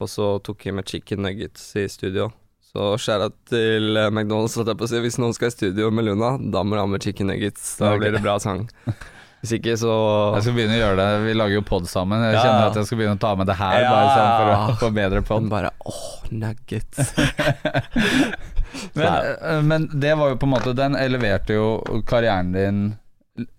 Og 0.00 0.08
så 0.08 0.28
tok 0.44 0.64
jeg 0.68 0.74
med 0.76 0.86
chicken 0.88 1.22
nuggets 1.26 1.64
i 1.76 1.86
studio. 1.90 2.30
Så 2.66 2.92
skjæra 3.00 3.26
til 3.50 3.96
eh, 3.96 4.08
McDonald's, 4.12 4.54
holdt 4.56 4.68
jeg 4.72 4.78
på 4.78 4.84
å 4.86 4.88
si. 4.90 5.00
Hvis 5.02 5.18
noen 5.18 5.34
skal 5.36 5.48
i 5.50 5.54
studio 5.54 5.90
med 5.90 6.04
Luna, 6.06 6.36
da 6.38 6.62
må 6.62 6.76
du 6.76 6.80
ha 6.82 6.86
med 6.86 7.02
chicken 7.02 7.26
nuggets. 7.32 7.76
Da 7.80 7.96
blir 7.98 8.12
det 8.14 8.22
bra 8.24 8.38
sang. 8.42 8.68
Hvis 9.42 9.52
ikke, 9.58 9.74
så 9.78 9.90
Jeg 10.38 10.46
skal 10.46 10.54
begynne 10.56 10.76
å 10.78 10.80
gjøre 10.80 10.96
det. 11.00 11.08
Vi 11.26 11.34
lager 11.36 11.54
jo 11.58 11.64
pod 11.68 11.84
sammen. 11.90 12.22
Jeg 12.24 12.34
Ja. 12.38 12.42
kjenner 12.46 12.70
at 12.70 12.78
jeg 12.80 12.86
skal 12.88 12.98
begynne 13.02 13.18
å 13.18 13.22
ta 13.26 13.34
med 13.36 13.46
det 13.50 13.56
her, 13.60 13.80
Ja. 13.82 13.90
bare 13.92 14.14
sånn 14.16 14.32
for 14.38 14.46
å 14.56 14.78
få 14.80 14.94
bedre 14.96 15.22
pod. 15.26 15.48
Bare 15.52 15.70
åh, 15.84 16.30
nuggets. 16.32 17.12
Men, 18.94 19.06
eh, 19.40 19.62
men 19.62 19.86
det 20.00 20.14
var 20.18 20.30
jo 20.32 20.36
på 20.40 20.46
en 20.48 20.52
måte 20.54 20.72
Den 20.76 20.94
eleverte 20.96 21.54
jo 21.56 21.66
karrieren 22.08 22.52
din 22.52 22.80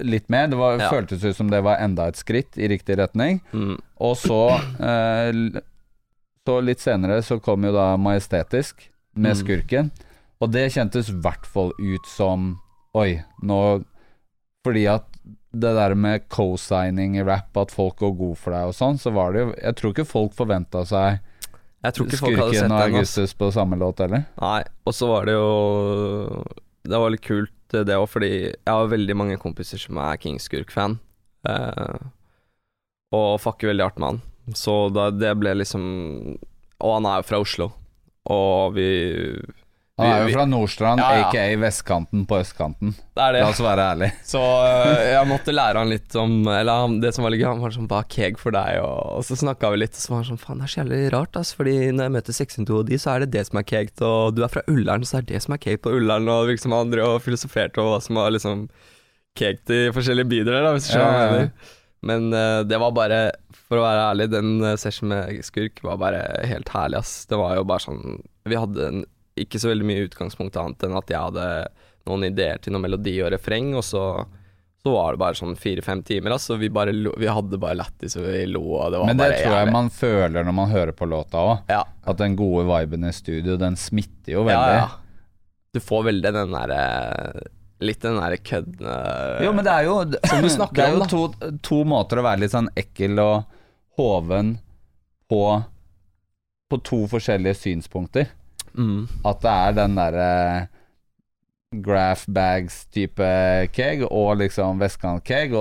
litt 0.01 0.29
mer. 0.33 0.47
Det 0.49 0.57
var, 0.57 0.79
Ja. 0.79 0.89
føltes 0.89 1.23
ut 1.23 1.35
som 1.37 1.49
det 1.51 1.61
var 1.63 1.77
enda 1.77 2.07
et 2.09 2.15
skritt 2.17 2.57
i 2.57 2.67
riktig 2.67 2.97
retning. 2.97 3.41
Mm. 3.53 3.75
Og 4.01 4.15
så 4.17 4.39
eh, 4.81 5.61
Så 6.47 6.61
litt 6.63 6.79
senere 6.79 7.19
så 7.21 7.39
kom 7.43 7.63
jo 7.67 7.73
da 7.75 7.95
Majestetisk 7.97 8.87
med 9.15 9.35
Mm. 9.35 9.41
Skurken. 9.43 9.91
Og 10.41 10.51
det 10.53 10.71
kjentes 10.73 11.09
i 11.09 11.13
hvert 11.21 11.45
fall 11.45 11.71
ut 11.79 12.05
som 12.07 12.59
Oi, 12.95 13.23
nå 13.43 13.83
Fordi 14.65 14.87
at 14.89 15.05
det 15.57 15.71
der 15.75 15.93
med 15.95 16.27
co-signing 16.29 17.15
i 17.17 17.23
rap, 17.23 17.55
at 17.57 17.71
folk 17.71 17.95
går 17.97 18.11
god 18.17 18.37
for 18.37 18.51
deg 18.53 18.67
og 18.67 18.73
sånn, 18.75 18.97
så 18.99 19.11
var 19.13 19.31
det 19.33 19.39
jo 19.45 19.53
Jeg 19.63 19.75
tror 19.75 19.93
ikke 19.93 20.05
folk 20.09 20.33
forventa 20.37 20.83
seg 20.85 21.19
Jeg 21.87 21.95
tror 21.95 22.07
ikke 22.09 22.19
folk 22.19 22.39
hadde 22.41 22.55
sett 22.57 22.65
og 22.65 22.67
Skurken 22.67 22.75
og 22.75 22.85
Augustus 22.85 23.33
på 23.39 23.49
samme 23.55 23.79
låt 23.79 24.01
eller? 24.03 24.25
Nei, 24.41 24.61
og 24.83 24.95
så 24.95 25.07
var 25.07 25.27
det 25.29 25.35
jo 25.37 25.51
Det 26.87 26.99
var 26.99 27.13
litt 27.13 27.23
kult 27.23 27.75
eh, 27.77 27.85
det 27.87 27.95
òg, 27.95 28.07
fordi 28.11 28.31
jeg 28.35 28.67
har 28.67 28.91
veldig 28.91 29.15
mange 29.15 29.37
kompiser 29.39 29.79
som 29.79 29.99
er 30.03 30.19
King 30.19 30.39
Skurk-fan. 30.43 30.97
Eh, 31.47 31.99
og 33.15 33.39
fucker 33.39 33.71
veldig 33.71 33.85
hardt 33.87 34.01
med 34.03 34.09
han. 34.09 34.21
Så 34.55 34.75
da, 34.95 35.09
det 35.11 35.33
ble 35.39 35.53
liksom 35.59 35.83
Og 36.79 36.91
han 36.93 37.07
er 37.09 37.21
jo 37.21 37.27
fra 37.27 37.39
Oslo, 37.43 37.71
og 38.31 38.75
vi 38.77 38.89
Han 39.97 40.11
er 40.11 40.27
jo 40.27 40.33
fra 40.35 40.43
Nordstrand, 40.45 41.01
Ja, 41.01 41.07
ja. 41.17 41.21
aka 41.25 41.43
vestkanten 41.57 42.25
på 42.29 42.37
østkanten. 42.37 42.91
Det 43.17 43.23
er 43.23 43.33
det. 43.33 43.39
La 43.41 43.47
oss 43.49 43.61
være 43.65 43.85
ærlig 43.95 44.09
Så 44.31 44.41
øh, 44.41 44.99
jeg 45.09 45.29
måtte 45.29 45.55
lære 45.55 45.81
han 45.81 45.89
litt 45.89 46.17
om 46.21 46.35
Eller 46.53 46.83
han, 46.83 46.99
det 47.01 47.15
som 47.15 47.25
var 47.25 47.33
litt 47.33 47.41
gøy, 47.41 47.47
han 47.49 47.63
var 47.63 47.73
sånn 47.73 47.87
Hva 47.89 48.03
er 48.03 48.11
keg 48.13 48.37
for 48.37 48.53
deg? 48.53 48.77
Og, 48.85 48.99
og 49.17 49.25
så 49.25 49.39
snakka 49.41 49.71
vi 49.73 49.79
litt, 49.81 49.97
og 49.97 50.03
så 50.03 50.13
var 50.13 50.21
han 50.21 50.27
sånn 50.29 50.43
Faen, 50.43 50.61
det 50.61 50.67
er 50.67 50.73
så 50.75 50.79
jævlig 50.83 50.99
rart, 51.15 51.39
ass. 51.41 51.55
Fordi 51.57 51.73
når 51.97 52.09
jeg 52.09 52.15
møter 52.17 52.37
602 52.37 52.77
og 52.77 52.91
de, 52.91 52.99
så 53.01 53.15
er 53.15 53.25
det 53.25 53.31
det 53.33 53.47
som 53.49 53.61
er 53.63 53.65
kegt. 53.73 54.05
Og 54.05 54.37
du 54.37 54.43
er 54.45 54.53
fra 54.53 54.63
Ullern, 54.69 55.07
så 55.07 55.17
er 55.17 55.25
det 55.25 55.33
det 55.33 55.41
som 55.47 55.57
er 55.57 55.63
kegt 55.65 55.81
på 55.87 55.95
Ullern. 55.97 56.29
Og 56.29 56.53
liksom 56.53 56.77
drev 56.93 57.17
og 57.17 57.25
filosoferte 57.25 57.81
over 57.81 57.97
hva 57.97 58.05
som 58.05 58.21
var 58.21 58.37
liksom 58.37 58.67
kegt 59.37 59.73
i 59.73 59.81
forskjellige 59.97 60.29
bydeler, 60.29 60.69
hvis 60.77 60.91
du 60.91 60.93
skjønner 60.93 61.17
hva 61.17 61.25
jeg 61.25 61.35
mener. 61.39 61.75
Men 62.07 62.29
uh, 62.29 62.61
det 62.67 62.77
var 62.77 62.93
bare 62.93 63.19
For 63.67 63.79
å 63.79 63.83
være 63.83 64.03
ærlig, 64.11 64.27
den 64.29 64.51
øh, 64.61 64.75
session 64.79 65.09
med 65.09 65.39
Skurk 65.43 65.81
var 65.83 65.97
bare 65.99 66.21
helt 66.47 66.69
herlig, 66.69 67.01
ass. 67.01 67.25
Det 67.27 67.39
var 67.39 67.57
jo 67.57 67.65
bare 67.67 67.83
sånn 67.83 68.19
Vi 68.47 68.59
hadde 68.59 68.85
en, 68.91 69.01
ikke 69.43 69.59
så 69.61 69.71
veldig 69.71 69.85
mye 69.87 70.07
utgangspunkt 70.07 70.57
annet 70.59 70.83
enn 70.87 70.97
at 70.97 71.13
jeg 71.13 71.21
hadde 71.29 71.45
noen 72.07 72.27
ideer 72.29 72.59
til 72.63 72.73
noen 72.75 72.85
melodi 72.87 73.17
og 73.23 73.31
refreng, 73.35 73.73
og 73.77 73.85
så 73.85 74.03
så 74.87 74.91
var 74.93 75.15
det 75.15 75.19
bare 75.19 75.35
sånn 75.35 75.55
fire-fem 75.59 75.99
timer, 76.05 76.31
altså. 76.37 76.55
Vi, 76.61 76.69
bare 76.71 76.93
lo, 76.95 77.11
vi 77.19 77.27
hadde 77.27 77.57
bare 77.59 77.75
lættis, 77.75 78.13
og 78.15 78.23
vi 78.29 78.45
lo, 78.47 78.61
og 78.77 78.93
det 78.93 78.99
var 79.01 79.09
Men 79.09 79.17
det 79.17 79.23
bare 79.25 79.39
tror 79.41 79.51
jeg 79.55 79.59
jævlig. 79.65 79.73
man 79.73 79.89
føler 79.91 80.45
når 80.47 80.55
man 80.55 80.69
hører 80.71 80.93
på 80.95 81.07
låta 81.09 81.41
òg. 81.43 81.73
Ja. 81.73 81.81
At 82.07 82.21
den 82.21 82.37
gode 82.39 82.63
viben 82.69 83.03
i 83.03 83.11
studio, 83.11 83.57
den 83.59 83.75
smitter 83.75 84.37
jo 84.37 84.45
veldig. 84.47 84.77
ja. 84.77 84.87
Du 85.75 85.81
får 85.83 86.05
veldig 86.07 86.31
den 86.33 86.53
derre 86.55 86.83
Litt 87.83 87.99
den 88.01 88.15
derre 88.17 88.37
køddende 88.39 88.93
Jo, 89.43 89.51
men 89.53 89.65
det 89.67 89.73
er 89.73 89.83
jo 89.85 89.97
Som 90.23 90.39
du 90.41 90.47
snakker 90.49 90.79
Det 90.79 90.85
er 90.87 90.95
om, 90.95 91.01
jo 91.03 91.09
to, 91.11 91.49
to 91.67 91.81
måter 91.85 92.21
å 92.21 92.23
være 92.25 92.41
litt 92.45 92.53
sånn 92.55 92.69
ekkel 92.79 93.19
og 93.21 93.43
hoven 93.99 94.55
på 95.29 95.41
På 96.71 96.79
to 96.87 97.01
forskjellige 97.11 97.59
synspunkter. 97.59 98.31
Mm. 98.77 99.07
At 99.27 99.43
det 99.43 99.53
er 99.53 99.77
den 99.81 99.97
derre 99.97 100.31
graph 101.83 102.29
bags-type 102.31 103.27
keg 103.75 104.05
og 104.07 104.37
liksom 104.39 104.79
vestkant-keg, 104.79 105.51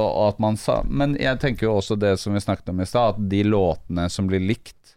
Men 0.86 1.16
jeg 1.18 1.40
tenker 1.42 1.66
jo 1.66 1.78
også 1.80 1.96
det 1.98 2.14
som 2.22 2.36
vi 2.36 2.44
snakket 2.44 2.70
om 2.70 2.80
i 2.80 2.86
stad, 2.86 3.16
at 3.16 3.28
de 3.30 3.42
låtene 3.42 4.06
som 4.12 4.28
blir 4.30 4.44
likt 4.44 4.94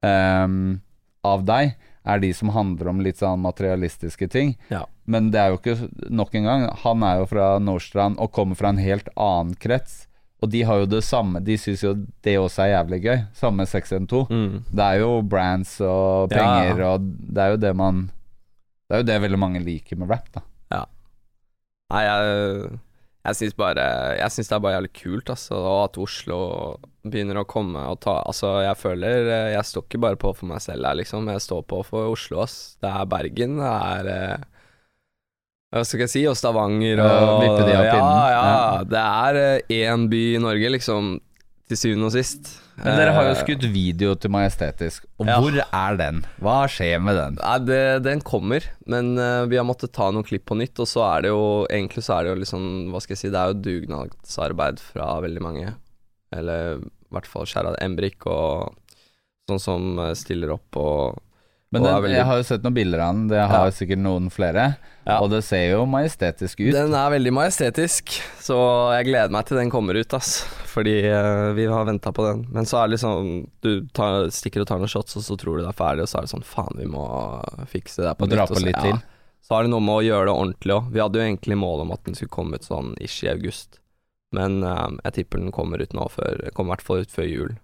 um, 0.00 0.80
av 1.26 1.44
deg, 1.44 1.76
er 2.06 2.22
de 2.22 2.30
som 2.38 2.52
handler 2.54 2.88
om 2.88 3.02
litt 3.02 3.18
sånn 3.18 3.42
materialistiske 3.42 4.28
ting. 4.30 4.54
Ja. 4.70 4.84
Men 5.10 5.30
det 5.34 5.40
er 5.42 5.52
jo 5.52 5.58
ikke 5.58 5.88
Nok 6.10 6.34
en 6.38 6.46
gang, 6.46 6.66
han 6.82 7.02
er 7.06 7.20
jo 7.20 7.30
fra 7.30 7.48
Nordstrand 7.62 8.20
og 8.22 8.32
kommer 8.34 8.58
fra 8.58 8.70
en 8.72 8.82
helt 8.82 9.10
annen 9.14 9.56
krets. 9.58 10.05
Og 10.44 10.50
de 10.52 10.60
har 10.68 10.82
jo 10.82 10.86
det 10.86 10.98
samme 11.02 11.40
De 11.40 11.54
syns 11.56 11.80
jo 11.82 11.94
det 12.22 12.34
også 12.38 12.66
er 12.66 12.72
jævlig 12.74 12.98
gøy. 13.06 13.20
Samme 13.34 13.64
612. 13.66 14.26
Mm. 14.28 14.58
Det 14.68 14.84
er 14.84 14.98
jo 15.00 15.22
brands 15.22 15.78
og 15.80 16.28
Ja. 16.30 16.36
penger, 16.42 16.82
og 16.90 17.00
det 17.32 17.42
er 17.46 17.50
jo 17.54 17.56
det 17.56 17.74
man 17.76 18.02
Det 18.88 18.94
er 18.94 19.00
jo 19.02 19.06
det 19.08 19.20
veldig 19.22 19.38
mange 19.40 19.60
liker 19.64 19.96
med 19.96 20.10
rap, 20.10 20.28
da. 20.34 20.42
Nei, 21.92 22.00
jeg, 22.02 22.78
jeg 23.28 23.36
syns 23.38 23.54
bare 23.54 23.82
Jeg 24.18 24.30
syns 24.34 24.48
det 24.50 24.56
er 24.56 24.62
bare 24.64 24.74
jævlig 24.80 24.92
kult, 25.00 25.30
altså. 25.30 25.54
Og 25.54 25.84
at 25.84 25.98
Oslo 26.02 26.38
begynner 27.06 27.38
å 27.38 27.46
komme 27.46 27.78
og 27.92 28.00
ta 28.02 28.16
Altså, 28.26 28.56
jeg 28.66 28.76
føler 28.80 29.28
Jeg 29.54 29.64
står 29.68 29.84
ikke 29.86 30.00
bare 30.02 30.18
på 30.18 30.32
for 30.34 30.50
meg 30.50 30.60
selv 30.64 30.84
her, 30.88 30.98
liksom. 30.98 31.30
Jeg 31.30 31.44
står 31.46 31.62
på 31.70 31.84
for 31.86 32.10
Oslo, 32.10 32.40
ass. 32.42 32.76
Det 32.82 32.90
er 32.90 33.06
Bergen, 33.06 33.56
det 33.62 33.70
er 33.70 34.10
eh, 34.16 34.44
Hva 35.76 35.86
skal 35.86 36.04
jeg 36.06 36.12
si? 36.12 36.22
Og 36.30 36.36
Stavanger 36.38 37.00
og 37.04 37.40
vippe 37.44 37.64
de 37.68 37.74
av 37.76 37.86
pinnen. 37.92 38.20
ja, 38.32 38.44
Ja. 38.50 38.84
Det 38.84 39.02
er 39.02 39.86
én 39.86 40.08
by 40.12 40.22
i 40.36 40.38
Norge, 40.42 40.70
liksom. 40.76 41.16
Til 41.66 41.76
syvende 41.80 42.06
og 42.06 42.12
sist. 42.14 42.52
Men 42.78 42.94
dere 43.00 43.12
har 43.16 43.24
jo 43.24 43.30
Eh, 43.32 43.40
skutt 43.40 43.64
video 43.72 44.14
til 44.14 44.30
Majestetisk, 44.30 45.06
og 45.18 45.26
Ja. 45.26 45.40
hvor 45.40 45.56
er 45.58 45.96
den? 45.96 46.20
Hva 46.40 46.68
skjer 46.68 47.00
med 47.02 47.16
den? 47.16 47.38
Nei, 47.42 47.58
det, 47.58 48.02
den 48.04 48.20
kommer, 48.20 48.62
men 48.86 49.18
eh, 49.18 49.46
vi 49.50 49.56
har 49.56 49.64
måttet 49.66 49.90
ta 49.96 50.10
noen 50.12 50.22
klipp 50.22 50.44
på 50.46 50.54
nytt. 50.56 50.78
Og 50.78 50.86
så 50.86 51.02
er 51.16 51.22
det 51.22 51.30
jo 51.32 51.66
Egentlig 51.70 52.04
så 52.04 52.20
er 52.20 52.24
det 52.24 52.30
jo 52.36 52.40
liksom 52.44 52.92
Hva 52.92 53.00
skal 53.02 53.16
jeg 53.16 53.18
si 53.18 53.30
Det 53.30 53.40
er 53.40 53.48
jo 53.50 53.62
dugnadsarbeid 53.64 54.78
fra 54.78 55.20
veldig 55.24 55.42
mange. 55.42 55.74
Eller 56.32 56.76
i 56.78 57.14
hvert 57.14 57.26
fall 57.26 57.46
Sherad 57.46 57.76
Embrik 57.80 58.26
og 58.26 58.74
sånn 59.50 59.60
som 59.62 59.98
eh, 59.98 60.14
stiller 60.14 60.52
opp 60.54 60.76
og 60.76 61.18
Men 61.72 61.82
den, 61.82 61.94
veldig- 62.02 62.14
jeg 62.16 62.24
har 62.24 62.36
jo 62.38 62.42
sett 62.46 62.62
noen 62.62 62.74
bilder 62.76 63.00
av 63.02 63.14
den, 63.14 63.28
det 63.28 63.40
har 63.50 63.64
Ja. 63.66 63.70
sikkert 63.74 63.98
noen 63.98 64.30
flere. 64.30 64.76
Ja. 65.06 65.20
Og 65.20 65.30
det 65.30 65.42
ser 65.44 65.70
jo 65.72 65.84
majestetisk 65.86 66.60
ut. 66.60 66.72
Den 66.72 66.94
er 66.94 67.10
veldig 67.10 67.32
majestetisk, 67.32 68.14
så 68.40 68.56
jeg 68.96 69.06
gleder 69.06 69.30
meg 69.30 69.46
til 69.46 69.56
den 69.58 69.70
kommer 69.70 69.94
ut, 69.98 70.14
ass. 70.14 70.42
Fordi 70.72 70.94
uh, 71.10 71.52
vi 71.54 71.66
har 71.66 71.84
venta 71.84 72.12
på 72.12 72.22
den. 72.26 72.46
Men 72.52 72.64
så 72.64 72.78
er 72.82 72.88
det 72.88 72.98
liksom 72.98 73.48
Du 73.62 73.86
tar, 73.94 74.28
stikker 74.30 74.60
og 74.62 74.66
tar 74.68 74.78
noen 74.78 74.88
shots, 74.88 75.16
og 75.16 75.22
så 75.22 75.36
tror 75.38 75.58
du 75.58 75.62
det 75.64 75.68
er 75.74 75.78
ferdig, 75.78 76.02
og 76.02 76.08
så 76.08 76.18
er 76.18 76.26
det 76.26 76.30
sånn 76.34 76.44
Faen, 76.46 76.76
vi 76.78 76.86
må 76.86 77.04
fikse 77.66 77.96
det 78.02 78.08
der 78.10 78.14
på 78.14 78.26
Må 78.26 78.30
dra 78.34 78.46
på 78.46 78.50
og 78.56 78.58
så- 78.62 78.66
litt 78.66 78.80
til. 78.82 79.02
Så 79.42 79.58
er 79.58 79.62
det 79.62 79.70
noe 79.70 79.80
med 79.80 79.94
å 79.94 80.06
gjøre 80.06 80.26
det 80.26 80.34
ordentlig 80.34 80.74
òg. 80.74 80.90
Vi 80.92 81.00
hadde 81.00 81.14
jo 81.18 81.26
egentlig 81.26 81.56
mål 81.58 81.80
om 81.82 81.92
at 81.92 82.04
den 82.04 82.14
skulle 82.14 82.30
komme 82.34 82.54
ut 82.54 82.62
sånn 82.66 82.96
ish 83.00 83.22
i 83.24 83.28
august. 83.30 83.78
Men 84.32 84.62
uh, 84.64 84.90
jeg 85.04 85.12
tipper 85.14 85.38
den 85.38 85.52
kommer 85.52 85.80
ut 85.80 85.92
nå 85.94 86.08
før 86.10 86.50
Kommer 86.52 86.74
i 86.74 86.76
hvert 86.76 86.82
fall 86.82 86.98
ut 86.98 87.10
før 87.14 87.28
jul. 87.30 87.56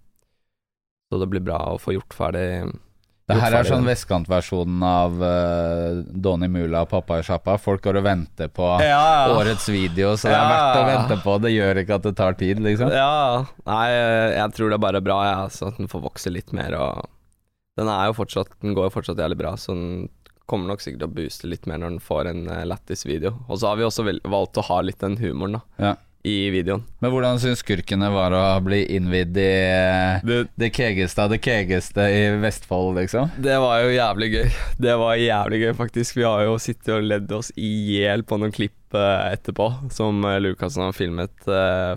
Så 1.11 1.19
det 1.21 1.29
blir 1.31 1.43
bra 1.45 1.59
å 1.75 1.81
få 1.81 1.93
gjort 1.99 2.15
ferdig 2.15 2.73
Det 3.31 3.37
her 3.39 3.55
er 3.55 3.65
sånn 3.69 3.85
vestkantversjonen 3.87 4.83
av 4.85 5.21
uh, 5.23 6.01
Donny 6.25 6.49
Mula 6.51 6.81
og 6.85 6.91
Pappa 6.91 7.21
i 7.21 7.25
sjappa. 7.27 7.55
Folk 7.63 7.85
går 7.87 8.01
og 8.01 8.05
venter 8.09 8.51
på 8.53 8.67
Ja. 8.83 9.31
årets 9.31 9.69
video, 9.71 10.17
så 10.19 10.29
det 10.29 10.37
er 10.37 10.51
verdt 10.51 10.81
å 10.81 10.87
vente 10.91 11.19
på. 11.23 11.37
Det 11.45 11.53
gjør 11.55 11.81
ikke 11.85 11.99
at 12.01 12.09
det 12.09 12.15
tar 12.19 12.35
tid, 12.41 12.59
liksom. 12.67 12.91
Ja, 12.93 13.45
nei, 13.69 13.87
jeg 14.35 14.57
tror 14.59 14.73
det 14.73 14.79
er 14.81 14.85
bare 14.89 15.01
bra, 15.07 15.21
jeg, 15.29 15.39
altså, 15.47 15.71
at 15.71 15.79
den 15.79 15.89
får 15.93 16.03
vokse 16.11 16.33
litt 16.35 16.51
mer. 16.53 16.75
Og 16.75 17.07
den 17.79 17.89
er 17.89 18.11
jo 18.11 18.19
fortsatt 18.19 18.51
Den 18.61 18.75
går 18.77 18.91
jo 18.91 18.97
fortsatt 18.99 19.23
jævlig 19.23 19.39
bra, 19.41 19.55
så 19.57 19.73
den 19.79 20.09
kommer 20.51 20.69
nok 20.75 20.83
sikkert 20.85 21.05
til 21.05 21.09
å 21.09 21.17
booste 21.17 21.49
litt 21.49 21.65
mer 21.71 21.79
når 21.81 21.95
den 21.95 22.03
får 22.03 22.29
en 22.35 22.43
uh, 22.51 22.65
lættis 22.69 23.07
video. 23.09 23.37
Og 23.49 23.63
så 23.63 23.71
har 23.71 23.79
vi 23.79 23.87
også 23.87 24.05
valgt 24.29 24.59
å 24.61 24.67
ha 24.67 24.81
litt 24.85 24.99
den 25.01 25.17
humoren 25.23 25.61
da 25.61 25.63
Ja. 25.93 25.95
I 26.23 26.51
videoen. 26.55 26.85
Men 27.03 27.11
hvordan 27.11 27.41
syns 27.43 27.65
skurkene 27.65 28.07
var 28.15 28.35
å 28.37 28.43
bli 28.63 28.85
innvidd 28.95 29.35
i 29.43 29.47
eh, 29.67 30.23
Det, 30.23 30.37
det 30.55 30.69
kegeste 30.75 31.25
av 31.25 31.33
det 31.33 31.41
kegeste 31.43 32.05
i 32.07 32.21
Vestfold, 32.43 32.95
liksom? 33.01 33.33
det 33.43 33.57
var 33.59 33.83
jo 33.83 33.91
jævlig 33.97 34.29
gøy. 34.37 34.53
Det 34.87 34.95
var 35.01 35.19
jævlig 35.19 35.59
gøy, 35.65 35.73
faktisk. 35.79 36.17
Vi 36.21 36.27
har 36.27 36.45
jo 36.47 36.55
sittet 36.63 36.93
og 36.95 37.09
ledd 37.11 37.35
oss 37.35 37.51
i 37.59 37.73
hjel 37.97 38.23
på 38.27 38.39
noen 38.39 38.55
klipp 38.55 38.95
eh, 38.95 39.33
etterpå, 39.35 39.67
som 39.95 40.23
uh, 40.23 40.39
Lukassen 40.43 40.87
har 40.87 40.95
filmet. 40.95 41.35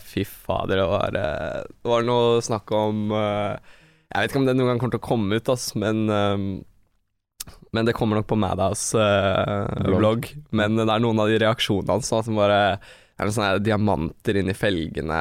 Fy 0.01 0.25
fader, 0.25 0.81
det 0.81 0.89
var, 0.89 1.19
eh, 1.21 1.61
det 1.69 1.93
var 1.93 2.05
noe 2.07 2.41
snakk 2.45 2.71
om 2.75 3.11
eh, 3.13 3.73
Jeg 4.09 4.25
vet 4.25 4.31
ikke 4.31 4.41
om 4.41 4.49
det 4.49 4.57
noen 4.57 4.73
gang 4.73 4.81
kommer 4.81 4.97
til 4.97 5.03
å 5.03 5.09
komme 5.11 5.37
ut, 5.37 5.53
ass, 5.53 5.69
men 5.77 6.05
eh, 6.09 6.45
Men 7.77 7.85
det 7.85 7.93
kommer 7.93 8.17
nok 8.17 8.29
på 8.31 8.41
Madhouse-vlogg. 8.41 10.29
men 10.55 10.79
det 10.79 10.89
er 10.89 11.01
noen 11.03 11.19
av 11.21 11.29
de 11.29 11.41
reaksjonene 11.43 11.99
hans 11.99 12.09
som 12.09 12.37
bare 12.39 12.79
er 13.15 13.27
det 13.29 13.33
sånne 13.35 13.63
diamanter 13.63 14.41
inni 14.41 14.55
felgene 14.57 15.19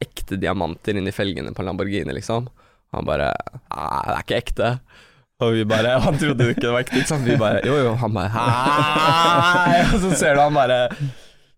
Ekte 0.00 0.38
diamanter 0.40 0.96
inni 0.96 1.12
felgene 1.12 1.52
på 1.52 1.64
Lamborghini, 1.66 2.14
liksom. 2.16 2.46
Og 2.48 2.96
Han 2.96 3.08
bare 3.08 3.30
Nei, 3.68 4.02
det 4.06 4.14
er 4.14 4.22
ikke 4.24 4.38
ekte. 4.40 4.70
Og 5.44 5.54
vi 5.58 5.64
bare 5.68 5.98
Han 6.06 6.16
trodde 6.20 6.46
jo 6.46 6.54
ikke 6.54 6.64
det 6.66 6.72
var 6.72 6.84
ekte, 6.86 7.02
ikke 7.02 7.12
sant. 7.12 7.26
Vi 7.28 7.36
bare 7.40 7.60
Jo, 7.68 7.76
jo. 7.84 7.92
Han 8.00 8.16
bare 8.16 8.30
Hei! 8.32 9.82
Og 9.90 9.98
så 10.06 10.14
ser 10.22 10.38
du 10.38 10.44
han 10.46 10.56
bare 10.56 10.80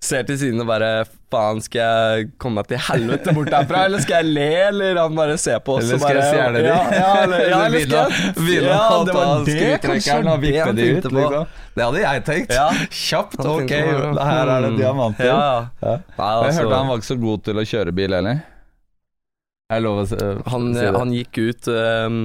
ser 0.03 0.25
til 0.27 0.39
siden 0.41 0.61
og 0.65 0.67
bare 0.71 0.93
Faen, 1.33 1.63
skal 1.65 1.81
jeg 1.81 2.27
komme 2.43 2.61
meg 2.61 2.67
til 2.69 2.81
helvete 2.91 3.33
bort 3.33 3.49
derfra, 3.55 3.87
eller 3.89 4.03
skal 4.05 4.19
jeg 4.27 4.35
le, 4.37 4.49
eller 4.67 4.99
han 5.01 5.15
bare 5.17 5.39
ser 5.41 5.63
på 5.65 5.79
oss 5.79 5.87
Eller 5.87 6.03
skal 6.03 6.19
jeg 6.19 6.27
stjele 6.29 6.59
de? 6.59 6.65
Ja, 6.67 6.81
ja, 6.93 7.13
eller, 7.23 7.45
ja, 7.49 7.61
eller 7.69 7.85
skal 7.87 8.13
jeg 8.13 8.35
Begynne 8.37 8.67
Ja, 8.69 8.83
det 9.07 9.15
ta 9.15 9.23
var 9.23 9.47
det, 9.47 9.71
kanskje 9.87 10.17
og 10.19 10.27
det 10.27 10.35
vippe 10.43 10.67
han 10.67 10.77
ut, 10.77 10.83
tenkte 10.83 11.09
på. 11.09 11.23
liksom. 11.23 11.47
Det 11.73 11.87
hadde 11.87 12.03
jeg 12.03 12.25
tenkt. 12.29 12.53
Ja. 12.53 12.67
Kjapt. 13.01 13.41
Ok, 13.55 13.73
her 13.73 14.53
er 14.53 14.61
det 14.67 14.71
Mm. 14.75 14.77
diamanter. 14.83 15.25
Ja, 15.25 15.39
Ja. 15.81 15.95
Nei, 16.19 16.29
Jeg 16.29 16.45
altså, 16.45 16.61
hørte 16.67 16.77
han 16.83 16.89
var 16.93 17.01
ikke 17.01 17.11
så 17.15 17.21
god 17.23 17.45
til 17.49 17.55
å 17.55 17.65
kjøre 17.73 17.95
bil 17.97 18.13
heller. 18.19 18.43
Er 19.73 19.81
det 19.81 19.83
lov 19.87 20.03
å 20.03 20.07
si, 20.11 20.17
det? 20.21 20.93
han 20.99 21.13
gikk 21.17 21.39
ut 21.49 21.69
ehm, 21.73 22.21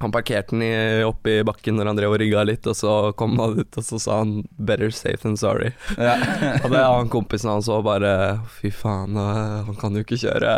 Han 0.00 0.12
parkerte 0.14 0.54
den 0.54 1.02
oppi 1.08 1.40
bakken 1.42 1.74
når 1.74 1.88
han 1.90 1.96
drev 1.98 2.12
og 2.14 2.20
rygga 2.22 2.44
litt, 2.46 2.66
og 2.70 2.76
så 2.78 2.92
kom 3.18 3.32
han 3.40 3.56
ut, 3.58 3.78
og 3.80 3.84
så 3.84 3.98
sa 3.98 4.18
han 4.20 4.44
'better 4.58 4.92
safe 4.94 5.18
than 5.24 5.34
sorry'. 5.36 5.72
Ja. 5.98 6.14
Og 6.64 6.70
det 6.70 6.82
han 6.84 7.08
kompisen 7.10 7.50
hans 7.50 7.66
òg 7.68 7.82
bare 7.82 8.38
'fy 8.60 8.70
faen, 8.70 9.16
øh, 9.18 9.64
han 9.66 9.74
kan 9.80 9.94
jo 9.98 10.04
ikke 10.06 10.20
kjøre'. 10.22 10.54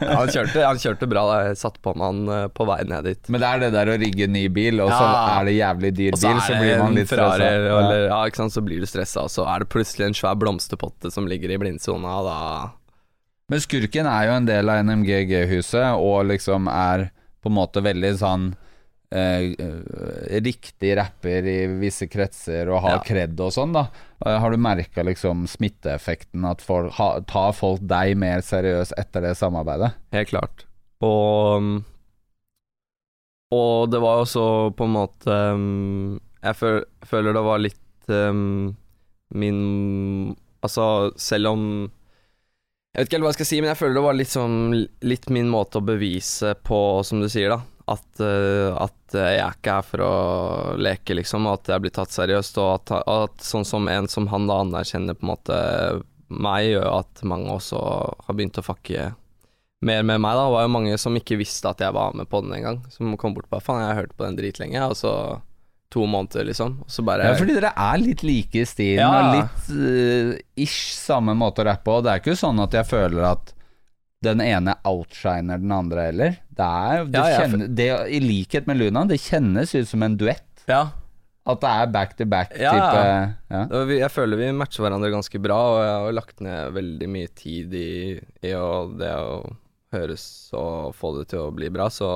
Ja, 0.00 0.16
han, 0.20 0.28
kjørte, 0.32 0.64
han 0.64 0.80
kjørte 0.80 1.08
bra, 1.10 1.26
da. 1.28 1.36
jeg 1.50 1.60
satt 1.60 1.76
på 1.82 1.92
med 1.94 2.06
han 2.06 2.22
øh, 2.28 2.48
på 2.56 2.64
vei 2.68 2.80
ned 2.88 3.04
dit. 3.04 3.28
Men 3.28 3.40
det 3.44 3.48
er 3.50 3.60
det 3.66 3.70
der 3.76 3.92
å 3.92 3.98
rigge 4.00 4.26
ny 4.32 4.46
bil, 4.48 4.80
og 4.80 4.88
så 4.90 5.04
Ja. 5.04 5.40
er 5.40 5.44
det 5.50 5.56
jævlig 5.58 5.92
dyr 6.00 6.16
bil, 6.16 6.40
så 6.48 6.58
blir 6.60 6.78
man 6.78 6.94
litt 6.94 7.08
stressa. 7.12 7.52
eller, 7.52 8.08
ja, 8.08 8.24
ikke 8.26 8.36
sant, 8.42 8.52
så 8.56 8.64
blir 8.64 8.80
du 8.80 8.86
stressa, 8.86 9.22
og 9.28 9.30
så 9.30 9.44
er 9.46 9.58
det 9.60 9.68
plutselig 9.68 10.06
en 10.06 10.14
svær 10.16 10.36
blomsterpotte 10.40 11.12
som 11.12 11.26
ligger 11.28 11.50
i 11.50 11.58
blindsona, 11.60 12.16
og 12.20 12.26
da 12.30 12.40
Men 13.50 13.58
skurken 13.60 14.06
er 14.06 14.26
jo 14.28 14.32
en 14.38 14.46
del 14.46 14.68
av 14.70 14.84
NMGG-huset, 14.86 15.96
og 15.98 16.26
liksom 16.30 16.68
er 16.70 17.10
på 17.42 17.48
en 17.50 17.56
måte 17.56 17.82
veldig 17.84 18.10
sånn 18.20 18.50
eh, 19.12 19.50
eh, 19.58 20.40
riktig 20.44 20.92
rapper 20.96 21.46
i 21.50 21.56
visse 21.80 22.06
kretser 22.06 22.68
og 22.70 22.82
har 22.84 22.98
Ja. 22.98 23.02
kred 23.02 23.40
og 23.42 23.50
sånn, 23.56 23.72
da. 23.74 23.88
Eh, 24.24 24.36
har 24.38 24.50
du 24.52 24.56
merka 24.56 25.02
liksom 25.02 25.46
smitteeffekten, 25.50 26.44
at 26.46 26.62
folk, 26.62 26.92
ha, 27.00 27.08
tar 27.26 27.50
folk 27.52 27.80
deg 27.82 28.14
mer 28.16 28.38
seriøst 28.46 28.94
etter 29.00 29.20
det 29.26 29.32
samarbeidet? 29.40 29.94
Helt 30.14 30.28
klart. 30.30 30.66
Og 31.02 31.56
um, 31.58 31.84
Og 33.50 33.90
det 33.90 33.98
var 34.00 34.20
også 34.22 34.44
på 34.78 34.84
en 34.86 34.92
måte 34.94 35.26
um, 35.56 36.20
Jeg 36.44 36.54
føl, 36.60 36.84
føler 37.08 37.34
det 37.34 37.42
var 37.42 37.58
litt 37.58 38.12
um, 38.14 38.76
min 39.34 40.36
Altså, 40.62 41.10
selv 41.16 41.48
om 41.54 41.62
Jeg 42.90 43.04
vet 43.04 43.06
ikke 43.06 43.18
helt 43.18 43.24
hva 43.24 43.30
jeg 43.30 43.38
skal 43.38 43.48
si, 43.48 43.58
men 43.62 43.70
jeg 43.70 43.78
føler 43.78 43.96
det 43.96 44.02
var 44.02 44.16
litt 44.18 44.32
sånn 44.32 44.56
Litt 45.06 45.28
min 45.30 45.50
måte 45.50 45.78
å 45.78 45.86
bevise 45.86 46.56
på, 46.66 46.80
som 47.06 47.22
du 47.22 47.28
sier, 47.30 47.52
da. 47.52 47.60
At, 47.90 48.22
uh, 48.22 48.74
at 48.82 49.14
jeg 49.14 49.38
er 49.38 49.54
ikke 49.54 49.76
her 49.76 49.86
for 49.86 50.02
å 50.06 50.14
leke, 50.78 51.14
liksom, 51.18 51.46
og 51.46 51.60
at 51.60 51.70
jeg 51.72 51.84
blir 51.84 51.94
tatt 51.94 52.14
seriøst. 52.14 52.58
Og 52.62 52.70
at, 52.74 52.92
at 53.10 53.46
sånn 53.46 53.66
som 53.66 53.86
en 53.90 54.10
som 54.10 54.26
han 54.30 54.46
da 54.50 54.60
anerkjenner 54.64 55.18
på 55.18 55.26
en 55.26 55.32
måte 55.32 55.60
meg, 56.30 56.68
gjør 56.70 56.90
at 57.00 57.22
mange 57.26 57.54
også 57.56 57.80
har 58.26 58.38
begynt 58.38 58.58
å 58.62 58.66
fucke 58.66 59.08
mer 59.86 60.02
med 60.04 60.20
meg, 60.22 60.36
da. 60.36 60.44
Det 60.44 60.54
var 60.54 60.66
jo 60.66 60.74
mange 60.76 60.98
som 61.00 61.18
ikke 61.18 61.38
visste 61.40 61.70
at 61.70 61.82
jeg 61.82 61.94
var 61.96 62.14
med 62.18 62.30
på 62.30 62.42
den 62.44 62.58
engang. 62.58 62.82
Som 62.94 63.14
kom 63.18 63.34
bort 63.38 63.50
bare 63.50 63.64
faen, 63.64 63.82
jeg 63.82 63.94
har 63.94 64.02
hørt 64.02 64.18
på 64.18 64.26
den 64.26 64.38
dritlenge, 64.38 64.82
og 64.86 64.98
så 64.98 65.14
to 65.90 66.04
måneder, 66.06 66.44
liksom. 66.46 66.76
Så 66.86 67.02
bare 67.06 67.24
Ja, 67.26 67.34
fordi 67.38 67.56
dere 67.58 67.72
er 67.76 67.98
litt 67.98 68.22
like 68.22 68.60
i 68.62 68.66
stilen, 68.68 69.00
Ja. 69.02 69.10
og 69.10 69.34
litt 69.38 69.70
eh, 69.74 70.38
ish 70.62 70.94
samme 70.94 71.34
måte 71.34 71.62
å 71.64 71.66
rappe 71.66 71.84
på. 71.88 71.96
Det 72.06 72.12
er 72.12 72.22
ikke 72.22 72.36
sånn 72.38 72.60
at 72.62 72.76
jeg 72.78 72.86
føler 72.86 73.26
at 73.32 73.52
den 74.22 74.40
ene 74.44 74.74
outshiner 74.84 75.58
den 75.58 75.72
andre 75.72 76.02
heller. 76.10 76.34
Det 76.52 76.66
er 76.66 77.04
det 77.08 77.20
Ja, 77.24 77.40
kjenner, 77.40 77.68
det, 77.74 77.86
I 78.12 78.20
likhet 78.20 78.66
med 78.68 78.76
Luna, 78.78 79.04
det 79.08 79.16
kjennes 79.20 79.74
ut 79.74 79.88
som 79.88 80.02
en 80.04 80.16
duett. 80.20 80.44
Ja. 80.68 80.90
At 81.48 81.62
det 81.64 81.70
er 81.72 81.86
back 81.90 82.12
to 82.18 82.26
back 82.28 82.52
Ja, 82.60 82.70
type 82.76 83.00
ja. 83.00 83.32
ja. 83.48 83.84
Vi, 83.88 83.96
jeg 83.98 84.10
føler 84.12 84.36
vi 84.36 84.50
matcher 84.52 84.84
hverandre 84.84 85.10
ganske 85.10 85.40
bra, 85.42 85.56
og 85.72 85.78
jeg 85.80 85.94
har 86.04 86.12
lagt 86.18 86.40
ned 86.44 86.74
veldig 86.76 87.08
mye 87.08 87.28
tid 87.34 87.72
i, 87.74 88.20
i 88.44 88.52
å, 88.54 88.68
det 89.00 89.08
å 89.16 89.40
høres 89.90 90.50
og 90.54 90.92
få 90.94 91.14
det 91.18 91.30
til 91.32 91.46
å 91.48 91.50
bli 91.56 91.70
bra, 91.72 91.88
så 91.90 92.10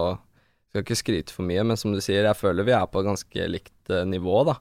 skal 0.74 0.82
ikke 0.82 0.98
skryte 0.98 1.30
for 1.34 1.46
mye, 1.46 1.62
men 1.62 1.78
som 1.78 1.92
du 1.94 2.00
sier, 2.02 2.26
jeg 2.26 2.36
føler 2.40 2.66
vi 2.66 2.74
er 2.74 2.86
på 2.90 3.02
ganske 3.06 3.44
likt 3.46 3.90
eh, 3.94 4.02
nivå, 4.10 4.40
da. 4.50 4.56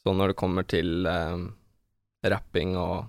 Så 0.00 0.14
når 0.16 0.30
det 0.32 0.36
kommer 0.40 0.62
til 0.70 1.02
eh, 1.10 1.40
rapping 2.30 2.76
og, 2.78 3.08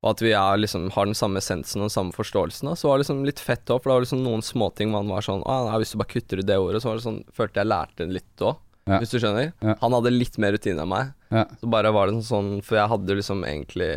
og 0.00 0.08
at 0.14 0.22
vi 0.24 0.32
er, 0.32 0.56
liksom, 0.62 0.88
har 0.96 1.06
den 1.10 1.18
samme 1.18 1.38
essensen 1.42 1.82
og 1.82 1.90
den 1.90 1.92
samme 1.94 2.16
forståelsen, 2.16 2.70
da, 2.70 2.74
så 2.80 2.88
var 2.88 2.96
det 2.98 3.04
liksom 3.04 3.20
litt 3.28 3.42
fett 3.44 3.68
òg, 3.68 3.82
for 3.82 3.90
det 3.90 3.96
var 3.98 4.06
liksom 4.06 4.24
noen 4.24 4.42
småting 4.46 4.90
man 4.94 5.10
var 5.12 5.22
sånn 5.26 5.44
Å, 5.44 5.58
nei, 5.68 5.76
hvis 5.82 5.92
du 5.92 5.98
bare 6.00 6.12
kutter 6.14 6.40
ut 6.40 6.48
det 6.48 6.56
ordet, 6.58 6.80
så 6.82 6.88
var 6.90 6.98
det 7.00 7.04
sånn 7.06 7.20
Følte 7.36 7.60
jeg 7.60 7.68
lærte 7.70 8.08
litt 8.08 8.44
òg, 8.46 8.56
Ja. 8.88 8.96
hvis 9.02 9.12
du 9.12 9.18
skjønner. 9.20 9.52
Ja. 9.62 9.74
Han 9.82 9.92
hadde 9.94 10.10
litt 10.14 10.38
mer 10.40 10.54
rutine 10.56 10.80
enn 10.82 10.88
meg. 10.90 11.12
Ja. 11.30 11.44
Så 11.60 11.68
bare 11.70 11.92
var 11.94 12.08
det 12.10 12.24
sånn 12.26 12.56
For 12.64 12.78
jeg 12.80 12.88
hadde 12.90 13.14
liksom 13.20 13.44
egentlig 13.46 13.90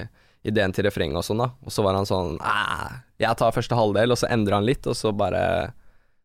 ideen 0.43 0.73
til 0.75 0.83
refrenget 0.85 1.15
og 1.21 1.23
sånn, 1.23 1.39
da. 1.39 1.47
Og 1.63 1.71
så 1.71 1.85
var 1.85 1.95
han 1.95 2.05
sånn 2.05 2.35
jeg 3.23 3.37
tar 3.39 3.53
første 3.55 3.77
halvdel, 3.79 4.11
og 4.11 4.19
så 4.19 4.27
endrer 4.27 4.57
han 4.59 4.65
litt, 4.67 4.83
og 4.91 4.97
så 4.99 5.13
bare 5.15 5.71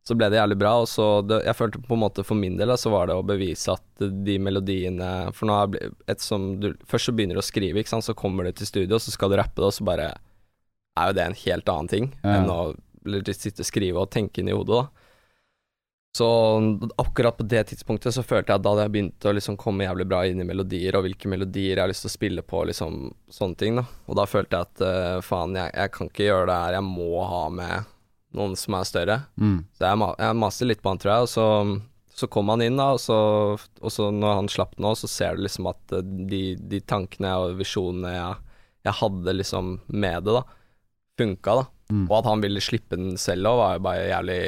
Så 0.08 0.16
ble 0.16 0.30
det 0.32 0.38
jævlig 0.40 0.56
bra. 0.62 0.70
Og 0.80 0.86
så 0.88 1.06
det, 1.28 1.42
Jeg 1.44 1.56
følte 1.58 1.82
på 1.84 1.96
en 1.98 2.00
måte 2.06 2.24
for 2.24 2.38
min 2.38 2.56
del 2.56 2.70
da, 2.72 2.78
så 2.80 2.88
var 2.94 3.10
det 3.10 3.16
å 3.18 3.24
bevise 3.28 3.74
at 3.74 4.04
de 4.24 4.38
melodiene 4.40 5.08
For 5.36 5.48
nå 5.50 5.56
er 5.60 5.90
et 6.08 6.24
som 6.24 6.54
du 6.62 6.70
Først 6.88 7.10
så 7.10 7.14
begynner 7.16 7.36
du 7.36 7.42
å 7.42 7.44
skrive, 7.44 7.82
ikke 7.82 7.92
sant, 7.92 8.06
så 8.06 8.16
kommer 8.16 8.48
du 8.48 8.52
til 8.56 8.70
studio, 8.70 8.96
så 9.02 9.12
skal 9.12 9.34
du 9.34 9.36
rappe 9.40 9.60
det, 9.60 9.68
og 9.68 9.76
så 9.76 9.84
bare 9.88 10.08
er 10.98 11.10
jo 11.10 11.18
det 11.18 11.26
en 11.28 11.36
helt 11.44 11.68
annen 11.74 11.90
ting 11.92 12.08
Ja. 12.24 12.38
enn 12.38 12.48
å 12.50 12.62
sitte 13.30 13.62
og 13.62 13.68
skrive 13.68 14.00
og 14.02 14.10
tenke 14.10 14.40
inn 14.42 14.48
i 14.50 14.56
hodet, 14.56 14.80
da. 14.82 14.88
Så 16.18 16.26
akkurat 16.98 17.36
på 17.38 17.44
det 17.46 17.62
tidspunktet 17.70 18.14
så 18.16 18.24
følte 18.26 18.50
jeg 18.50 18.58
at 18.58 18.64
da 18.64 18.72
hadde 18.72 18.86
jeg 18.88 18.92
begynt 18.96 19.26
å 19.28 19.34
liksom 19.36 19.56
komme 19.60 19.84
jævlig 19.86 20.06
bra 20.10 20.24
inn 20.26 20.40
i 20.42 20.46
melodier, 20.48 20.96
og 20.98 21.04
hvilke 21.06 21.30
melodier 21.30 21.76
jeg 21.76 21.82
har 21.84 21.92
lyst 21.92 22.02
til 22.06 22.10
å 22.10 22.16
spille 22.16 22.42
på, 22.42 22.64
liksom 22.68 22.96
sånne 23.32 23.60
ting, 23.60 23.78
da. 23.78 23.84
Og 24.08 24.18
da 24.18 24.24
følte 24.26 24.58
jeg 24.58 24.66
at 24.66 24.82
eh, 24.88 25.20
faen, 25.24 25.54
jeg, 25.60 25.70
jeg 25.78 25.92
kan 25.94 26.10
ikke 26.10 26.26
gjøre 26.26 26.48
det 26.50 26.58
her, 26.64 26.78
jeg 26.80 26.86
må 26.88 27.22
ha 27.28 27.44
med 27.60 27.94
noen 28.36 28.56
som 28.60 28.74
er 28.76 28.84
større. 28.88 29.20
Mm. 29.40 29.64
Så 29.78 29.86
jeg, 29.88 30.10
jeg 30.18 30.36
maste 30.36 30.66
litt 30.68 30.82
på 30.84 30.90
han, 30.92 30.98
tror 31.00 31.12
jeg, 31.14 31.22
og 31.22 31.30
så, 31.32 31.46
så 32.18 32.28
kom 32.28 32.48
han 32.52 32.62
inn, 32.66 32.76
da, 32.76 32.90
og 32.96 33.00
så, 33.00 33.16
og 33.80 33.92
så 33.94 34.10
når 34.12 34.34
han 34.42 34.48
slapp 34.52 34.76
nå, 34.82 34.92
så 34.98 35.08
ser 35.08 35.36
du 35.38 35.46
liksom 35.46 35.70
at 35.70 35.96
eh, 35.96 36.02
de, 36.28 36.42
de 36.60 36.80
tankene 36.84 37.32
og 37.40 37.56
visjonene 37.60 38.12
jeg, 38.14 38.36
jeg 38.88 38.96
hadde 39.00 39.36
liksom 39.40 39.74
med 39.88 40.24
det, 40.28 40.34
da, 40.38 40.42
funka, 41.18 41.54
da. 41.62 41.66
Mm. 41.88 42.04
Og 42.10 42.18
at 42.20 42.26
han 42.28 42.42
ville 42.44 42.60
slippe 42.60 42.98
den 43.00 43.14
selv 43.16 43.48
òg, 43.48 43.56
var 43.62 43.76
jo 43.78 43.84
bare 43.86 44.08
jævlig 44.10 44.40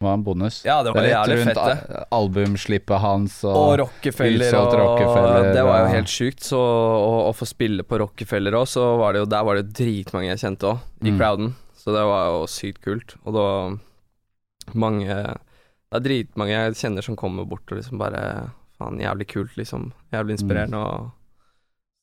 Det 0.00 0.06
var 0.06 0.14
en 0.16 0.22
bonus. 0.24 0.62
Ja, 0.64 0.78
det 0.82 0.94
var 0.96 1.04
det 1.04 1.10
jævlig 1.12 1.36
rundt 1.42 1.50
fett, 1.50 1.88
det. 1.92 2.04
albumslippet 2.16 3.02
hans 3.02 3.34
og, 3.44 3.56
Og 3.60 3.72
Rockefeller 3.82 4.56
og 4.56 4.72
Rockefeller, 4.80 5.50
Det 5.52 5.64
var 5.68 5.82
jo 5.82 5.90
helt 5.92 6.08
sjukt. 6.08 6.40
Så 6.48 6.56
å 6.56 7.34
få 7.36 7.44
spille 7.50 7.84
på 7.84 7.98
Rockefeller 8.00 8.56
òg, 8.56 8.64
så 8.72 8.86
var 8.96 9.12
det 9.12 9.20
jo 9.26 9.28
Der 9.28 9.44
var 9.44 9.60
det 9.60 9.66
dritmange 9.76 10.30
jeg 10.32 10.40
kjente 10.40 10.70
òg, 10.72 10.80
i 11.04 11.10
Mm. 11.12 11.18
crowden. 11.20 11.52
Så 11.80 11.94
det 11.96 12.02
var 12.04 12.26
jo 12.34 12.42
sykt 12.50 12.82
kult. 12.84 13.14
Og 13.24 13.32
da 13.36 13.46
mange 14.78 15.08
Det 15.08 15.98
er 15.98 16.04
dritmange 16.04 16.52
jeg 16.54 16.76
kjenner 16.78 17.02
som 17.02 17.16
kommer 17.18 17.46
bort 17.48 17.66
og 17.72 17.80
liksom 17.80 17.98
bare 17.98 18.50
Faen, 18.80 19.00
jævlig 19.02 19.26
kult, 19.28 19.56
liksom. 19.60 19.90
Jævlig 20.14 20.38
inspirerende, 20.38 20.78
og 20.80 21.10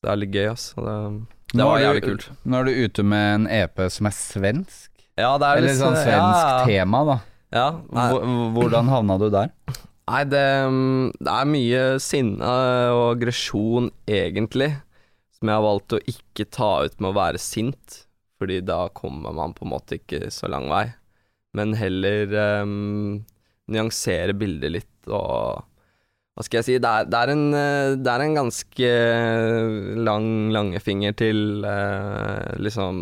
det 0.05 0.11
er 0.11 0.19
litt 0.21 0.33
gøy, 0.35 0.43
ass. 0.51 0.65
Og 0.77 0.83
det, 0.85 0.95
det 1.57 1.65
var 1.65 1.79
du- 1.79 1.83
jævlig 1.87 2.03
kult. 2.03 2.25
Nå 2.45 2.59
er 2.59 2.67
du 2.67 2.81
ute 2.85 3.05
med 3.13 3.29
en 3.35 3.47
EP 3.49 3.79
som 3.95 4.05
er 4.05 4.13
svensk. 4.13 4.91
Ja, 5.17 5.31
det 5.41 5.47
er 5.47 5.57
Eller 5.57 5.67
litt 5.71 5.79
sånn 5.79 5.95
ja, 5.97 6.03
svensk 6.05 6.43
ja. 6.43 6.65
tema, 6.69 6.99
da. 7.07 7.15
Ja, 7.55 7.67
nei, 7.89 8.05
Hvordan 8.53 8.91
havna 8.91 9.17
du 9.17 9.29
der? 9.33 9.49
Nei, 10.07 10.21
det, 10.29 10.43
mm, 10.69 11.07
det 11.17 11.33
er 11.33 11.49
mye 11.49 11.81
sinne 12.03 12.51
og 12.93 13.05
aggresjon, 13.15 13.89
egentlig, 14.05 14.69
som 15.39 15.49
jeg 15.49 15.57
har 15.57 15.65
valgt 15.65 15.97
å 15.97 16.03
ikke 16.13 16.45
ta 16.53 16.69
ut 16.85 16.99
med 17.01 17.09
å 17.09 17.17
være 17.17 17.41
sint, 17.41 18.03
fordi 18.37 18.61
da 18.65 18.87
kommer 18.95 19.33
man 19.35 19.55
på 19.57 19.65
en 19.65 19.73
måte 19.73 19.97
ikke 19.99 20.27
så 20.33 20.49
lang 20.51 20.67
vei. 20.71 20.85
Men 21.57 21.73
heller 21.77 22.33
um, 22.63 23.23
nyansere 23.71 24.35
bildet 24.37 24.73
litt 24.77 25.09
og 25.09 25.63
Hva 26.37 26.45
skal 26.45 26.59
jeg 26.59 26.67
si? 26.67 26.77
Det 26.83 26.89
er, 26.91 27.07
det 27.09 27.19
er, 27.19 27.31
en, 27.33 27.45
eh, 27.57 27.95
det 27.97 28.11
er 28.13 28.23
en 28.23 28.37
ganske 28.37 28.89
lang 30.05 30.27
langefinger 30.53 31.15
til 31.17 31.65
uh, 31.65 32.53
liksom 32.61 32.99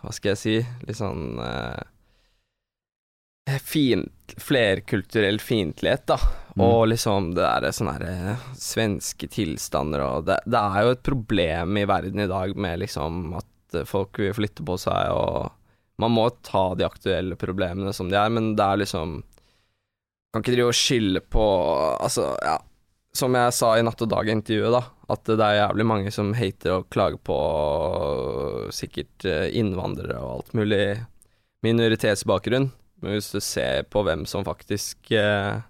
Hva 0.00 0.14
skal 0.16 0.32
jeg 0.32 0.40
si? 0.40 0.56
Litt 0.88 0.98
sånn 0.98 1.36
uh, 1.38 1.78
Fint, 3.62 4.34
flerkulturell 4.38 5.40
fiendtlighet, 5.42 6.04
da. 6.06 6.16
Mm. 6.54 6.62
Og 6.62 6.82
liksom 6.92 7.32
det 7.34 7.42
der 7.42 7.72
sånne 7.74 7.94
her 7.96 8.04
eh, 8.06 8.42
svenske 8.60 9.26
tilstander 9.32 10.02
og 10.04 10.26
det, 10.28 10.36
det 10.46 10.60
er 10.60 10.84
jo 10.84 10.92
et 10.92 11.02
problem 11.06 11.78
i 11.80 11.86
verden 11.88 12.22
i 12.22 12.28
dag 12.30 12.52
med 12.60 12.82
liksom 12.84 13.32
at 13.38 13.48
folk 13.88 14.20
vil 14.20 14.34
flytte 14.36 14.64
på 14.66 14.78
seg 14.80 15.12
og 15.16 15.52
Man 16.02 16.14
må 16.14 16.24
ta 16.42 16.72
de 16.74 16.86
aktuelle 16.86 17.36
problemene 17.38 17.92
som 17.92 18.08
de 18.10 18.16
er, 18.18 18.30
men 18.32 18.54
det 18.58 18.64
er 18.64 18.82
liksom 18.82 19.20
Kan 20.32 20.44
ikke 20.44 20.54
drive 20.56 20.72
og 20.72 20.78
skylde 20.78 21.22
på 21.32 21.46
Altså, 22.00 22.32
ja 22.42 22.58
Som 23.14 23.36
jeg 23.36 23.56
sa 23.56 23.74
i 23.76 23.84
Natt 23.84 24.02
og 24.02 24.08
Dag-intervjuet, 24.08 24.72
da, 24.72 24.82
at 25.12 25.26
det 25.28 25.44
er 25.44 25.58
jævlig 25.58 25.88
mange 25.88 26.12
som 26.14 26.32
hater 26.34 26.78
og 26.78 26.86
klager 26.94 27.20
på 27.20 27.36
sikkert 28.72 29.26
eh, 29.28 29.50
innvandrere 29.60 30.16
og 30.16 30.30
alt 30.38 30.54
mulig 30.56 30.84
minoritetsbakgrunn. 31.66 32.70
Men 33.02 33.18
hvis 33.18 33.28
du 33.34 33.40
ser 33.44 33.84
på 33.92 34.00
hvem 34.06 34.24
som 34.30 34.46
faktisk 34.48 35.12
eh, 35.12 35.60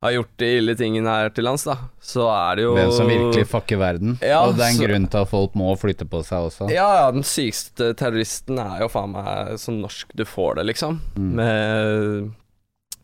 har 0.00 0.14
gjort 0.14 0.32
de 0.40 0.48
ille 0.56 0.74
tingene 0.78 1.12
her 1.12 1.32
til 1.36 1.44
lands, 1.44 1.66
da, 1.68 1.74
så 2.00 2.24
er 2.32 2.56
det 2.56 2.62
jo 2.64 2.74
Hvem 2.78 2.92
som 2.96 3.10
virkelig 3.10 3.46
fucker 3.50 3.80
verden. 3.82 4.14
Ja, 4.24 4.38
og 4.46 4.54
det 4.56 4.64
er 4.64 4.72
en 4.72 4.78
så- 4.78 4.86
grunn 4.88 5.08
til 5.12 5.20
at 5.20 5.28
folk 5.28 5.56
må 5.60 5.74
flytte 5.76 6.06
på 6.08 6.22
seg 6.24 6.46
også. 6.48 6.70
Ja, 6.72 6.86
ja, 7.02 7.10
den 7.12 7.26
sykeste 7.26 7.92
terroristen 8.00 8.58
er 8.58 8.80
jo 8.80 8.88
faen 8.88 9.12
meg 9.12 9.58
så 9.60 9.74
norsk 9.76 10.14
du 10.16 10.24
får 10.24 10.56
det, 10.56 10.66
liksom. 10.72 11.00
Mm. 11.16 11.34
Med, 11.36 12.30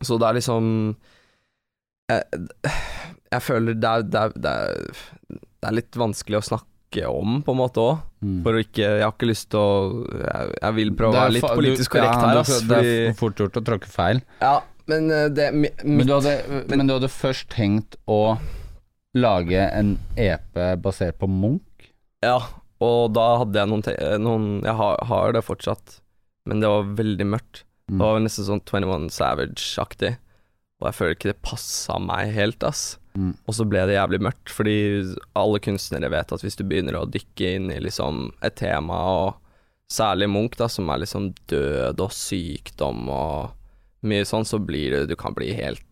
så 0.01 0.17
det 0.17 0.27
er 0.27 0.39
liksom 0.39 0.95
jeg, 2.09 2.23
jeg 3.31 3.43
føler 3.43 3.75
det 3.75 3.91
er, 3.91 4.01
det, 4.07 4.23
er, 4.23 4.33
det, 4.35 4.51
er, 4.51 5.37
det 5.37 5.69
er 5.69 5.75
litt 5.75 5.99
vanskelig 5.99 6.39
å 6.39 6.45
snakke 6.49 7.03
om, 7.11 7.41
på 7.43 7.53
en 7.53 7.59
måte 7.59 7.83
òg. 7.83 7.99
Mm. 8.23 8.39
For 8.41 8.57
å 8.57 8.61
ikke 8.63 8.81
Jeg 8.81 9.03
har 9.03 9.11
ikke 9.13 9.27
lyst 9.29 9.51
til 9.53 9.59
å 9.61 10.05
Jeg, 10.17 10.53
jeg 10.63 10.73
vil 10.79 10.93
prøve 10.97 11.11
å 11.13 11.19
være 11.19 11.33
litt 11.35 11.45
politisk 11.45 11.91
korrekt 11.93 12.15
ja, 12.15 12.29
her, 12.31 12.39
ass. 12.41 12.63
Det 12.65 12.79
er 12.79 13.13
fort 13.19 13.37
gjort 13.37 13.59
å 13.59 13.63
tråkke 13.67 13.91
feil. 13.91 14.23
Ja, 14.41 14.55
men 14.91 15.11
eh, 15.11 15.27
det 15.31 15.51
Men 15.53 16.05
du, 16.05 16.13
hadde, 16.13 16.63
men 16.71 16.87
du 16.87 16.95
hadde 16.95 17.11
først 17.11 17.49
tenkt 17.53 17.97
å 18.07 18.37
lage 19.17 19.61
en 19.73 19.95
EP 20.19 20.59
basert 20.83 21.19
på 21.21 21.29
Munch? 21.31 21.89
Ja, 22.25 22.39
og 22.83 23.13
da 23.17 23.27
hadde 23.41 23.57
jeg 23.59 23.71
noen, 23.71 23.83
te 23.85 23.95
noen 24.21 24.47
Jeg 24.65 24.75
har, 24.77 24.99
har 25.09 25.33
det 25.33 25.45
fortsatt, 25.45 25.99
men 26.49 26.61
det 26.61 26.69
var 26.71 26.93
veldig 26.97 27.27
mørkt. 27.33 27.63
Mm. 27.87 27.97
Det 27.97 28.03
var 28.03 28.23
nesten 28.23 28.47
sånn 28.47 28.63
21 28.67 29.09
Savage-aktig. 29.15 30.13
Og 30.77 30.89
jeg 30.89 30.97
føler 30.97 31.15
ikke 31.15 31.31
det 31.31 31.41
passa 31.45 31.97
meg 32.01 32.35
helt, 32.35 32.63
ass. 32.67 32.97
Mm. 33.17 33.33
Og 33.49 33.55
så 33.57 33.65
ble 33.65 33.81
det 33.89 33.97
jævlig 33.97 34.21
mørkt, 34.27 34.51
fordi 34.53 34.77
alle 35.39 35.61
kunstnere 35.63 36.11
vet 36.13 36.33
at 36.35 36.43
hvis 36.45 36.59
du 36.59 36.63
begynner 36.67 36.99
å 36.99 37.07
dykke 37.09 37.53
inn 37.57 37.71
i 37.73 37.79
liksom 37.81 38.27
et 38.45 38.59
tema, 38.59 38.99
og 39.23 39.91
særlig 39.91 40.29
Munch, 40.29 40.57
da, 40.59 40.69
som 40.69 40.89
er 40.93 41.01
liksom 41.01 41.31
død 41.49 42.03
og 42.03 42.13
sykdom 42.13 43.07
og 43.09 43.56
mye 44.07 44.25
sånn, 44.27 44.45
så 44.47 44.59
blir 44.63 44.91
det 44.95 45.07
Du 45.11 45.15
kan 45.19 45.35
bli 45.37 45.51
helt 45.57 45.83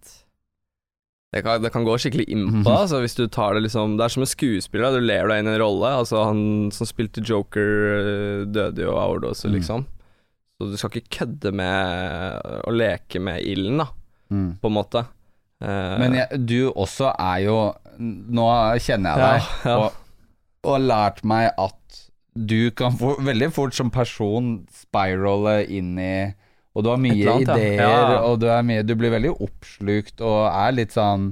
det 1.36 1.42
kan, 1.44 1.60
det 1.60 1.68
kan 1.74 1.84
gå 1.84 1.98
skikkelig 2.00 2.30
innpå, 2.32 2.64
deg. 2.64 2.78
altså, 2.86 3.02
hvis 3.04 3.16
du 3.18 3.26
tar 3.28 3.58
det 3.58 3.66
liksom 3.66 3.98
Det 4.00 4.06
er 4.06 4.14
som 4.14 4.24
en 4.24 4.30
skuespiller, 4.32 4.94
du 4.96 5.02
ler 5.04 5.28
deg 5.28 5.42
inn 5.42 5.50
i 5.50 5.56
en 5.58 5.60
rolle. 5.60 5.90
Altså, 6.00 6.22
han 6.30 6.44
som 6.72 6.88
spilte 6.88 7.20
Joker, 7.28 7.72
øh, 7.92 8.46
døde 8.56 8.86
jo 8.86 8.94
av 8.96 9.10
overdose, 9.18 9.50
Mm. 9.50 9.56
liksom. 9.58 9.84
Så 10.56 10.70
du 10.72 10.78
skal 10.80 10.92
ikke 10.96 11.18
kødde 11.18 11.52
med 11.52 12.64
å 12.64 12.72
leke 12.72 13.20
med 13.20 13.44
ilden, 13.44 13.78
da, 13.84 13.88
Mm. 14.32 14.58
på 14.64 14.68
en 14.72 14.78
måte. 14.78 15.02
Eh, 15.62 15.98
Men 16.00 16.14
jeg, 16.22 16.46
du 16.46 16.72
også 16.72 17.12
er 17.20 17.44
jo 17.50 17.58
Nå 18.00 18.46
kjenner 18.84 19.16
jeg 19.16 19.20
deg, 19.20 19.52
ja. 19.66 19.76
Og, 19.78 19.94
og 20.64 20.72
har 20.74 20.88
lært 20.88 21.24
meg 21.24 21.52
at 21.58 22.02
du 22.36 22.72
kan 22.72 22.92
for, 23.00 23.16
veldig 23.24 23.52
fort 23.56 23.74
som 23.74 23.90
person 23.90 24.68
spirale 24.72 25.66
inn 25.72 25.98
i 26.00 26.34
Og 26.76 26.84
du 26.84 26.90
har 26.92 27.00
mye 27.00 27.16
annet, 27.32 27.48
ideer, 27.56 27.80
Ja, 27.80 27.90
ja. 28.12 28.20
og 28.28 28.40
du, 28.44 28.50
er 28.52 28.62
mye, 28.68 28.84
du 28.84 28.96
blir 29.00 29.14
veldig 29.16 29.32
oppslukt 29.42 30.20
og 30.22 30.42
er 30.52 30.74
litt 30.76 30.92
sånn 30.96 31.30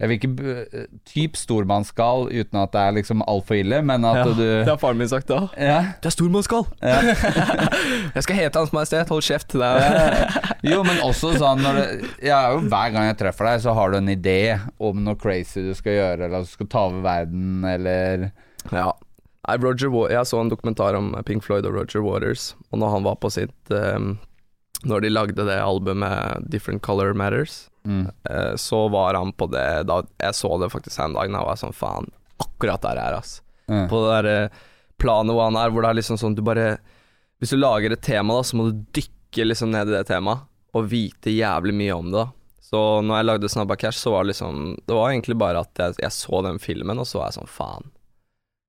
Jeg 0.00 0.08
vil 0.08 0.16
ikke 0.20 0.86
Typ 1.10 1.34
stormannsgal 1.36 2.28
uten 2.30 2.60
at 2.62 2.70
det 2.72 2.80
er 2.86 2.94
liksom 3.00 3.20
altfor 3.28 3.58
ille, 3.58 3.80
men 3.82 4.04
at 4.06 4.20
ja, 4.20 4.24
du 4.30 4.42
Det 4.44 4.70
har 4.70 4.78
faren 4.80 5.00
min 5.00 5.10
sagt 5.10 5.28
da. 5.28 5.40
ja, 5.58 5.80
Du 6.00 6.06
er 6.08 6.14
stormannsgal! 6.14 6.64
ja. 6.80 7.00
Jeg 8.14 8.22
skal 8.24 8.38
hete 8.38 8.62
Hans 8.62 8.72
Majestet, 8.72 9.10
hold 9.12 9.26
kjeft. 9.26 9.48
til 9.52 9.60
deg. 9.60 9.82
Jo, 10.70 10.80
men 10.86 11.02
også 11.04 11.34
sånn 11.38 11.60
når 11.62 11.76
det, 11.82 11.88
er 12.30 12.54
jo, 12.54 12.62
Hver 12.70 12.94
gang 12.94 13.08
jeg 13.10 13.18
treffer 13.20 13.46
deg, 13.50 13.60
så 13.66 13.74
har 13.76 13.92
du 13.92 13.98
en 14.00 14.08
idé 14.14 14.38
om 14.82 15.02
noe 15.04 15.18
crazy 15.20 15.62
du 15.68 15.74
skal 15.78 15.94
gjøre, 15.98 16.24
eller 16.30 16.40
at 16.40 16.48
du 16.48 16.54
skal 16.54 16.70
ta 16.72 16.86
over 16.88 17.04
verden, 17.04 17.60
eller 17.76 18.30
Ja. 18.72 18.88
Roger 19.48 19.88
Jeg 20.12 20.26
så 20.28 20.40
en 20.42 20.50
dokumentar 20.52 20.94
om 20.98 21.12
Pink 21.24 21.42
Floyd 21.46 21.64
og 21.68 21.74
Roger 21.78 22.02
Waters, 22.04 22.50
og 22.72 22.80
når 22.82 22.90
han 22.96 23.06
var 23.06 23.14
på 23.22 23.30
sitt 23.32 23.70
ehm, 23.72 24.16
Når 24.86 25.02
de 25.02 25.10
lagde 25.10 25.44
det 25.48 25.58
albumet 25.58 26.44
Different 26.50 26.82
Color 26.86 27.14
Matters, 27.18 27.66
mm. 27.82 28.06
eh, 28.30 28.54
så 28.56 28.84
var 28.92 29.18
han 29.18 29.32
på 29.32 29.48
det 29.50 29.66
da, 29.90 30.02
Jeg 30.22 30.36
så 30.38 30.52
det 30.62 30.70
faktisk 30.70 31.00
en 31.02 31.16
dag, 31.16 31.32
da 31.32 31.42
var 31.42 31.56
jeg 31.56 31.64
sånn 31.64 31.74
faen, 31.74 32.10
akkurat 32.38 32.84
der 32.84 33.00
er, 33.02 33.18
ass. 33.18 33.40
Mm. 33.66 33.88
På 33.90 34.04
det 34.04 34.12
der 34.12 34.30
eh, 34.30 34.60
planet 35.02 35.34
hvor 35.34 35.50
han 35.50 35.58
er, 35.58 35.74
hvor 35.74 35.84
det 35.84 35.90
er 35.90 36.00
liksom 36.00 36.18
sånn 36.20 36.36
du 36.38 36.44
bare 36.46 36.78
Hvis 37.38 37.54
du 37.54 37.58
lager 37.58 37.92
et 37.94 38.02
tema, 38.02 38.38
da, 38.38 38.46
så 38.46 38.58
må 38.58 38.68
du 38.68 38.84
dykke 38.94 39.50
liksom 39.50 39.74
ned 39.74 39.90
i 39.90 39.96
det 39.96 40.06
temaet, 40.08 40.46
og 40.76 40.88
vite 40.90 41.32
jævlig 41.32 41.74
mye 41.74 41.98
om 41.98 42.10
det, 42.12 42.22
da. 42.22 42.30
Så 42.68 42.80
når 43.00 43.16
jeg 43.16 43.26
lagde 43.26 43.48
Snabba 43.48 43.76
Cash, 43.80 43.96
så 44.02 44.10
var 44.12 44.24
det 44.24 44.34
liksom 44.34 44.74
Det 44.84 44.92
var 44.92 45.08
egentlig 45.08 45.38
bare 45.40 45.62
at 45.64 45.80
jeg, 45.80 45.94
jeg 46.02 46.12
så 46.12 46.42
den 46.44 46.58
filmen, 46.60 47.00
og 47.00 47.08
så 47.08 47.22
var 47.22 47.30
jeg 47.30 47.38
sånn 47.38 47.50
faen. 47.50 47.92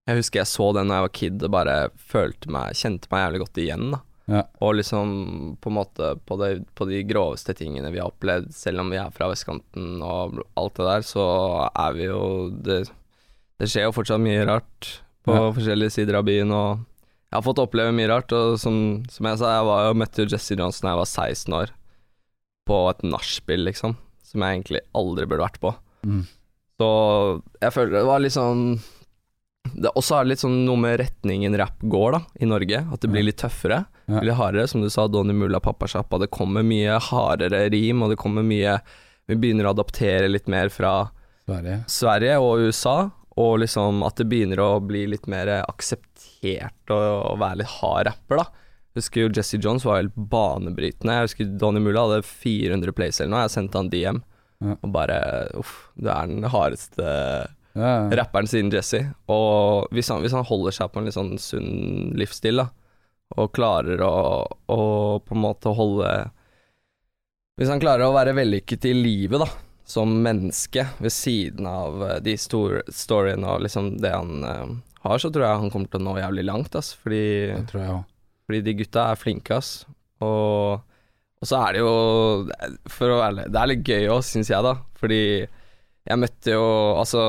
Jeg 0.08 0.22
husker 0.22 0.42
jeg 0.42 0.50
så 0.50 0.70
den 0.74 0.90
da 0.90 1.00
jeg 1.00 1.06
var 1.06 1.18
kid 1.20 1.44
og 1.46 1.52
bare 1.54 1.74
følte 2.00 2.50
meg 2.54 2.78
Kjente 2.80 3.12
meg 3.12 3.26
jævlig 3.26 3.42
godt 3.44 3.60
igjen, 3.62 3.90
da. 3.94 4.00
Ja. 4.30 4.44
Og 4.62 4.76
liksom 4.78 5.58
på 5.62 5.72
en 5.72 5.78
måte 5.80 6.12
på, 6.30 6.36
det, 6.38 6.50
på 6.78 6.86
de 6.90 7.00
groveste 7.10 7.56
tingene 7.58 7.90
vi 7.92 7.98
har 8.02 8.12
opplevd, 8.12 8.52
selv 8.54 8.84
om 8.84 8.92
vi 8.94 9.00
er 9.02 9.10
fra 9.16 9.30
vestkanten 9.32 10.04
og 10.06 10.38
alt 10.60 10.76
det 10.78 10.86
der, 10.86 11.06
så 11.08 11.26
er 11.74 11.96
vi 11.98 12.06
jo 12.12 12.20
Det, 12.54 12.84
det 13.60 13.70
skjer 13.72 13.88
jo 13.88 13.96
fortsatt 13.96 14.22
mye 14.22 14.46
rart 14.46 14.92
på 15.26 15.34
Ja. 15.36 15.50
forskjellige 15.56 15.92
sider 15.98 16.20
av 16.20 16.28
byen, 16.30 16.54
og 16.56 16.86
jeg 17.30 17.38
har 17.38 17.46
fått 17.46 17.60
oppleve 17.62 17.92
mye 17.94 18.08
rart. 18.10 18.32
Og 18.34 18.56
som, 18.62 18.78
som 19.10 19.26
jeg 19.30 19.38
sa, 19.42 19.56
jeg 19.58 19.66
var 19.68 19.88
jo 19.90 19.98
møtte 20.02 20.24
jo 20.24 20.30
Jesse 20.32 20.56
Johnson 20.58 20.88
da 20.88 20.94
jeg 20.94 21.02
var 21.02 21.10
16 21.10 21.58
år, 21.60 21.74
på 22.70 22.78
et 22.90 23.04
nachspiel, 23.04 23.66
liksom, 23.66 23.98
som 24.30 24.46
jeg 24.46 24.60
egentlig 24.60 24.82
aldri 24.98 25.26
burde 25.26 25.44
vært 25.48 25.60
på. 25.62 25.74
Mm. 26.06 26.24
Så 26.80 26.88
jeg 27.60 27.74
føler 27.76 27.98
det 28.00 28.06
var 28.08 28.22
litt 28.24 28.38
sånn 28.38 28.64
Og 29.96 30.02
så 30.04 30.18
er 30.18 30.26
det 30.26 30.34
litt 30.34 30.42
sånn 30.44 30.58
noe 30.66 30.80
med 30.80 30.98
retningen 31.02 31.56
rap 31.60 31.82
går, 31.92 32.16
da, 32.18 32.20
i 32.44 32.48
Norge. 32.50 32.82
At 32.94 33.04
det 33.04 33.12
blir 33.12 33.24
litt 33.28 33.40
tøffere. 33.42 33.84
Ja. 34.10 34.22
Litt 34.26 34.38
hardere. 34.40 34.68
Som 34.72 34.82
du 34.84 34.90
sa, 34.92 35.06
Donny 35.12 35.34
Mulla 35.36 35.60
Pappasjappa. 35.64 36.20
Det 36.24 36.32
kommer 36.34 36.66
mye 36.68 36.98
hardere 37.10 37.66
rim, 37.74 38.04
og 38.04 38.12
det 38.14 38.20
kommer 38.22 38.44
mye 38.46 38.80
Vi 39.30 39.36
begynner 39.38 39.68
å 39.70 39.76
adaptere 39.76 40.28
litt 40.32 40.48
mer 40.50 40.72
fra 40.74 40.94
Sverige. 41.46 41.84
Sverige 41.90 42.38
og 42.42 42.64
USA, 42.66 42.96
og 43.38 43.60
liksom 43.62 44.02
at 44.08 44.18
det 44.18 44.26
begynner 44.32 44.60
å 44.64 44.80
bli 44.82 45.04
litt 45.12 45.28
mer 45.30 45.52
akseptert 45.68 46.90
å, 46.94 46.98
å 47.30 47.36
være 47.38 47.60
litt 47.62 47.76
hard 47.80 48.10
rapper, 48.10 48.42
da. 48.42 48.48
Jeg 48.90 49.04
husker 49.04 49.22
jo 49.22 49.30
Jesse 49.38 49.60
Jones 49.62 49.86
var 49.86 50.00
helt 50.02 50.16
banebrytende. 50.18 51.14
Jeg 51.20 51.28
husker 51.30 51.52
Donny 51.62 51.80
Mulla 51.86 52.08
hadde 52.08 52.26
400 52.26 52.96
plays 52.98 53.20
eller 53.22 53.36
noe. 53.36 53.44
Jeg 53.46 53.54
sendte 53.54 53.78
han 53.84 53.92
DM 53.94 54.24
Ja. 54.66 54.74
og 54.82 54.90
bare 54.92 55.20
Uff, 55.62 55.76
du 55.96 56.10
er 56.12 56.26
den 56.28 56.50
hardeste 56.52 57.06
Ja. 57.78 58.10
rapperen 58.18 58.50
siden 58.50 58.72
Jesse. 58.74 59.04
Og 59.30 59.88
hvis 59.94 60.10
han, 60.12 60.24
hvis 60.24 60.36
han 60.36 60.48
holder 60.48 60.76
seg 60.76 60.92
på 60.92 61.02
en 61.02 61.10
litt 61.10 61.18
sånn 61.18 61.36
sunn 61.42 62.14
livsstil, 62.18 62.64
da, 62.64 62.70
og 63.38 63.54
klarer 63.54 64.02
å, 64.02 64.14
å 64.74 64.82
på 65.22 65.36
en 65.36 65.44
måte 65.44 65.70
holde 65.78 66.10
Hvis 67.60 67.70
han 67.70 67.82
klarer 67.82 68.08
å 68.08 68.16
være 68.16 68.34
vellykket 68.38 68.88
i 68.90 68.94
livet, 68.96 69.44
da, 69.44 69.50
som 69.90 70.12
menneske, 70.24 70.86
ved 70.98 71.14
siden 71.14 71.68
av 71.70 72.04
eh, 72.06 72.20
de 72.24 72.36
store 72.40 72.84
storyene 72.94 73.56
og 73.56 73.66
liksom 73.66 73.96
det 74.02 74.14
han 74.14 74.46
uh, 74.46 74.76
har, 75.04 75.22
så 75.22 75.32
tror 75.34 75.46
jeg 75.46 75.62
han 75.64 75.74
kommer 75.74 75.92
til 75.92 76.02
å 76.02 76.06
nå 76.06 76.14
jævlig 76.20 76.46
langt, 76.48 76.78
ass. 76.78 76.94
Fordi, 77.02 77.24
fordi 78.48 78.62
de 78.66 78.76
gutta 78.80 79.10
er 79.10 79.20
flinke, 79.20 79.58
ass. 79.58 79.74
Og, 80.24 80.80
og 81.40 81.48
så 81.48 81.60
er 81.64 81.78
det 81.78 81.80
jo 81.80 81.92
For 82.92 83.08
å 83.08 83.20
være 83.22 83.30
ærlig, 83.30 83.46
det 83.48 83.60
er 83.62 83.70
litt 83.72 83.92
gøy 83.92 84.10
òg, 84.16 84.24
syns 84.28 84.52
jeg, 84.52 84.66
da. 84.66 84.76
Fordi 85.00 85.22
jeg 86.10 86.18
møtte 86.18 86.56
jo 86.56 86.64
Altså, 86.98 87.22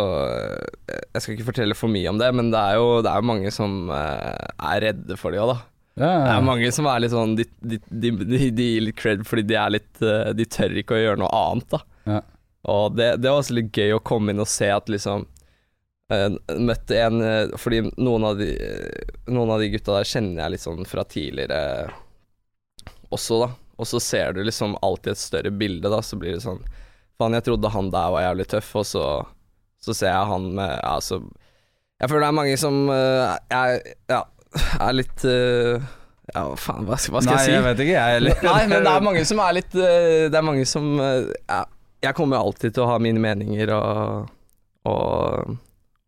jeg 0.88 1.22
skal 1.22 1.34
ikke 1.36 1.48
fortelle 1.50 1.76
for 1.78 1.92
mye 1.92 2.08
om 2.10 2.20
det, 2.20 2.30
men 2.36 2.52
det 2.52 2.60
er 2.60 2.78
jo, 2.80 3.00
det 3.04 3.12
er 3.12 3.26
mange 3.32 3.52
som 3.54 3.90
eh, 3.94 4.46
er 4.72 4.84
redde 4.86 5.18
for 5.20 5.34
det 5.34 5.42
òg, 5.42 5.52
da. 5.52 5.58
Ja, 6.00 6.06
Det 6.06 6.30
ja. 6.30 6.36
er 6.38 6.46
mange 6.46 6.70
som 6.72 6.88
er 6.88 7.02
litt 7.02 7.12
sånn 7.12 7.34
De, 7.36 7.44
de, 7.60 7.80
de, 7.90 8.12
de, 8.22 8.38
gir 8.56 8.84
litt 8.86 8.96
cred 8.96 9.24
fordi 9.26 9.44
de 9.50 9.58
er 9.58 9.74
litt 9.74 10.04
eh, 10.06 10.30
De 10.38 10.46
tør 10.48 10.78
ikke 10.80 10.96
å 10.96 11.02
gjøre 11.02 11.20
noe 11.20 11.32
annet, 11.42 11.68
da. 11.74 11.82
Ja. 12.08 12.20
Og 12.70 12.96
det, 12.96 13.10
det 13.20 13.30
var 13.30 13.42
også 13.42 13.56
litt 13.56 13.76
gøy 13.76 13.96
å 13.96 14.02
komme 14.04 14.32
inn 14.32 14.42
og 14.42 14.48
se 14.50 14.68
at 14.72 14.88
liksom 14.92 15.26
eh, 16.12 16.28
Møtte 16.60 17.00
en 17.00 17.24
eh, 17.24 17.56
Fordi 17.60 17.82
noen 17.96 18.28
av, 18.30 18.40
de, 18.40 18.52
eh, 18.54 19.16
noen 19.32 19.56
av 19.56 19.62
de 19.62 19.70
gutta 19.74 19.98
der 19.98 20.08
kjenner 20.08 20.44
jeg 20.44 20.56
litt 20.56 20.66
sånn 20.66 20.88
fra 20.88 21.04
tidligere 21.08 21.64
også, 23.10 23.40
da. 23.42 23.46
Og 23.82 23.88
så 23.90 23.98
ser 23.98 24.36
du 24.36 24.44
liksom 24.46 24.76
alltid 24.86 25.16
et 25.16 25.18
større 25.18 25.50
bilde, 25.50 25.90
da. 25.90 25.98
Så 25.98 26.14
blir 26.20 26.36
det 26.36 26.44
sånn 26.44 26.60
Faen, 27.20 27.34
jeg 27.36 27.44
trodde 27.46 27.70
han 27.74 27.90
der 27.92 28.10
var 28.14 28.22
jævlig 28.24 28.46
tøff, 28.48 28.68
og 28.80 28.86
så, 28.88 29.04
så 29.84 29.92
ser 29.96 30.08
jeg 30.14 30.28
han 30.32 30.46
med 30.56 30.70
Ja, 30.80 30.94
så 31.04 31.18
Jeg 32.00 32.08
føler 32.08 32.24
det 32.24 32.28
er 32.32 32.36
mange 32.40 32.56
som 32.60 32.78
uh, 32.88 33.34
er, 33.52 33.74
ja, 34.08 34.22
er 34.80 34.94
litt 34.96 35.24
uh, 35.28 35.76
Ja, 36.32 36.46
faen, 36.56 36.86
hva, 36.88 36.96
skal- 36.96 37.16
hva 37.18 37.22
skal 37.26 37.34
Nei, 37.36 37.42
jeg 37.42 37.50
si? 37.50 37.54
jeg 37.58 37.64
vet 37.68 37.82
ikke, 37.84 37.96
jeg 37.98 38.16
heller. 38.16 38.44
Nei, 38.48 38.60
men 38.72 38.84
det 38.86 38.92
er 38.96 39.04
mange 39.10 39.24
som 39.28 39.42
er 39.44 39.56
litt 39.60 39.76
uh, 39.76 40.26
Det 40.32 40.38
er 40.40 40.46
mange 40.48 40.64
som 40.70 40.90
ja, 41.02 41.60
Jeg 42.06 42.16
kommer 42.16 42.38
jo 42.40 42.44
alltid 42.48 42.76
til 42.78 42.86
å 42.86 42.90
ha 42.94 42.98
mine 43.02 43.20
meninger 43.20 43.72
og, 43.76 44.30
og, 44.88 45.56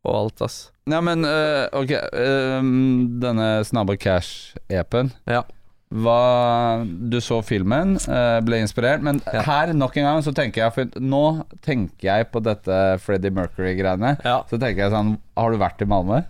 og 0.09 0.15
alt, 0.23 0.45
ass. 0.49 0.61
Ja, 0.91 0.99
men 1.05 1.23
ok 1.77 1.93
Denne 3.23 3.51
Snabba 3.69 3.95
Cash-apen 4.01 5.13
Ja. 5.31 5.45
Hva 5.93 6.87
Du 7.11 7.19
så 7.21 7.43
filmen, 7.45 7.97
øh, 8.09 8.41
ble 8.47 8.63
inspirert, 8.65 9.03
men 9.05 9.21
Ja. 9.33 9.43
her 9.43 9.73
nok 9.77 9.97
en 10.01 10.05
gang 10.09 10.23
så 10.25 10.33
tenker 10.35 10.63
jeg 10.65 10.73
For 10.75 11.01
nå 11.01 11.45
tenker 11.61 12.09
jeg 12.09 12.31
på 12.33 12.41
dette 12.43 12.99
Freddie 13.03 13.31
Mercury-greiene. 13.31 14.15
Ja. 14.25 14.43
Så 14.49 14.59
tenker 14.59 14.87
jeg 14.87 14.93
sånn 14.95 15.19
Har 15.37 15.51
du 15.53 15.59
vært 15.59 15.83
i 15.83 15.89
Malmö? 15.91 16.23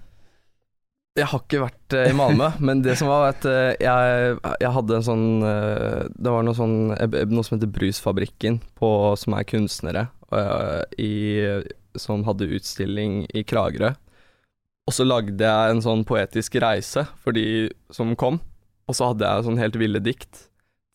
Jeg 1.15 1.27
har 1.29 1.41
ikke 1.45 1.61
vært 1.61 1.93
eh, 1.93 2.09
i 2.09 2.15
Malmö, 2.17 2.47
men 2.67 2.81
det 2.83 2.97
som 2.99 3.09
var 3.13 3.29
at 3.35 3.45
eh, 3.45 3.75
jeg, 3.85 4.39
jeg 4.65 4.73
hadde 4.73 4.97
en 4.97 5.05
sånn 5.05 5.27
eh, 5.45 6.07
Det 6.17 6.33
var 6.33 6.43
noe 6.47 6.57
sånn 6.57 6.77
eh, 6.97 7.19
Noe 7.29 7.45
som 7.45 7.59
heter 7.59 7.69
Brusfabrikken, 7.75 8.61
på, 8.81 8.91
som 9.21 9.35
er 9.37 9.45
kunstnere, 9.45 10.07
eh, 10.33 10.81
i, 10.99 11.13
som 12.01 12.25
hadde 12.25 12.49
utstilling 12.57 13.27
i 13.37 13.43
Kragerø. 13.45 13.93
Og 14.89 14.97
så 14.97 15.05
lagde 15.05 15.37
jeg 15.45 15.71
en 15.77 15.83
sånn 15.85 16.01
poetisk 16.09 16.57
reise 16.65 17.05
for 17.23 17.37
de 17.37 17.69
som 17.93 18.17
kom, 18.17 18.41
og 18.93 18.99
så 18.99 19.11
hadde 19.11 19.29
jeg 19.29 19.47
sånn 19.49 19.61
helt 19.63 19.79
ville 19.81 20.03
dikt 20.05 20.47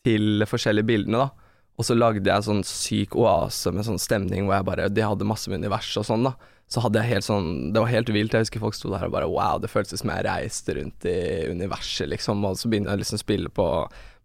til 0.06 0.46
forskjellige 0.48 0.88
bildene, 0.88 1.26
da. 1.26 1.48
Og 1.78 1.86
så 1.86 1.94
lagde 1.98 2.26
jeg 2.26 2.46
sånn 2.46 2.64
syk 2.66 3.16
oase 3.18 3.74
med 3.74 3.86
sånn 3.86 4.00
stemning 4.02 4.48
hvor 4.48 4.56
jeg 4.58 4.66
bare 4.66 4.88
De 4.90 5.04
hadde 5.06 5.28
masse 5.30 5.50
med 5.50 5.62
univers 5.62 5.92
og 6.00 6.08
sånn, 6.08 6.26
da. 6.26 6.34
Så 6.68 6.82
hadde 6.84 7.00
jeg 7.00 7.16
helt 7.16 7.28
sånn 7.28 7.50
Det 7.74 7.84
var 7.84 7.92
helt 7.92 8.10
vilt. 8.12 8.34
Jeg 8.34 8.48
husker 8.48 8.64
folk 8.64 8.76
sto 8.76 8.92
der 8.92 9.06
og 9.08 9.14
bare 9.14 9.30
Wow, 9.30 9.60
det 9.64 9.70
føltes 9.72 10.02
som 10.02 10.12
jeg 10.12 10.26
reiste 10.28 10.78
rundt 10.78 11.06
i 11.08 11.18
universet, 11.54 12.10
liksom. 12.12 12.42
Og 12.50 12.58
så 12.60 12.72
begynte 12.72 12.94
jeg 12.96 13.04
liksom 13.04 13.20
å 13.20 13.24
spille 13.24 13.52
på 13.54 13.68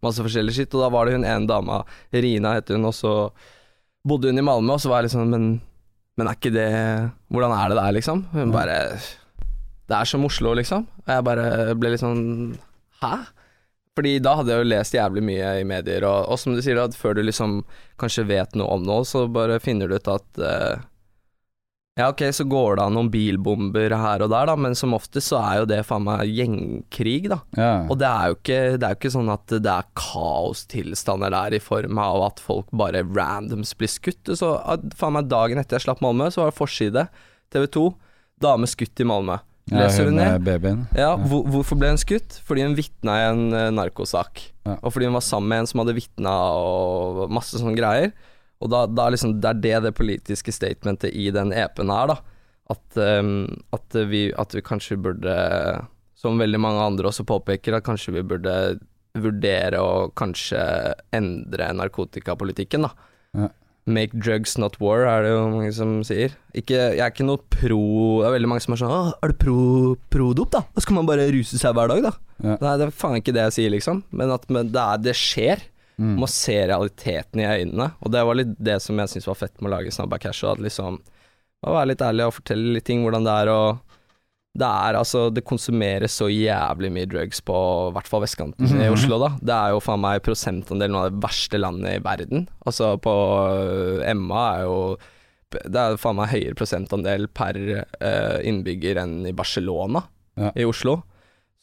masse 0.03 0.25
forskjellig 0.25 0.55
skitt, 0.57 0.73
og 0.75 0.83
da 0.83 0.89
var 0.91 1.07
det 1.07 1.13
hun 1.15 1.27
ene 1.27 1.47
dama, 1.47 1.77
Rina 2.11 2.57
het 2.57 2.73
hun, 2.73 2.89
og 2.89 2.95
så 2.97 3.13
bodde 4.03 4.33
hun 4.33 4.41
i 4.41 4.43
Malmö, 4.43 4.75
og 4.75 4.81
så 4.83 4.89
var 4.91 4.99
jeg 4.99 5.13
liksom 5.13 5.29
Men, 5.31 5.45
men 6.19 6.27
er 6.27 6.35
ikke 6.35 6.51
det 6.51 6.71
Hvordan 7.31 7.53
er 7.55 7.71
det 7.71 7.77
der, 7.79 7.93
liksom? 7.99 8.25
Hun 8.33 8.51
bare 8.55 8.81
Det 8.97 9.95
er 9.99 10.09
som 10.09 10.25
Oslo, 10.25 10.57
liksom. 10.57 10.89
Og 11.05 11.15
jeg 11.15 11.27
bare 11.29 11.47
ble 11.79 11.93
litt 11.93 12.03
sånn 12.03 12.25
Hæ? 13.03 13.13
Fordi 13.97 14.15
da 14.25 14.37
hadde 14.39 14.49
jeg 14.49 14.63
jo 14.63 14.69
lest 14.71 14.95
jævlig 14.97 15.21
mye 15.27 15.51
i 15.59 15.67
medier, 15.69 16.05
og, 16.09 16.31
og 16.33 16.39
som 16.41 16.55
du 16.55 16.63
sier, 16.65 16.79
at 16.81 16.97
før 16.97 17.17
du 17.17 17.21
liksom 17.27 17.59
kanskje 18.01 18.25
vet 18.31 18.57
noe 18.57 18.71
om 18.73 18.87
noe, 18.87 19.05
så 19.05 19.27
bare 19.29 19.61
finner 19.61 19.89
du 19.89 19.99
ut 19.99 20.09
at 20.09 20.41
uh, 20.41 20.81
Ja, 21.99 22.07
ok, 22.09 22.23
så 22.33 22.47
går 22.49 22.79
det 22.79 22.87
an 22.87 22.97
noen 22.97 23.11
bilbomber 23.13 23.93
her 23.93 24.23
og 24.25 24.31
der, 24.33 24.49
da, 24.49 24.55
men 24.57 24.73
som 24.73 24.95
oftest 24.97 25.29
så 25.29 25.37
er 25.43 25.59
jo 25.59 25.69
det 25.69 25.83
faen 25.85 26.07
meg 26.07 26.25
gjengkrig, 26.25 27.29
da. 27.29 27.37
Ja. 27.53 27.71
Og 27.85 27.99
det 28.01 28.09
er 28.09 28.31
jo 28.31 28.39
ikke, 28.39 28.59
det 28.81 28.87
er 28.87 28.95
jo 28.95 29.01
ikke 29.03 29.13
sånn 29.13 29.29
at 29.35 29.53
det 29.53 29.75
er 29.75 29.91
kaostilstander 30.01 31.37
der 31.37 31.59
i 31.59 31.61
form 31.61 32.01
av 32.01 32.25
at 32.31 32.41
folk 32.41 32.73
bare 32.73 33.05
randoms 33.05 33.77
blir 33.77 33.93
skutt. 33.93 34.33
Så 34.41 34.55
faen 34.97 35.19
meg 35.19 35.29
dagen 35.29 35.61
etter 35.61 35.77
jeg 35.77 35.85
slapp 35.85 36.01
Malmö, 36.01 36.33
så 36.33 36.41
var 36.41 36.49
det 36.49 36.57
forside. 36.63 37.05
TV 37.53 37.69
2. 37.77 37.89
Dame 38.41 38.73
skutt 38.73 39.05
i 39.05 39.05
Malmö. 39.13 39.37
Ja, 39.71 39.87
ned? 40.11 40.43
babyen. 40.43 40.83
Ja, 40.97 41.13
hvor, 41.15 41.45
hvorfor 41.47 41.79
ble 41.79 41.93
hun 41.93 42.01
skutt? 42.01 42.35
Fordi 42.43 42.65
hun 42.65 42.75
vitna 42.75 43.15
i 43.21 43.27
en 43.29 43.43
eh, 43.55 43.69
narkosak. 43.71 44.41
Ja. 44.67 44.75
Og 44.81 44.91
fordi 44.91 45.07
hun 45.07 45.15
var 45.15 45.23
sammen 45.23 45.49
med 45.53 45.63
en 45.63 45.69
som 45.71 45.81
hadde 45.81 45.95
vitna 45.95 46.33
og 46.59 47.31
masse 47.31 47.59
sånne 47.59 47.77
greier. 47.77 48.11
Og 48.63 48.71
da, 48.71 48.83
da 48.87 49.09
liksom, 49.11 49.37
det 49.43 49.49
er 49.49 49.63
det 49.63 49.79
det 49.87 49.95
politiske 49.97 50.53
statementet 50.55 51.15
i 51.15 51.29
den 51.35 51.51
EP-en 51.55 51.91
er, 51.95 52.11
da. 52.13 52.19
At, 52.71 52.85
um, 52.95 53.47
at, 53.75 53.97
vi, 54.07 54.25
at 54.39 54.55
vi 54.55 54.63
kanskje 54.63 54.99
burde, 55.03 55.33
som 56.15 56.39
veldig 56.39 56.61
mange 56.63 56.83
andre 56.83 57.09
også 57.09 57.25
påpeker, 57.27 57.75
at 57.75 57.87
kanskje 57.87 58.15
vi 58.15 58.23
burde 58.33 58.53
vurdere 59.19 59.81
å 59.83 60.07
kanskje 60.17 60.61
endre 61.15 61.71
narkotikapolitikken, 61.79 62.87
da. 62.87 62.93
Make 63.85 64.15
drugs 64.15 64.55
not 64.57 64.77
war, 64.79 65.01
er 65.03 65.25
det 65.25 65.31
jo 65.33 65.39
mange 65.51 65.71
som 65.75 65.97
sier. 66.07 66.37
Ikke, 66.55 66.77
jeg 66.95 67.01
er 67.03 67.11
ikke 67.11 67.25
noe 67.27 67.41
pro 67.51 67.79
Det 68.21 68.29
er 68.29 68.35
veldig 68.37 68.49
mange 68.51 68.63
som 68.63 68.75
er 68.75 68.79
sånn 68.79 68.93
Å, 68.95 68.99
er 69.19 69.33
du 69.33 69.35
pro, 69.41 69.55
pro-dop, 70.13 70.53
da? 70.53 70.61
Da 70.71 70.83
skal 70.85 70.95
man 71.01 71.09
bare 71.09 71.25
ruse 71.35 71.59
seg 71.59 71.75
hver 71.75 71.91
dag, 71.91 72.05
da. 72.05 72.13
Ja. 72.39 72.55
Nei, 72.61 72.75
det 72.79 72.87
er 72.87 72.93
faen 72.95 73.19
ikke 73.19 73.35
det 73.35 73.43
jeg 73.49 73.55
sier, 73.57 73.73
liksom. 73.75 74.03
Men 74.15 74.31
at 74.31 74.47
men 74.47 74.71
det, 74.71 74.79
er, 74.79 75.01
det 75.03 75.15
skjer. 75.19 75.65
Mm. 75.97 76.13
Man 76.13 76.21
må 76.23 76.29
se 76.31 76.55
realiteten 76.71 77.43
i 77.43 77.49
øynene. 77.49 77.89
Og 77.99 78.13
det 78.15 78.23
var 78.29 78.39
litt 78.39 78.53
det 78.71 78.79
som 78.85 79.03
jeg 79.03 79.11
syntes 79.11 79.27
var 79.33 79.41
fett 79.41 79.59
med 79.59 79.69
å 79.69 79.75
lage 79.75 79.91
Snabba 79.93 80.21
Cash. 80.23 80.45
Og 80.45 80.55
at 80.55 80.63
liksom 80.63 81.01
Å 81.63 81.75
være 81.75 81.91
litt 81.91 82.03
ærlig 82.03 82.27
og 82.27 82.37
fortelle 82.39 82.77
litt 82.77 82.87
ting, 82.87 83.03
hvordan 83.03 83.27
det 83.27 83.35
er 83.43 83.51
å 83.51 83.61
Det 84.53 84.67
er 84.69 84.93
altså 84.99 85.31
Det 85.33 85.41
konsumeres 85.49 86.13
så 86.19 86.27
jævlig 86.29 86.91
mye 86.93 87.07
drugs 87.09 87.39
på 87.41 87.55
i 87.89 87.93
hvert 87.95 88.07
fall 88.09 88.21
vestkanten 88.21 88.67
i 88.69 88.83
Mhm. 88.85 88.93
Oslo, 88.93 89.17
da. 89.19 89.29
Det 89.41 89.55
er 89.55 89.69
jo 89.73 89.79
faen 89.81 89.99
meg 90.03 90.21
prosentandelen 90.21 90.95
av 90.99 91.07
det 91.09 91.21
verste 91.23 91.57
landet 91.57 91.95
i 91.97 92.03
verden. 92.05 92.47
Altså 92.65 92.91
på 93.01 93.13
øh, 93.49 94.03
Emma 94.09 94.43
er 94.59 94.63
jo 94.67 94.77
Det 95.53 95.75
er 95.77 95.97
faen 95.97 96.15
meg 96.17 96.29
høyere 96.33 96.55
prosentandel 96.57 97.27
per 97.29 97.57
uh, 98.01 98.39
innbygger 98.41 98.97
enn 99.03 99.19
i 99.29 99.33
Barcelona 99.37 100.03
Ja. 100.37 100.49
i 100.57 100.63
Oslo. 100.65 101.03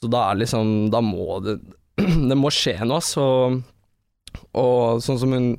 Så 0.03 0.09
da 0.11 0.31
er 0.31 0.37
liksom 0.43 0.91
Da 0.93 1.01
må 1.03 1.41
det 1.43 1.59
Det 2.31 2.37
må 2.39 2.51
skje 2.55 2.77
noe, 2.87 2.99
altså. 3.01 3.63
Og 4.55 5.01
sånn 5.03 5.19
som 5.19 5.33
hun 5.35 5.53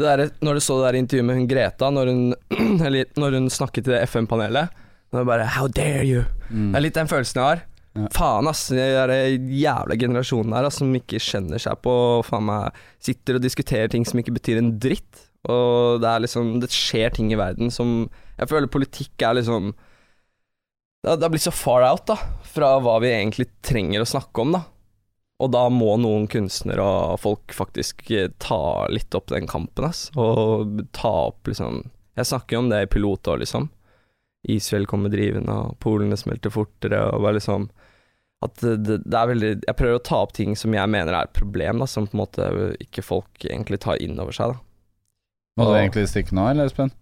det 0.00 0.06
der, 0.06 0.30
Når 0.40 0.54
du 0.54 0.60
så 0.64 0.76
det 0.80 0.92
der 0.92 0.98
intervjuet 1.00 1.26
med 1.28 1.36
hun 1.36 1.48
Greta, 1.50 1.90
når 1.92 2.06
hun, 2.12 2.20
eller, 2.86 3.04
når 3.20 3.36
hun 3.36 3.48
snakket 3.52 3.84
til 3.84 3.92
det 3.96 4.02
FN-panelet, 4.08 4.70
Nå 5.10 5.18
er 5.18 5.24
det 5.24 5.30
bare 5.32 5.46
How 5.56 5.66
dare 5.68 6.04
you? 6.06 6.22
Det 6.50 6.78
er 6.78 6.84
litt 6.84 6.94
den 6.98 7.08
følelsen 7.10 7.40
jeg 7.40 7.48
har. 7.48 7.62
Faen, 8.14 8.46
ass. 8.46 8.68
Den 8.70 8.78
der 8.78 9.10
jævla 9.50 9.96
generasjonen 9.98 10.54
her 10.54 10.68
ass, 10.68 10.78
som 10.78 10.92
ikke 10.94 11.18
skjønner 11.18 11.58
seg 11.58 11.80
på 11.82 11.92
Faen 12.26 12.44
meg 12.46 12.76
Sitter 13.02 13.38
og 13.38 13.42
diskuterer 13.42 13.90
ting 13.90 14.04
som 14.06 14.20
ikke 14.22 14.34
betyr 14.36 14.60
en 14.62 14.76
dritt. 14.82 15.24
Og 15.50 15.98
det 16.02 16.06
er 16.10 16.20
liksom 16.26 16.58
Det 16.60 16.68
skjer 16.70 17.14
ting 17.16 17.30
i 17.32 17.38
verden 17.40 17.70
som 17.72 18.10
Jeg 18.38 18.50
føler 18.50 18.68
politikk 18.70 19.22
er 19.24 19.38
liksom 19.40 19.72
Det 21.02 21.08
har- 21.16 21.30
blitt 21.32 21.40
så 21.46 21.52
far 21.52 21.82
out, 21.82 22.04
da, 22.06 22.16
fra 22.44 22.74
hva 22.78 22.98
vi 23.00 23.08
egentlig 23.08 23.48
trenger 23.64 24.02
å 24.02 24.08
snakke 24.10 24.42
om, 24.42 24.52
da. 24.52 24.64
Og 25.40 25.50
da 25.50 25.62
må 25.72 25.94
noen 25.98 26.26
kunstnere 26.28 26.84
og 26.84 27.18
folk 27.22 27.54
faktisk 27.56 28.10
eh, 28.12 28.28
ta 28.38 28.86
litt 28.92 29.14
opp 29.16 29.28
den 29.32 29.46
kampen, 29.48 29.86
ass. 29.88 30.10
Og 30.14 30.84
ta 30.92 31.08
opp 31.32 31.48
liksom 31.48 31.86
Jeg 32.18 32.26
snakker 32.28 32.52
jo 32.52 32.58
om 32.58 32.68
det 32.68 32.82
i 32.82 32.90
pilotår, 32.92 33.40
liksom. 33.40 33.70
Isfjell 34.48 34.86
kommer 34.88 35.12
drivende, 35.12 35.52
og 35.52 35.76
polene 35.84 36.16
smelter 36.16 36.52
fortere, 36.54 37.02
og 37.12 37.24
bare 37.26 37.36
liksom 37.36 37.68
At 38.40 38.56
det, 38.62 39.02
det, 39.04 39.16
er 39.16 39.28
veldig 39.28 39.50
Jeg 39.66 39.76
prøver 39.76 39.98
å 39.98 40.04
ta 40.04 40.22
opp 40.24 40.32
ting 40.32 40.56
som 40.56 40.72
jeg 40.72 40.88
mener 40.88 41.12
er 41.12 41.28
et 41.28 41.36
problem, 41.36 41.82
da, 41.82 41.88
som 41.90 42.08
på 42.08 42.16
en 42.16 42.22
måte 42.22 42.48
ikke 42.80 43.04
folk 43.04 43.44
egentlig 43.44 43.82
tar 43.84 44.00
inn 44.00 44.16
over 44.20 44.32
seg, 44.32 44.54
da. 44.54 44.64
Må 45.60 45.68
du 45.68 45.76
egentlig 45.76 46.06
stikke 46.08 46.32
nå, 46.36 46.46
eller 46.48 46.70
Espen? 46.70 46.94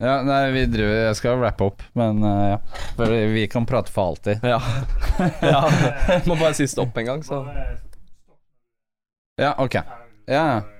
Ja, 0.00 0.22
nei, 0.24 0.50
vi 0.54 0.62
driver 0.72 0.94
Jeg 0.96 1.16
skal 1.18 1.42
rappe 1.42 1.66
opp, 1.66 1.82
men 1.98 2.22
uh, 2.24 2.54
ja. 2.54 2.60
For 2.96 3.12
vi 3.34 3.42
kan 3.52 3.66
prate 3.68 3.92
for 3.92 4.14
alltid. 4.14 4.40
Ja. 4.46 4.56
ja. 5.52 5.60
Må 6.24 6.38
bare 6.40 6.54
si 6.56 6.64
stopp 6.70 6.96
en 6.96 7.10
gang, 7.10 7.24
så 7.26 7.42
Ja, 9.36 9.52
ok. 9.58 9.74
Ja, 9.74 10.44
ja. 10.54 10.79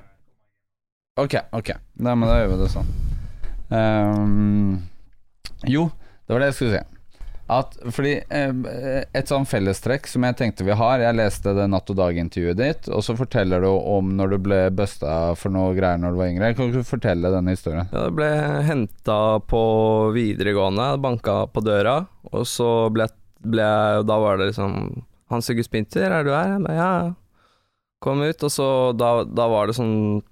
Ok, 1.20 1.36
ok. 1.56 1.74
Nei, 2.00 2.14
men 2.16 2.28
da 2.28 2.38
gjør 2.40 2.54
vi 2.54 2.62
det 2.62 2.70
sånn. 2.72 2.94
Um, 3.70 4.78
jo, 5.68 5.90
det 6.26 6.34
var 6.34 6.42
det 6.42 6.50
jeg 6.50 6.58
skulle 6.58 6.78
si. 6.78 6.86
At, 7.50 7.72
fordi 7.90 8.12
eh, 8.30 8.50
Et 9.16 9.30
sånn 9.30 9.46
fellestrekk 9.48 10.06
som 10.06 10.22
jeg 10.22 10.36
tenkte 10.38 10.62
vi 10.66 10.76
har 10.78 11.02
Jeg 11.02 11.16
leste 11.18 11.50
det 11.56 11.64
Natt 11.70 11.90
og 11.90 11.96
Dag-intervjuet 11.98 12.58
ditt, 12.60 12.88
og 12.94 13.02
så 13.02 13.16
forteller 13.18 13.64
du 13.64 13.70
om 13.72 14.12
når 14.14 14.34
du 14.34 14.38
ble 14.44 14.58
busta 14.78 15.34
for 15.38 15.50
noe 15.54 15.74
greier 15.74 15.98
når 15.98 16.14
du 16.14 16.20
var 16.20 16.30
yngre. 16.30 16.52
Kan 16.54 16.70
du 16.70 16.78
fortelle 16.86 17.32
denne 17.34 17.56
historien? 17.56 17.90
Ja, 17.90 18.06
det 18.06 18.14
ble 18.18 18.30
henta 18.68 19.18
på 19.50 19.62
videregående, 20.14 20.92
banka 21.02 21.40
på 21.50 21.64
døra, 21.66 22.04
og 22.30 22.46
så 22.46 22.70
ble, 22.94 23.08
ble 23.42 23.66
jeg 23.66 24.06
Da 24.06 24.20
var 24.22 24.38
det 24.38 24.52
liksom 24.52 24.76
Hans 25.30 25.50
August 25.50 25.74
Pinter, 25.74 26.10
er 26.10 26.26
du 26.26 26.30
her? 26.34 26.54
Jeg 26.54 26.64
ba, 26.66 26.74
ja. 26.74 26.92
Kom 28.02 28.22
ut, 28.22 28.46
og 28.46 28.54
så 28.54 28.68
da, 28.94 29.24
da 29.26 29.50
var 29.50 29.68
det 29.68 29.76
sånn 29.78 30.22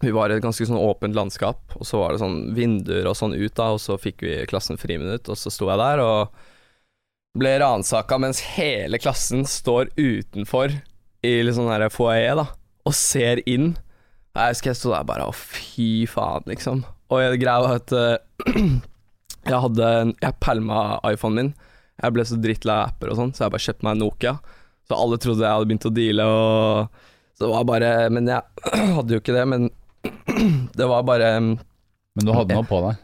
Vi 0.00 0.12
var 0.16 0.32
i 0.32 0.38
et 0.38 0.44
ganske 0.44 0.64
sånn 0.64 0.80
åpent 0.80 1.16
landskap, 1.16 1.60
og 1.76 1.84
så 1.84 2.00
var 2.00 2.14
det 2.14 2.22
sånn 2.22 2.54
vinduer 2.56 3.08
og 3.10 3.18
sånn 3.18 3.36
ut, 3.36 3.52
da, 3.56 3.72
og 3.74 3.82
så 3.82 3.98
fikk 4.00 4.24
vi 4.24 4.38
klassen 4.48 4.80
friminutt, 4.80 5.28
og 5.28 5.36
så 5.36 5.52
sto 5.52 5.68
jeg 5.68 5.80
der 5.80 6.00
og 6.00 6.38
ble 7.38 7.52
ransaka 7.60 8.16
mens 8.18 8.40
hele 8.56 8.98
klassen 8.98 9.44
står 9.46 9.92
utenfor 10.00 10.72
i 11.26 11.34
litt 11.44 11.56
sånn 11.58 11.68
her 11.70 11.84
foajé, 11.92 12.32
da, 12.38 12.46
og 12.88 12.96
ser 12.96 13.42
inn. 13.44 13.74
Jeg 14.32 14.54
husker 14.54 14.72
jeg 14.72 14.80
sto 14.80 14.94
der 14.94 15.04
bare 15.06 15.26
å 15.28 15.36
fy 15.36 16.06
faen, 16.08 16.46
liksom. 16.48 16.84
Og 17.10 17.36
greia 17.42 17.60
var 17.64 17.80
at 17.80 17.92
uh, 17.92 18.16
jeg 19.50 19.62
hadde 19.64 19.88
Jeg 20.22 20.38
pælma 20.42 21.00
iPhonen 21.10 21.38
min. 21.40 21.52
Jeg 22.00 22.14
ble 22.14 22.24
så 22.24 22.38
drittlei 22.40 22.76
av 22.78 22.92
apper 22.92 23.12
og 23.12 23.18
sånn, 23.18 23.32
så 23.34 23.44
jeg 23.44 23.54
bare 23.54 23.64
kjøpte 23.66 23.86
meg 23.86 23.96
en 23.96 24.02
Nokia. 24.04 24.34
Så 24.88 24.96
alle 24.96 25.18
trodde 25.22 25.44
jeg 25.44 25.56
hadde 25.56 25.68
begynt 25.68 25.88
å 25.90 25.94
deale 25.94 26.26
og 26.26 27.02
Så 27.36 27.44
det 27.44 27.50
var 27.52 27.66
bare 27.68 27.90
Men 28.10 28.30
jeg 28.30 28.70
hadde 28.96 29.14
jo 29.14 29.20
ikke 29.22 29.36
det, 29.36 29.44
men 29.50 29.68
det 30.78 30.86
var 30.88 31.04
bare 31.08 31.32
Men 31.40 32.24
du 32.24 32.32
hadde 32.34 32.56
noe 32.56 32.68
på 32.68 32.80
deg? 32.86 33.02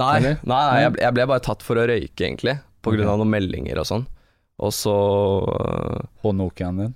Nei, 0.00 0.16
nei, 0.24 0.34
nei 0.50 0.62
jeg, 0.82 0.94
ble, 0.96 1.04
jeg 1.06 1.14
ble 1.14 1.28
bare 1.30 1.44
tatt 1.44 1.62
for 1.62 1.78
å 1.78 1.86
røyke, 1.86 2.18
egentlig. 2.26 2.56
På 2.82 2.92
grunn 2.94 3.08
av 3.08 3.20
noen 3.20 3.30
meldinger 3.30 3.78
og 3.78 3.86
sånn. 3.88 4.04
Og 4.62 4.74
så 4.74 4.94
øh, 4.94 6.04
På 6.22 6.34
Nokiaen 6.34 6.80
din? 6.82 6.92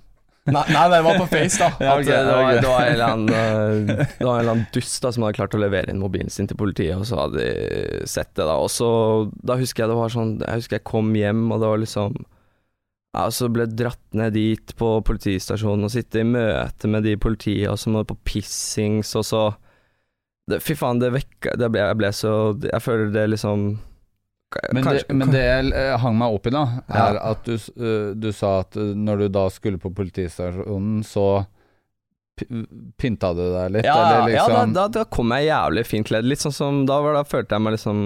Nei, 0.49 0.63
nei, 0.73 0.83
det 0.89 0.99
var 1.05 1.19
på 1.19 1.27
Face, 1.33 1.59
da. 1.59 1.69
Ja, 1.83 1.95
At 1.99 2.07
det, 2.07 2.19
var, 2.25 2.51
det, 2.57 2.67
var 2.69 2.85
en 2.85 2.93
eller 2.93 3.13
annen, 3.13 3.89
øh, 3.93 4.45
det 4.55 4.55
dust 4.75 5.03
da 5.03 5.11
som 5.13 5.25
hadde 5.25 5.37
klart 5.37 5.55
å 5.55 5.61
levere 5.61 5.93
inn 5.93 6.01
mobilen 6.01 6.31
sin 6.33 6.49
til 6.49 6.57
politiet, 6.59 6.97
og 6.97 7.05
så 7.09 7.19
hadde 7.23 7.43
de 7.43 8.07
sett 8.09 8.31
det, 8.33 8.45
da. 8.45 8.55
Og 8.57 8.71
så 8.73 8.89
Da 9.45 9.59
husker 9.59 9.85
jeg 9.85 9.91
det 9.91 9.99
var 9.99 10.13
sånn 10.13 10.37
Jeg 10.41 10.63
husker 10.63 10.79
jeg 10.79 10.87
kom 10.87 11.11
hjem, 11.15 11.47
og 11.51 11.61
det 11.61 11.71
var 11.73 11.83
liksom 11.83 12.17
ja, 13.17 13.25
så 13.33 13.47
ble 13.49 13.65
dratt 13.65 14.01
ned 14.13 14.33
dit 14.37 14.73
på 14.77 14.89
politistasjonen 15.07 15.87
og 15.87 15.91
sitte 15.93 16.21
i 16.21 16.27
møte 16.29 16.87
med 16.91 17.03
de 17.07 17.15
politiene, 17.17 17.71
og 17.73 17.79
så 17.81 17.89
må 17.89 18.03
du 18.03 18.11
på 18.13 18.19
pissings, 18.29 19.15
og 19.17 19.25
så 19.25 19.43
det, 20.49 20.61
Fy 20.65 20.73
faen, 20.77 20.97
det 21.01 21.11
vekka 21.13 21.55
det 21.61 21.67
ble, 21.69 21.81
Jeg 21.91 21.97
ble 21.99 22.09
så 22.17 22.31
Jeg 22.65 22.81
føler 22.81 23.11
det 23.13 23.27
liksom 23.35 23.67
Men, 24.73 24.81
kanskje- 24.83 25.05
det, 25.07 25.15
men 25.19 25.29
det 25.33 25.41
jeg 25.45 25.67
eh, 25.77 25.97
hang 26.01 26.15
meg 26.17 26.33
opp 26.39 26.47
i, 26.49 26.53
da, 26.55 26.63
er 26.89 27.19
Ja. 27.19 27.33
at 27.35 27.43
du, 27.45 27.53
eh, 27.53 28.07
du 28.17 28.31
sa 28.33 28.59
at 28.63 28.77
eh, 28.81 28.93
når 28.97 29.17
du 29.19 29.27
da 29.35 29.43
skulle 29.53 29.77
på 29.77 29.91
politistasjonen, 29.93 31.03
så 31.05 31.27
pynta 32.97 33.33
du 33.35 33.41
deg 33.51 33.71
litt, 33.75 33.85
Ja, 33.85 33.97
eller 33.99 34.31
ja 34.31 34.45
da, 34.47 34.53
liksom 34.63 34.73
da, 34.77 34.85
da 34.95 35.03
kom 35.11 35.33
jeg 35.35 35.49
jævlig 35.49 35.85
fint 35.85 36.07
kledd. 36.07 36.23
Litt 36.29 36.39
sånn 36.39 36.55
som 36.55 36.77
Da, 36.87 37.01
var, 37.03 37.17
da 37.19 37.23
følte 37.27 37.57
jeg 37.57 37.65
meg 37.65 37.75
liksom 37.75 37.99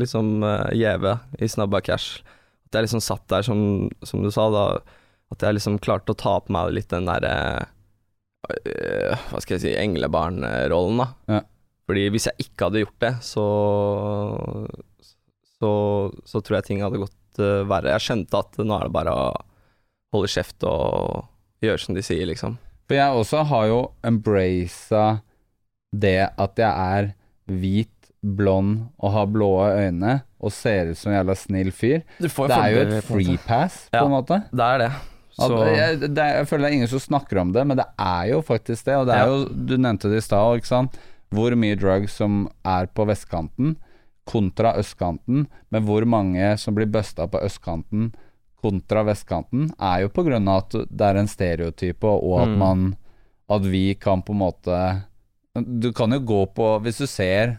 Liksom 0.00 0.30
uh, 0.42 0.70
Gjeve 0.74 1.18
i 1.38 1.48
Snabba 1.52 1.82
Cash. 1.84 2.22
At 2.66 2.78
jeg 2.78 2.86
liksom 2.88 3.02
satt 3.04 3.26
der 3.30 3.46
som, 3.46 3.60
som 4.02 4.22
du 4.24 4.30
sa, 4.34 4.48
da 4.50 4.64
At 5.34 5.42
jeg 5.42 5.56
liksom 5.58 5.78
klarte 5.82 6.14
å 6.14 6.18
ta 6.18 6.36
på 6.42 6.54
meg 6.54 6.72
litt 6.74 6.90
den 6.92 7.08
derre 7.08 7.34
øh, 8.50 9.26
Hva 9.30 9.42
skal 9.42 9.56
jeg 9.56 9.64
si 9.64 9.76
Englebarn-rollen, 9.78 11.02
da. 11.02 11.08
Ja. 11.30 11.40
Fordi 11.86 12.08
hvis 12.10 12.26
jeg 12.26 12.48
ikke 12.48 12.68
hadde 12.68 12.82
gjort 12.82 13.02
det, 13.04 13.12
så 13.22 13.46
Så, 15.56 15.70
så 16.26 16.42
tror 16.42 16.58
jeg 16.58 16.66
ting 16.66 16.82
hadde 16.84 17.00
gått 17.00 17.40
uh, 17.40 17.62
verre. 17.68 17.94
Jeg 17.94 18.04
skjønte 18.04 18.42
at 18.42 18.58
nå 18.60 18.74
er 18.76 18.88
det 18.88 18.96
bare 18.96 19.14
å 19.14 19.28
holde 20.12 20.28
kjeft 20.28 20.66
og 20.68 21.30
gjøre 21.64 21.80
som 21.80 21.96
de 21.96 22.02
sier, 22.04 22.26
liksom. 22.28 22.58
For 22.86 22.98
jeg 22.98 23.16
også 23.22 23.40
har 23.48 23.64
jo 23.70 23.78
embracet 24.06 25.22
det 25.96 26.28
at 26.28 26.60
jeg 26.60 26.68
er 26.70 27.08
hvit, 27.48 27.92
blond 28.26 28.88
og 28.98 29.12
har 29.14 29.28
blå 29.30 29.50
øyne 29.70 30.18
og 30.40 30.52
ser 30.52 30.90
ut 30.92 30.98
som 30.98 31.12
en 31.12 31.18
jævla 31.18 31.34
snill 31.36 31.70
fyr. 31.72 32.02
Det 32.20 32.30
er 32.50 32.70
jo 32.74 32.80
et 32.86 33.04
free 33.04 33.36
pass, 33.46 33.88
på 33.90 33.96
Ja. 33.96 34.04
en 34.04 34.10
måte. 34.12 34.42
Det 34.52 34.60
er 34.66 34.78
det. 34.78 34.90
Så 35.36 35.48
jeg, 35.76 36.00
det 36.00 36.16
jeg 36.16 36.46
føler 36.48 36.64
det 36.64 36.70
er 36.70 36.76
ingen 36.78 36.88
som 36.88 36.98
snakker 37.00 37.38
om 37.42 37.52
det, 37.52 37.66
men 37.66 37.76
det 37.76 37.86
er 38.00 38.28
jo 38.30 38.40
faktisk 38.42 38.84
det. 38.86 38.94
Og 38.96 39.06
det 39.06 39.14
er 39.14 39.18
Ja. 39.18 39.26
jo, 39.26 39.44
du 39.48 39.76
nevnte 39.76 40.08
det 40.08 40.18
i 40.18 40.24
stad, 40.24 40.56
ikke 40.60 40.66
sant. 40.66 40.96
Hvor 41.30 41.50
mye 41.56 41.76
drugs 41.76 42.12
som 42.16 42.48
er 42.64 42.86
på 42.86 43.04
vestkanten 43.06 43.76
kontra 44.26 44.74
østkanten, 44.76 45.46
men 45.70 45.84
hvor 45.84 46.04
mange 46.06 46.56
som 46.58 46.74
blir 46.74 46.86
busta 46.90 47.26
på 47.28 47.38
østkanten 47.44 48.12
kontra 48.62 49.04
vestkanten, 49.04 49.70
er 49.78 50.00
jo 50.02 50.08
på 50.08 50.24
grunn 50.24 50.48
av 50.48 50.64
at 50.64 50.70
det 50.90 51.00
er 51.06 51.16
en 51.20 51.28
stereotype, 51.28 52.02
og, 52.04 52.24
og 52.24 52.40
at 52.42 52.48
Mm. 52.48 52.58
man 52.58 52.96
At 53.48 53.62
vi 53.62 53.94
kan 53.94 54.22
på 54.22 54.32
en 54.32 54.38
måte 54.40 55.02
Du 55.80 55.92
kan 55.92 56.10
jo 56.10 56.18
gå 56.18 56.46
på 56.52 56.80
Hvis 56.82 56.98
du 56.98 57.06
ser 57.06 57.58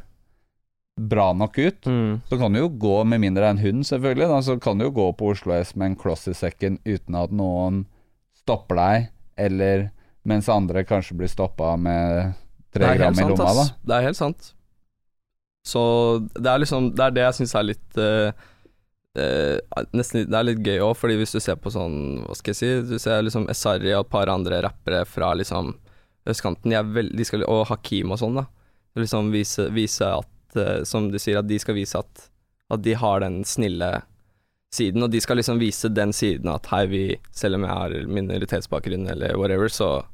bra 0.97 1.29
nok 1.37 1.57
ut, 1.57 1.85
mm. 1.85 2.21
så 2.29 2.37
kan 2.37 2.53
du 2.53 2.59
jo 2.59 2.71
gå, 2.73 2.95
med 3.05 3.21
mindre 3.21 3.43
det 3.43 3.47
er 3.47 3.55
en 3.55 3.61
hund 3.61 3.85
selvfølgelig, 3.85 4.27
da, 4.31 4.41
så 4.41 4.57
kan 4.61 4.79
du 4.79 4.87
jo 4.87 4.95
gå 4.97 5.05
på 5.19 5.29
Oslo 5.33 5.53
S 5.53 5.75
med 5.77 5.91
en 5.91 5.99
kloss 5.99 6.25
i 6.31 6.33
sekken 6.37 6.79
uten 6.87 7.17
at 7.19 7.33
noen 7.35 7.83
stopper 8.39 8.79
deg, 8.81 9.07
eller 9.47 9.87
mens 10.27 10.49
andre 10.49 10.83
kanskje 10.87 11.19
blir 11.19 11.31
stoppa 11.31 11.75
med 11.79 12.33
tre 12.73 12.95
gram 12.97 13.13
i 13.13 13.27
lomma, 13.29 13.53
da. 13.59 13.65
Det 13.85 13.97
er 13.97 14.07
helt 14.09 14.19
sant. 14.19 14.51
Så 15.67 15.81
det 16.33 16.47
er 16.47 16.61
liksom 16.63 16.93
Det 16.95 17.03
er 17.03 17.15
det 17.15 17.23
jeg 17.25 17.35
syns 17.41 17.53
er 17.59 17.65
litt 17.67 17.97
uh, 17.99 18.29
uh, 19.19 19.81
Nesten 19.91 20.29
Det 20.29 20.37
er 20.39 20.45
litt 20.47 20.61
gøy 20.63 20.79
òg, 20.79 20.93
fordi 20.95 21.17
hvis 21.19 21.35
du 21.35 21.41
ser 21.43 21.57
på 21.59 21.73
sånn 21.73 22.21
Hva 22.23 22.37
skal 22.39 22.53
jeg 22.53 22.59
si 22.61 22.69
Du 22.87 22.95
ser 23.03 23.25
liksom 23.25 23.49
Esari 23.51 23.91
og 23.91 24.05
et 24.05 24.13
par 24.13 24.31
andre 24.31 24.61
rappere 24.63 25.01
fra 25.09 25.33
liksom 25.35 25.73
østkanten, 26.27 26.71
de 26.71 26.79
veld, 26.95 27.13
de 27.15 27.23
skal, 27.27 27.43
og 27.47 27.69
Hakim 27.69 28.11
og 28.11 28.19
sånn, 28.19 28.35
da. 28.35 28.47
Liksom 28.99 29.29
vise, 29.31 29.67
vise 29.71 30.07
at 30.11 30.27
eh, 30.55 30.83
Som 30.87 31.11
du 31.11 31.19
sier, 31.19 31.39
at 31.39 31.47
de 31.47 31.59
skal 31.59 31.75
vise 31.75 31.97
at, 31.99 32.29
at 32.71 32.83
de 32.83 32.93
har 32.93 33.19
den 33.19 33.43
snille 33.43 34.01
siden, 34.73 35.03
og 35.03 35.11
de 35.11 35.21
skal 35.23 35.39
liksom 35.39 35.59
vise 35.59 35.89
den 35.89 36.13
siden 36.13 36.49
at 36.51 36.67
hei, 36.71 36.85
vi, 36.91 37.01
selv 37.31 37.55
om 37.55 37.65
jeg 37.65 37.71
har 37.71 37.97
minoritetsbakgrunn 38.07 39.07
eller 39.11 39.35
whatever, 39.39 39.71
så 39.71 40.05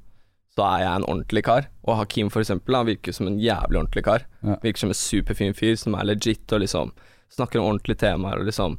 så 0.53 0.65
er 0.67 0.83
jeg 0.83 0.99
en 0.99 1.07
ordentlig 1.09 1.43
kar. 1.47 1.67
Og 1.87 1.97
Hakim 1.97 2.29
for 2.33 2.43
eksempel, 2.43 2.77
han 2.77 2.89
virker 2.89 3.15
som 3.15 3.29
en 3.29 3.39
jævlig 3.41 3.79
ordentlig 3.79 4.03
kar. 4.05 4.27
Ja. 4.45 4.59
Virker 4.61 4.85
som 4.85 4.93
en 4.93 4.99
superfin 4.99 5.55
fyr 5.57 5.75
som 5.79 5.97
er 5.97 6.05
legit 6.11 6.51
og 6.53 6.61
liksom 6.61 6.93
snakker 7.33 7.59
om 7.59 7.71
ordentlige 7.71 8.03
temaer 8.03 8.41
og 8.41 8.45
liksom 8.45 8.77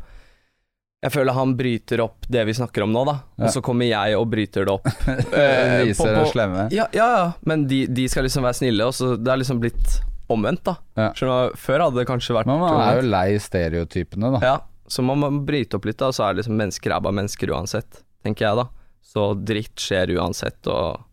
Jeg 1.05 1.13
føler 1.13 1.35
han 1.37 1.51
bryter 1.59 2.01
opp 2.01 2.25
det 2.33 2.47
vi 2.49 2.55
snakker 2.57 2.87
om 2.87 2.93
nå, 2.95 3.03
da. 3.05 3.19
Ja. 3.37 3.45
Og 3.45 3.51
så 3.53 3.61
kommer 3.61 3.85
jeg 3.85 4.15
og 4.17 4.31
bryter 4.33 4.65
det 4.65 4.73
opp. 4.73 4.87
Viser 5.85 6.09
eh, 6.09 6.15
det 6.17 6.31
slemme. 6.31 6.63
Ja, 6.73 6.87
ja, 6.97 7.09
ja. 7.19 7.27
Men 7.45 7.67
de, 7.69 7.83
de 7.93 8.07
skal 8.09 8.25
liksom 8.25 8.47
være 8.47 8.57
snille, 8.63 8.87
og 8.87 8.95
så 8.97 9.11
det 9.21 9.35
er 9.35 9.43
liksom 9.43 9.61
blitt 9.61 9.99
omvendt, 10.35 10.64
da. 10.66 10.76
Ja. 10.99 11.09
Skjønner 11.16 11.51
du? 11.53 11.59
Før 11.64 11.87
hadde 11.87 12.01
det 12.01 12.07
kanskje 12.11 12.37
vært 12.37 12.51
Men 12.51 12.62
man 12.62 12.80
er 12.85 13.01
jo 13.01 13.09
lei 13.09 13.26
stereotypene, 13.43 14.30
da. 14.37 14.41
Ja, 14.45 14.55
så 14.91 15.05
man 15.07 15.22
må 15.22 15.30
bryte 15.47 15.78
opp 15.78 15.87
litt, 15.89 15.99
da, 16.03 16.11
så 16.12 16.28
er 16.28 16.39
liksom 16.41 16.59
mennesker 16.61 16.93
er 16.93 17.03
bare 17.05 17.16
mennesker 17.22 17.53
uansett, 17.55 18.03
tenker 18.26 18.49
jeg, 18.49 18.59
da. 18.64 18.66
Så 19.14 19.26
dritt 19.47 19.78
skjer 19.78 20.14
uansett, 20.16 20.66
og 20.72 21.05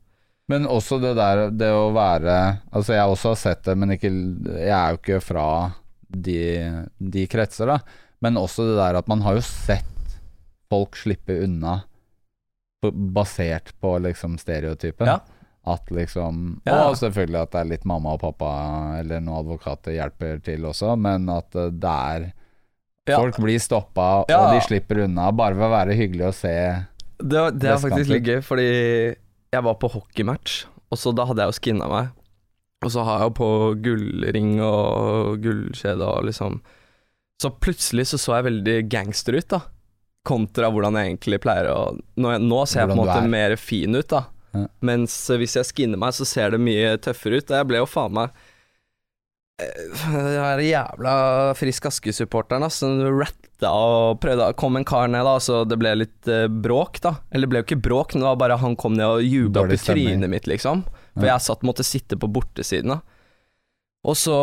Men 0.50 0.64
også 0.66 0.98
det 1.04 1.12
der 1.20 1.52
Det 1.54 1.68
å 1.76 1.92
være 1.94 2.38
Altså 2.72 2.96
jeg 2.96 3.12
også 3.12 3.34
har 3.34 3.38
sett 3.38 3.60
det 3.68 3.76
Men 3.78 3.92
ikke 3.94 4.10
Jeg 4.10 4.72
er 4.74 4.96
jo 4.96 4.98
ikke 4.98 5.20
fra 5.22 5.44
de, 6.08 6.38
de 6.98 7.26
kretser 7.30 7.70
da 7.70 7.76
Men 8.24 8.40
også 8.40 8.66
det 8.72 8.80
der 8.80 8.98
at 9.04 9.12
man 9.12 9.22
har 9.28 9.38
jo 9.38 9.44
sett 9.46 10.16
Folk 10.72 10.98
slippe 10.98 11.36
unna 11.44 11.82
Basert 12.82 13.76
på 13.84 13.94
liksom 14.08 14.40
stereotypen 14.42 15.12
Ja. 15.12 15.20
At 15.68 15.92
liksom 15.94 16.62
Ja. 16.66 16.88
Og 16.90 16.96
selvfølgelig 16.98 17.42
at 17.44 17.52
det 17.54 17.60
er 17.62 17.70
litt 17.70 17.84
mamma 17.86 18.16
og 18.16 18.22
pappa 18.24 18.48
Eller 18.98 19.20
noen 19.22 19.44
advokater 19.44 19.94
hjelper 19.94 20.40
til 20.42 20.64
også 20.66 20.96
Men 20.98 21.28
at 21.30 21.54
eh, 21.56 21.70
det 21.70 21.92
er 22.16 22.26
Ja. 23.10 23.18
Folk 23.20 23.38
blir 23.38 23.60
stoppa 23.62 24.26
Ja. 24.30 24.40
Og 24.48 24.56
de 24.56 24.62
slipper 24.66 25.04
unna 25.06 25.28
Bare 25.32 25.54
ved 25.60 25.68
å 25.68 25.74
være 25.76 25.98
hyggelig 26.00 26.28
å 26.32 26.34
se 26.34 26.56
Det, 27.22 27.44
det 27.62 27.70
er 27.70 27.78
faktisk 27.78 28.10
litt 28.10 28.26
gøy, 28.26 28.40
fordi 28.42 28.66
jeg 29.52 29.64
var 29.68 29.76
på 29.78 29.90
hockeymatch, 29.94 30.64
og 30.90 30.98
så 30.98 31.12
da 31.14 31.26
hadde 31.28 31.44
jeg 31.44 31.52
jo 31.52 31.56
skinna 31.60 31.88
meg. 31.92 32.08
Og 32.82 32.90
så 32.94 33.04
har 33.06 33.20
jeg 33.20 33.28
jo 33.28 33.34
på 33.38 33.50
gullring 33.86 34.54
og 34.64 35.42
gullkjede 35.44 36.08
og 36.08 36.26
liksom 36.26 36.62
Så 37.44 37.52
plutselig 37.62 38.08
så 38.10 38.18
så 38.18 38.40
jeg 38.40 38.48
veldig 38.48 38.76
gangster 38.90 39.38
ut, 39.38 39.48
da. 39.54 39.60
Kontra 40.26 40.72
hvordan 40.74 40.98
jeg 40.98 41.12
egentlig 41.12 41.42
pleier 41.44 41.70
å 41.70 41.80
Nå, 42.18 42.34
nå 42.42 42.62
ser 42.66 42.86
jeg 42.88 42.90
på 42.90 42.96
en 42.98 43.04
måte 43.04 43.20
er. 43.22 43.30
mer 43.36 43.56
fin 43.62 43.94
ut, 44.00 44.08
da. 44.10 44.24
Ja. 44.54 44.66
Mens 44.84 45.14
eh, 45.32 45.38
hvis 45.40 45.56
jeg 45.56 45.68
skinner 45.70 46.00
meg, 46.02 46.16
så 46.18 46.26
ser 46.28 46.52
det 46.56 46.60
mye 46.64 46.98
tøffere 47.00 47.40
ut. 47.40 47.54
Jeg 47.56 47.68
ble 47.70 47.80
jo 47.80 47.86
faen 47.88 48.12
meg 48.18 48.34
eh, 49.62 49.86
Den 50.02 50.26
der 50.36 50.64
jævla 50.66 51.14
Frisk 51.60 51.88
Aske-supporteren. 51.92 52.66
Den 52.68 53.06
ratta 53.20 53.72
og 53.72 54.20
prøvde 54.24 54.50
å 54.52 54.58
komme 54.58 54.82
en 54.82 54.88
kar 54.90 55.08
ned, 55.12 55.24
da, 55.28 55.38
så 55.44 55.62
det 55.70 55.78
ble 55.80 55.94
litt 56.04 56.28
eh, 56.32 56.48
bråk, 56.52 57.00
da. 57.06 57.16
Eller 57.32 57.46
det 57.48 57.54
ble 57.54 57.62
jo 57.64 57.68
ikke 57.70 57.82
bråk, 57.88 58.16
men 58.16 58.26
det 58.26 58.30
var 58.34 58.42
bare 58.44 58.60
han 58.64 58.76
kom 58.80 58.98
ned 58.98 59.08
og 59.08 59.24
jubla 59.24 59.64
opp 59.68 59.76
i 59.76 59.80
trynet 59.82 60.32
mitt, 60.34 60.50
liksom. 60.52 60.84
For 61.14 61.28
Ja. 61.28 61.36
jeg 61.36 61.46
satt 61.48 61.66
måtte 61.68 61.84
sitte 61.86 62.18
på 62.20 62.30
bortesiden, 62.32 62.96
da. 62.96 63.02
Og 64.02 64.16
så 64.18 64.34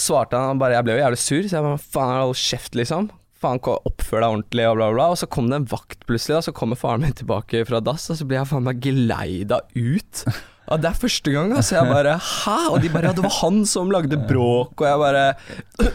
svarte 0.00 0.34
han 0.34 0.58
bare 0.58 0.74
Jeg 0.74 0.84
ble 0.88 0.96
jo 0.96 1.02
jævlig 1.04 1.18
sur, 1.22 1.42
så 1.46 1.54
jeg 1.60 1.62
bare 1.68 1.78
faen, 1.78 2.16
hold 2.24 2.34
kjeft, 2.40 2.74
liksom. 2.74 3.10
Faen, 3.44 3.60
oppfør 3.60 4.24
deg 4.24 4.32
ordentlig, 4.32 4.66
og 4.70 4.78
bla, 4.78 4.88
bla, 4.88 4.96
bla. 4.96 5.06
Og 5.12 5.20
så 5.20 5.28
kom 5.30 5.50
det 5.52 5.60
en 5.60 5.68
vakt 5.70 6.02
plutselig, 6.08 6.40
og 6.40 6.48
Så 6.48 6.56
kommer 6.56 6.80
faren 6.80 7.04
min 7.04 7.14
tilbake 7.16 7.62
fra 7.68 7.82
dass, 7.84 8.08
og 8.10 8.18
så 8.18 8.26
blir 8.28 8.40
jeg 8.40 8.50
faen 8.50 8.66
meg 8.66 8.82
geleida 8.84 9.60
ut. 9.76 10.24
Ja, 10.64 10.78
det 10.80 10.88
er 10.88 10.96
første 10.96 11.32
gang, 11.34 11.52
altså. 11.52 11.76
Jeg 11.76 11.90
bare 11.92 12.14
Hæ? 12.24 12.56
Og 12.72 12.78
de 12.80 12.88
bare 12.88 13.10
Ja, 13.10 13.16
det 13.16 13.24
var 13.26 13.34
han 13.42 13.64
som 13.68 13.90
lagde 13.92 14.16
bråk, 14.30 14.80
og 14.80 14.86
jeg 14.88 15.00
bare 15.02 15.24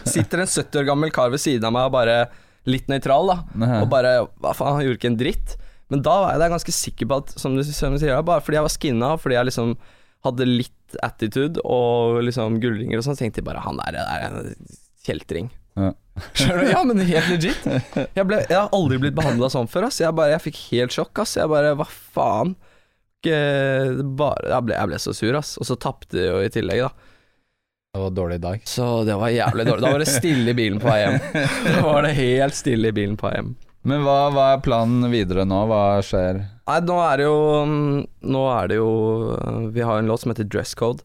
Sitter 0.06 0.44
en 0.44 0.46
70 0.46 0.78
år 0.78 0.86
gammel 0.92 1.10
kar 1.14 1.32
ved 1.32 1.42
siden 1.42 1.66
av 1.66 1.74
meg 1.74 1.88
og 1.88 1.96
bare 1.96 2.20
Litt 2.70 2.86
nøytral, 2.92 3.32
da. 3.32 3.38
Og 3.80 3.88
bare 3.90 4.12
Hva 4.38 4.52
faen, 4.54 4.76
han 4.78 4.84
gjorde 4.86 5.00
ikke 5.00 5.10
en 5.10 5.18
dritt. 5.18 5.56
Men 5.90 6.04
da 6.06 6.14
var 6.22 6.36
jeg 6.36 6.42
der 6.44 6.52
ganske 6.52 6.74
sikker 6.76 7.08
på 7.10 7.18
at, 7.24 7.32
som 7.42 7.56
du, 7.58 7.64
som 7.66 7.96
du 7.96 7.98
sier, 7.98 8.14
bare 8.22 8.44
fordi 8.46 8.60
jeg 8.60 8.66
var 8.68 8.74
skinna, 8.76 9.08
fordi 9.18 9.34
jeg 9.40 9.48
liksom 9.48 9.72
hadde 10.22 10.46
litt 10.46 10.98
attitude 11.02 11.62
og 11.66 12.20
liksom 12.26 12.60
gullringer 12.62 13.00
og 13.00 13.06
sånn, 13.06 13.16
så 13.18 13.24
tenkte 13.24 13.40
jeg 13.40 13.48
bare 13.48 13.64
han 13.64 13.80
der 13.80 13.98
er 14.04 14.26
en 14.28 14.52
kjeltring. 15.02 15.48
Ja. 15.80 15.90
Ja, 16.72 16.82
men 16.86 17.00
helt 17.04 17.28
legit. 17.32 17.66
Jeg, 17.66 18.24
ble, 18.26 18.40
jeg 18.46 18.56
har 18.56 18.72
aldri 18.76 18.98
blitt 19.02 19.16
behandla 19.18 19.50
sånn 19.52 19.70
før, 19.70 19.88
ass. 19.88 20.00
Jeg, 20.02 20.14
bare, 20.16 20.34
jeg 20.34 20.44
fikk 20.48 20.60
helt 20.70 20.96
sjokk, 20.96 21.22
ass. 21.24 21.36
Jeg 21.40 21.50
bare 21.50 21.74
Hva 21.78 21.86
faen? 21.90 22.56
Bare, 23.20 24.48
jeg, 24.48 24.64
ble, 24.64 24.74
jeg 24.76 24.90
ble 24.90 25.00
så 25.02 25.14
sur, 25.16 25.36
ass. 25.38 25.56
Og 25.60 25.68
så 25.68 25.76
tapte 25.80 26.28
jo 26.30 26.40
i 26.44 26.52
tillegg, 26.52 26.86
da. 26.86 27.08
Det 27.90 27.98
var 28.04 28.12
dårlig 28.14 28.36
dag 28.38 28.60
Så 28.70 28.84
det 29.02 29.16
var 29.18 29.32
jævlig 29.34 29.64
dårlig. 29.66 29.82
Da 29.82 29.90
var 29.90 29.98
det 30.04 30.06
stille 30.06 30.52
i 30.52 30.54
bilen 30.54 30.78
på 30.78 30.86
vei 30.86 31.00
hjem. 31.02 31.16
Da 31.66 31.80
var 31.82 32.06
det 32.06 32.12
helt 32.20 32.54
stille 32.54 32.92
i 32.92 32.94
bilen 32.94 33.16
på 33.18 33.26
vei 33.26 33.34
hjem. 33.40 33.50
Men 33.90 34.02
hva, 34.04 34.16
hva 34.30 34.46
er 34.54 34.62
planen 34.62 35.08
videre 35.10 35.46
nå? 35.48 35.62
Hva 35.66 35.82
skjer? 36.04 36.42
Nei, 36.68 36.78
nå 36.86 36.98
er 37.02 37.18
det 37.18 37.24
jo 37.26 37.38
Nå 38.30 38.42
er 38.52 38.68
det 38.70 38.76
jo 38.76 38.90
Vi 39.74 39.82
har 39.82 39.98
en 39.98 40.10
låt 40.10 40.22
som 40.22 40.30
heter 40.30 40.46
Dress 40.46 40.74
Code, 40.78 41.02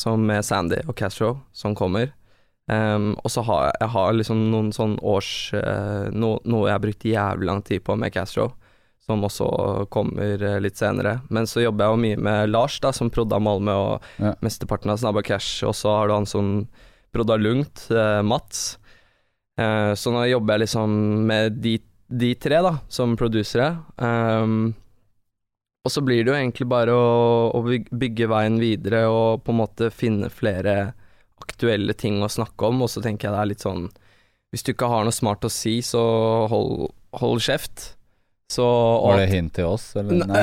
som 0.00 0.24
med 0.26 0.42
Sandy 0.46 0.80
og 0.88 0.96
Castro, 0.98 1.34
som 1.52 1.76
kommer. 1.78 2.10
Ehm, 2.70 3.12
og 3.18 3.32
så 3.32 3.42
har 3.48 3.66
jeg, 3.66 3.76
jeg 3.82 3.92
har 3.96 4.16
liksom 4.16 4.42
noen 4.52 4.70
sånn 4.74 4.96
års 5.02 5.30
uh, 5.56 6.06
no, 6.14 6.36
Noe 6.46 6.68
jeg 6.68 6.76
har 6.76 6.82
brukt 6.84 7.06
jævlig 7.08 7.48
lang 7.48 7.62
tid 7.66 7.82
på 7.86 7.96
med 7.98 8.14
Castro, 8.14 8.50
som 9.02 9.24
også 9.26 9.48
kommer 9.90 10.44
uh, 10.44 10.58
litt 10.62 10.78
senere. 10.78 11.18
Men 11.34 11.48
så 11.50 11.64
jobber 11.64 11.86
jeg 11.88 11.96
jo 11.96 12.02
mye 12.04 12.20
med 12.28 12.52
Lars, 12.52 12.78
da, 12.84 12.92
som 12.94 13.10
prodda 13.10 13.40
Malmö 13.42 13.74
og 13.74 14.10
Ja. 14.22 14.34
mesteparten 14.44 14.92
av 14.92 15.00
Snabba 15.02 15.24
Cash. 15.26 15.64
Og 15.66 15.74
så 15.74 15.96
har 15.96 16.08
du 16.08 16.14
han 16.18 16.28
som 16.30 16.68
prodda 17.14 17.40
Lungt, 17.40 17.88
uh, 17.90 18.20
Mats. 18.22 18.78
Eh, 19.60 19.94
så 19.94 20.12
nå 20.12 20.24
jobber 20.30 20.56
jeg 20.56 20.64
liksom 20.64 20.92
med 21.28 21.58
de, 21.60 21.74
de 22.08 22.34
tre, 22.40 22.60
da, 22.64 22.76
som 22.88 23.16
produsere. 23.18 23.74
Um, 24.00 24.72
og 25.84 25.92
så 25.92 26.02
blir 26.04 26.24
det 26.24 26.32
jo 26.32 26.38
egentlig 26.38 26.68
bare 26.70 26.94
å, 26.94 27.50
å 27.56 27.60
bygge 27.64 28.28
veien 28.30 28.56
videre 28.60 29.06
og 29.10 29.44
på 29.44 29.52
en 29.52 29.60
måte 29.62 29.90
finne 29.92 30.30
flere 30.32 30.92
aktuelle 31.40 31.96
ting 31.98 32.20
å 32.22 32.30
snakke 32.30 32.68
om, 32.70 32.84
og 32.84 32.90
så 32.92 33.02
tenker 33.04 33.28
jeg 33.28 33.36
det 33.36 33.42
er 33.42 33.50
litt 33.52 33.64
sånn 33.64 33.88
Hvis 34.50 34.64
du 34.66 34.72
ikke 34.72 34.90
har 34.90 35.06
noe 35.06 35.14
smart 35.14 35.46
å 35.46 35.52
si, 35.52 35.78
så 35.86 36.00
hold, 36.50 36.90
hold 37.20 37.42
kjeft. 37.44 37.92
Så 38.50 38.64
og 38.66 39.12
Var 39.12 39.22
det 39.22 39.30
hint 39.30 39.54
til 39.54 39.68
oss, 39.70 39.92
eller? 40.00 40.24
Nei. 40.26 40.42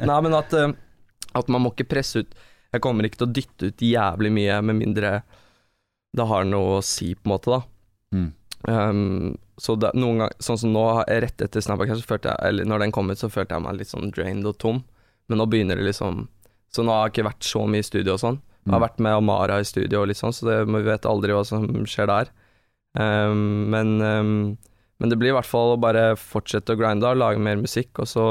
Nei. 0.06 0.18
Men 0.26 0.36
at, 0.38 0.54
eh, 0.54 0.74
at 1.34 1.50
man 1.50 1.64
må 1.64 1.72
ikke 1.74 1.88
presse 1.90 2.22
ut 2.22 2.36
Jeg 2.70 2.84
kommer 2.84 3.06
ikke 3.06 3.24
til 3.24 3.26
å 3.28 3.34
dytte 3.34 3.70
ut 3.72 3.82
jævlig 3.82 4.30
mye, 4.36 4.60
med 4.62 4.78
mindre 4.84 5.20
det 6.16 6.26
har 6.26 6.46
noe 6.46 6.78
å 6.80 6.82
si, 6.82 7.12
på 7.14 7.28
en 7.28 7.30
måte, 7.30 7.54
da. 7.54 7.60
Mm. 8.14 8.30
Um, 8.66 9.36
så 9.60 9.76
det, 9.78 9.92
noen 9.94 10.24
gang, 10.24 10.32
sånn 10.42 10.58
som 10.58 10.72
nå, 10.74 10.82
rett 11.06 11.44
etter 11.44 11.62
Snapback, 11.64 11.92
så 11.96 12.04
følte 12.06 12.32
jeg 12.32 12.48
Eller 12.50 12.66
når 12.68 12.82
den 12.82 12.92
kom 12.92 13.08
ut, 13.12 13.20
så 13.20 13.30
følte 13.32 13.56
jeg 13.56 13.64
meg 13.64 13.78
litt 13.78 13.92
sånn 13.92 14.10
drained 14.14 14.48
og 14.48 14.58
tom. 14.60 14.82
Men 15.30 15.40
nå 15.40 15.46
begynner 15.50 15.78
det 15.78 15.86
liksom 15.86 16.24
Så 16.70 16.84
nå 16.86 16.92
har 16.94 17.08
jeg 17.08 17.14
ikke 17.16 17.28
vært 17.30 17.46
så 17.50 17.64
mye 17.66 17.82
i 17.82 17.86
studio 17.86 18.14
og 18.14 18.20
sånn. 18.22 18.40
Jeg 18.66 18.72
har 18.74 18.80
Mm. 18.80 18.86
vært 18.88 19.00
med 19.00 19.12
Amara 19.16 19.58
i 19.58 19.64
studio 19.64 20.02
og 20.02 20.08
litt 20.08 20.18
sånn, 20.20 20.32
så 20.36 20.44
det, 20.46 20.58
vi 20.68 20.82
vet 20.86 21.06
aldri 21.08 21.32
hva 21.32 21.44
som 21.46 21.64
skjer 21.88 22.06
der. 22.06 22.28
Um, 22.98 23.70
men, 23.70 24.00
um, 24.02 24.58
men 25.00 25.08
det 25.10 25.18
blir 25.18 25.30
i 25.32 25.36
hvert 25.36 25.48
fall 25.48 25.74
å 25.76 25.80
bare 25.80 26.16
fortsette 26.18 26.74
å 26.74 26.78
grinde 26.78 27.06
og 27.08 27.16
lage 27.20 27.38
mer 27.42 27.56
musikk, 27.56 27.98
og 28.02 28.06
så 28.10 28.24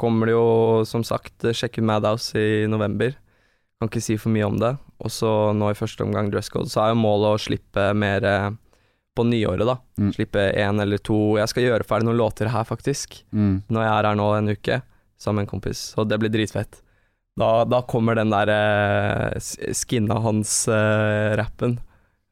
kommer 0.00 0.26
det 0.26 0.34
jo, 0.36 0.84
som 0.88 1.02
sagt, 1.04 1.38
sjekke 1.56 1.82
Madhouse 1.84 2.34
i 2.36 2.66
november. 2.66 3.14
Kan 3.80 3.90
ikke 3.90 4.02
si 4.02 4.16
for 4.16 4.30
mye 4.32 4.46
om 4.48 4.58
det. 4.60 4.74
Og 5.04 5.10
så 5.12 5.30
nå 5.56 5.70
i 5.70 5.76
første 5.76 6.04
omgang 6.04 6.30
dresscode, 6.32 6.70
så 6.72 6.82
er 6.86 6.94
jo 6.94 7.00
målet 7.02 7.34
å 7.36 7.40
slippe 7.40 7.90
mer 7.96 8.24
eh, 8.24 8.50
på 9.16 9.24
nyåret, 9.28 9.66
da. 9.68 9.76
Mm. 10.00 10.12
Slippe 10.16 10.46
én 10.56 10.80
eller 10.80 10.98
to 11.04 11.36
Jeg 11.36 11.48
skal 11.52 11.62
gjøre 11.66 11.84
ferdig 11.88 12.08
noen 12.08 12.20
låter 12.20 12.48
her, 12.52 12.64
faktisk. 12.68 13.22
Mm. 13.32 13.62
Når 13.68 13.84
jeg 13.84 13.92
er 13.92 14.08
her 14.10 14.16
nå 14.20 14.30
en 14.38 14.48
uke 14.52 14.82
sammen 15.20 15.42
med 15.42 15.46
en 15.46 15.52
kompis, 15.54 15.94
og 16.00 16.08
det 16.08 16.18
blir 16.20 16.32
dritfett. 16.32 16.80
Da, 17.36 17.50
da 17.68 17.82
kommer 17.84 18.16
den 18.16 18.30
der 18.32 18.48
eh, 18.48 19.72
skinna 19.76 20.16
hans-rappen. 20.24 21.76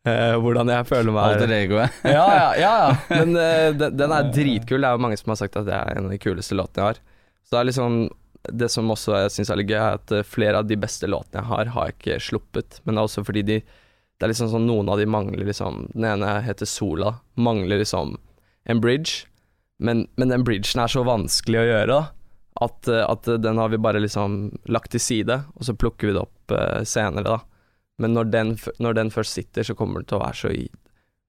Eh, 0.05 0.35
hvordan 0.41 0.69
jeg 0.69 0.85
føler 0.89 1.15
meg 1.17 1.35
Alter 1.35 1.53
egoet. 1.57 1.99
ja, 2.05 2.25
ja, 2.37 2.49
ja, 2.61 2.73
ja. 2.85 2.97
Men 3.19 3.37
eh, 3.41 3.71
den, 3.77 3.97
den 3.97 4.13
er 4.17 4.31
dritkul. 4.33 4.81
Det 4.81 4.89
er 4.89 4.97
jo 4.99 5.05
mange 5.05 5.17
som 5.21 5.33
har 5.33 5.41
sagt 5.41 5.57
at 5.61 5.69
det 5.69 5.77
er 5.77 5.97
en 5.97 6.09
av 6.09 6.13
de 6.13 6.21
kuleste 6.21 6.57
låtene 6.57 6.83
jeg 6.83 6.91
har. 6.91 7.01
Så 7.45 7.55
det 7.55 7.61
er 7.63 7.69
liksom 7.71 7.97
Det 8.45 8.69
som 8.73 8.91
også 8.93 9.15
jeg 9.17 9.33
syns 9.33 9.51
er 9.53 9.57
litt 9.61 9.71
gøy, 9.73 9.79
er 9.81 9.97
at 10.01 10.13
eh, 10.13 10.27
flere 10.29 10.61
av 10.61 10.69
de 10.69 10.77
beste 10.81 11.09
låtene 11.09 11.41
jeg 11.41 11.51
har, 11.53 11.73
har 11.77 11.89
jeg 11.89 11.97
ikke 11.99 12.19
sluppet. 12.31 12.81
Men 12.85 12.97
det 12.97 13.01
er 13.05 13.09
også 13.11 13.25
fordi 13.29 13.45
de 13.53 13.61
Det 13.65 14.25
er 14.27 14.33
liksom 14.33 14.53
sånn 14.53 14.69
noen 14.69 14.89
av 14.93 15.01
de 15.01 15.07
mangler 15.11 15.45
liksom 15.49 15.87
Den 15.95 16.09
ene 16.15 16.35
heter 16.45 16.69
Sola. 16.69 17.19
Mangler 17.37 17.81
liksom 17.81 18.17
en 18.65 18.81
bridge. 18.81 19.27
Men, 19.85 20.07
men 20.17 20.31
den 20.33 20.45
bridgen 20.45 20.81
er 20.81 20.89
så 20.89 21.03
vanskelig 21.05 21.61
å 21.61 21.69
gjøre, 21.69 21.97
da. 21.97 22.03
At, 22.63 22.87
eh, 22.87 23.03
at 23.03 23.27
den 23.43 23.59
har 23.59 23.69
vi 23.73 23.81
bare 23.83 23.99
liksom 24.03 24.53
lagt 24.71 24.93
til 24.95 25.03
side, 25.03 25.41
og 25.57 25.67
så 25.67 25.75
plukker 25.75 26.07
vi 26.11 26.15
det 26.15 26.23
opp 26.23 26.55
uh, 26.55 26.83
senere, 26.87 27.25
da. 27.27 27.39
Men 27.99 28.15
når 28.15 28.31
den, 28.31 28.53
når 28.83 28.95
den 28.99 29.11
først 29.15 29.35
sitter, 29.35 29.67
så 29.67 29.75
kommer 29.79 30.03
det 30.03 30.11
til 30.13 30.19
å 30.21 30.25
være 30.25 30.39
så 30.39 30.53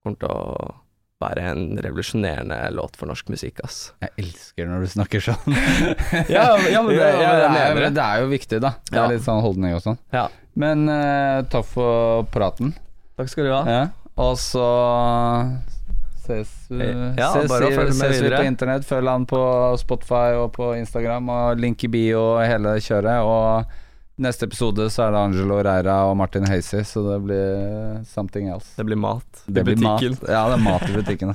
Kommer 0.06 0.20
til 0.22 0.30
å 0.30 0.74
være 1.18 1.42
en 1.50 1.62
revolusjonerende 1.82 2.56
låt 2.76 2.94
for 3.00 3.08
norsk 3.10 3.30
musikk, 3.32 3.58
ass. 3.64 3.78
Jeg 4.04 4.12
elsker 4.22 4.68
når 4.70 4.84
du 4.84 4.90
snakker 4.92 5.24
sånn. 5.24 5.56
Ja, 6.34 6.44
ja, 6.68 6.82
men 6.84 6.92
det- 6.94 7.00
Ja, 7.00 7.32
men 7.32 7.54
det, 7.56 7.62
er, 7.64 7.90
det. 7.90 8.04
er 8.04 8.20
jo 8.22 8.28
viktig, 8.30 8.60
da. 8.62 8.74
Det 8.90 9.00
er 9.00 9.14
litt 9.16 9.24
sånn 9.26 9.42
holdning 9.42 9.74
og 9.74 9.82
sånn. 9.82 9.98
Ja. 10.14 10.28
Men 10.54 10.86
uh, 10.86 11.40
takk 11.50 11.66
for 11.72 12.28
praten. 12.34 12.70
Takk 13.18 13.32
skal 13.32 13.48
du 13.48 13.54
ha. 13.56 13.62
Ja. 13.66 13.82
Og 14.22 14.36
så 14.40 14.62
ses, 16.26 16.50
Ja, 16.70 17.32
ses, 17.32 17.48
bare 17.50 17.70
følge 17.72 17.94
med 17.94 17.96
ses 18.02 18.16
vi 18.18 18.22
videre. 18.26 18.42
på 18.42 18.50
internett. 18.50 18.84
Følg 18.88 19.08
han 19.12 19.26
på 19.30 19.40
Spotify 19.80 20.28
og 20.42 20.52
på 20.56 20.72
Instagram, 20.76 21.28
og 21.32 21.56
link 21.62 21.84
i 21.84 21.88
bio 21.88 22.20
og 22.36 22.44
hele 22.46 22.76
kjøret. 22.82 23.22
Og 23.24 23.64
neste 24.18 24.46
episode 24.48 24.86
så 24.90 25.06
er 25.06 25.10
det 25.16 25.20
Angelo 25.26 25.58
Reira 25.62 25.96
og 26.10 26.16
Martin 26.16 26.46
Hazy, 26.48 26.80
så 26.88 27.02
det 27.10 27.18
blir 27.26 28.04
something 28.08 28.48
else. 28.52 28.72
Det 28.76 28.86
blir 28.88 28.96
mat 28.96 29.24
Det 29.46 29.60
i 29.60 29.64
blir 29.70 29.82
mat. 29.82 30.00
butikken. 30.00 30.28
Ja, 30.28 30.46
det 30.48 30.58
er 30.58 30.64
mat 30.64 30.88
i 30.88 30.92
butikken. 30.96 31.34